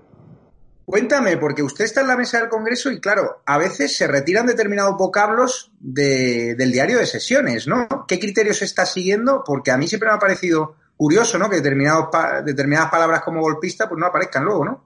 Cuéntame, 0.90 1.36
porque 1.36 1.62
usted 1.62 1.84
está 1.84 2.00
en 2.00 2.08
la 2.08 2.16
mesa 2.16 2.40
del 2.40 2.48
Congreso 2.48 2.90
y 2.90 2.98
claro, 2.98 3.42
a 3.46 3.58
veces 3.58 3.96
se 3.96 4.08
retiran 4.08 4.44
determinados 4.44 4.96
vocablos 4.98 5.70
del 5.78 6.72
diario 6.72 6.98
de 6.98 7.06
sesiones, 7.06 7.68
¿no? 7.68 7.86
¿Qué 8.08 8.18
criterios 8.18 8.56
se 8.56 8.64
está 8.64 8.84
siguiendo? 8.84 9.44
Porque 9.46 9.70
a 9.70 9.78
mí 9.78 9.86
siempre 9.86 10.08
me 10.08 10.16
ha 10.16 10.18
parecido 10.18 10.74
curioso, 10.96 11.38
¿no? 11.38 11.48
Que 11.48 11.58
determinados 11.58 12.08
determinadas 12.44 12.90
palabras 12.90 13.22
como 13.22 13.40
golpista 13.40 13.88
pues 13.88 14.00
no 14.00 14.06
aparezcan 14.06 14.44
luego, 14.44 14.64
¿no? 14.64 14.84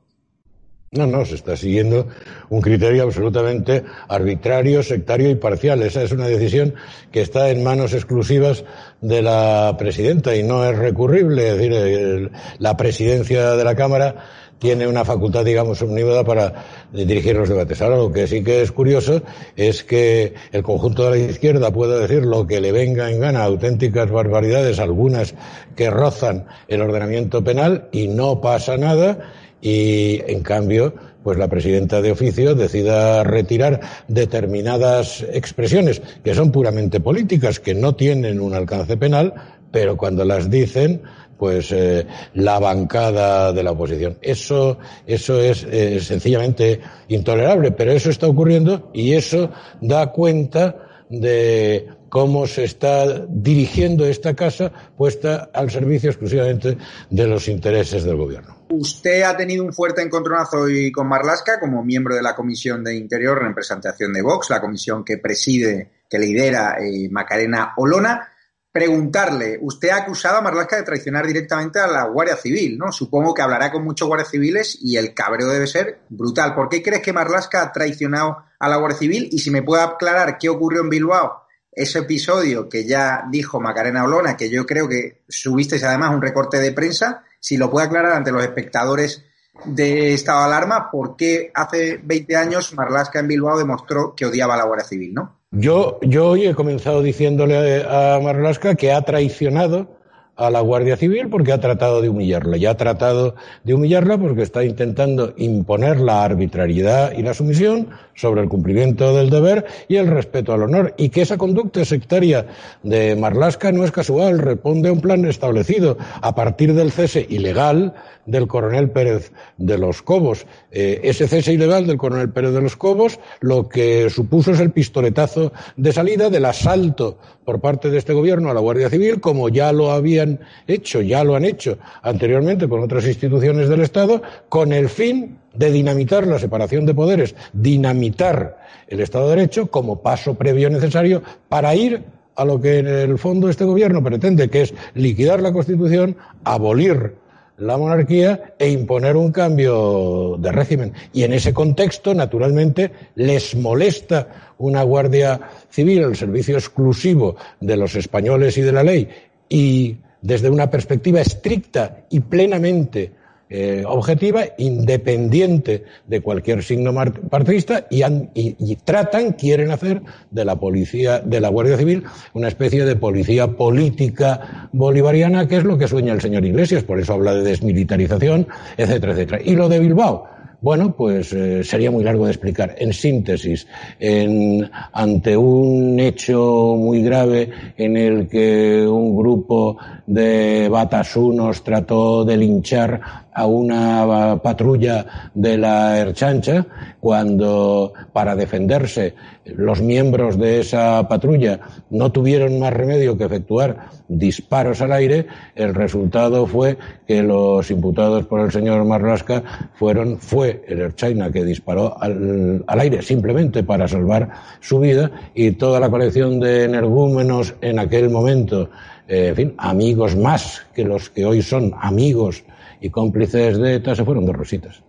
No, 0.91 1.07
no, 1.07 1.25
se 1.25 1.37
está 1.37 1.57
siguiendo 1.57 2.07
un 2.51 2.61
criterio 2.61 3.03
absolutamente 3.03 3.83
arbitrario, 4.07 4.83
sectario 4.83 5.31
y 5.31 5.35
parcial. 5.35 5.83
Esa 5.83 6.03
es 6.03 6.13
una 6.13 6.27
decisión 6.27 6.75
que 7.11 7.23
está 7.23 7.49
en 7.49 7.65
manos 7.65 7.95
exclusivas 7.95 8.65
de 9.01 9.23
la 9.23 9.75
presidenta 9.77 10.37
y 10.37 10.45
no 10.45 10.65
es 10.65 10.79
recurrible. 10.79 11.49
Es 11.49 11.57
decir, 11.57 12.31
la 12.59 12.77
presidencia 12.77 13.57
de 13.57 13.65
la 13.65 13.75
Cámara 13.75 14.44
tiene 14.65 14.87
una 14.87 15.05
facultad, 15.05 15.45
digamos, 15.45 15.83
omnívoda 15.83 16.25
para 16.25 16.65
dirigir 16.91 17.37
los 17.37 17.51
debates. 17.51 17.83
Ahora, 17.83 17.99
lo 17.99 18.11
que 18.11 18.27
sí 18.27 18.43
que 18.43 18.63
es 18.63 18.73
curioso 18.73 19.21
es 19.57 19.85
que 19.85 20.33
el 20.53 20.63
conjunto 20.63 21.05
de 21.05 21.11
la 21.11 21.31
izquierda 21.33 21.71
pueda 21.71 21.99
decir 21.99 22.25
lo 22.25 22.47
que 22.47 22.63
le 22.63 22.73
venga 22.73 23.11
en 23.11 23.21
gana, 23.21 23.45
auténticas 23.45 24.11
barbaridades, 24.11 24.79
algunas 24.79 25.35
que 25.77 25.91
rozan 25.91 26.47
el 26.67 26.81
ordenamiento 26.81 27.45
penal 27.45 27.91
y 27.93 28.09
no 28.09 28.41
pasa 28.41 28.79
nada 28.79 29.33
y, 29.61 30.23
en 30.29 30.43
cambio, 30.43 30.95
pues 31.23 31.37
la 31.37 31.49
presidenta 31.49 32.01
de 32.01 32.13
oficio 32.13 32.55
decida 32.55 33.23
retirar 33.23 33.83
determinadas 34.09 35.27
expresiones 35.31 36.01
que 36.25 36.35
son 36.35 36.53
puramente 36.53 37.01
políticas, 37.01 37.61
que 37.61 37.75
no 37.75 37.97
tienen 37.97 38.41
un 38.41 38.55
alcance 38.55 38.97
penal, 38.97 39.35
pero 39.71 39.99
cuando 39.99 40.25
las 40.25 40.49
dicen 40.49 41.03
pues 41.39 41.73
eh, 41.73 42.07
la 42.35 42.59
bancada 42.59 43.53
de 43.53 43.63
la 43.63 43.73
oposición. 43.73 44.19
Eso, 44.23 44.79
eso 45.07 45.41
es 45.41 45.65
eh, 45.65 46.01
sencillamente 46.01 46.81
intolerable, 47.09 47.73
pero 47.73 47.93
eso 47.93 48.11
está 48.11 48.27
ocurriendo 48.27 48.91
y 48.93 49.13
eso 49.15 49.51
da 49.81 50.11
cuenta 50.11 51.05
de 51.09 51.89
cómo 52.09 52.47
se 52.47 52.63
está 52.65 53.27
dirigiendo 53.29 54.07
esta 54.07 54.35
casa 54.35 54.71
puesta 54.97 55.51
al 55.53 55.71
servicio 55.71 56.11
exclusivamente 56.11 56.79
de 57.11 57.27
los 57.27 57.49
intereses 57.49 58.05
del 58.05 58.17
gobierno. 58.17 58.57
Usted 58.69 59.23
ha 59.23 59.37
tenido 59.37 59.65
un 59.65 59.73
fuerte 59.73 60.03
encontronazo 60.03 60.59
hoy 60.61 60.93
con 60.93 61.09
Marlasca 61.09 61.59
como 61.59 61.85
miembro 61.85 62.15
de 62.15 62.23
la 62.23 62.35
Comisión 62.35 62.85
de 62.85 62.97
Interior, 62.97 63.43
representación 63.43 64.13
de 64.13 64.23
Vox, 64.23 64.51
la 64.51 64.61
comisión 64.61 65.05
que 65.05 65.19
preside, 65.19 65.91
que 66.09 66.19
lidera 66.19 66.77
eh, 66.81 67.09
Macarena 67.11 67.75
Olona 67.77 68.29
preguntarle, 68.75 69.57
usted 69.63 69.91
ha 69.91 69.99
acusado 69.99 70.39
a 70.39 70.41
Marlaska 70.41 70.75
de 70.75 70.83
traicionar 70.83 71.25
directamente 71.25 71.79
a 71.79 71.87
la 71.87 72.07
Guardia 72.09 72.35
Civil, 72.35 72.77
¿no? 72.77 72.91
Supongo 72.91 73.33
que 73.33 73.41
hablará 73.41 73.71
con 73.71 73.85
muchos 73.85 74.09
guardias 74.09 74.33
civiles 74.33 74.77
y 74.83 74.97
el 74.97 75.15
cabreo 75.15 75.47
debe 75.47 75.69
ser 75.69 76.01
brutal. 76.09 76.57
¿Por 76.57 76.69
qué 76.69 76.83
crees 76.83 77.01
que 77.01 77.13
Marlaska 77.13 77.63
ha 77.63 77.71
traicionado 77.71 78.39
a 78.59 78.69
la 78.69 78.75
Guardia 78.75 78.99
Civil? 78.99 79.29
Y 79.31 79.39
si 79.39 79.53
me 79.53 79.63
puede 79.63 79.85
aclarar 79.85 80.39
qué 80.39 80.49
ocurrió 80.49 80.81
en 80.81 80.91
Bilbao, 80.91 81.45
ese 81.71 82.01
episodio 82.01 82.69
que 82.69 82.85
ya 82.85 83.23
dijo 83.31 83.61
Macarena 83.61 84.03
Olona, 84.03 84.37
que 84.37 84.51
yo 84.51 84.67
creo 84.67 84.89
que 84.89 85.23
subisteis 85.29 85.85
además 85.85 86.13
un 86.13 86.23
recorte 86.23 86.59
de 86.59 86.73
prensa, 86.73 87.23
si 87.39 87.57
lo 87.57 87.71
puede 87.71 87.87
aclarar 87.87 88.15
ante 88.15 88.33
los 88.33 88.43
espectadores 88.43 89.25
de 89.67 90.15
estado 90.15 90.41
de 90.41 90.45
alarma, 90.47 90.91
¿por 90.91 91.15
qué 91.15 91.53
hace 91.55 92.01
20 92.03 92.35
años 92.35 92.75
Marlaska 92.75 93.21
en 93.21 93.29
Bilbao 93.29 93.57
demostró 93.57 94.17
que 94.17 94.27
odiaba 94.27 94.55
a 94.55 94.57
la 94.57 94.65
Guardia 94.65 94.89
Civil, 94.89 95.15
¿no? 95.15 95.34
Yo, 95.57 96.01
yo 96.03 96.31
hoy 96.31 96.47
he 96.47 96.55
comenzado 96.55 97.01
diciéndole 97.01 97.85
a 97.89 98.19
Marlaska 98.21 98.75
que 98.75 98.91
ha 98.91 99.03
traicionado 99.03 99.87
a 100.35 100.51
la 100.51 100.61
Guardia 100.61 100.97
Civil 100.97 101.29
porque 101.29 101.53
ha 101.53 101.61
tratado 101.61 102.03
de 102.03 102.09
humillarla. 102.09 102.57
Ya 102.57 102.71
ha 102.71 102.77
tratado 102.77 103.37
de 103.63 103.75
humillarla 103.75 104.19
porque 104.19 104.43
está 104.43 104.65
intentando 104.65 105.33
imponer 105.37 106.01
la 106.01 106.25
arbitrariedad 106.25 107.13
y 107.17 107.23
la 107.23 107.35
sumisión 107.35 107.91
sobre 108.15 108.43
el 108.43 108.49
cumplimiento 108.49 109.15
del 109.15 109.31
deber 109.31 109.67
y 109.89 109.97
el 109.97 110.07
respeto 110.07 110.53
al 110.53 110.63
honor. 110.63 110.95
Y 110.97 111.09
que 111.09 111.23
esa 111.23 111.37
conducta 111.37 111.85
sectaria 111.85 112.47
de 112.83 113.17
Marlasca 113.17 113.73
no 113.73 113.85
es 113.85 113.91
casual, 113.91 114.39
responde 114.39 114.89
a 114.89 114.93
un 114.93 115.01
plan 115.01 115.25
establecido 115.25 115.97
a 116.21 116.35
partir 116.35 116.75
del 116.75 116.93
cese 116.93 117.27
ilegal 117.29 117.95
del 118.27 118.47
coronel 118.47 118.91
Pérez 118.91 119.33
de 119.59 119.79
los 119.79 120.03
Cobos. 120.03 120.47
Eh, 120.71 121.01
ese 121.05 121.29
cese 121.29 121.53
ilegal 121.53 121.87
del 121.87 121.99
coronel 121.99 122.31
Pérez 122.31 122.53
de 122.53 122.63
los 122.63 122.77
Cobos 122.77 123.19
lo 123.41 123.69
que 123.69 124.09
supuso 124.11 124.53
es 124.53 124.61
el 124.61 124.71
pistoletazo 124.71 125.53
de 125.77 125.93
salida 125.93 126.31
del 126.31 126.45
asalto 126.45 127.19
por 127.45 127.61
parte 127.61 127.91
de 127.91 127.99
este 127.99 128.13
gobierno 128.13 128.51
a 128.51 128.55
la 128.55 128.61
Guardia 128.61 128.89
Civil, 128.89 129.21
como 129.21 129.49
ya 129.49 129.73
lo 129.73 129.91
habían 129.91 130.41
hecho, 130.67 131.03
ya 131.03 131.25
lo 131.25 131.37
han 131.37 131.45
hecho 131.45 131.79
anteriormente 132.03 132.69
con 132.69 132.83
otras 132.83 133.07
instituciones 133.07 133.69
del 133.69 133.83
Estado, 133.83 134.23
con 134.49 134.73
el 134.73 134.89
fin 134.89 135.39
de 135.55 135.71
dinamitar 135.71 136.27
la 136.27 136.39
separación 136.39 136.87
de 136.87 136.95
poderes, 136.95 137.35
dinamitar 137.53 138.59
el 138.89 139.01
Estado 139.01 139.29
de 139.29 139.37
Derecho 139.37 139.69
como 139.69 140.03
paso 140.03 140.35
previo 140.35 140.71
necesario 140.71 141.23
para 141.49 141.75
ir 141.75 142.03
a 142.37 142.45
lo 142.45 142.61
que 142.61 142.79
en 142.79 142.87
el 142.87 143.19
fondo 143.19 143.49
este 143.49 143.65
gobierno 143.65 144.03
pretende, 144.03 144.51
que 144.51 144.63
es 144.63 144.75
liquidar 144.95 145.41
la 145.41 145.53
Constitución, 145.53 146.17
abolir 146.43 147.15
la 147.59 147.77
monarquía 147.77 148.55
e 148.59 148.69
imponer 148.71 149.17
un 149.17 149.31
cambio 149.31 150.37
de 150.39 150.51
régimen. 150.51 150.93
Y 151.13 151.23
en 151.23 151.33
ese 151.33 151.55
contexto, 151.55 152.15
naturalmente, 152.15 152.91
les 153.15 153.55
molesta 153.55 154.55
una 154.59 154.83
Guardia 154.83 155.41
Civil 155.71 156.03
el 156.03 156.17
servicio 156.17 156.57
exclusivo 156.57 157.37
de 157.61 157.77
los 157.77 157.95
españoles 157.95 158.59
y 158.59 158.63
de 158.63 158.73
la 158.73 158.83
ley 158.83 159.09
y 159.49 159.97
desde 160.21 160.51
una 160.51 160.71
perspectiva 160.71 161.21
estricta 161.21 162.07
y 162.11 162.21
plenamente 162.21 163.13
eh, 163.51 163.85
objetiva, 163.87 164.43
independiente 164.59 165.85
de 166.07 166.21
cualquier 166.21 166.63
signo 166.63 166.95
partidista 167.31 167.87
y, 167.91 168.03
y, 168.35 168.77
tratan, 168.77 169.33
quieren 169.33 169.71
hacer 169.71 170.03
de 170.31 170.45
la 170.45 170.57
policía, 170.57 171.21
de 171.21 171.41
la 171.41 171.49
Guardia 171.49 171.77
Civil, 171.77 172.05
una 172.33 172.49
especie 172.49 172.85
de 172.85 172.97
policía 172.97 173.49
política 173.49 174.69
bolivariana, 174.73 175.47
que 175.47 175.57
es 175.57 175.65
lo 175.65 175.79
que 175.79 175.89
sueña 175.89 176.13
el 176.13 176.21
señor 176.21 176.45
Iglesias, 176.45 176.85
por 176.85 176.99
eso 176.99 177.13
habla 177.13 177.35
de 177.35 177.43
desmilitarización, 177.43 178.49
etcétera, 178.77 179.13
etcétera. 179.13 179.41
Y 179.45 179.55
lo 179.55 179.69
de 179.69 179.79
Bilbao, 179.79 180.27
bueno, 180.65 180.97
pues 180.97 181.31
eh, 181.35 181.63
sería 181.63 181.91
muy 181.91 182.03
largo 182.05 182.25
de 182.25 182.31
explicar. 182.31 182.75
En 182.79 182.95
síntesis, 182.95 183.67
en, 184.01 184.71
ante 184.95 185.37
un 185.37 186.01
hecho 186.01 186.77
muy 186.79 187.03
grave 187.03 187.51
en 187.77 187.99
el 187.99 188.27
que 188.27 188.87
un 188.89 189.15
grupo 189.15 189.77
de 190.07 190.71
batasunos 190.71 191.63
trató 191.63 192.25
de 192.25 192.39
linchar 192.39 193.24
a 193.35 193.47
una 193.47 194.39
patrulla 194.43 195.31
de 195.35 195.59
la 195.59 195.99
Erchancha 195.99 196.65
cuando 197.01 197.93
para 198.13 198.37
defenderse 198.37 199.15
los 199.45 199.83
miembros 199.83 200.39
de 200.39 200.61
esa 200.61 201.07
patrulla 201.09 201.61
no 201.91 202.11
tuvieron 202.13 202.59
más 202.61 202.73
remedio 202.73 203.19
que 203.19 203.25
efectuar 203.25 203.89
disparos 204.09 204.81
al 204.81 204.93
aire, 204.93 205.27
el 205.55 205.75
resultado 205.75 206.47
fue 206.47 206.79
que 207.07 207.23
los 207.23 207.71
imputados 207.71 208.25
por 208.27 208.41
el 208.41 208.53
señor 208.53 208.85
Marrasca 208.85 209.71
fueron, 209.75 210.19
fue 210.19 210.65
el 210.69 210.81
Erchaina 210.81 211.31
que 211.31 211.45
disparó 211.45 212.01
al, 212.01 212.65
al 212.67 212.81
aire 212.81 213.03
simplemente 213.03 213.63
para 213.63 213.89
salvar 213.89 214.31
su 214.61 214.79
vida 214.79 215.11
y 215.35 215.53
toda 215.53 215.81
la 215.81 215.91
colección 215.91 216.41
de 216.41 216.65
energúmenos 216.65 217.55
en 217.61 217.79
aquel 217.79 218.11
momento, 218.11 218.71
eh, 219.09 219.29
en 219.29 219.37
fin, 219.37 219.55
amigos 219.59 220.17
más 220.17 220.63
que 220.75 220.85
los 220.85 221.11
que 221.11 221.27
hoy 221.27 221.43
son 221.43 221.73
amigos 221.81 222.45
y 222.81 222.91
cómplices 222.91 223.59
de 223.59 223.77
ETA 223.77 223.95
se 223.95 224.05
fueron 224.05 224.27
de 224.27 224.33
rositas. 224.33 224.83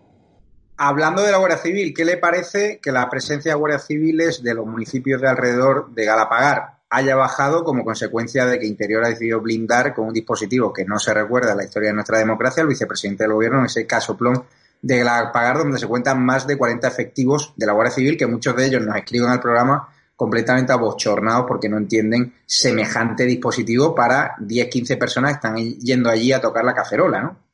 Hablando 0.77 1.21
de 1.21 1.31
la 1.31 1.37
Guardia 1.37 1.57
Civil, 1.57 1.93
¿qué 1.93 2.03
le 2.03 2.17
parece 2.17 2.79
que 2.81 2.91
la 2.91 3.09
presencia 3.09 3.51
de 3.51 3.57
guardias 3.57 3.87
civiles 3.87 4.43
de 4.43 4.53
los 4.53 4.65
municipios 4.65 5.21
de 5.21 5.29
alrededor 5.29 5.89
de 5.93 6.05
Galapagar 6.05 6.75
haya 6.89 7.15
bajado 7.15 7.63
como 7.63 7.83
consecuencia 7.83 8.45
de 8.45 8.59
que 8.59 8.67
Interior 8.67 9.05
ha 9.05 9.09
decidido 9.09 9.41
blindar 9.41 9.93
con 9.93 10.07
un 10.07 10.13
dispositivo 10.13 10.73
que 10.73 10.85
no 10.85 10.99
se 10.99 11.13
recuerda 11.13 11.51
en 11.51 11.57
la 11.57 11.63
historia 11.63 11.89
de 11.89 11.95
nuestra 11.95 12.19
democracia 12.19 12.61
al 12.61 12.69
vicepresidente 12.69 13.23
del 13.23 13.33
gobierno, 13.33 13.59
en 13.59 13.65
ese 13.65 13.87
caso 13.87 14.17
plom 14.17 14.43
de 14.81 14.99
Galapagar, 14.99 15.57
donde 15.57 15.79
se 15.79 15.87
cuentan 15.87 16.23
más 16.23 16.45
de 16.45 16.57
40 16.57 16.87
efectivos 16.87 17.53
de 17.55 17.65
la 17.65 17.73
Guardia 17.73 17.93
Civil, 17.93 18.17
que 18.17 18.27
muchos 18.27 18.55
de 18.55 18.65
ellos 18.65 18.81
nos 18.85 18.95
escriben 18.95 19.29
al 19.29 19.39
programa 19.39 19.89
completamente 20.15 20.71
abochornados 20.71 21.45
porque 21.47 21.67
no 21.67 21.77
entienden 21.77 22.33
semejante 22.45 23.25
dispositivo 23.25 23.93
para 23.93 24.35
10-15 24.37 24.97
personas 24.97 25.31
que 25.31 25.35
están 25.35 25.57
yendo 25.57 26.09
allí 26.09 26.31
a 26.31 26.39
tocar 26.41 26.63
la 26.63 26.73
cacerola, 26.73 27.21
¿no? 27.21 27.44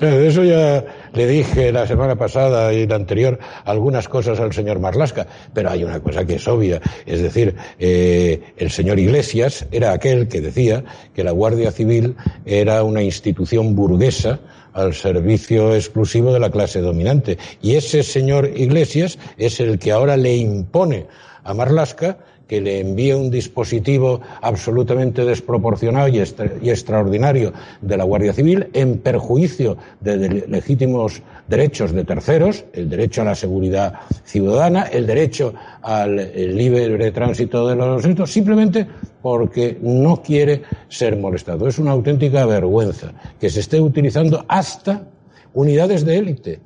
De 0.00 0.28
eso 0.28 0.42
ya 0.44 0.82
le 1.12 1.26
dije 1.26 1.72
la 1.72 1.86
semana 1.86 2.16
pasada 2.16 2.72
y 2.72 2.86
la 2.86 2.96
anterior 2.96 3.38
algunas 3.66 4.08
cosas 4.08 4.40
al 4.40 4.52
señor 4.52 4.78
Marlasca, 4.78 5.26
pero 5.52 5.70
hay 5.70 5.84
una 5.84 6.00
cosa 6.00 6.24
que 6.24 6.36
es 6.36 6.48
obvia, 6.48 6.80
es 7.04 7.20
decir, 7.20 7.54
eh, 7.78 8.40
el 8.56 8.70
señor 8.70 8.98
Iglesias 8.98 9.66
era 9.70 9.92
aquel 9.92 10.26
que 10.28 10.40
decía 10.40 10.84
que 11.14 11.22
la 11.22 11.32
Guardia 11.32 11.70
Civil 11.70 12.16
era 12.46 12.82
una 12.82 13.02
institución 13.02 13.76
burguesa 13.76 14.40
al 14.72 14.94
servicio 14.94 15.74
exclusivo 15.74 16.32
de 16.32 16.40
la 16.40 16.50
clase 16.50 16.80
dominante. 16.80 17.36
Y 17.60 17.74
ese 17.74 18.02
señor 18.02 18.50
Iglesias 18.56 19.18
es 19.36 19.60
el 19.60 19.78
que 19.78 19.92
ahora 19.92 20.16
le 20.16 20.36
impone 20.36 21.08
a 21.44 21.52
Marlasca 21.52 22.18
que 22.50 22.60
le 22.60 22.80
envíe 22.80 23.12
un 23.12 23.30
dispositivo 23.30 24.20
absolutamente 24.42 25.24
desproporcionado 25.24 26.08
y, 26.08 26.18
extraordinario 26.18 27.52
de 27.80 27.96
la 27.96 28.02
Guardia 28.02 28.32
Civil 28.32 28.66
en 28.72 28.98
perjuicio 28.98 29.76
de, 30.00 30.46
legítimos 30.48 31.22
derechos 31.46 31.92
de 31.92 32.02
terceros, 32.02 32.64
el 32.72 32.90
derecho 32.90 33.22
a 33.22 33.26
la 33.26 33.36
seguridad 33.36 34.00
ciudadana, 34.24 34.82
el 34.82 35.06
derecho 35.06 35.54
al 35.80 36.16
libre 36.34 37.12
tránsito 37.12 37.68
de 37.68 37.76
los 37.76 38.00
asuntos, 38.00 38.32
simplemente 38.32 38.84
porque 39.22 39.78
no 39.80 40.20
quiere 40.20 40.62
ser 40.88 41.16
molestado. 41.16 41.68
Es 41.68 41.78
una 41.78 41.92
auténtica 41.92 42.46
vergüenza 42.46 43.12
que 43.38 43.48
se 43.48 43.60
esté 43.60 43.80
utilizando 43.80 44.44
hasta 44.48 45.04
unidades 45.54 46.04
de 46.04 46.18
élite, 46.18 46.60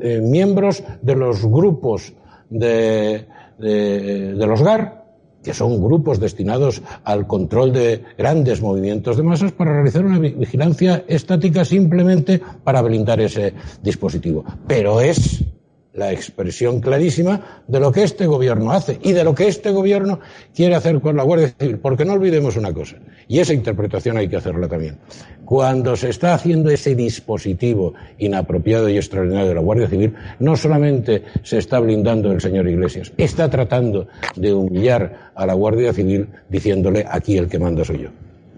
eh, 0.00 0.20
miembros 0.20 0.82
de 1.00 1.14
los 1.14 1.46
grupos 1.46 2.12
de, 2.48 3.26
de 3.58 4.46
los 4.48 4.60
GAR, 4.60 4.99
que 5.42 5.54
son 5.54 5.82
grupos 5.82 6.20
destinados 6.20 6.82
al 7.04 7.26
control 7.26 7.72
de 7.72 8.02
grandes 8.18 8.60
movimientos 8.60 9.16
de 9.16 9.22
masas, 9.22 9.52
para 9.52 9.72
realizar 9.72 10.04
una 10.04 10.18
vigilancia 10.18 11.04
estática 11.08 11.64
simplemente 11.64 12.40
para 12.64 12.82
blindar 12.82 13.20
ese 13.20 13.54
dispositivo. 13.82 14.44
Pero 14.66 15.00
es 15.00 15.44
la 15.92 16.12
expresión 16.12 16.80
clarísima 16.80 17.62
de 17.66 17.80
lo 17.80 17.90
que 17.90 18.04
este 18.04 18.26
gobierno 18.26 18.72
hace 18.72 18.98
y 19.02 19.12
de 19.12 19.24
lo 19.24 19.34
que 19.34 19.48
este 19.48 19.70
gobierno 19.70 20.20
quiere 20.54 20.74
hacer 20.74 21.00
con 21.00 21.16
la 21.16 21.24
Guardia 21.24 21.52
Civil. 21.58 21.78
Porque 21.78 22.04
no 22.04 22.12
olvidemos 22.12 22.56
una 22.56 22.72
cosa, 22.72 22.96
y 23.26 23.40
esa 23.40 23.54
interpretación 23.54 24.16
hay 24.16 24.28
que 24.28 24.36
hacerla 24.36 24.68
también. 24.68 24.98
Cuando 25.44 25.96
se 25.96 26.10
está 26.10 26.34
haciendo 26.34 26.70
ese 26.70 26.94
dispositivo 26.94 27.94
inapropiado 28.18 28.88
y 28.88 28.96
extraordinario 28.96 29.48
de 29.48 29.54
la 29.54 29.60
Guardia 29.60 29.88
Civil, 29.88 30.14
no 30.38 30.56
solamente 30.56 31.24
se 31.42 31.58
está 31.58 31.80
blindando 31.80 32.30
el 32.30 32.40
señor 32.40 32.68
Iglesias, 32.68 33.12
está 33.16 33.50
tratando 33.50 34.06
de 34.36 34.52
humillar 34.52 35.32
a 35.34 35.44
la 35.46 35.54
Guardia 35.54 35.92
Civil 35.92 36.28
diciéndole 36.48 37.04
aquí 37.08 37.36
el 37.36 37.48
que 37.48 37.58
manda 37.58 37.84
soy 37.84 38.02
yo. 38.02 38.10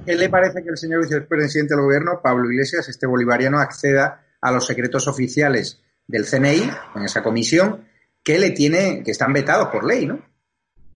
¿Qué 0.04 0.16
le 0.16 0.28
parece 0.28 0.62
que 0.62 0.68
el 0.68 0.76
señor 0.76 1.02
vicepresidente 1.02 1.74
del 1.74 1.84
gobierno, 1.84 2.20
Pablo 2.22 2.50
Iglesias, 2.50 2.88
este 2.88 3.06
bolivariano, 3.06 3.59
acceda 3.59 4.20
a 4.40 4.50
los 4.50 4.66
secretos 4.66 5.06
oficiales 5.06 5.80
del 6.06 6.26
CNI, 6.26 6.70
en 6.96 7.04
esa 7.04 7.22
comisión, 7.22 7.86
que 8.22 8.38
le 8.38 8.50
tiene, 8.50 9.02
que 9.02 9.10
están 9.10 9.32
vetados 9.32 9.68
por 9.68 9.84
ley, 9.84 10.06
¿no? 10.06 10.31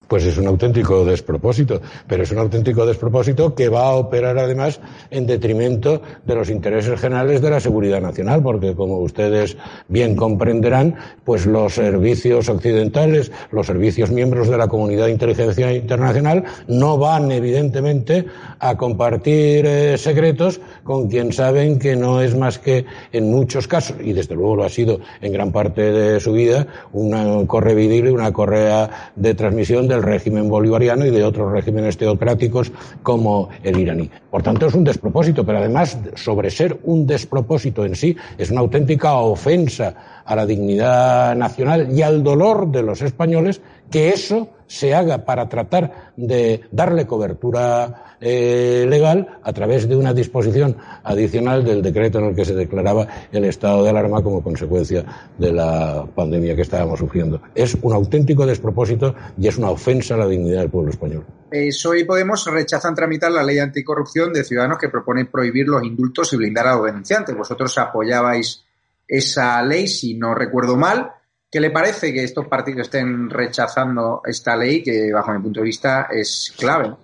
Pues 0.09 0.25
es 0.25 0.39
un 0.39 0.47
auténtico 0.47 1.05
despropósito, 1.05 1.81
pero 2.07 2.23
es 2.23 2.31
un 2.31 2.39
auténtico 2.39 2.87
despropósito 2.87 3.55
que 3.55 3.69
va 3.69 3.89
a 3.89 3.95
operar 3.97 4.39
además 4.39 4.81
en 5.11 5.27
detrimento 5.27 6.01
de 6.25 6.35
los 6.35 6.49
intereses 6.49 7.01
generales 7.01 7.43
de 7.43 7.51
la 7.51 7.59
seguridad 7.59 8.01
nacional, 8.01 8.43
porque 8.43 8.75
como 8.75 8.99
ustedes 8.99 9.57
bien 9.89 10.15
comprenderán, 10.15 10.95
pues 11.25 11.45
los 11.47 11.75
servicios 11.75 12.49
occidentales, 12.49 13.33
los 13.51 13.67
servicios 13.67 14.13
miembros 14.13 14.49
de 14.49 14.59
la 14.59 14.69
comunidad 14.69 15.07
de 15.07 15.13
inteligencia 15.13 15.73
internacional 15.73 16.45
no 16.69 16.99
van 16.99 17.33
evidentemente 17.33 18.27
a 18.61 18.77
compartir 18.77 19.67
eh, 19.67 19.99
secretos 19.99 20.61
con 20.85 21.09
quien 21.09 21.33
saben 21.33 21.79
que 21.81 21.97
no 21.97 22.21
es 22.21 22.37
más 22.37 22.59
que 22.59 22.87
en 23.13 23.31
muchos 23.31 23.67
casos, 23.67 23.97
y 24.01 24.13
desde 24.13 24.37
luego 24.37 24.57
lo 24.57 24.65
ha 24.65 24.69
sido 24.69 25.01
en 25.21 25.33
gran 25.33 25.51
parte 25.51 25.83
de 25.83 26.21
su 26.21 26.33
vida, 26.33 26.67
una 26.93 27.45
correvidil, 27.47 28.11
una 28.11 28.33
correa 28.33 29.13
de 29.17 29.35
transmisión 29.35 29.89
de 29.89 29.96
del 29.97 30.05
régimen 30.05 30.49
bolivariano 30.49 31.05
y 31.05 31.11
de 31.11 31.25
otros 31.25 31.51
regímenes 31.51 31.97
teocráticos 31.97 32.71
como 33.03 33.49
el 33.63 33.79
iraní. 33.79 34.11
Por 34.31 34.43
tanto, 34.43 34.67
es 34.67 34.75
un 34.75 34.85
despropósito, 34.85 35.45
pero 35.45 35.59
además, 35.59 35.99
sobre 36.15 36.51
ser 36.51 36.79
un 36.85 37.07
despropósito 37.07 37.85
en 37.85 37.97
sí, 37.97 38.17
es 38.39 38.51
una 38.51 38.61
auténtica 38.61 39.15
ofensa 39.15 40.23
a 40.25 40.37
la 40.37 40.45
dignidad 40.45 41.35
nacional 41.37 41.89
y 41.91 42.03
al 42.03 42.23
dolor 42.23 42.71
de 42.71 42.83
los 42.83 43.01
españoles 43.03 43.61
que 43.91 44.11
eso 44.11 44.49
se 44.67 44.95
haga 44.95 45.25
para 45.25 45.49
tratar 45.49 46.13
de 46.17 46.63
darle 46.73 47.07
cobertura 47.07 48.17
eh, 48.21 48.87
legal 48.89 49.39
a 49.43 49.53
través 49.53 49.89
de 49.89 49.95
una 49.95 50.15
disposición 50.15 50.77
adicional 51.05 51.65
del 51.65 51.83
decreto 51.83 52.19
en 52.19 52.27
el 52.27 52.35
que 52.35 52.45
se 52.45 52.55
declaraba 52.55 53.07
el 53.31 53.45
estado 53.45 53.85
de 53.85 53.91
alarma 53.91 54.23
como 54.23 54.43
consecuencia 54.43 55.05
de 55.39 55.53
la 55.53 56.07
pandemia 56.15 56.57
que 56.57 56.63
estábamos 56.63 56.99
sufriendo. 56.99 57.43
Es 57.55 57.77
un 57.83 57.93
auténtico 57.93 58.47
despropósito 58.47 59.15
y 59.39 59.47
es 59.49 59.59
una 59.59 59.71
ofensa 59.71 60.15
a 60.15 60.19
la 60.19 60.27
dignidad 60.27 60.61
del 60.61 60.71
pueblo 60.71 60.91
español. 60.91 61.27
PSOE 61.51 62.01
y 62.01 62.05
Podemos 62.05 62.47
rechazan 62.47 62.95
tramitar 62.95 63.31
la 63.31 63.43
ley 63.43 63.59
anticorrupción 63.59 64.33
de 64.33 64.45
Ciudadanos 64.45 64.79
que 64.79 64.89
propone 64.89 65.27
prohibir 65.27 65.69
los 65.69 65.83
indultos 65.85 66.33
y 66.33 66.37
blindar 66.37 66.67
a 66.69 66.77
los 66.77 66.87
denunciantes. 66.87 67.37
Vosotros 67.37 67.77
apoyabais 67.79 68.65
esa 69.07 69.63
ley, 69.63 69.87
si 69.87 70.15
no 70.15 70.35
recuerdo 70.35 70.77
mal. 70.77 71.13
¿Qué 71.57 71.61
le 71.61 71.71
parece 71.71 72.13
que 72.13 72.23
estos 72.23 72.49
partidos 72.49 72.83
estén 72.83 73.31
rechazando 73.31 74.21
esta 74.27 74.55
ley 74.55 74.83
que, 74.83 75.11
bajo 75.11 75.33
mi 75.33 75.39
punto 75.39 75.61
de 75.61 75.65
vista, 75.65 76.07
es 76.11 76.53
clave? 76.55 76.95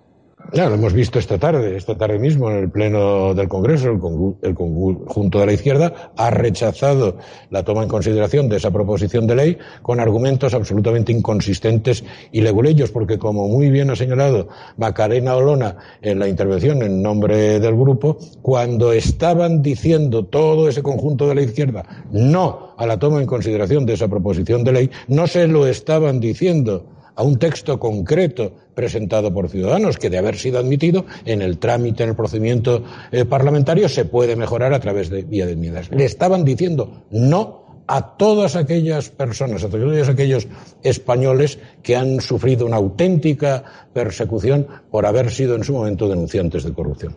Ya, 0.52 0.68
lo 0.68 0.74
hemos 0.74 0.92
visto 0.92 1.18
esta 1.18 1.38
tarde, 1.38 1.76
esta 1.76 1.96
tarde 1.96 2.18
mismo 2.18 2.50
en 2.50 2.58
el 2.58 2.70
Pleno 2.70 3.32
del 3.32 3.48
Congreso, 3.48 3.88
el, 3.88 4.54
conjunto 4.54 5.40
de 5.40 5.46
la 5.46 5.52
izquierda 5.54 6.12
ha 6.14 6.30
rechazado 6.30 7.16
la 7.48 7.62
toma 7.62 7.82
en 7.82 7.88
consideración 7.88 8.50
de 8.50 8.56
esa 8.56 8.70
proposición 8.70 9.26
de 9.26 9.34
ley 9.34 9.58
con 9.80 9.98
argumentos 9.98 10.52
absolutamente 10.52 11.10
inconsistentes 11.10 12.04
y 12.32 12.42
leguleyos, 12.42 12.90
porque 12.90 13.18
como 13.18 13.48
muy 13.48 13.70
bien 13.70 13.88
ha 13.90 13.96
señalado 13.96 14.48
Macarena 14.76 15.36
Olona 15.36 15.76
en 16.02 16.18
la 16.18 16.28
intervención 16.28 16.82
en 16.82 17.00
nombre 17.00 17.58
del 17.58 17.74
grupo, 17.74 18.18
cuando 18.42 18.92
estaban 18.92 19.62
diciendo 19.62 20.26
todo 20.26 20.68
ese 20.68 20.82
conjunto 20.82 21.28
de 21.28 21.34
la 21.34 21.42
izquierda 21.42 22.04
no 22.10 22.74
a 22.76 22.86
la 22.86 22.98
toma 22.98 23.20
en 23.20 23.26
consideración 23.26 23.86
de 23.86 23.94
esa 23.94 24.08
proposición 24.08 24.64
de 24.64 24.72
ley, 24.72 24.90
no 25.08 25.26
se 25.26 25.46
lo 25.46 25.66
estaban 25.66 26.20
diciendo 26.20 26.84
a 27.14 27.22
un 27.22 27.38
texto 27.38 27.78
concreto 27.78 28.52
presentado 28.74 29.32
por 29.32 29.48
Ciudadanos, 29.48 29.98
que 29.98 30.10
de 30.10 30.18
haber 30.18 30.36
sido 30.36 30.58
admitido 30.58 31.04
en 31.24 31.42
el 31.42 31.58
trámite, 31.58 32.02
en 32.02 32.10
el 32.10 32.16
procedimiento 32.16 32.84
eh, 33.10 33.24
parlamentario, 33.24 33.88
se 33.88 34.04
puede 34.04 34.36
mejorar 34.36 34.72
a 34.72 34.80
través 34.80 35.10
de 35.10 35.22
vía 35.22 35.46
de 35.46 35.52
enmiendas. 35.52 35.90
Le 35.90 36.04
estaban 36.04 36.44
diciendo 36.44 37.04
no 37.10 37.62
a 37.86 38.16
todas 38.16 38.56
aquellas 38.56 39.10
personas, 39.10 39.64
a 39.64 39.68
todos 39.68 40.08
aquellos 40.08 40.48
españoles 40.82 41.58
que 41.82 41.96
han 41.96 42.20
sufrido 42.20 42.64
una 42.64 42.76
auténtica 42.76 43.64
persecución 43.92 44.66
por 44.90 45.04
haber 45.04 45.30
sido 45.30 45.56
en 45.56 45.64
su 45.64 45.72
momento 45.72 46.08
denunciantes 46.08 46.64
de 46.64 46.72
corrupción. 46.72 47.16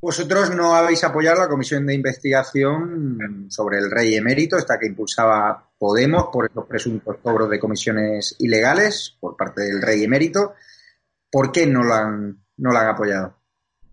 Vosotros 0.00 0.54
no 0.54 0.74
habéis 0.74 1.02
apoyado 1.04 1.40
la 1.40 1.48
comisión 1.48 1.84
de 1.86 1.94
investigación 1.94 3.48
sobre 3.50 3.78
el 3.78 3.90
rey 3.90 4.14
emérito, 4.14 4.56
esta 4.56 4.78
que 4.78 4.86
impulsaba 4.86 5.65
Podemos 5.78 6.28
por 6.32 6.46
estos 6.46 6.66
presuntos 6.66 7.16
cobros 7.22 7.50
de 7.50 7.60
comisiones 7.60 8.36
ilegales 8.38 9.16
por 9.20 9.36
parte 9.36 9.62
del 9.62 9.82
rey 9.82 10.02
emérito. 10.04 10.54
¿Por 11.30 11.52
qué 11.52 11.66
no 11.66 11.84
la 11.84 12.00
han, 12.00 12.44
no 12.56 12.72
la 12.72 12.80
han 12.80 12.88
apoyado? 12.88 13.34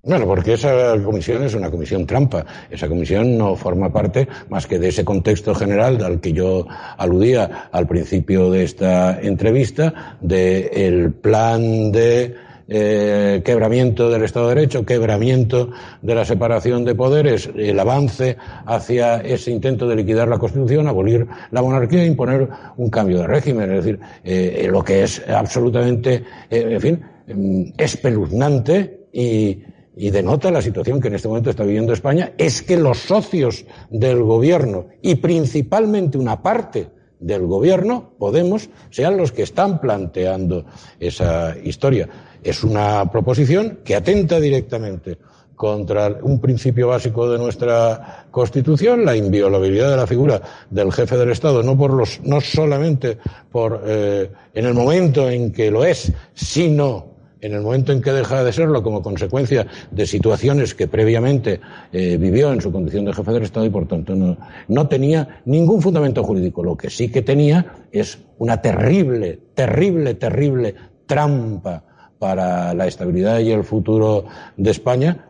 Bueno, 0.06 0.26
porque 0.26 0.54
esa 0.54 1.02
comisión 1.02 1.44
es 1.44 1.54
una 1.54 1.72
comisión 1.72 2.06
trampa. 2.06 2.46
Esa 2.70 2.90
comisión 2.90 3.38
no 3.38 3.56
forma 3.56 3.92
parte 3.94 4.28
más 4.50 4.68
que 4.68 4.78
de 4.78 4.90
ese 4.90 5.06
contexto 5.06 5.56
general 5.56 6.04
al 6.04 6.20
que 6.20 6.34
yo 6.34 6.68
aludía 6.98 7.70
al 7.72 7.88
principio 7.88 8.52
de 8.52 8.66
esta 8.66 9.22
entrevista, 9.22 10.18
del 10.20 11.14
plan 11.14 11.94
de 11.94 12.36
eh, 12.68 13.42
quebramiento 13.44 14.10
del 14.10 14.24
Estado 14.24 14.50
de 14.50 14.56
Derecho, 14.56 14.86
quebramiento 14.86 15.72
de 16.02 16.16
la 16.16 16.26
separación 16.26 16.86
de 16.86 16.96
poderes, 16.96 17.50
el 17.56 17.80
avance 17.80 18.38
hacia 18.66 19.18
ese 19.18 19.52
intento 19.52 19.88
de 19.88 19.96
liquidar 19.96 20.28
la 20.28 20.38
Constitución, 20.38 20.88
abolir 20.88 21.28
la 21.52 21.62
monarquía 21.62 22.04
e 22.04 22.08
imponer 22.08 22.48
un 22.78 22.90
cambio 22.90 23.20
de 23.20 23.28
régimen. 23.28 23.72
Es 23.72 23.84
decir, 23.84 24.00
eh, 24.24 24.68
lo 24.72 24.84
que 24.84 25.04
es 25.04 25.22
absolutamente, 25.28 26.24
eh, 26.50 26.68
en 26.72 26.82
fin, 26.82 27.02
mm, 27.28 27.64
espeluznante 27.78 29.08
y, 29.12 29.62
y 29.96 30.10
denota 30.10 30.52
la 30.52 30.62
situación 30.62 31.00
que 31.00 31.10
en 31.10 31.16
este 31.16 31.28
momento 31.28 31.50
está 31.50 31.64
viviendo 31.64 31.94
España, 31.94 32.32
es 32.38 32.62
que 32.62 32.78
los 32.78 33.00
socios 33.00 33.66
del 33.90 34.24
gobierno 34.24 34.88
y 35.02 35.16
principalmente 35.16 36.18
una 36.18 36.42
parte 36.42 36.88
del 37.24 37.46
gobierno, 37.46 38.12
Podemos, 38.20 38.70
sean 38.90 39.18
los 39.18 39.32
que 39.32 39.44
están 39.44 39.80
planteando 39.80 40.66
esa 41.00 41.56
historia. 41.64 42.10
Es 42.44 42.64
una 42.64 43.10
proposición 43.12 43.80
que 43.84 43.96
atenta 43.96 44.40
directamente 44.40 45.18
contra 45.56 46.18
un 46.22 46.40
principio 46.42 46.90
básico 46.90 47.30
de 47.32 47.38
nuestra 47.38 48.26
Constitución, 48.32 49.06
la 49.06 49.16
inviolabilidad 49.16 49.92
de 49.92 49.98
la 49.98 50.08
figura 50.08 50.42
del 50.70 50.92
jefe 50.92 51.16
del 51.16 51.32
Estado, 51.32 51.64
no 51.64 51.78
por 51.78 51.94
los, 51.94 52.20
no 52.24 52.42
solamente 52.42 53.18
por 53.52 53.82
eh, 53.86 54.30
en 54.54 54.66
el 54.66 54.74
momento 54.74 55.30
en 55.30 55.52
que 55.52 55.72
lo 55.72 55.86
es, 55.86 56.12
sino 56.34 57.14
en 57.40 57.54
el 57.54 57.62
momento 57.62 57.92
en 57.92 58.02
que 58.02 58.12
deja 58.12 58.44
de 58.44 58.54
serlo 58.54 58.82
como 58.82 59.02
consecuencia 59.02 59.68
de 59.92 60.06
situaciones 60.06 60.74
que 60.74 60.88
previamente 60.88 61.60
eh, 61.92 62.18
vivió 62.18 62.52
en 62.52 62.62
su 62.62 62.72
condición 62.72 63.06
de 63.06 63.14
jefe 63.14 63.32
del 63.32 63.44
Estado 63.44 63.66
y 63.66 63.70
por 63.70 63.88
tanto 63.88 64.16
no, 64.16 64.38
no 64.70 64.88
tenía 64.88 65.42
ningún 65.46 65.82
fundamento 65.82 66.24
jurídico. 66.24 66.64
Lo 66.64 66.78
que 66.78 66.90
sí 66.90 67.10
que 67.10 67.22
tenía 67.22 67.86
es 67.92 68.18
una 68.38 68.62
terrible, 68.62 69.40
terrible, 69.54 70.16
terrible 70.16 70.74
trampa 71.06 71.84
para 72.24 72.74
la 72.74 72.88
estabilidad 72.88 73.40
y 73.40 73.52
el 73.52 73.66
futuro 73.66 74.24
de 74.56 74.72
España, 74.72 75.26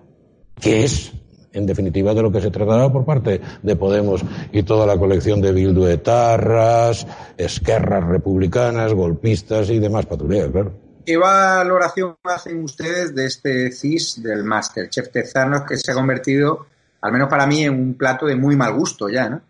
que 0.62 0.84
es 0.84 1.12
en 1.52 1.66
definitiva 1.66 2.14
de 2.14 2.22
lo 2.22 2.32
que 2.32 2.40
se 2.40 2.52
trataba 2.52 2.94
por 2.94 3.04
parte 3.04 3.42
de 3.64 3.76
Podemos 3.76 4.22
y 4.52 4.62
toda 4.62 4.86
la 4.86 4.96
colección 4.96 5.42
de 5.42 5.54
bilduetarras, 5.54 7.08
esquerras 7.36 8.04
republicanas, 8.04 8.94
golpistas 8.94 9.72
y 9.72 9.80
demás 9.80 10.06
patrulleras, 10.06 10.52
claro. 10.52 10.74
¿Qué 11.04 11.18
valoración 11.18 12.16
hacen 12.26 12.64
ustedes 12.64 13.16
de 13.16 13.26
este 13.26 13.72
CIS 13.72 14.22
del 14.22 14.44
Masterchef 14.44 15.10
Tezanos 15.10 15.64
que 15.64 15.78
se 15.78 15.92
ha 15.92 15.96
convertido, 15.96 16.68
al 17.02 17.12
menos 17.12 17.28
para 17.28 17.48
mí, 17.48 17.64
en 17.64 17.74
un 17.74 17.96
plato 17.96 18.28
de 18.28 18.36
muy 18.36 18.56
mal 18.56 18.72
gusto 18.76 19.10
ya, 19.10 19.30
¿no? 19.30 19.42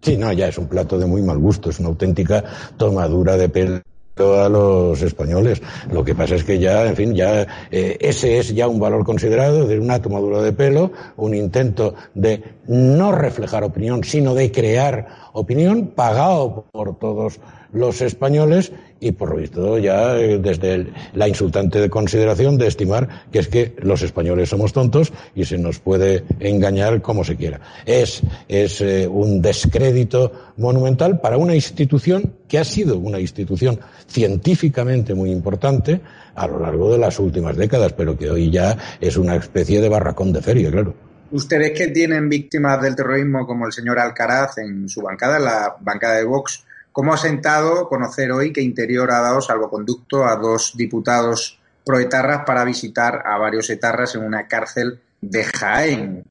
Sí, 0.00 0.16
no, 0.16 0.32
ya 0.32 0.48
es 0.48 0.56
un 0.56 0.66
plato 0.66 0.98
de 0.98 1.04
muy 1.04 1.20
mal 1.20 1.36
gusto, 1.36 1.68
es 1.68 1.78
una 1.78 1.90
auténtica 1.90 2.42
tomadura 2.78 3.36
de 3.36 3.50
pelo 3.50 3.82
a 4.18 4.48
los 4.48 5.02
españoles. 5.02 5.60
Lo 5.92 6.02
que 6.02 6.14
pasa 6.14 6.36
es 6.36 6.44
que 6.44 6.58
ya, 6.58 6.86
en 6.86 6.96
fin, 6.96 7.14
ya 7.14 7.46
eh, 7.70 7.98
ese 8.00 8.38
es 8.38 8.54
ya 8.54 8.66
un 8.66 8.80
valor 8.80 9.04
considerado 9.04 9.66
de 9.66 9.78
una 9.78 10.00
tomadura 10.00 10.40
de 10.40 10.52
pelo, 10.52 10.90
un 11.16 11.34
intento 11.34 11.94
de 12.14 12.42
no 12.66 13.12
reflejar 13.12 13.62
opinión, 13.62 14.04
sino 14.04 14.34
de 14.34 14.50
crear 14.50 15.06
opinión 15.34 15.88
pagado 15.88 16.64
por 16.72 16.98
todos 16.98 17.40
los 17.76 18.00
españoles 18.00 18.72
y 18.98 19.12
por 19.12 19.30
lo 19.30 19.36
visto 19.36 19.78
ya 19.78 20.16
eh, 20.16 20.38
desde 20.38 20.86
la 21.14 21.28
insultante 21.28 21.88
consideración 21.90 22.56
de 22.56 22.66
estimar 22.66 23.26
que 23.30 23.40
es 23.40 23.48
que 23.48 23.74
los 23.82 24.02
españoles 24.02 24.48
somos 24.48 24.72
tontos 24.72 25.12
y 25.34 25.44
se 25.44 25.58
nos 25.58 25.78
puede 25.78 26.24
engañar 26.40 27.02
como 27.02 27.22
se 27.22 27.36
quiera. 27.36 27.60
Es, 27.84 28.22
es 28.48 28.80
eh, 28.80 29.06
un 29.06 29.42
descrédito 29.42 30.32
monumental 30.56 31.20
para 31.20 31.36
una 31.36 31.54
institución 31.54 32.34
que 32.48 32.58
ha 32.58 32.64
sido 32.64 32.98
una 32.98 33.20
institución 33.20 33.78
científicamente 34.08 35.14
muy 35.14 35.30
importante 35.30 36.00
a 36.34 36.46
lo 36.46 36.60
largo 36.60 36.92
de 36.92 36.98
las 36.98 37.18
últimas 37.18 37.56
décadas, 37.56 37.92
pero 37.92 38.16
que 38.16 38.30
hoy 38.30 38.50
ya 38.50 38.76
es 39.00 39.16
una 39.16 39.36
especie 39.36 39.80
de 39.80 39.88
barracón 39.88 40.32
de 40.32 40.40
feria, 40.40 40.70
claro. 40.70 40.94
Ustedes 41.30 41.76
que 41.76 41.88
tienen 41.88 42.28
víctimas 42.28 42.80
del 42.80 42.94
terrorismo 42.94 43.46
como 43.46 43.66
el 43.66 43.72
señor 43.72 43.98
Alcaraz 43.98 44.58
en 44.58 44.88
su 44.88 45.02
bancada, 45.02 45.40
la 45.40 45.76
bancada 45.80 46.16
de 46.16 46.24
Vox, 46.24 46.65
¿Cómo 46.96 47.12
ha 47.12 47.18
sentado 47.18 47.90
conocer 47.90 48.32
hoy 48.32 48.54
que 48.54 48.62
Interior 48.62 49.10
ha 49.12 49.20
dado 49.20 49.42
salvoconducto 49.42 50.24
a 50.24 50.34
dos 50.36 50.72
diputados 50.74 51.58
proetarras 51.84 52.44
para 52.46 52.64
visitar 52.64 53.22
a 53.26 53.36
varios 53.36 53.68
etarras 53.68 54.14
en 54.14 54.24
una 54.24 54.48
cárcel 54.48 55.00
de 55.20 55.44
Jaén? 55.44 56.24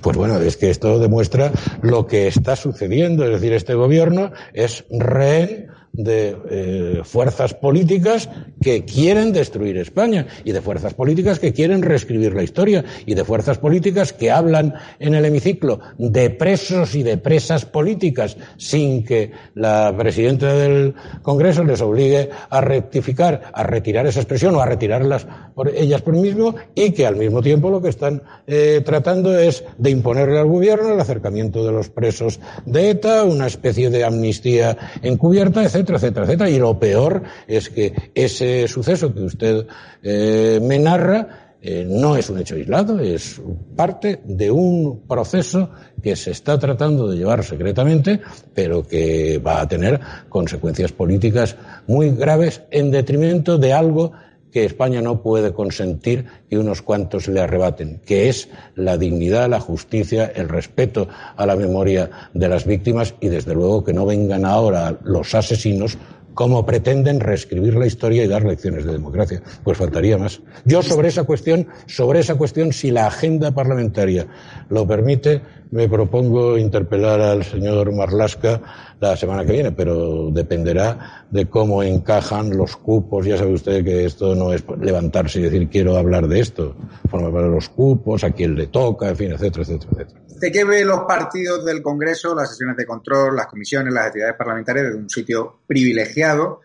Pues 0.00 0.16
bueno, 0.16 0.38
es 0.38 0.56
que 0.56 0.70
esto 0.70 1.00
demuestra 1.00 1.50
lo 1.82 2.06
que 2.06 2.28
está 2.28 2.54
sucediendo. 2.54 3.24
Es 3.24 3.32
decir, 3.32 3.54
este 3.54 3.74
gobierno 3.74 4.30
es 4.52 4.84
rehén 4.88 5.66
de 5.96 6.36
eh, 6.50 7.00
fuerzas 7.04 7.54
políticas 7.54 8.28
que 8.60 8.84
quieren 8.84 9.32
destruir 9.32 9.78
España 9.78 10.26
y 10.44 10.52
de 10.52 10.60
fuerzas 10.60 10.94
políticas 10.94 11.38
que 11.38 11.52
quieren 11.52 11.82
reescribir 11.82 12.34
la 12.34 12.42
historia 12.42 12.84
y 13.06 13.14
de 13.14 13.24
fuerzas 13.24 13.58
políticas 13.58 14.12
que 14.12 14.30
hablan 14.30 14.74
en 14.98 15.14
el 15.14 15.24
hemiciclo 15.24 15.80
de 15.98 16.30
presos 16.30 16.94
y 16.94 17.02
de 17.02 17.16
presas 17.16 17.64
políticas 17.64 18.36
sin 18.58 19.04
que 19.04 19.32
la 19.54 19.94
presidenta 19.96 20.52
del 20.52 20.94
Congreso 21.22 21.64
les 21.64 21.80
obligue 21.80 22.30
a 22.50 22.60
rectificar, 22.60 23.50
a 23.52 23.62
retirar 23.62 24.06
esa 24.06 24.20
expresión 24.20 24.54
o 24.54 24.60
a 24.60 24.66
retirarlas 24.66 25.26
por 25.54 25.68
ellas 25.68 26.02
por 26.02 26.14
mismo 26.14 26.54
y 26.74 26.92
que 26.92 27.06
al 27.06 27.16
mismo 27.16 27.42
tiempo 27.42 27.70
lo 27.70 27.80
que 27.80 27.88
están 27.88 28.22
eh, 28.46 28.82
tratando 28.84 29.38
es 29.38 29.64
de 29.78 29.90
imponerle 29.90 30.38
al 30.38 30.46
gobierno 30.46 30.92
el 30.92 31.00
acercamiento 31.00 31.64
de 31.64 31.72
los 31.72 31.88
presos 31.88 32.40
de 32.66 32.90
ETA, 32.90 33.24
una 33.24 33.46
especie 33.46 33.90
de 33.90 34.04
amnistía 34.04 34.76
encubierta, 35.02 35.64
etc 35.64 35.85
etcétera, 35.94 36.26
etcétera, 36.26 36.50
Y 36.50 36.58
lo 36.58 36.78
peor 36.78 37.22
es 37.46 37.70
que 37.70 37.92
ese 38.14 38.66
suceso 38.68 39.14
que 39.14 39.22
usted 39.22 39.66
eh, 40.02 40.58
me 40.60 40.78
narra 40.78 41.46
eh, 41.62 41.84
no 41.88 42.16
es 42.16 42.28
un 42.28 42.38
hecho 42.38 42.54
aislado, 42.54 43.00
es 43.00 43.40
parte 43.74 44.20
de 44.24 44.50
un 44.50 45.00
proceso 45.08 45.70
que 46.02 46.14
se 46.14 46.30
está 46.30 46.58
tratando 46.58 47.08
de 47.08 47.16
llevar 47.16 47.42
secretamente, 47.42 48.20
pero 48.54 48.86
que 48.86 49.38
va 49.38 49.62
a 49.62 49.68
tener 49.68 49.98
consecuencias 50.28 50.92
políticas 50.92 51.56
muy 51.86 52.10
graves 52.10 52.62
en 52.70 52.90
detrimento 52.90 53.58
de 53.58 53.72
algo 53.72 54.12
que 54.56 54.64
España 54.64 55.02
no 55.02 55.20
puede 55.20 55.52
consentir 55.52 56.24
que 56.48 56.56
unos 56.56 56.80
cuantos 56.80 57.28
le 57.28 57.40
arrebaten, 57.40 58.00
que 58.06 58.30
es 58.30 58.48
la 58.74 58.96
dignidad, 58.96 59.50
la 59.50 59.60
justicia, 59.60 60.32
el 60.34 60.48
respeto 60.48 61.08
a 61.36 61.44
la 61.44 61.56
memoria 61.56 62.08
de 62.32 62.48
las 62.48 62.64
víctimas 62.64 63.14
y, 63.20 63.28
desde 63.28 63.52
luego, 63.52 63.84
que 63.84 63.92
no 63.92 64.06
vengan 64.06 64.46
ahora 64.46 64.96
los 65.02 65.34
asesinos 65.34 65.98
como 66.36 66.66
pretenden 66.66 67.18
reescribir 67.18 67.76
la 67.76 67.86
historia 67.86 68.22
y 68.22 68.28
dar 68.28 68.44
lecciones 68.44 68.84
de 68.84 68.92
democracia. 68.92 69.42
Pues 69.64 69.78
faltaría 69.78 70.18
más. 70.18 70.42
Yo 70.66 70.82
sobre 70.82 71.08
esa 71.08 71.24
cuestión, 71.24 71.66
sobre 71.86 72.20
esa 72.20 72.34
cuestión, 72.34 72.74
si 72.74 72.90
la 72.90 73.06
agenda 73.06 73.52
parlamentaria 73.52 74.26
lo 74.68 74.86
permite, 74.86 75.40
me 75.70 75.88
propongo 75.88 76.58
interpelar 76.58 77.22
al 77.22 77.42
señor 77.42 77.90
Marlasca 77.90 78.60
la 79.00 79.16
semana 79.16 79.46
que 79.46 79.52
viene, 79.52 79.72
pero 79.72 80.30
dependerá 80.30 81.24
de 81.30 81.46
cómo 81.46 81.82
encajan 81.82 82.54
los 82.54 82.76
cupos. 82.76 83.24
Ya 83.24 83.38
sabe 83.38 83.54
usted 83.54 83.82
que 83.82 84.04
esto 84.04 84.34
no 84.34 84.52
es 84.52 84.62
levantarse 84.78 85.40
y 85.40 85.44
decir 85.44 85.70
quiero 85.70 85.96
hablar 85.96 86.28
de 86.28 86.40
esto. 86.40 86.76
Forma 87.10 87.32
para 87.32 87.46
los 87.46 87.70
cupos, 87.70 88.24
a 88.24 88.30
quién 88.32 88.56
le 88.56 88.66
toca, 88.66 89.08
en 89.08 89.16
fin, 89.16 89.32
etcétera, 89.32 89.62
etcétera, 89.62 89.92
etcétera. 89.92 90.25
¿De 90.38 90.52
qué 90.52 90.64
ve 90.64 90.84
los 90.84 91.00
partidos 91.04 91.64
del 91.64 91.80
Congreso, 91.80 92.34
las 92.34 92.50
sesiones 92.50 92.76
de 92.76 92.84
control, 92.84 93.36
las 93.36 93.46
comisiones, 93.46 93.92
las 93.94 94.08
actividades 94.08 94.36
parlamentarias 94.36 94.86
desde 94.86 94.98
un 94.98 95.08
sitio 95.08 95.60
privilegiado? 95.66 96.60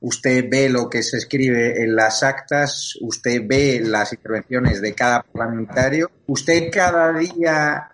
Usted 0.00 0.44
ve 0.48 0.68
lo 0.68 0.88
que 0.88 1.02
se 1.02 1.16
escribe 1.16 1.82
en 1.82 1.96
las 1.96 2.22
actas, 2.22 2.96
usted 3.00 3.42
ve 3.44 3.80
las 3.82 4.12
intervenciones 4.12 4.80
de 4.80 4.94
cada 4.94 5.22
parlamentario, 5.22 6.10
usted 6.26 6.70
cada 6.70 7.12
día, 7.12 7.88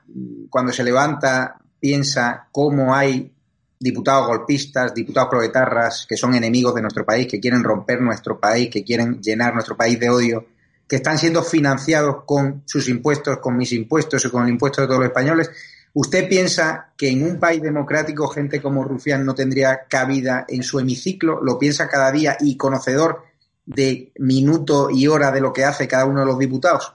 cuando 0.51 0.73
se 0.73 0.85
levanta, 0.85 1.57
piensa 1.81 2.49
cómo 2.53 2.95
hay 2.95 3.33
diputados 3.81 4.27
golpistas, 4.27 4.93
diputados 4.93 5.31
proletarras 5.31 6.07
que 6.07 6.17
son 6.17 6.35
enemigos 6.35 6.75
de 6.75 6.83
nuestro 6.83 7.07
país, 7.07 7.27
que 7.27 7.41
quieren 7.41 7.65
romper 7.65 8.03
nuestro 8.03 8.39
país, 8.39 8.69
que 8.69 8.85
quieren 8.85 9.21
llenar 9.23 9.55
nuestro 9.55 9.77
país 9.77 9.99
de 9.99 10.11
odio, 10.11 10.47
que 10.89 10.97
están 10.97 11.19
siendo 11.19 11.43
financiados 11.43 12.25
con 12.27 12.63
sus 12.67 12.89
impuestos, 12.89 13.39
con 13.39 13.57
mis 13.57 13.73
impuestos 13.73 14.25
y 14.25 14.31
con 14.31 14.45
el 14.45 14.51
impuesto 14.51 14.83
de 14.83 14.87
todos 14.87 15.01
los 15.01 15.09
españoles. 15.09 15.51
¿Usted 15.95 16.29
piensa 16.29 16.93
que 16.97 17.11
en 17.11 17.23
un 17.23 17.39
país 17.39 17.61
democrático 17.61 18.27
gente 18.29 18.63
como 18.63 18.85
Rufián 18.85 19.27
no 19.27 19.35
tendría 19.35 19.83
cabida 19.89 20.47
en 20.49 20.63
su 20.63 20.81
hemiciclo? 20.81 21.43
¿Lo 21.43 21.59
piensa 21.59 21.89
cada 21.89 22.11
día 22.11 22.37
y 22.41 22.57
conocedor 22.57 23.25
de 23.67 24.13
minuto 24.19 24.89
y 24.91 25.07
hora 25.07 25.31
de 25.31 25.41
lo 25.41 25.53
que 25.53 25.65
hace 25.65 25.87
cada 25.87 26.07
uno 26.07 26.21
de 26.21 26.27
los 26.27 26.39
diputados? 26.39 26.95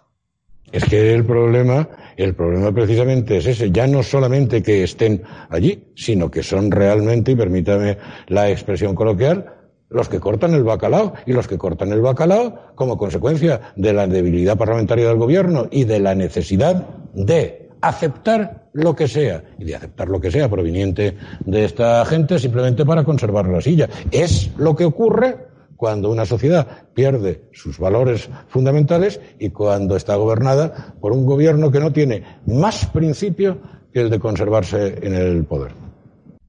Es 0.72 0.84
que 0.84 1.14
el 1.14 1.24
problema, 1.24 1.88
el 2.18 2.34
problema 2.34 2.74
precisamente 2.74 3.38
es 3.38 3.46
ese, 3.46 3.72
ya 3.72 3.88
no 3.88 4.04
solamente 4.04 4.62
que 4.62 4.84
estén 4.84 5.24
allí, 5.50 5.92
sino 5.96 6.30
que 6.30 6.44
son 6.44 6.72
realmente, 6.72 7.32
y 7.32 7.36
permítame 7.36 7.98
la 8.28 8.50
expresión 8.50 8.94
coloquial, 8.94 9.57
los 9.90 10.10
que 10.10 10.20
cortan 10.20 10.54
el 10.54 10.64
bacalao 10.64 11.14
y 11.26 11.34
los 11.34 11.48
que 11.48 11.58
cortan 11.58 11.92
el 11.92 12.02
bacalao 12.02 12.74
como 12.76 12.98
consecuencia 12.98 13.74
de 13.76 13.94
la 13.94 14.08
debilidad 14.08 14.58
parlamentaria 14.58 15.08
del 15.08 15.18
gobierno 15.18 15.68
y 15.72 15.86
de 15.86 16.00
la 16.00 16.16
necesidad 16.16 16.88
de 17.14 17.70
aceptar 17.82 18.70
lo 18.74 18.96
que 18.96 19.08
sea 19.08 19.44
y 19.58 19.66
de 19.66 19.76
aceptar 19.76 20.10
lo 20.10 20.20
que 20.20 20.32
sea 20.32 20.50
proveniente 20.50 21.16
de 21.46 21.66
esta 21.66 22.04
gente 22.06 22.40
simplemente 22.40 22.86
para 22.86 23.04
conservar 23.04 23.48
la 23.48 23.62
silla. 23.62 23.90
Es 24.12 24.52
lo 24.58 24.76
que 24.76 24.86
ocurre 24.86 25.48
cuando 25.76 26.10
una 26.10 26.26
sociedad 26.26 26.68
pierde 26.94 27.44
sus 27.54 27.80
valores 27.80 28.30
fundamentales 28.48 29.22
y 29.40 29.52
cuando 29.52 29.96
está 29.96 30.16
gobernada 30.16 30.96
por 31.00 31.12
un 31.12 31.26
gobierno 31.26 31.72
que 31.72 31.80
no 31.80 31.94
tiene 31.94 32.24
más 32.48 32.88
principio 32.88 33.60
que 33.94 34.02
el 34.02 34.10
de 34.10 34.20
conservarse 34.20 35.00
en 35.02 35.14
el 35.14 35.46
poder. 35.46 35.87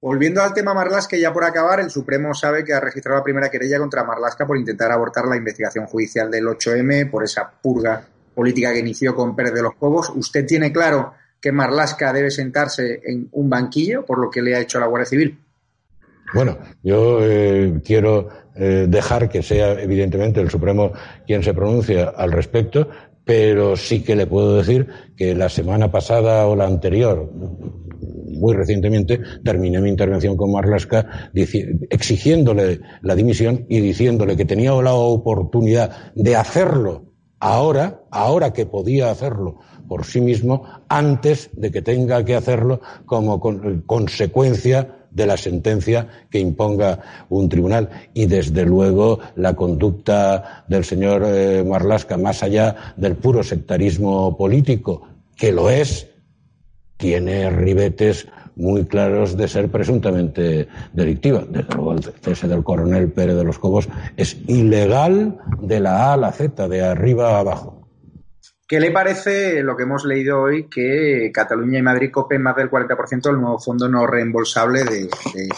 Volviendo 0.01 0.43
al 0.43 0.55
tema 0.55 0.75
Marlasca, 0.75 1.17
ya 1.17 1.33
por 1.33 1.45
acabar, 1.45 1.81
el 1.81 1.91
Supremo 1.91 2.33
sabe 2.33 2.65
que 2.65 2.73
ha 2.73 2.81
registrado 2.81 3.19
la 3.19 3.25
primera 3.25 3.51
querella 3.51 3.79
contra 3.79 4.05
Marlasca 4.05 4.47
por 4.47 4.57
intentar 4.57 4.93
abortar 4.93 5.27
la 5.27 5.37
investigación 5.37 5.87
judicial 5.87 6.31
del 6.31 6.47
8M, 6.47 7.11
por 7.11 7.25
esa 7.25 7.51
purga 7.51 8.07
política 8.35 8.73
que 8.73 8.79
inició 8.79 9.15
con 9.15 9.35
Pérez 9.35 9.55
de 9.55 9.63
los 9.63 9.75
Cobos. 9.75 10.13
¿Usted 10.15 10.47
tiene 10.47 10.73
claro 10.73 11.15
que 11.41 11.51
Marlasca 11.51 12.13
debe 12.13 12.31
sentarse 12.31 13.01
en 13.05 13.29
un 13.33 13.51
banquillo 13.51 14.05
por 14.05 14.19
lo 14.19 14.31
que 14.31 14.43
le 14.43 14.55
ha 14.55 14.61
hecho 14.61 14.79
la 14.79 14.87
Guardia 14.87 15.07
Civil? 15.07 15.39
Bueno, 16.35 16.59
yo 16.83 17.19
eh, 17.23 17.81
quiero 17.85 18.29
eh, 18.55 18.87
dejar 18.89 19.29
que 19.29 19.43
sea 19.43 19.73
evidentemente 19.73 20.41
el 20.41 20.51
Supremo 20.51 20.93
quien 21.27 21.43
se 21.43 21.55
pronuncie 21.55 22.07
al 22.15 22.33
respecto, 22.33 22.91
pero 23.29 23.77
sí 23.77 24.01
que 24.03 24.17
le 24.17 24.27
puedo 24.27 24.57
decir 24.57 24.87
que 25.15 25.35
la 25.35 25.51
semana 25.51 25.91
pasada 25.93 26.47
o 26.47 26.57
la 26.57 26.65
anterior, 26.65 27.31
muy 27.31 28.55
recientemente, 28.55 29.21
terminé 29.45 29.83
mi 29.83 29.91
intervención 29.91 30.35
con 30.35 30.51
Marlaska 30.51 31.29
exigiéndole 31.35 32.81
la 33.03 33.15
dimisión 33.15 33.67
y 33.69 33.81
diciéndole 33.81 34.35
que 34.35 34.47
tenía 34.47 34.73
la 34.81 34.95
oportunidad 34.95 36.15
de 36.15 36.37
hacerlo 36.37 37.05
ahora, 37.39 38.01
ahora 38.11 38.55
que 38.55 38.65
podía 38.65 39.11
hacerlo 39.11 39.59
por 39.87 40.07
sí 40.07 40.23
mismo, 40.23 40.63
antes 40.89 41.51
de 41.53 41.71
que 41.71 41.83
tenga 41.83 42.25
que 42.25 42.35
hacerlo 42.35 42.81
como 43.05 43.43
consecuencia 43.85 44.98
de 45.11 45.27
la 45.27 45.37
sentencia 45.37 46.07
que 46.31 46.39
imponga 46.39 47.01
un 47.29 47.49
tribunal. 47.49 47.89
Y 48.15 48.27
desde 48.27 48.65
luego 48.65 49.21
la 49.37 49.55
conducta 49.55 50.65
del 50.69 50.85
señor 50.85 51.23
eh, 51.27 51.65
más 51.65 52.43
allá 52.43 52.95
del 52.97 53.17
puro 53.17 53.43
sectarismo 53.43 54.37
político, 54.37 55.09
que 55.37 55.53
lo 55.53 55.71
es, 55.71 56.09
tiene 56.97 57.49
ribetes 57.51 58.27
muy 58.57 58.85
claros 58.85 59.37
de 59.37 59.49
ser 59.49 59.71
presuntamente 59.71 60.69
delictiva. 60.93 61.45
Desde 61.49 61.73
luego 61.75 61.93
el 61.93 62.03
cese 62.03 62.49
del 62.49 62.65
coronel 62.65 63.11
Pérez 63.13 63.37
de 63.37 63.45
los 63.45 63.59
Cobos 63.59 63.89
es 64.17 64.37
ilegal 64.49 65.39
de 65.63 65.81
la 65.81 66.11
A 66.11 66.13
a 66.15 66.17
la 66.17 66.33
Z, 66.33 66.69
de 66.69 66.83
arriba 66.83 67.37
a 67.37 67.41
abajo. 67.41 67.78
¿Qué 68.69 68.81
le 68.81 68.91
parece 68.91 69.63
lo 69.63 69.75
que 69.75 69.85
hemos 69.85 70.05
leído 70.05 70.43
hoy 70.43 70.69
que 70.69 71.31
Cataluña 71.33 71.79
y 71.79 71.83
Madrid 71.83 72.11
copen 72.13 72.43
más 72.43 72.55
del 72.55 72.71
40% 72.71 73.23
del 73.23 73.41
nuevo 73.41 73.59
fondo 73.59 73.89
no 73.89 74.07
reembolsable 74.07 74.85
de, 74.85 75.09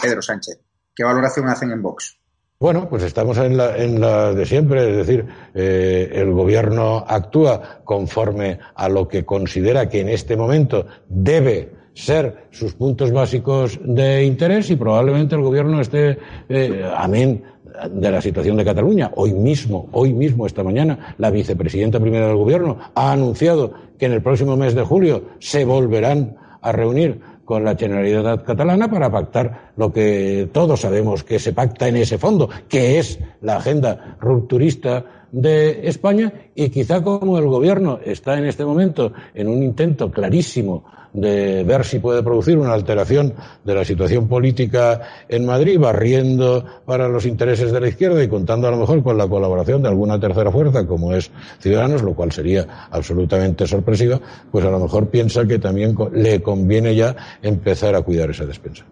Pedro 0.01 0.21
Sánchez? 0.21 0.61
¿Qué 0.95 1.03
valoración 1.03 1.49
hacen 1.49 1.71
en 1.71 1.81
Vox? 1.81 2.17
Bueno, 2.57 2.87
pues 2.87 3.03
estamos 3.03 3.37
en 3.37 3.57
la, 3.57 4.33
de 4.33 4.45
siempre, 4.45 4.91
es 4.91 4.95
decir, 4.95 5.25
eh, 5.53 6.09
el 6.13 6.31
gobierno 6.31 7.03
actúa 7.05 7.81
conforme 7.83 8.59
a 8.75 8.87
lo 8.87 9.09
que 9.09 9.25
considera 9.25 9.89
que 9.89 9.99
en 9.99 10.07
este 10.07 10.37
momento 10.37 10.85
debe 11.09 11.73
ser 11.93 12.47
sus 12.51 12.75
puntos 12.75 13.11
básicos 13.11 13.77
de 13.83 14.23
interés 14.23 14.69
y 14.69 14.77
probablemente 14.77 15.35
el 15.35 15.41
gobierno 15.41 15.81
esté, 15.81 16.17
eh, 16.47 16.89
amén 16.95 17.43
de 17.91 18.11
la 18.11 18.21
situación 18.21 18.57
de 18.57 18.65
Cataluña. 18.65 19.11
Hoy 19.15 19.33
mismo, 19.33 19.87
hoy 19.91 20.13
mismo, 20.13 20.45
esta 20.45 20.63
mañana, 20.63 21.15
la 21.17 21.31
vicepresidenta 21.31 21.99
primera 21.99 22.27
del 22.27 22.37
Gobierno 22.37 22.77
ha 22.95 23.11
anunciado 23.11 23.73
que 23.97 24.05
en 24.05 24.13
el 24.13 24.21
próximo 24.21 24.57
mes 24.57 24.75
de 24.75 24.83
julio 24.83 25.23
se 25.39 25.65
volverán 25.65 26.37
a 26.61 26.71
reunir 26.71 27.21
con 27.45 27.63
la 27.65 27.75
Generalidad 27.75 28.45
catalana 28.45 28.89
para 28.89 29.11
pactar 29.11 29.71
lo 29.75 29.91
que 29.91 30.49
todos 30.53 30.81
sabemos 30.81 31.23
que 31.23 31.39
se 31.39 31.53
pacta 31.53 31.87
en 31.87 31.97
ese 31.97 32.17
fondo, 32.17 32.49
que 32.69 32.99
es 32.99 33.19
la 33.41 33.57
agenda 33.57 34.17
rupturista 34.21 35.20
de 35.31 35.87
España 35.87 36.33
y 36.55 36.69
quizá 36.69 37.01
como 37.01 37.37
el 37.37 37.45
gobierno 37.45 37.99
está 38.03 38.37
en 38.37 38.45
este 38.45 38.65
momento 38.65 39.13
en 39.33 39.47
un 39.47 39.63
intento 39.63 40.11
clarísimo 40.11 40.83
de 41.13 41.63
ver 41.63 41.85
si 41.85 41.99
puede 41.99 42.23
producir 42.23 42.57
una 42.57 42.73
alteración 42.73 43.33
de 43.63 43.75
la 43.75 43.83
situación 43.83 44.27
política 44.27 45.01
en 45.27 45.45
Madrid, 45.45 45.79
barriendo 45.79 46.65
para 46.85 47.07
los 47.07 47.25
intereses 47.25 47.71
de 47.71 47.81
la 47.81 47.89
izquierda 47.89 48.23
y 48.23 48.27
contando 48.27 48.67
a 48.67 48.71
lo 48.71 48.77
mejor 48.77 49.03
con 49.03 49.17
la 49.17 49.27
colaboración 49.27 49.81
de 49.81 49.89
alguna 49.89 50.19
tercera 50.19 50.51
fuerza 50.51 50.85
como 50.87 51.13
es 51.13 51.31
Ciudadanos, 51.59 52.01
lo 52.01 52.13
cual 52.13 52.31
sería 52.31 52.87
absolutamente 52.89 53.67
sorpresivo, 53.67 54.21
pues 54.51 54.65
a 54.65 54.71
lo 54.71 54.79
mejor 54.79 55.09
piensa 55.09 55.45
que 55.45 55.59
también 55.59 55.95
le 56.13 56.41
conviene 56.41 56.95
ya 56.95 57.15
empezar 57.41 57.95
a 57.95 58.01
cuidar 58.01 58.29
esa 58.29 58.45
despensa. 58.45 58.85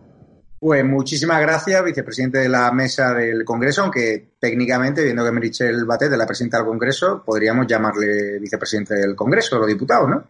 Pues 0.60 0.84
muchísimas 0.84 1.40
gracias, 1.40 1.84
vicepresidente 1.86 2.40
de 2.40 2.50
la 2.50 2.70
mesa 2.74 3.14
del 3.14 3.46
Congreso, 3.46 3.84
aunque 3.84 4.32
técnicamente, 4.40 5.04
viendo 5.04 5.24
que 5.24 5.32
Merichel 5.32 5.86
Batet 5.86 6.12
de 6.12 6.18
la 6.18 6.26
presidenta 6.26 6.58
del 6.58 6.66
Congreso, 6.66 7.24
podríamos 7.26 7.66
llamarle 7.66 8.40
vicepresidente 8.40 8.96
del 8.96 9.16
Congreso, 9.16 9.58
los 9.58 9.68
diputados, 9.68 10.10
¿no? 10.10 10.24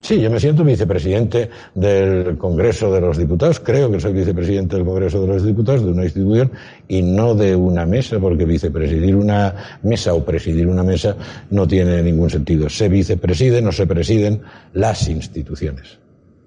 Sí, 0.00 0.20
yo 0.20 0.30
me 0.30 0.38
siento 0.38 0.62
vicepresidente 0.64 1.50
del 1.74 2.38
Congreso 2.38 2.92
de 2.92 3.00
los 3.00 3.18
Diputados. 3.18 3.58
Creo 3.58 3.90
que 3.90 3.98
soy 3.98 4.12
vicepresidente 4.12 4.76
del 4.76 4.84
Congreso 4.84 5.20
de 5.22 5.26
los 5.26 5.44
Diputados 5.44 5.84
de 5.84 5.90
una 5.90 6.04
institución 6.04 6.52
y 6.86 7.02
no 7.02 7.34
de 7.34 7.56
una 7.56 7.84
mesa, 7.84 8.18
porque 8.20 8.44
vicepresidir 8.44 9.16
una 9.16 9.78
mesa 9.82 10.14
o 10.14 10.24
presidir 10.24 10.68
una 10.68 10.84
mesa 10.84 11.16
no 11.50 11.66
tiene 11.66 12.00
ningún 12.02 12.30
sentido. 12.30 12.68
Se 12.68 12.88
vicepresiden 12.88 13.66
o 13.66 13.72
se 13.72 13.88
presiden 13.88 14.40
las 14.72 15.08
instituciones. 15.08 15.98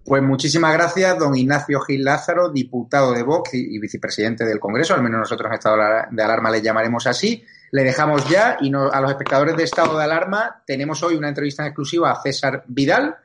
Pues 0.04 0.24
muchísimas 0.24 0.74
gracias, 0.74 1.20
don 1.20 1.36
Ignacio 1.36 1.80
Gil 1.82 2.04
Lázaro, 2.04 2.50
diputado 2.50 3.14
de 3.14 3.22
Vox 3.22 3.54
y 3.54 3.78
vicepresidente 3.78 4.44
del 4.46 4.60
Congreso. 4.60 4.96
Al 4.96 5.04
menos 5.04 5.20
nosotros 5.20 5.48
en 5.50 5.54
estado 5.54 5.78
de 6.10 6.24
alarma 6.24 6.50
le 6.50 6.62
llamaremos 6.62 7.06
así. 7.06 7.44
le 7.72 7.84
dejamos 7.84 8.28
ya 8.28 8.58
y 8.60 8.70
a 8.74 9.00
los 9.00 9.12
espectadores 9.12 9.56
de 9.56 9.64
Estado 9.64 9.98
de 9.98 10.04
Alarma 10.04 10.64
tenemos 10.66 11.02
hoy 11.04 11.16
una 11.16 11.30
entrevista 11.30 11.64
en 11.64 11.68
exclusiva 11.68 12.12
a 12.12 12.22
César 12.22 12.66
Vidal 12.68 13.16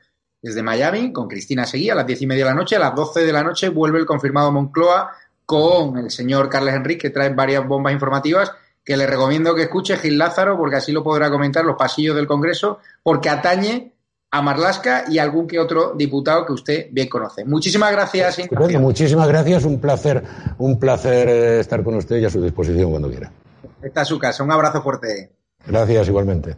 desde 0.41 0.63
Miami 0.63 1.11
con 1.11 1.27
Cristina 1.27 1.65
Seguí 1.65 1.89
a 1.89 1.95
las 1.95 2.07
diez 2.07 2.21
y 2.21 2.27
media 2.27 2.45
de 2.45 2.51
la 2.51 2.55
noche. 2.55 2.75
A 2.75 2.79
las 2.79 2.95
doce 2.95 3.25
de 3.25 3.33
la 3.33 3.43
noche 3.43 3.69
vuelve 3.69 3.99
el 3.99 4.05
confirmado 4.05 4.51
Moncloa 4.51 5.11
con 5.45 5.97
el 5.97 6.11
señor 6.11 6.47
Carles 6.47 6.75
Enrique, 6.75 7.07
que 7.07 7.09
trae 7.09 7.29
varias 7.29 7.67
bombas 7.67 7.91
informativas 7.91 8.51
que 8.85 8.95
le 8.95 9.05
recomiendo 9.07 9.53
que 9.53 9.63
escuche 9.63 9.97
Gil 9.97 10.17
Lázaro 10.17 10.57
porque 10.57 10.77
así 10.77 10.93
lo 10.93 11.03
podrá 11.03 11.29
comentar 11.29 11.65
los 11.65 11.75
pasillos 11.75 12.15
del 12.15 12.27
Congreso 12.27 12.79
porque 13.03 13.29
atañe 13.29 13.96
a 14.29 14.41
Marlasca 14.41 15.05
y 15.07 15.19
algún 15.19 15.47
que 15.47 15.59
otro 15.59 15.93
diputado 15.95 16.45
que 16.45 16.53
usted 16.53 16.87
bien 16.91 17.07
conoce. 17.07 17.45
Muchísimas 17.45 17.91
gracias. 17.91 18.39
muchísimas 18.79 19.27
gracias, 19.27 19.63
un 19.63 19.79
placer, 19.79 20.23
un 20.57 20.79
placer 20.79 21.29
eh, 21.29 21.59
estar 21.59 21.83
con 21.83 21.95
usted 21.95 22.17
y 22.17 22.25
a 22.25 22.29
su 22.29 22.41
disposición 22.41 22.89
cuando 22.89 23.09
quiera. 23.09 23.31
Está 23.81 24.01
a 24.01 24.05
su 24.05 24.19
casa, 24.19 24.43
un 24.43 24.51
abrazo 24.51 24.81
fuerte. 24.81 25.31
Gracias, 25.65 26.07
igualmente. 26.07 26.57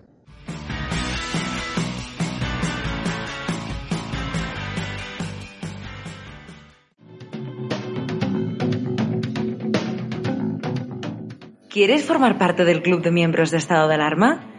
¿Quieres 11.70 12.04
formar 12.04 12.38
parte 12.38 12.66
del 12.66 12.82
club 12.82 13.04
de 13.04 13.12
miembros 13.12 13.52
de 13.52 13.58
estado 13.58 13.88
de 13.88 13.96
alarma? 13.96 14.59